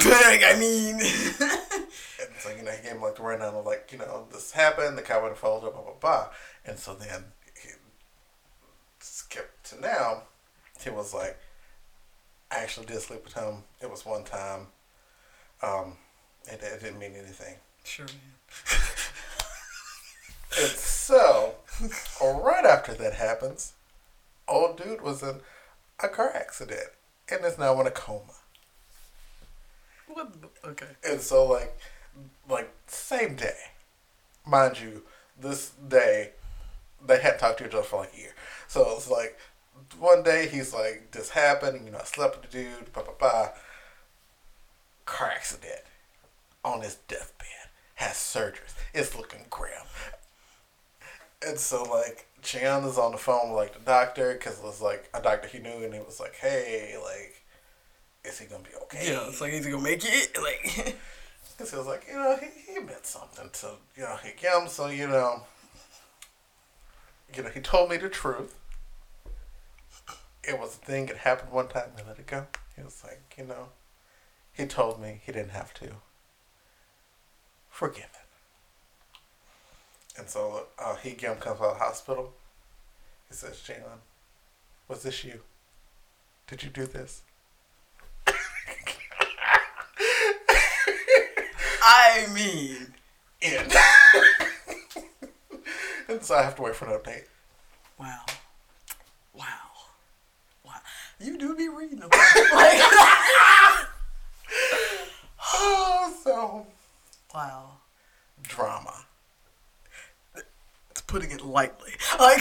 I 0.00 0.56
mean, 0.58 0.94
and 1.00 2.30
so 2.38 2.50
you 2.50 2.62
know 2.62 2.70
he 2.72 2.82
gave 2.82 2.92
him 2.92 3.02
like 3.02 3.16
the 3.16 3.22
rundown 3.22 3.54
of 3.54 3.66
like 3.66 3.90
you 3.92 3.98
know 3.98 4.26
this 4.32 4.52
happened, 4.52 4.98
the 4.98 5.26
and 5.26 5.36
followed 5.36 5.66
up, 5.66 5.74
blah 5.74 5.82
blah 5.82 5.92
blah, 6.00 6.28
and 6.64 6.78
so 6.78 6.94
then 6.94 7.24
he 7.62 7.70
skipped 9.00 9.70
to 9.70 9.80
now. 9.80 10.22
He 10.82 10.90
was 10.90 11.14
like, 11.14 11.38
I 12.50 12.58
actually 12.58 12.86
did 12.86 13.00
sleep 13.00 13.24
with 13.24 13.34
him. 13.34 13.64
It 13.80 13.90
was 13.90 14.04
one 14.04 14.24
time. 14.24 14.66
Um, 15.62 15.96
it, 16.44 16.60
it 16.62 16.80
didn't 16.80 16.98
mean 16.98 17.14
anything. 17.14 17.54
sure, 17.84 18.06
man. 18.06 18.80
And 20.60 20.70
so, 20.70 21.54
right 22.20 22.64
after 22.66 22.92
that 22.94 23.14
happens, 23.14 23.72
old 24.46 24.76
dude 24.76 25.00
was 25.00 25.22
in 25.22 25.40
a 26.02 26.08
car 26.08 26.30
accident 26.34 26.88
and 27.30 27.42
is 27.44 27.58
now 27.58 27.80
in 27.80 27.86
a 27.86 27.90
coma. 27.90 28.34
What? 30.08 30.30
The, 30.42 30.68
okay. 30.68 30.86
And 31.08 31.20
so, 31.22 31.46
like, 31.46 31.78
like 32.50 32.70
same 32.86 33.36
day, 33.36 33.56
mind 34.46 34.78
you, 34.78 35.04
this 35.40 35.70
day 35.88 36.32
they 37.04 37.20
hadn't 37.20 37.38
talked 37.40 37.58
to 37.58 37.66
each 37.66 37.74
other 37.74 37.82
for 37.82 38.00
like 38.00 38.14
a 38.14 38.18
year. 38.18 38.34
So 38.68 38.94
it's 38.96 39.10
like 39.10 39.38
one 39.98 40.22
day 40.22 40.48
he's 40.48 40.72
like, 40.74 41.10
"This 41.12 41.30
happened," 41.30 41.84
you 41.84 41.92
know, 41.92 41.98
I 41.98 42.04
slept 42.04 42.40
with 42.40 42.50
the 42.50 42.58
dude, 42.58 42.92
blah 42.92 43.02
blah 43.02 43.14
blah. 43.18 43.48
Car 45.04 45.30
accident 45.30 45.82
on 46.64 46.82
his 46.82 46.96
deathbed, 47.08 47.68
has 47.96 48.14
surgeries. 48.14 48.74
It's 48.94 49.16
looking 49.16 49.46
grim. 49.50 49.72
And 51.44 51.58
so 51.58 51.82
like 51.82 52.26
Chan 52.42 52.84
is 52.84 52.98
on 52.98 53.12
the 53.12 53.18
phone 53.18 53.50
with 53.50 53.56
like 53.56 53.74
the 53.74 53.80
doctor 53.80 54.32
because 54.34 54.58
it 54.58 54.64
was 54.64 54.80
like 54.80 55.08
a 55.14 55.20
doctor 55.20 55.48
he 55.48 55.58
knew, 55.58 55.84
and 55.84 55.92
he 55.94 56.00
was 56.00 56.20
like, 56.20 56.34
"Hey, 56.36 56.96
like, 57.02 57.42
is 58.24 58.38
he 58.38 58.46
gonna 58.46 58.62
be 58.62 58.74
okay?" 58.84 59.12
Yeah, 59.12 59.26
it's 59.28 59.40
like 59.40 59.52
he's 59.52 59.66
gonna 59.66 59.82
make 59.82 60.04
it. 60.04 60.36
Like, 60.40 60.96
Because 61.56 61.70
he 61.70 61.76
was 61.76 61.86
like, 61.86 62.06
you 62.08 62.14
know, 62.14 62.36
he, 62.36 62.72
he 62.72 62.80
meant 62.80 63.04
something 63.04 63.50
to, 63.52 63.72
you 63.94 64.02
know, 64.02 64.16
him. 64.16 64.68
So, 64.68 64.86
you 64.88 65.06
know, 65.06 65.42
you 67.36 67.42
know, 67.42 67.50
he 67.50 67.60
told 67.60 67.90
me 67.90 67.98
the 67.98 68.08
truth. 68.08 68.54
It 70.44 70.58
was 70.58 70.74
a 70.76 70.84
thing. 70.84 71.08
It 71.08 71.18
happened 71.18 71.52
one 71.52 71.68
time. 71.68 71.90
I 71.96 72.06
let 72.06 72.18
it 72.18 72.26
go. 72.26 72.46
He 72.76 72.82
was 72.82 73.02
like, 73.04 73.34
you 73.38 73.44
know, 73.44 73.68
he 74.52 74.66
told 74.66 75.00
me 75.00 75.20
he 75.24 75.32
didn't 75.32 75.50
have 75.50 75.72
to. 75.74 75.90
Forgive 77.70 78.04
it. 78.04 78.26
And 80.18 80.28
so 80.28 80.66
uh, 80.78 80.96
he 80.96 81.12
Gim 81.12 81.36
comes 81.36 81.60
out 81.60 81.68
of 81.68 81.78
the 81.78 81.84
hospital. 81.84 82.32
He 83.28 83.34
says, 83.34 83.62
Jalen, 83.66 84.00
was 84.88 85.02
this 85.02 85.24
you? 85.24 85.40
Did 86.46 86.62
you 86.62 86.70
do 86.70 86.86
this? 86.86 87.22
I 91.84 92.26
mean, 92.32 92.94
in. 93.40 93.66
and 96.08 96.22
so 96.22 96.34
I 96.36 96.42
have 96.42 96.56
to 96.56 96.62
wait 96.62 96.76
for 96.76 96.86
an 96.86 96.92
update. 96.98 97.24
wow. 97.98 98.20
You 101.22 101.38
do 101.38 101.54
be 101.54 101.68
reading 101.68 102.00
them. 102.00 102.08
like, 102.10 102.80
Oh, 105.54 106.14
so 106.24 106.66
wow. 107.34 107.70
drama. 108.42 108.94
It's 110.90 111.00
putting 111.02 111.30
it 111.30 111.44
lightly. 111.44 111.92
Like, 112.18 112.40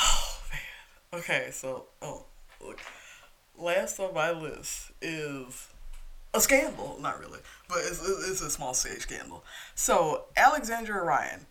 oh 0.00 0.38
man. 0.52 1.20
Okay, 1.20 1.48
so 1.52 1.86
oh, 2.02 2.24
look. 2.64 2.78
Last 3.56 4.00
on 4.00 4.12
my 4.14 4.30
list 4.32 4.90
is 5.00 5.68
a 6.34 6.40
scandal. 6.40 6.98
Not 7.00 7.20
really, 7.20 7.38
but 7.68 7.78
it's, 7.78 8.00
it's 8.28 8.40
a 8.40 8.50
small 8.50 8.74
stage 8.74 9.00
scandal. 9.00 9.44
So 9.76 10.24
Alexandra 10.36 11.02
Ryan, 11.04 11.46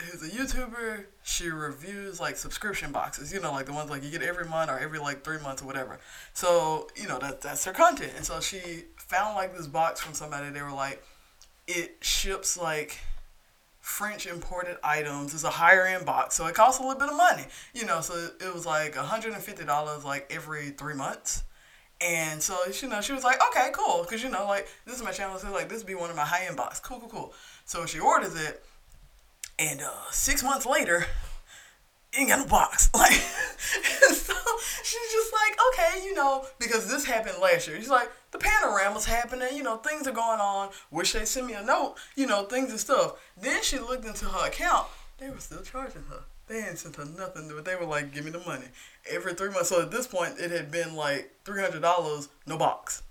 who's 0.00 0.22
a 0.22 0.30
YouTuber, 0.30 1.04
she 1.22 1.48
reviews 1.48 2.20
like 2.20 2.36
subscription 2.36 2.92
boxes. 2.92 3.32
You 3.32 3.40
know, 3.40 3.52
like 3.52 3.66
the 3.66 3.72
ones 3.72 3.90
like 3.90 4.02
you 4.02 4.10
get 4.10 4.22
every 4.22 4.44
month 4.46 4.70
or 4.70 4.78
every 4.78 4.98
like 4.98 5.24
three 5.24 5.38
months 5.38 5.62
or 5.62 5.66
whatever. 5.66 5.98
So 6.32 6.88
you 6.96 7.08
know 7.08 7.18
that 7.18 7.40
that's 7.40 7.64
her 7.64 7.72
content. 7.72 8.12
And 8.16 8.24
so 8.24 8.40
she 8.40 8.84
found 8.96 9.36
like 9.36 9.56
this 9.56 9.66
box 9.66 10.00
from 10.00 10.14
somebody. 10.14 10.50
They 10.50 10.62
were 10.62 10.72
like, 10.72 11.02
it 11.66 11.98
ships 12.00 12.56
like 12.56 12.98
French 13.80 14.26
imported 14.26 14.76
items. 14.84 15.34
It's 15.34 15.44
a 15.44 15.50
higher 15.50 15.86
end 15.86 16.06
box, 16.06 16.34
so 16.34 16.46
it 16.46 16.54
costs 16.54 16.80
a 16.80 16.82
little 16.82 16.98
bit 16.98 17.08
of 17.08 17.16
money. 17.16 17.44
You 17.74 17.86
know, 17.86 18.00
so 18.00 18.28
it 18.40 18.54
was 18.54 18.66
like 18.66 18.94
$150 18.94 20.04
like 20.04 20.32
every 20.34 20.70
three 20.70 20.94
months. 20.94 21.44
And 22.00 22.42
so, 22.42 22.56
you 22.80 22.88
know, 22.88 23.02
she 23.02 23.12
was 23.12 23.24
like, 23.24 23.38
okay, 23.48 23.70
cool. 23.74 24.02
Because, 24.02 24.22
you 24.22 24.30
know, 24.30 24.46
like, 24.46 24.68
this 24.86 24.96
is 24.96 25.02
my 25.02 25.10
channel. 25.10 25.38
So, 25.38 25.52
like, 25.52 25.68
this 25.68 25.82
be 25.82 25.94
one 25.94 26.08
of 26.08 26.16
my 26.16 26.24
high 26.24 26.46
end 26.46 26.56
box. 26.56 26.80
Cool, 26.80 26.98
cool, 26.98 27.08
cool. 27.10 27.34
So 27.66 27.84
she 27.84 27.98
orders 27.98 28.40
it. 28.40 28.64
And 29.60 29.82
uh, 29.82 30.10
six 30.10 30.42
months 30.42 30.64
later, 30.64 31.04
ain't 32.16 32.30
got 32.30 32.38
no 32.38 32.46
box. 32.46 32.88
Like, 33.00 33.12
so 33.12 34.34
she's 34.82 35.12
just 35.12 35.32
like, 35.32 35.58
okay, 35.72 36.04
you 36.04 36.14
know, 36.14 36.44
because 36.58 36.88
this 36.88 37.04
happened 37.04 37.36
last 37.40 37.68
year. 37.68 37.76
She's 37.76 37.90
like, 37.90 38.10
the 38.30 38.38
panorama's 38.38 39.04
happening, 39.04 39.48
you 39.54 39.62
know, 39.62 39.76
things 39.76 40.06
are 40.06 40.12
going 40.12 40.40
on. 40.40 40.70
Wish 40.90 41.12
they 41.12 41.24
send 41.24 41.46
me 41.46 41.52
a 41.52 41.62
note, 41.62 41.96
you 42.16 42.26
know, 42.26 42.44
things 42.44 42.70
and 42.70 42.80
stuff. 42.80 43.20
Then 43.36 43.62
she 43.62 43.78
looked 43.78 44.06
into 44.06 44.24
her 44.26 44.48
account. 44.48 44.86
They 45.18 45.28
were 45.28 45.38
still 45.38 45.62
charging 45.62 46.04
her. 46.04 46.24
They 46.48 46.60
hadn't 46.62 46.78
sent 46.78 46.96
her 46.96 47.04
nothing, 47.04 47.50
but 47.54 47.64
they 47.64 47.76
were 47.76 47.84
like, 47.84 48.12
give 48.12 48.24
me 48.24 48.30
the 48.30 48.40
money. 48.40 48.66
Every 49.08 49.34
three 49.34 49.50
months. 49.50 49.68
So 49.68 49.82
at 49.82 49.90
this 49.90 50.06
point, 50.06 50.38
it 50.38 50.50
had 50.50 50.70
been 50.70 50.96
like 50.96 51.32
$300, 51.44 52.28
no 52.46 52.56
box. 52.56 53.02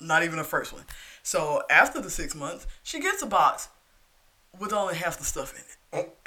Not 0.00 0.22
even 0.22 0.36
the 0.36 0.44
first 0.44 0.72
one. 0.72 0.84
So 1.22 1.62
after 1.70 2.00
the 2.00 2.10
six 2.10 2.34
months, 2.34 2.66
she 2.82 3.00
gets 3.00 3.22
a 3.22 3.26
box 3.26 3.68
with 4.58 4.72
only 4.72 4.96
half 4.96 5.18
the 5.18 5.24
stuff 5.24 5.54
in 5.54 5.60
it. 5.60 5.77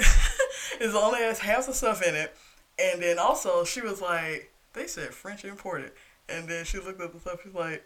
it's 0.80 0.96
only 0.96 1.20
has 1.20 1.40
half 1.40 1.68
the 1.68 1.74
stuff 1.74 2.02
in 2.02 2.16
it. 2.16 2.36
And 2.80 3.02
then 3.02 3.20
also 3.20 3.64
she 3.64 3.82
was 3.82 4.02
like, 4.02 4.52
they 4.74 4.88
said 4.88 5.14
French 5.14 5.46
imported. 5.46 5.92
And 6.30 6.48
then 6.48 6.66
she 6.66 6.80
looked 6.80 7.02
at 7.02 7.14
the 7.14 7.20
stuff, 7.20 7.42
she's 7.44 7.54
like, 7.54 7.84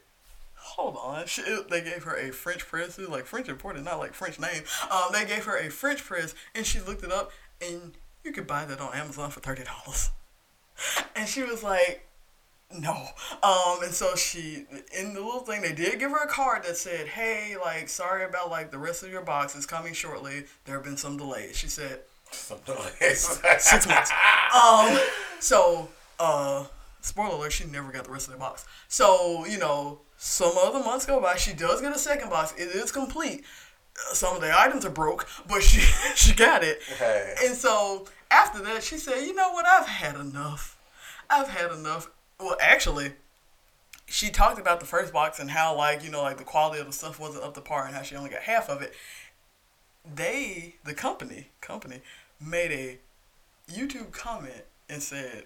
hold 0.55 0.97
on. 0.97 1.25
She, 1.25 1.41
they 1.69 1.81
gave 1.81 2.03
her 2.03 2.15
a 2.15 2.31
French 2.31 2.65
press. 2.67 2.97
It 2.97 3.09
like 3.09 3.25
French 3.25 3.49
imported, 3.49 3.83
not 3.83 3.99
like 3.99 4.13
French 4.13 4.39
name. 4.39 4.63
Um, 4.91 5.11
they 5.11 5.25
gave 5.25 5.45
her 5.45 5.57
a 5.57 5.69
French 5.69 6.03
press 6.03 6.33
and 6.53 6.65
she 6.65 6.79
looked 6.79 7.03
it 7.03 7.11
up 7.11 7.31
and 7.61 7.93
you 8.23 8.31
could 8.31 8.47
buy 8.47 8.65
that 8.65 8.79
on 8.79 8.93
Amazon 8.93 9.31
for 9.31 9.39
thirty 9.39 9.63
dollars. 9.63 10.11
And 11.15 11.29
she 11.29 11.41
was 11.41 11.63
like, 11.63 12.05
no. 12.73 13.07
Um, 13.43 13.83
and 13.83 13.93
so 13.93 14.15
she, 14.15 14.65
in 14.97 15.13
the 15.13 15.21
little 15.21 15.41
thing, 15.41 15.61
they 15.61 15.73
did 15.73 15.99
give 15.99 16.11
her 16.11 16.23
a 16.23 16.27
card 16.27 16.63
that 16.63 16.77
said, 16.77 17.07
hey, 17.07 17.55
like, 17.63 17.89
sorry 17.89 18.25
about, 18.25 18.49
like, 18.49 18.71
the 18.71 18.77
rest 18.77 19.03
of 19.03 19.09
your 19.09 19.21
box 19.21 19.55
is 19.55 19.65
coming 19.65 19.93
shortly. 19.93 20.45
There 20.65 20.75
have 20.75 20.83
been 20.83 20.97
some 20.97 21.17
delays. 21.17 21.57
She 21.57 21.67
said, 21.67 21.99
Some 22.31 22.59
delays. 22.65 23.39
six 23.59 23.87
months. 23.87 24.11
Um, 24.53 24.99
so, 25.39 25.89
uh, 26.19 26.65
spoiler 27.01 27.35
alert, 27.35 27.51
she 27.51 27.65
never 27.65 27.91
got 27.91 28.05
the 28.05 28.11
rest 28.11 28.27
of 28.27 28.33
the 28.33 28.39
box. 28.39 28.65
So, 28.87 29.45
you 29.45 29.57
know, 29.57 29.99
some 30.17 30.53
other 30.57 30.79
months 30.79 31.05
go 31.05 31.21
by. 31.21 31.35
She 31.35 31.53
does 31.53 31.81
get 31.81 31.95
a 31.95 31.99
second 31.99 32.29
box. 32.29 32.53
It 32.57 32.69
is 32.69 32.91
complete. 32.91 33.43
Some 34.13 34.35
of 34.35 34.41
the 34.41 34.57
items 34.57 34.85
are 34.85 34.89
broke, 34.89 35.27
but 35.47 35.61
she 35.61 35.79
she 36.15 36.33
got 36.33 36.63
it. 36.63 36.81
Hey. 36.97 37.35
And 37.45 37.55
so 37.55 38.07
after 38.29 38.61
that, 38.63 38.83
she 38.83 38.97
said, 38.97 39.21
"You 39.21 39.33
know 39.33 39.51
what? 39.51 39.65
I've 39.65 39.87
had 39.87 40.15
enough. 40.15 40.77
I've 41.29 41.47
had 41.47 41.71
enough." 41.71 42.09
Well, 42.39 42.57
actually, 42.61 43.13
she 44.07 44.29
talked 44.29 44.59
about 44.59 44.79
the 44.79 44.85
first 44.85 45.13
box 45.13 45.39
and 45.39 45.49
how 45.49 45.75
like 45.75 46.03
you 46.03 46.11
know 46.11 46.21
like 46.21 46.37
the 46.37 46.43
quality 46.43 46.79
of 46.79 46.87
the 46.87 46.93
stuff 46.93 47.19
wasn't 47.19 47.43
up 47.43 47.53
to 47.55 47.61
par 47.61 47.85
and 47.85 47.95
how 47.95 48.01
she 48.01 48.15
only 48.15 48.29
got 48.29 48.41
half 48.41 48.69
of 48.69 48.81
it. 48.81 48.93
They, 50.13 50.75
the 50.83 50.93
company, 50.93 51.47
company, 51.61 52.01
made 52.39 52.71
a 52.71 52.99
YouTube 53.71 54.11
comment 54.11 54.65
and 54.87 55.01
said, 55.01 55.45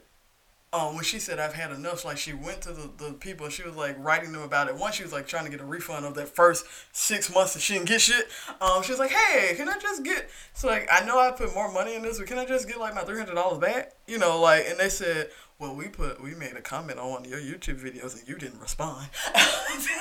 um, 0.72 0.96
when 0.96 1.04
she 1.04 1.18
said 1.18 1.40
I've 1.40 1.54
had 1.54 1.72
enough, 1.72 2.06
like 2.06 2.18
she 2.18 2.34
went 2.34 2.62
to 2.62 2.74
the, 2.74 2.90
the 2.98 3.14
people 3.14 3.46
and 3.46 3.54
she 3.54 3.64
was 3.64 3.76
like 3.76 3.96
writing 3.98 4.32
them 4.32 4.44
about 4.44 4.68
it. 4.68 4.76
One, 4.76 4.92
she 4.92 5.02
was 5.02 5.12
like 5.12 5.28
trying 5.28 5.46
to 5.46 5.50
get 5.50 5.62
a 5.62 5.66
refund 5.66 6.06
of 6.06 6.14
that 6.16 6.28
first 6.28 6.66
six 6.92 7.34
months 7.34 7.54
that 7.54 7.62
she 7.62 7.74
didn't 7.74 7.88
get 7.88 8.02
shit. 8.02 8.28
Um, 8.62 8.84
she 8.84 8.92
was 8.92 9.00
like, 9.00 9.10
hey, 9.12 9.56
can 9.56 9.68
I 9.68 9.80
just 9.80 10.04
get 10.04 10.30
so 10.54 10.68
like 10.68 10.88
I 10.92 11.04
know 11.06 11.18
I 11.18 11.32
put 11.32 11.56
more 11.56 11.72
money 11.72 11.96
in 11.96 12.04
this, 12.04 12.20
but 12.20 12.28
can 12.28 12.38
I 12.38 12.46
just 12.46 12.68
get 12.68 12.80
like 12.80 12.94
my 12.94 13.02
three 13.02 13.18
hundred 13.18 13.36
dollars 13.36 13.58
back? 13.58 13.94
You 14.08 14.20
know, 14.20 14.40
like 14.40 14.66
and 14.68 14.78
they 14.78 14.90
said, 14.90 15.32
well, 15.60 15.76
we 15.76 15.90
put 15.90 16.22
we 16.24 16.34
made 16.34 16.54
a 16.54 16.62
comment 16.62 17.00
on 17.00 17.10
one 17.10 17.26
of 17.26 17.30
your 17.30 17.40
YouTube 17.40 17.80
videos 17.82 18.18
and 18.18 18.28
you 18.28 18.38
didn't 18.38 18.60
respond. 18.62 19.10
and 19.36 19.82
she 19.82 19.94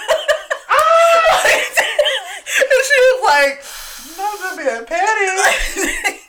was 3.00 3.20
like, 3.24 3.64
Not 4.16 4.38
to 4.38 4.56
being 4.56 4.86
petty. 4.86 6.14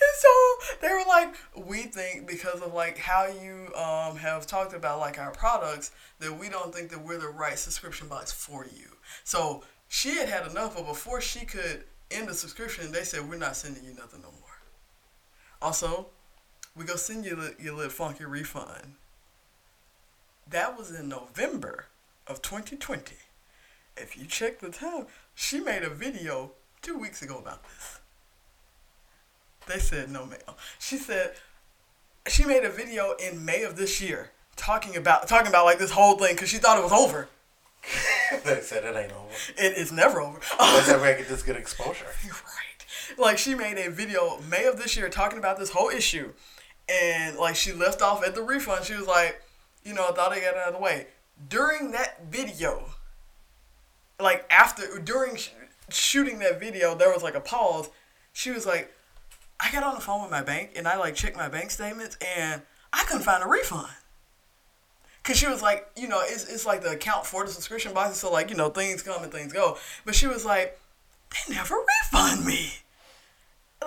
And 0.00 0.16
so 0.16 0.78
they 0.80 0.88
were 0.88 1.04
like, 1.08 1.34
we 1.66 1.82
think 1.82 2.28
because 2.28 2.60
of 2.60 2.72
like 2.72 2.98
how 2.98 3.26
you 3.26 3.74
um, 3.74 4.16
have 4.16 4.46
talked 4.46 4.72
about 4.72 5.00
like 5.00 5.18
our 5.18 5.32
products 5.32 5.90
that 6.20 6.38
we 6.38 6.48
don't 6.48 6.72
think 6.72 6.90
that 6.90 7.04
we're 7.04 7.18
the 7.18 7.28
right 7.28 7.58
subscription 7.58 8.06
box 8.08 8.30
for 8.30 8.64
you. 8.64 8.86
So 9.24 9.64
she 9.88 10.16
had 10.16 10.28
had 10.28 10.46
enough, 10.46 10.76
but 10.76 10.86
before 10.86 11.20
she 11.20 11.44
could 11.44 11.84
end 12.10 12.28
the 12.28 12.34
subscription, 12.34 12.92
they 12.92 13.02
said 13.02 13.28
we're 13.28 13.36
not 13.38 13.56
sending 13.56 13.84
you 13.84 13.94
nothing 13.94 14.22
no 14.22 14.30
more. 14.30 14.58
Also, 15.60 16.06
we 16.78 16.84
go 16.84 16.96
send 16.96 17.24
you 17.24 17.36
li- 17.36 17.54
your 17.58 17.74
little 17.74 17.90
funky 17.90 18.24
refund. 18.24 18.94
That 20.48 20.78
was 20.78 20.94
in 20.94 21.08
November 21.08 21.86
of 22.26 22.40
2020. 22.40 23.16
If 23.96 24.16
you 24.16 24.26
check 24.26 24.60
the 24.60 24.70
time, 24.70 25.06
she 25.34 25.60
made 25.60 25.82
a 25.82 25.90
video 25.90 26.52
two 26.80 26.96
weeks 26.96 27.20
ago 27.20 27.38
about 27.38 27.64
this. 27.64 28.00
They 29.66 29.80
said 29.80 30.10
no 30.10 30.24
mail. 30.24 30.56
She 30.78 30.96
said 30.96 31.32
she 32.28 32.44
made 32.44 32.64
a 32.64 32.70
video 32.70 33.12
in 33.12 33.44
May 33.44 33.64
of 33.64 33.76
this 33.76 34.00
year 34.00 34.30
talking 34.56 34.96
about 34.96 35.28
talking 35.28 35.48
about 35.48 35.64
like 35.64 35.78
this 35.78 35.90
whole 35.90 36.16
thing 36.16 36.34
because 36.34 36.48
she 36.48 36.58
thought 36.58 36.78
it 36.78 36.82
was 36.82 36.92
over. 36.92 37.28
they 38.44 38.60
said 38.60 38.84
it 38.84 38.96
ain't 38.96 39.12
over. 39.12 39.28
It 39.56 39.76
is 39.76 39.92
never 39.92 40.20
over. 40.20 40.40
Let's 40.58 40.88
ever 40.88 41.04
get 41.16 41.28
this 41.28 41.42
good 41.42 41.56
exposure. 41.56 42.06
You're 42.24 42.32
right. 42.34 43.18
Like 43.18 43.36
she 43.36 43.54
made 43.54 43.78
a 43.78 43.90
video 43.90 44.40
May 44.48 44.64
of 44.64 44.78
this 44.78 44.96
year 44.96 45.08
talking 45.08 45.38
about 45.38 45.58
this 45.58 45.70
whole 45.70 45.88
issue, 45.90 46.32
and 46.88 47.36
like 47.36 47.56
she 47.56 47.72
left 47.72 48.02
off 48.02 48.24
at 48.24 48.34
the 48.34 48.42
refund. 48.42 48.84
She 48.84 48.94
was 48.94 49.06
like, 49.06 49.42
you 49.84 49.94
know, 49.94 50.08
I 50.08 50.12
thought 50.12 50.32
I 50.32 50.40
got 50.40 50.56
out 50.56 50.68
of 50.68 50.74
the 50.74 50.80
way. 50.80 51.08
During 51.48 51.92
that 51.92 52.30
video, 52.30 52.90
like 54.20 54.44
after 54.50 54.98
during 54.98 55.36
sh- 55.36 55.50
shooting 55.90 56.38
that 56.40 56.58
video, 56.60 56.94
there 56.94 57.12
was 57.12 57.22
like 57.22 57.34
a 57.34 57.40
pause. 57.40 57.90
She 58.32 58.50
was 58.50 58.66
like, 58.66 58.92
I 59.60 59.70
got 59.72 59.82
on 59.82 59.94
the 59.94 60.00
phone 60.00 60.22
with 60.22 60.30
my 60.30 60.42
bank 60.42 60.72
and 60.76 60.86
I 60.86 60.96
like 60.96 61.14
checked 61.14 61.36
my 61.36 61.48
bank 61.48 61.70
statements 61.70 62.16
and 62.36 62.62
I 62.92 63.04
couldn't 63.04 63.22
find 63.24 63.42
a 63.42 63.48
refund. 63.48 63.88
Cause 65.24 65.36
she 65.36 65.46
was 65.46 65.60
like, 65.60 65.90
you 65.94 66.08
know, 66.08 66.20
it's, 66.22 66.44
it's 66.44 66.64
like 66.64 66.82
the 66.82 66.92
account 66.92 67.26
for 67.26 67.44
the 67.44 67.50
subscription 67.50 67.92
boxes, 67.92 68.18
so 68.18 68.32
like, 68.32 68.48
you 68.48 68.56
know, 68.56 68.70
things 68.70 69.02
come 69.02 69.22
and 69.22 69.30
things 69.30 69.52
go. 69.52 69.76
But 70.06 70.14
she 70.14 70.26
was 70.26 70.44
like, 70.46 70.80
they 71.30 71.54
never 71.54 71.74
refund 71.74 72.46
me. 72.46 72.70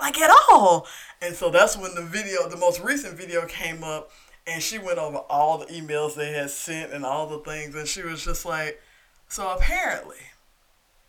Like 0.00 0.18
at 0.20 0.30
all. 0.50 0.86
And 1.22 1.36
so 1.36 1.50
that's 1.50 1.76
when 1.76 1.94
the 1.94 2.02
video, 2.02 2.48
the 2.48 2.56
most 2.56 2.80
recent 2.80 3.16
video 3.16 3.46
came 3.46 3.84
up 3.84 4.10
and 4.44 4.60
she 4.60 4.76
went 4.78 4.98
over 4.98 5.18
all 5.18 5.56
the 5.56 5.66
emails 5.66 6.16
they 6.16 6.32
had 6.32 6.50
sent 6.50 6.92
and 6.92 7.06
all 7.06 7.28
the 7.28 7.38
things 7.38 7.76
and 7.76 7.86
she 7.86 8.02
was 8.02 8.24
just 8.24 8.44
like, 8.44 8.82
so 9.28 9.54
apparently 9.54 10.16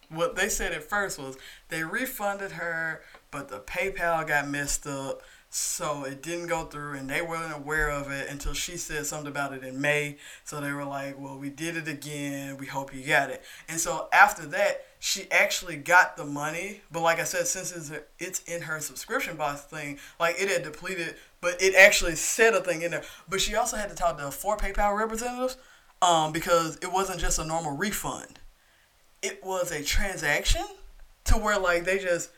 what 0.09 0.35
they 0.35 0.49
said 0.49 0.71
at 0.71 0.83
first 0.83 1.17
was 1.17 1.35
they 1.69 1.83
refunded 1.83 2.51
her, 2.51 3.01
but 3.31 3.49
the 3.49 3.59
PayPal 3.59 4.27
got 4.27 4.47
messed 4.47 4.85
up, 4.85 5.21
so 5.53 6.05
it 6.05 6.23
didn't 6.23 6.47
go 6.47 6.65
through, 6.65 6.93
and 6.93 7.09
they 7.09 7.21
weren't 7.21 7.55
aware 7.55 7.89
of 7.89 8.11
it 8.11 8.29
until 8.29 8.53
she 8.53 8.77
said 8.77 9.05
something 9.05 9.27
about 9.27 9.53
it 9.53 9.63
in 9.63 9.79
May. 9.79 10.17
So 10.43 10.59
they 10.59 10.71
were 10.71 10.85
like, 10.85 11.19
"Well, 11.19 11.37
we 11.37 11.49
did 11.49 11.77
it 11.77 11.87
again. 11.87 12.57
We 12.57 12.65
hope 12.65 12.93
you 12.93 13.05
got 13.05 13.29
it." 13.29 13.43
And 13.69 13.79
so 13.79 14.07
after 14.11 14.45
that, 14.47 14.85
she 14.99 15.29
actually 15.31 15.75
got 15.75 16.17
the 16.17 16.25
money, 16.25 16.81
but 16.91 17.01
like 17.01 17.19
I 17.19 17.23
said, 17.25 17.45
since 17.47 17.71
it's, 17.71 17.91
it's 18.19 18.39
in 18.43 18.63
her 18.63 18.79
subscription 18.79 19.37
box 19.37 19.61
thing, 19.61 19.99
like 20.19 20.35
it 20.39 20.49
had 20.49 20.63
depleted, 20.63 21.15
but 21.41 21.61
it 21.61 21.75
actually 21.75 22.15
said 22.15 22.53
a 22.53 22.61
thing 22.61 22.81
in 22.81 22.91
there. 22.91 23.03
But 23.29 23.41
she 23.41 23.55
also 23.55 23.77
had 23.77 23.89
to 23.89 23.95
talk 23.95 24.17
to 24.17 24.31
four 24.31 24.57
PayPal 24.57 24.97
representatives, 24.97 25.57
um, 26.01 26.31
because 26.31 26.77
it 26.81 26.91
wasn't 26.91 27.19
just 27.19 27.39
a 27.39 27.45
normal 27.45 27.75
refund 27.77 28.39
it 29.23 29.43
was 29.43 29.71
a 29.71 29.81
transaction 29.83 30.65
to 31.23 31.35
where 31.35 31.57
like 31.57 31.85
they 31.85 31.97
just 31.97 32.29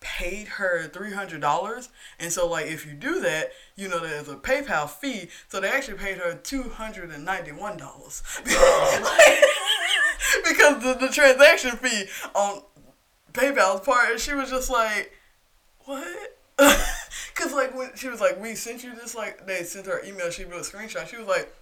paid 0.00 0.48
her 0.48 0.88
three 0.88 1.12
hundred 1.12 1.40
dollars, 1.40 1.88
and 2.18 2.32
so 2.32 2.48
like 2.48 2.66
if 2.66 2.86
you 2.86 2.92
do 2.92 3.20
that, 3.20 3.50
you 3.76 3.88
know 3.88 4.00
there's 4.00 4.28
a 4.28 4.36
PayPal 4.36 4.88
fee, 4.88 5.28
so 5.48 5.60
they 5.60 5.68
actually 5.68 5.98
paid 5.98 6.18
her 6.18 6.34
two 6.34 6.64
hundred 6.64 7.10
and 7.10 7.24
ninety 7.24 7.52
one 7.52 7.76
dollars 7.76 8.22
because 10.48 10.82
the, 10.82 10.96
the 11.00 11.08
transaction 11.12 11.72
fee 11.76 12.06
on 12.34 12.62
PayPal's 13.32 13.80
part, 13.84 14.10
and 14.10 14.20
she 14.20 14.34
was 14.34 14.50
just 14.50 14.70
like, 14.70 15.12
what? 15.84 16.38
Cause 17.34 17.52
like 17.52 17.76
when 17.76 17.90
she 17.94 18.08
was 18.08 18.20
like, 18.20 18.40
we 18.40 18.54
sent 18.56 18.82
you 18.82 18.94
this 18.96 19.14
like 19.14 19.46
they 19.46 19.62
sent 19.62 19.86
her 19.86 20.02
email, 20.04 20.30
she 20.30 20.44
wrote 20.44 20.60
a 20.60 20.76
screenshot. 20.76 21.06
She 21.06 21.16
was 21.16 21.28
like, 21.28 21.54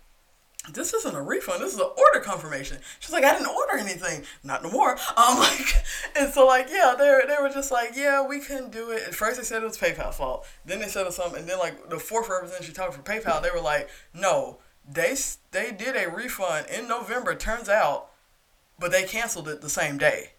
this 0.72 0.92
isn't 0.92 1.14
a 1.14 1.22
refund. 1.22 1.62
This 1.62 1.74
is 1.74 1.78
an 1.78 1.86
order 1.86 2.24
confirmation. 2.24 2.78
She's 2.98 3.12
like, 3.12 3.24
I 3.24 3.32
didn't 3.32 3.54
order 3.54 3.78
anything. 3.78 4.24
Not 4.42 4.62
no 4.62 4.70
more. 4.70 4.96
Um, 5.16 5.38
like, 5.38 5.74
and 6.14 6.32
so 6.32 6.46
like, 6.46 6.68
yeah, 6.70 6.94
they 6.98 7.20
they 7.26 7.36
were 7.40 7.48
just 7.48 7.70
like, 7.70 7.92
yeah, 7.96 8.26
we 8.26 8.38
couldn't 8.40 8.70
do 8.70 8.90
it. 8.90 9.02
At 9.08 9.14
first 9.14 9.38
they 9.38 9.44
said 9.44 9.62
it 9.62 9.66
was 9.66 9.78
PayPal's 9.78 10.16
fault. 10.16 10.46
Then 10.64 10.78
they 10.78 10.88
said 10.88 11.02
it 11.02 11.06
was 11.06 11.16
something, 11.16 11.40
and 11.40 11.48
then 11.48 11.58
like 11.58 11.88
the 11.88 11.98
fourth 11.98 12.28
representative 12.28 12.74
talking 12.74 12.92
for 12.92 13.02
PayPal, 13.02 13.42
they 13.42 13.50
were 13.50 13.62
like, 13.62 13.88
no, 14.12 14.58
they 14.86 15.16
they 15.52 15.72
did 15.72 15.96
a 15.96 16.10
refund 16.10 16.66
in 16.66 16.86
November. 16.86 17.34
Turns 17.34 17.68
out, 17.68 18.10
but 18.78 18.92
they 18.92 19.04
canceled 19.04 19.48
it 19.48 19.62
the 19.62 19.70
same 19.70 19.96
day. 19.96 20.32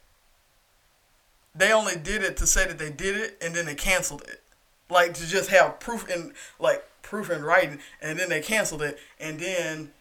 They 1.56 1.72
only 1.74 1.96
did 1.96 2.22
it 2.22 2.38
to 2.38 2.48
say 2.48 2.68
that 2.68 2.78
they 2.78 2.92
did 2.92 3.16
it, 3.16 3.38
and 3.42 3.56
then 3.56 3.66
they 3.66 3.76
canceled 3.76 4.22
it, 4.28 4.44
like 4.90 5.16
to 5.16 5.26
just 5.26 5.50
have 5.50 5.80
proof 5.80 6.08
in 6.08 6.34
like 6.60 6.84
proof 7.02 7.32
in 7.32 7.44
writing, 7.44 7.80
and 8.02 8.20
then 8.20 8.30
they 8.30 8.42
canceled 8.42 8.84
it, 8.84 9.00
and 9.20 9.40
then 9.40 9.92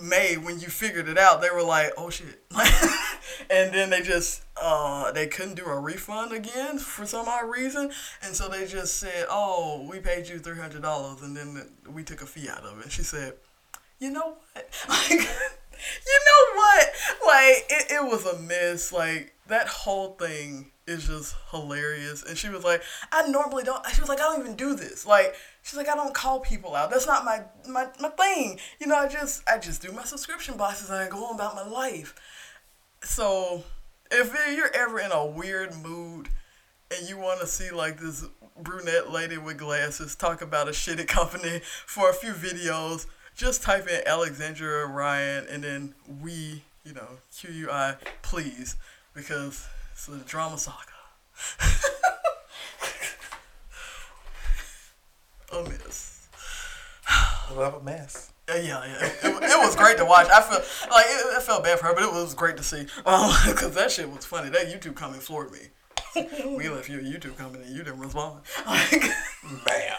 May 0.00 0.36
when 0.36 0.60
you 0.60 0.68
figured 0.68 1.08
it 1.08 1.18
out, 1.18 1.42
they 1.42 1.50
were 1.50 1.62
like, 1.62 1.92
"Oh 1.96 2.10
shit," 2.10 2.42
and 3.50 3.74
then 3.74 3.90
they 3.90 4.00
just 4.00 4.42
uh 4.60 5.12
they 5.12 5.26
couldn't 5.26 5.54
do 5.54 5.64
a 5.64 5.78
refund 5.78 6.32
again 6.32 6.78
for 6.78 7.04
some 7.04 7.28
odd 7.28 7.50
reason, 7.50 7.90
and 8.22 8.34
so 8.34 8.48
they 8.48 8.66
just 8.66 8.96
said, 8.96 9.26
"Oh, 9.28 9.86
we 9.90 9.98
paid 10.00 10.28
you 10.28 10.38
three 10.38 10.58
hundred 10.58 10.82
dollars," 10.82 11.22
and 11.22 11.36
then 11.36 11.68
we 11.92 12.04
took 12.04 12.22
a 12.22 12.26
fee 12.26 12.48
out 12.48 12.64
of 12.64 12.80
it. 12.84 12.90
She 12.90 13.02
said, 13.02 13.34
"You 13.98 14.10
know 14.10 14.36
what? 14.52 14.68
Like, 14.88 15.10
you 16.06 16.20
know 16.26 16.56
what? 16.56 16.88
Like, 17.26 17.66
it, 17.68 17.92
it 17.92 18.04
was 18.04 18.24
a 18.24 18.38
mess. 18.38 18.92
Like 18.92 19.34
that 19.48 19.68
whole 19.68 20.14
thing." 20.14 20.72
is 20.84 21.06
just 21.06 21.36
hilarious. 21.50 22.24
And 22.24 22.36
she 22.36 22.48
was 22.48 22.64
like, 22.64 22.82
I 23.12 23.28
normally 23.28 23.62
don't. 23.62 23.86
She 23.94 24.00
was 24.00 24.08
like, 24.08 24.18
I 24.18 24.24
don't 24.24 24.40
even 24.40 24.56
do 24.56 24.74
this. 24.74 25.06
Like, 25.06 25.36
she's 25.62 25.76
like, 25.76 25.88
I 25.88 25.94
don't 25.94 26.14
call 26.14 26.40
people 26.40 26.74
out. 26.74 26.90
That's 26.90 27.06
not 27.06 27.24
my 27.24 27.42
my, 27.68 27.88
my 28.00 28.08
thing. 28.10 28.58
You 28.78 28.86
know, 28.86 28.96
I 28.96 29.08
just 29.08 29.42
I 29.48 29.58
just 29.58 29.82
do 29.82 29.92
my 29.92 30.04
subscription 30.04 30.56
boxes 30.56 30.90
and 30.90 30.98
I 30.98 31.08
go 31.08 31.24
on 31.24 31.34
about 31.34 31.54
my 31.54 31.66
life. 31.66 32.14
So, 33.02 33.64
if 34.10 34.32
you're 34.54 34.74
ever 34.74 35.00
in 35.00 35.10
a 35.10 35.26
weird 35.26 35.74
mood 35.76 36.28
and 36.96 37.08
you 37.08 37.18
want 37.18 37.40
to 37.40 37.46
see 37.46 37.70
like 37.70 37.98
this 37.98 38.24
brunette 38.60 39.10
lady 39.10 39.38
with 39.38 39.58
glasses 39.58 40.14
talk 40.14 40.42
about 40.42 40.68
a 40.68 40.72
shitty 40.72 41.06
company 41.08 41.60
for 41.86 42.10
a 42.10 42.12
few 42.12 42.32
videos, 42.32 43.06
just 43.34 43.62
type 43.62 43.88
in 43.88 44.02
Alexandra 44.06 44.86
Ryan 44.86 45.46
and 45.50 45.64
then 45.64 45.94
we, 46.20 46.62
you 46.84 46.92
know, 46.92 47.08
Q 47.34 47.50
U 47.50 47.70
I, 47.70 47.96
please, 48.22 48.76
because 49.14 49.66
it's 49.92 50.08
a 50.08 50.16
drama 50.18 50.58
saga. 50.58 50.78
a 55.52 55.62
mess. 55.68 56.28
Love 57.54 57.74
a 57.74 57.82
mess. 57.82 58.32
Yeah, 58.48 58.58
yeah. 58.58 58.96
It, 59.00 59.24
it 59.24 59.58
was 59.58 59.76
great 59.76 59.96
to 59.98 60.04
watch. 60.04 60.28
I 60.32 60.40
feel 60.42 60.58
like 60.90 61.06
it, 61.08 61.36
I 61.36 61.40
felt 61.40 61.64
bad 61.64 61.78
for 61.78 61.86
her, 61.86 61.94
but 61.94 62.02
it 62.02 62.12
was 62.12 62.34
great 62.34 62.56
to 62.56 62.62
see. 62.62 62.86
Um, 63.06 63.32
because 63.46 63.74
that 63.74 63.90
shit 63.90 64.08
was 64.10 64.24
funny. 64.24 64.50
That 64.50 64.66
YouTube 64.66 64.94
comment 64.94 65.22
floored 65.22 65.52
me. 65.52 65.58
we 66.56 66.68
left 66.68 66.88
you 66.88 66.98
a 66.98 67.02
YouTube 67.02 67.36
comment 67.36 67.64
and 67.64 67.74
you 67.74 67.82
didn't 67.82 68.00
respond. 68.00 68.40
Like, 68.66 69.02
Man. 69.66 69.92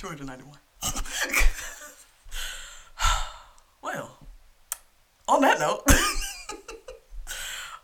two 0.00 0.06
hundred 0.08 0.26
ninety-one. 0.26 0.58
well, 3.82 4.18
on 5.28 5.42
that 5.42 5.58
note, 5.60 5.82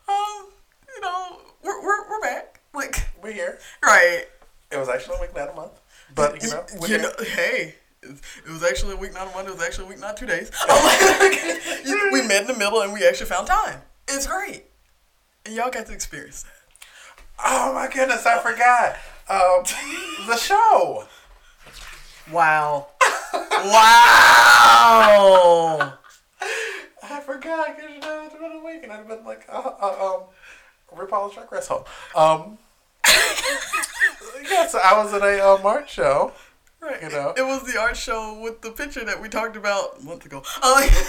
um, 0.08 0.46
you 0.94 1.00
know, 1.02 1.38
we're 1.62 1.82
we're, 1.82 2.08
we're 2.08 2.20
back. 2.22 2.60
Like, 2.72 3.06
We're 3.26 3.32
here. 3.32 3.58
right. 3.82 4.24
It 4.70 4.76
was 4.76 4.88
actually 4.88 5.16
a 5.16 5.20
week, 5.20 5.34
not 5.34 5.50
a 5.50 5.54
month. 5.54 5.72
But, 6.14 6.40
you 6.44 6.50
know, 6.50 6.64
you 6.86 6.98
know, 6.98 7.10
hey, 7.34 7.74
it 8.00 8.48
was 8.48 8.62
actually 8.62 8.94
a 8.94 8.96
week, 8.96 9.14
not 9.14 9.26
a 9.28 9.34
month. 9.34 9.48
It 9.48 9.54
was 9.54 9.62
actually 9.64 9.86
a 9.86 9.88
week, 9.88 9.98
not 9.98 10.16
two 10.16 10.26
days. 10.26 10.52
We 12.12 12.22
met 12.26 12.42
in 12.42 12.46
the 12.46 12.54
middle, 12.56 12.82
and 12.82 12.92
we 12.92 13.04
actually 13.04 13.26
found 13.26 13.48
time. 13.48 13.80
It's 14.06 14.28
great, 14.28 14.66
and 15.44 15.56
y'all 15.56 15.70
got 15.70 15.86
to 15.86 15.92
experience 15.92 16.44
that. 16.44 16.52
Oh 17.44 17.74
my 17.74 17.88
goodness, 17.92 18.24
I 18.24 18.38
forgot. 18.38 18.96
Um, 19.28 19.64
the 20.28 20.36
show. 20.36 21.04
Wow! 22.30 22.86
wow! 23.34 23.74
I 27.02 27.20
forgot 27.24 27.76
because 27.76 27.90
you 27.90 28.00
know 28.00 28.22
it's 28.24 28.34
been 28.34 28.52
a 28.52 28.64
week 28.64 28.84
and 28.84 28.92
I've 28.92 29.08
been 29.08 29.24
like, 29.24 29.44
uh, 29.48 29.72
uh, 29.80 30.14
um, 30.14 30.22
RuPaul's 30.96 31.34
Drag 31.34 31.50
Race 31.50 31.66
home. 31.66 31.84
Um, 32.14 32.58
yeah, 34.50 34.66
so 34.66 34.78
I 34.82 35.02
was 35.02 35.12
at 35.12 35.22
a 35.22 35.44
uh, 35.46 35.58
March 35.62 35.92
show. 35.92 36.32
right. 36.80 37.02
You 37.02 37.08
know? 37.10 37.34
It 37.36 37.42
was 37.42 37.62
the 37.70 37.78
art 37.78 37.96
show 37.96 38.38
with 38.40 38.62
the 38.62 38.70
picture 38.70 39.04
that 39.04 39.20
we 39.20 39.28
talked 39.28 39.56
about 39.56 40.00
a 40.00 40.02
month 40.04 40.26
ago. 40.26 40.42
Uh, 40.62 40.88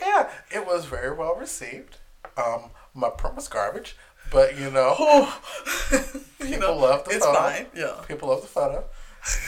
Yeah, 0.00 0.28
it 0.52 0.66
was 0.66 0.84
very 0.84 1.16
well 1.16 1.34
received. 1.34 1.96
Um, 2.36 2.70
my 2.94 3.08
print 3.08 3.36
was 3.36 3.48
garbage, 3.48 3.96
but 4.30 4.56
you 4.58 4.70
know, 4.70 4.94
you 5.90 5.98
people 6.40 6.58
know, 6.60 6.76
love 6.76 7.04
the 7.04 7.12
it's 7.12 7.24
photo. 7.24 7.38
fine. 7.38 7.66
Yeah. 7.74 8.00
People 8.06 8.28
love 8.28 8.42
the 8.42 8.46
photo. 8.46 8.84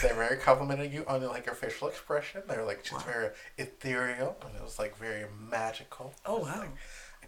They 0.01 0.09
very 0.09 0.35
complimented 0.37 0.91
you 0.91 1.05
on 1.07 1.21
like 1.27 1.45
your 1.45 1.53
facial 1.55 1.87
expression. 1.87 2.41
They 2.49 2.57
were 2.57 2.63
like 2.63 2.83
just 2.83 3.05
very 3.05 3.29
ethereal, 3.59 4.35
and 4.45 4.55
it 4.55 4.63
was 4.63 4.79
like 4.79 4.97
very 4.97 5.25
magical. 5.49 6.13
Oh 6.25 6.39
wow. 6.39 6.65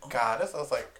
Goddess, 0.09 0.53
I 0.55 0.57
was 0.57 0.71
like, 0.71 0.98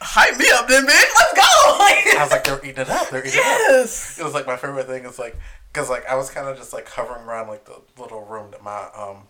Hype 0.00 0.38
me 0.38 0.46
up 0.54 0.68
then, 0.68 0.86
bitch. 0.86 0.88
Let's 1.18 1.32
go. 1.34 1.42
I 1.42 2.16
was 2.20 2.30
like, 2.30 2.44
they're 2.44 2.58
eating 2.64 2.82
it 2.82 2.90
up. 2.90 3.08
They're 3.10 3.20
eating 3.26 3.40
it 3.40 3.46
up. 3.46 3.58
yes. 3.70 4.18
It 4.18 4.24
was 4.24 4.34
like 4.34 4.46
my 4.46 4.56
favorite 4.56 4.86
thing 4.86 5.04
is 5.04 5.18
like, 5.18 5.36
cause 5.72 5.88
like 5.90 6.06
I 6.08 6.14
was 6.16 6.30
kind 6.30 6.48
of 6.48 6.56
just 6.56 6.72
like 6.72 6.88
hovering 6.88 7.24
around 7.24 7.48
like 7.48 7.64
the 7.64 7.80
little 7.98 8.24
room 8.24 8.50
that 8.52 8.62
my 8.62 8.88
um 8.96 9.28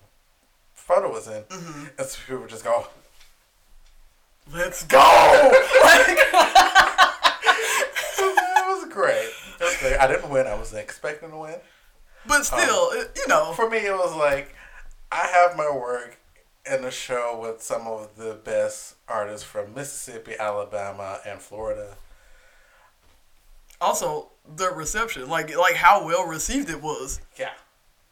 photo 0.74 1.10
was 1.10 1.26
in, 1.28 1.42
Mm-hmm. 1.44 1.84
and 1.98 2.06
so 2.08 2.18
people 2.26 2.40
would 2.42 2.50
just 2.50 2.64
go, 2.64 2.86
Let's 4.52 4.84
go. 4.84 4.98
Like, 5.84 6.18
it 8.18 8.66
was 8.66 8.92
great. 8.92 9.30
It 9.60 9.64
was 9.64 9.76
great. 9.80 9.96
I 9.98 10.06
didn't 10.06 10.30
win. 10.30 10.46
I 10.46 10.54
wasn't 10.54 10.82
expecting 10.82 11.30
to 11.30 11.36
win. 11.36 11.56
but 12.26 12.44
still, 12.44 12.90
it- 12.92 13.12
you 13.16 13.26
know. 13.28 13.52
For 13.52 13.68
me, 13.68 13.78
it 13.78 13.92
was 13.92 14.14
like 14.16 14.54
I 15.12 15.26
have 15.32 15.56
my 15.56 15.70
work 15.70 16.18
in 16.70 16.84
a 16.84 16.90
show 16.90 17.38
with 17.40 17.62
some 17.62 17.86
of 17.86 18.16
the 18.16 18.34
best 18.34 18.94
artists 19.08 19.44
from 19.46 19.74
Mississippi, 19.74 20.34
Alabama, 20.38 21.20
and 21.26 21.40
Florida. 21.40 21.96
Also, 23.80 24.28
the 24.56 24.70
reception, 24.70 25.28
like 25.28 25.56
like 25.56 25.74
how 25.74 26.04
well 26.04 26.26
received 26.26 26.68
it 26.70 26.82
was. 26.82 27.20
Yeah. 27.38 27.50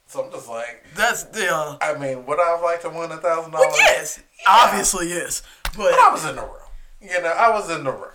So 0.07 0.25
I'm 0.25 0.31
just 0.31 0.49
like, 0.49 0.83
That's 0.95 1.23
the. 1.25 1.53
Uh, 1.53 1.77
I 1.81 1.95
mean, 1.97 2.25
would 2.25 2.39
I 2.39 2.49
have 2.51 2.61
liked 2.63 2.81
to 2.81 2.89
win 2.89 3.11
a 3.11 3.17
thousand 3.17 3.51
dollars? 3.51 3.75
yes, 3.77 4.19
obviously 4.47 5.09
yes. 5.09 5.43
But 5.77 5.91
But 5.91 5.93
I 5.93 6.09
was 6.11 6.25
in 6.25 6.35
the 6.35 6.41
room. 6.41 6.53
You 7.01 7.21
know, 7.21 7.29
I 7.29 7.51
was 7.51 7.69
in 7.69 7.83
the 7.83 7.91
room. 7.91 8.11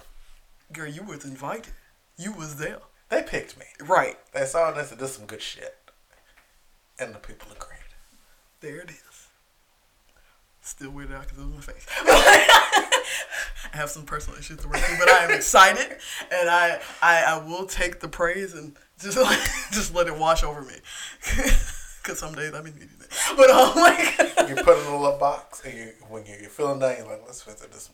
girl, 0.72 0.88
you 0.88 1.04
was 1.04 1.24
invited. 1.24 1.72
You 2.18 2.32
was 2.32 2.56
there. 2.56 2.78
They 3.10 3.22
picked 3.22 3.56
me. 3.58 3.66
Right 3.80 4.18
They 4.32 4.44
saw 4.44 4.72
this 4.72 4.90
and 4.90 4.98
did 4.98 5.06
some 5.08 5.26
good 5.26 5.40
shit. 5.42 5.76
And 6.98 7.14
the 7.14 7.18
people 7.18 7.46
agreed. 7.52 7.78
there, 8.60 8.80
it 8.80 8.90
is. 8.90 9.03
Still 10.66 10.92
weirded 10.92 11.14
out 11.14 11.22
because 11.28 11.38
it 11.38 11.44
was 11.46 11.54
my 11.54 11.60
face. 11.60 11.86
I 13.72 13.76
have 13.76 13.90
some 13.90 14.04
personal 14.06 14.38
issues 14.38 14.58
to 14.60 14.68
work 14.68 14.78
through, 14.78 14.96
but 14.98 15.10
I 15.10 15.24
am 15.24 15.30
excited, 15.32 15.98
and 16.32 16.48
I, 16.48 16.80
I 17.02 17.22
I 17.24 17.44
will 17.46 17.66
take 17.66 18.00
the 18.00 18.08
praise 18.08 18.54
and 18.54 18.74
just 18.98 19.18
like 19.18 19.38
just 19.72 19.94
let 19.94 20.06
it 20.06 20.16
wash 20.16 20.42
over 20.42 20.62
me. 20.62 20.74
Cause 22.02 22.18
some 22.18 22.34
days 22.34 22.54
I 22.54 22.62
be 22.62 22.70
needing 22.70 22.88
it, 23.00 23.10
but 23.36 23.50
um, 23.50 23.74
like 23.76 24.18
You 24.48 24.54
put 24.62 24.78
it 24.78 24.86
in 24.86 24.92
a 24.92 24.98
little 24.98 25.18
box, 25.18 25.60
and 25.66 25.74
you 25.74 25.92
when 26.08 26.24
you, 26.24 26.34
you're 26.40 26.48
feeling 26.50 26.78
down, 26.78 26.96
you're 26.98 27.06
like, 27.08 27.22
let's 27.26 27.42
visit 27.42 27.70
this. 27.70 27.90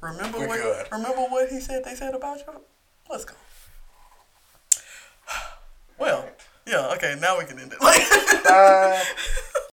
remember 0.00 0.38
We're 0.40 0.48
what 0.48 0.60
good. 0.60 0.86
remember 0.92 1.22
what 1.28 1.48
he 1.50 1.60
said 1.60 1.84
they 1.84 1.94
said 1.94 2.14
about 2.14 2.38
you. 2.38 2.60
Let's 3.08 3.24
go. 3.24 3.34
Well, 5.98 6.28
yeah, 6.66 6.92
okay, 6.94 7.16
now 7.20 7.38
we 7.38 7.44
can 7.44 7.58
end 7.58 7.72
it. 7.72 7.80
Like, 7.80 8.44
Bye. 8.44 9.04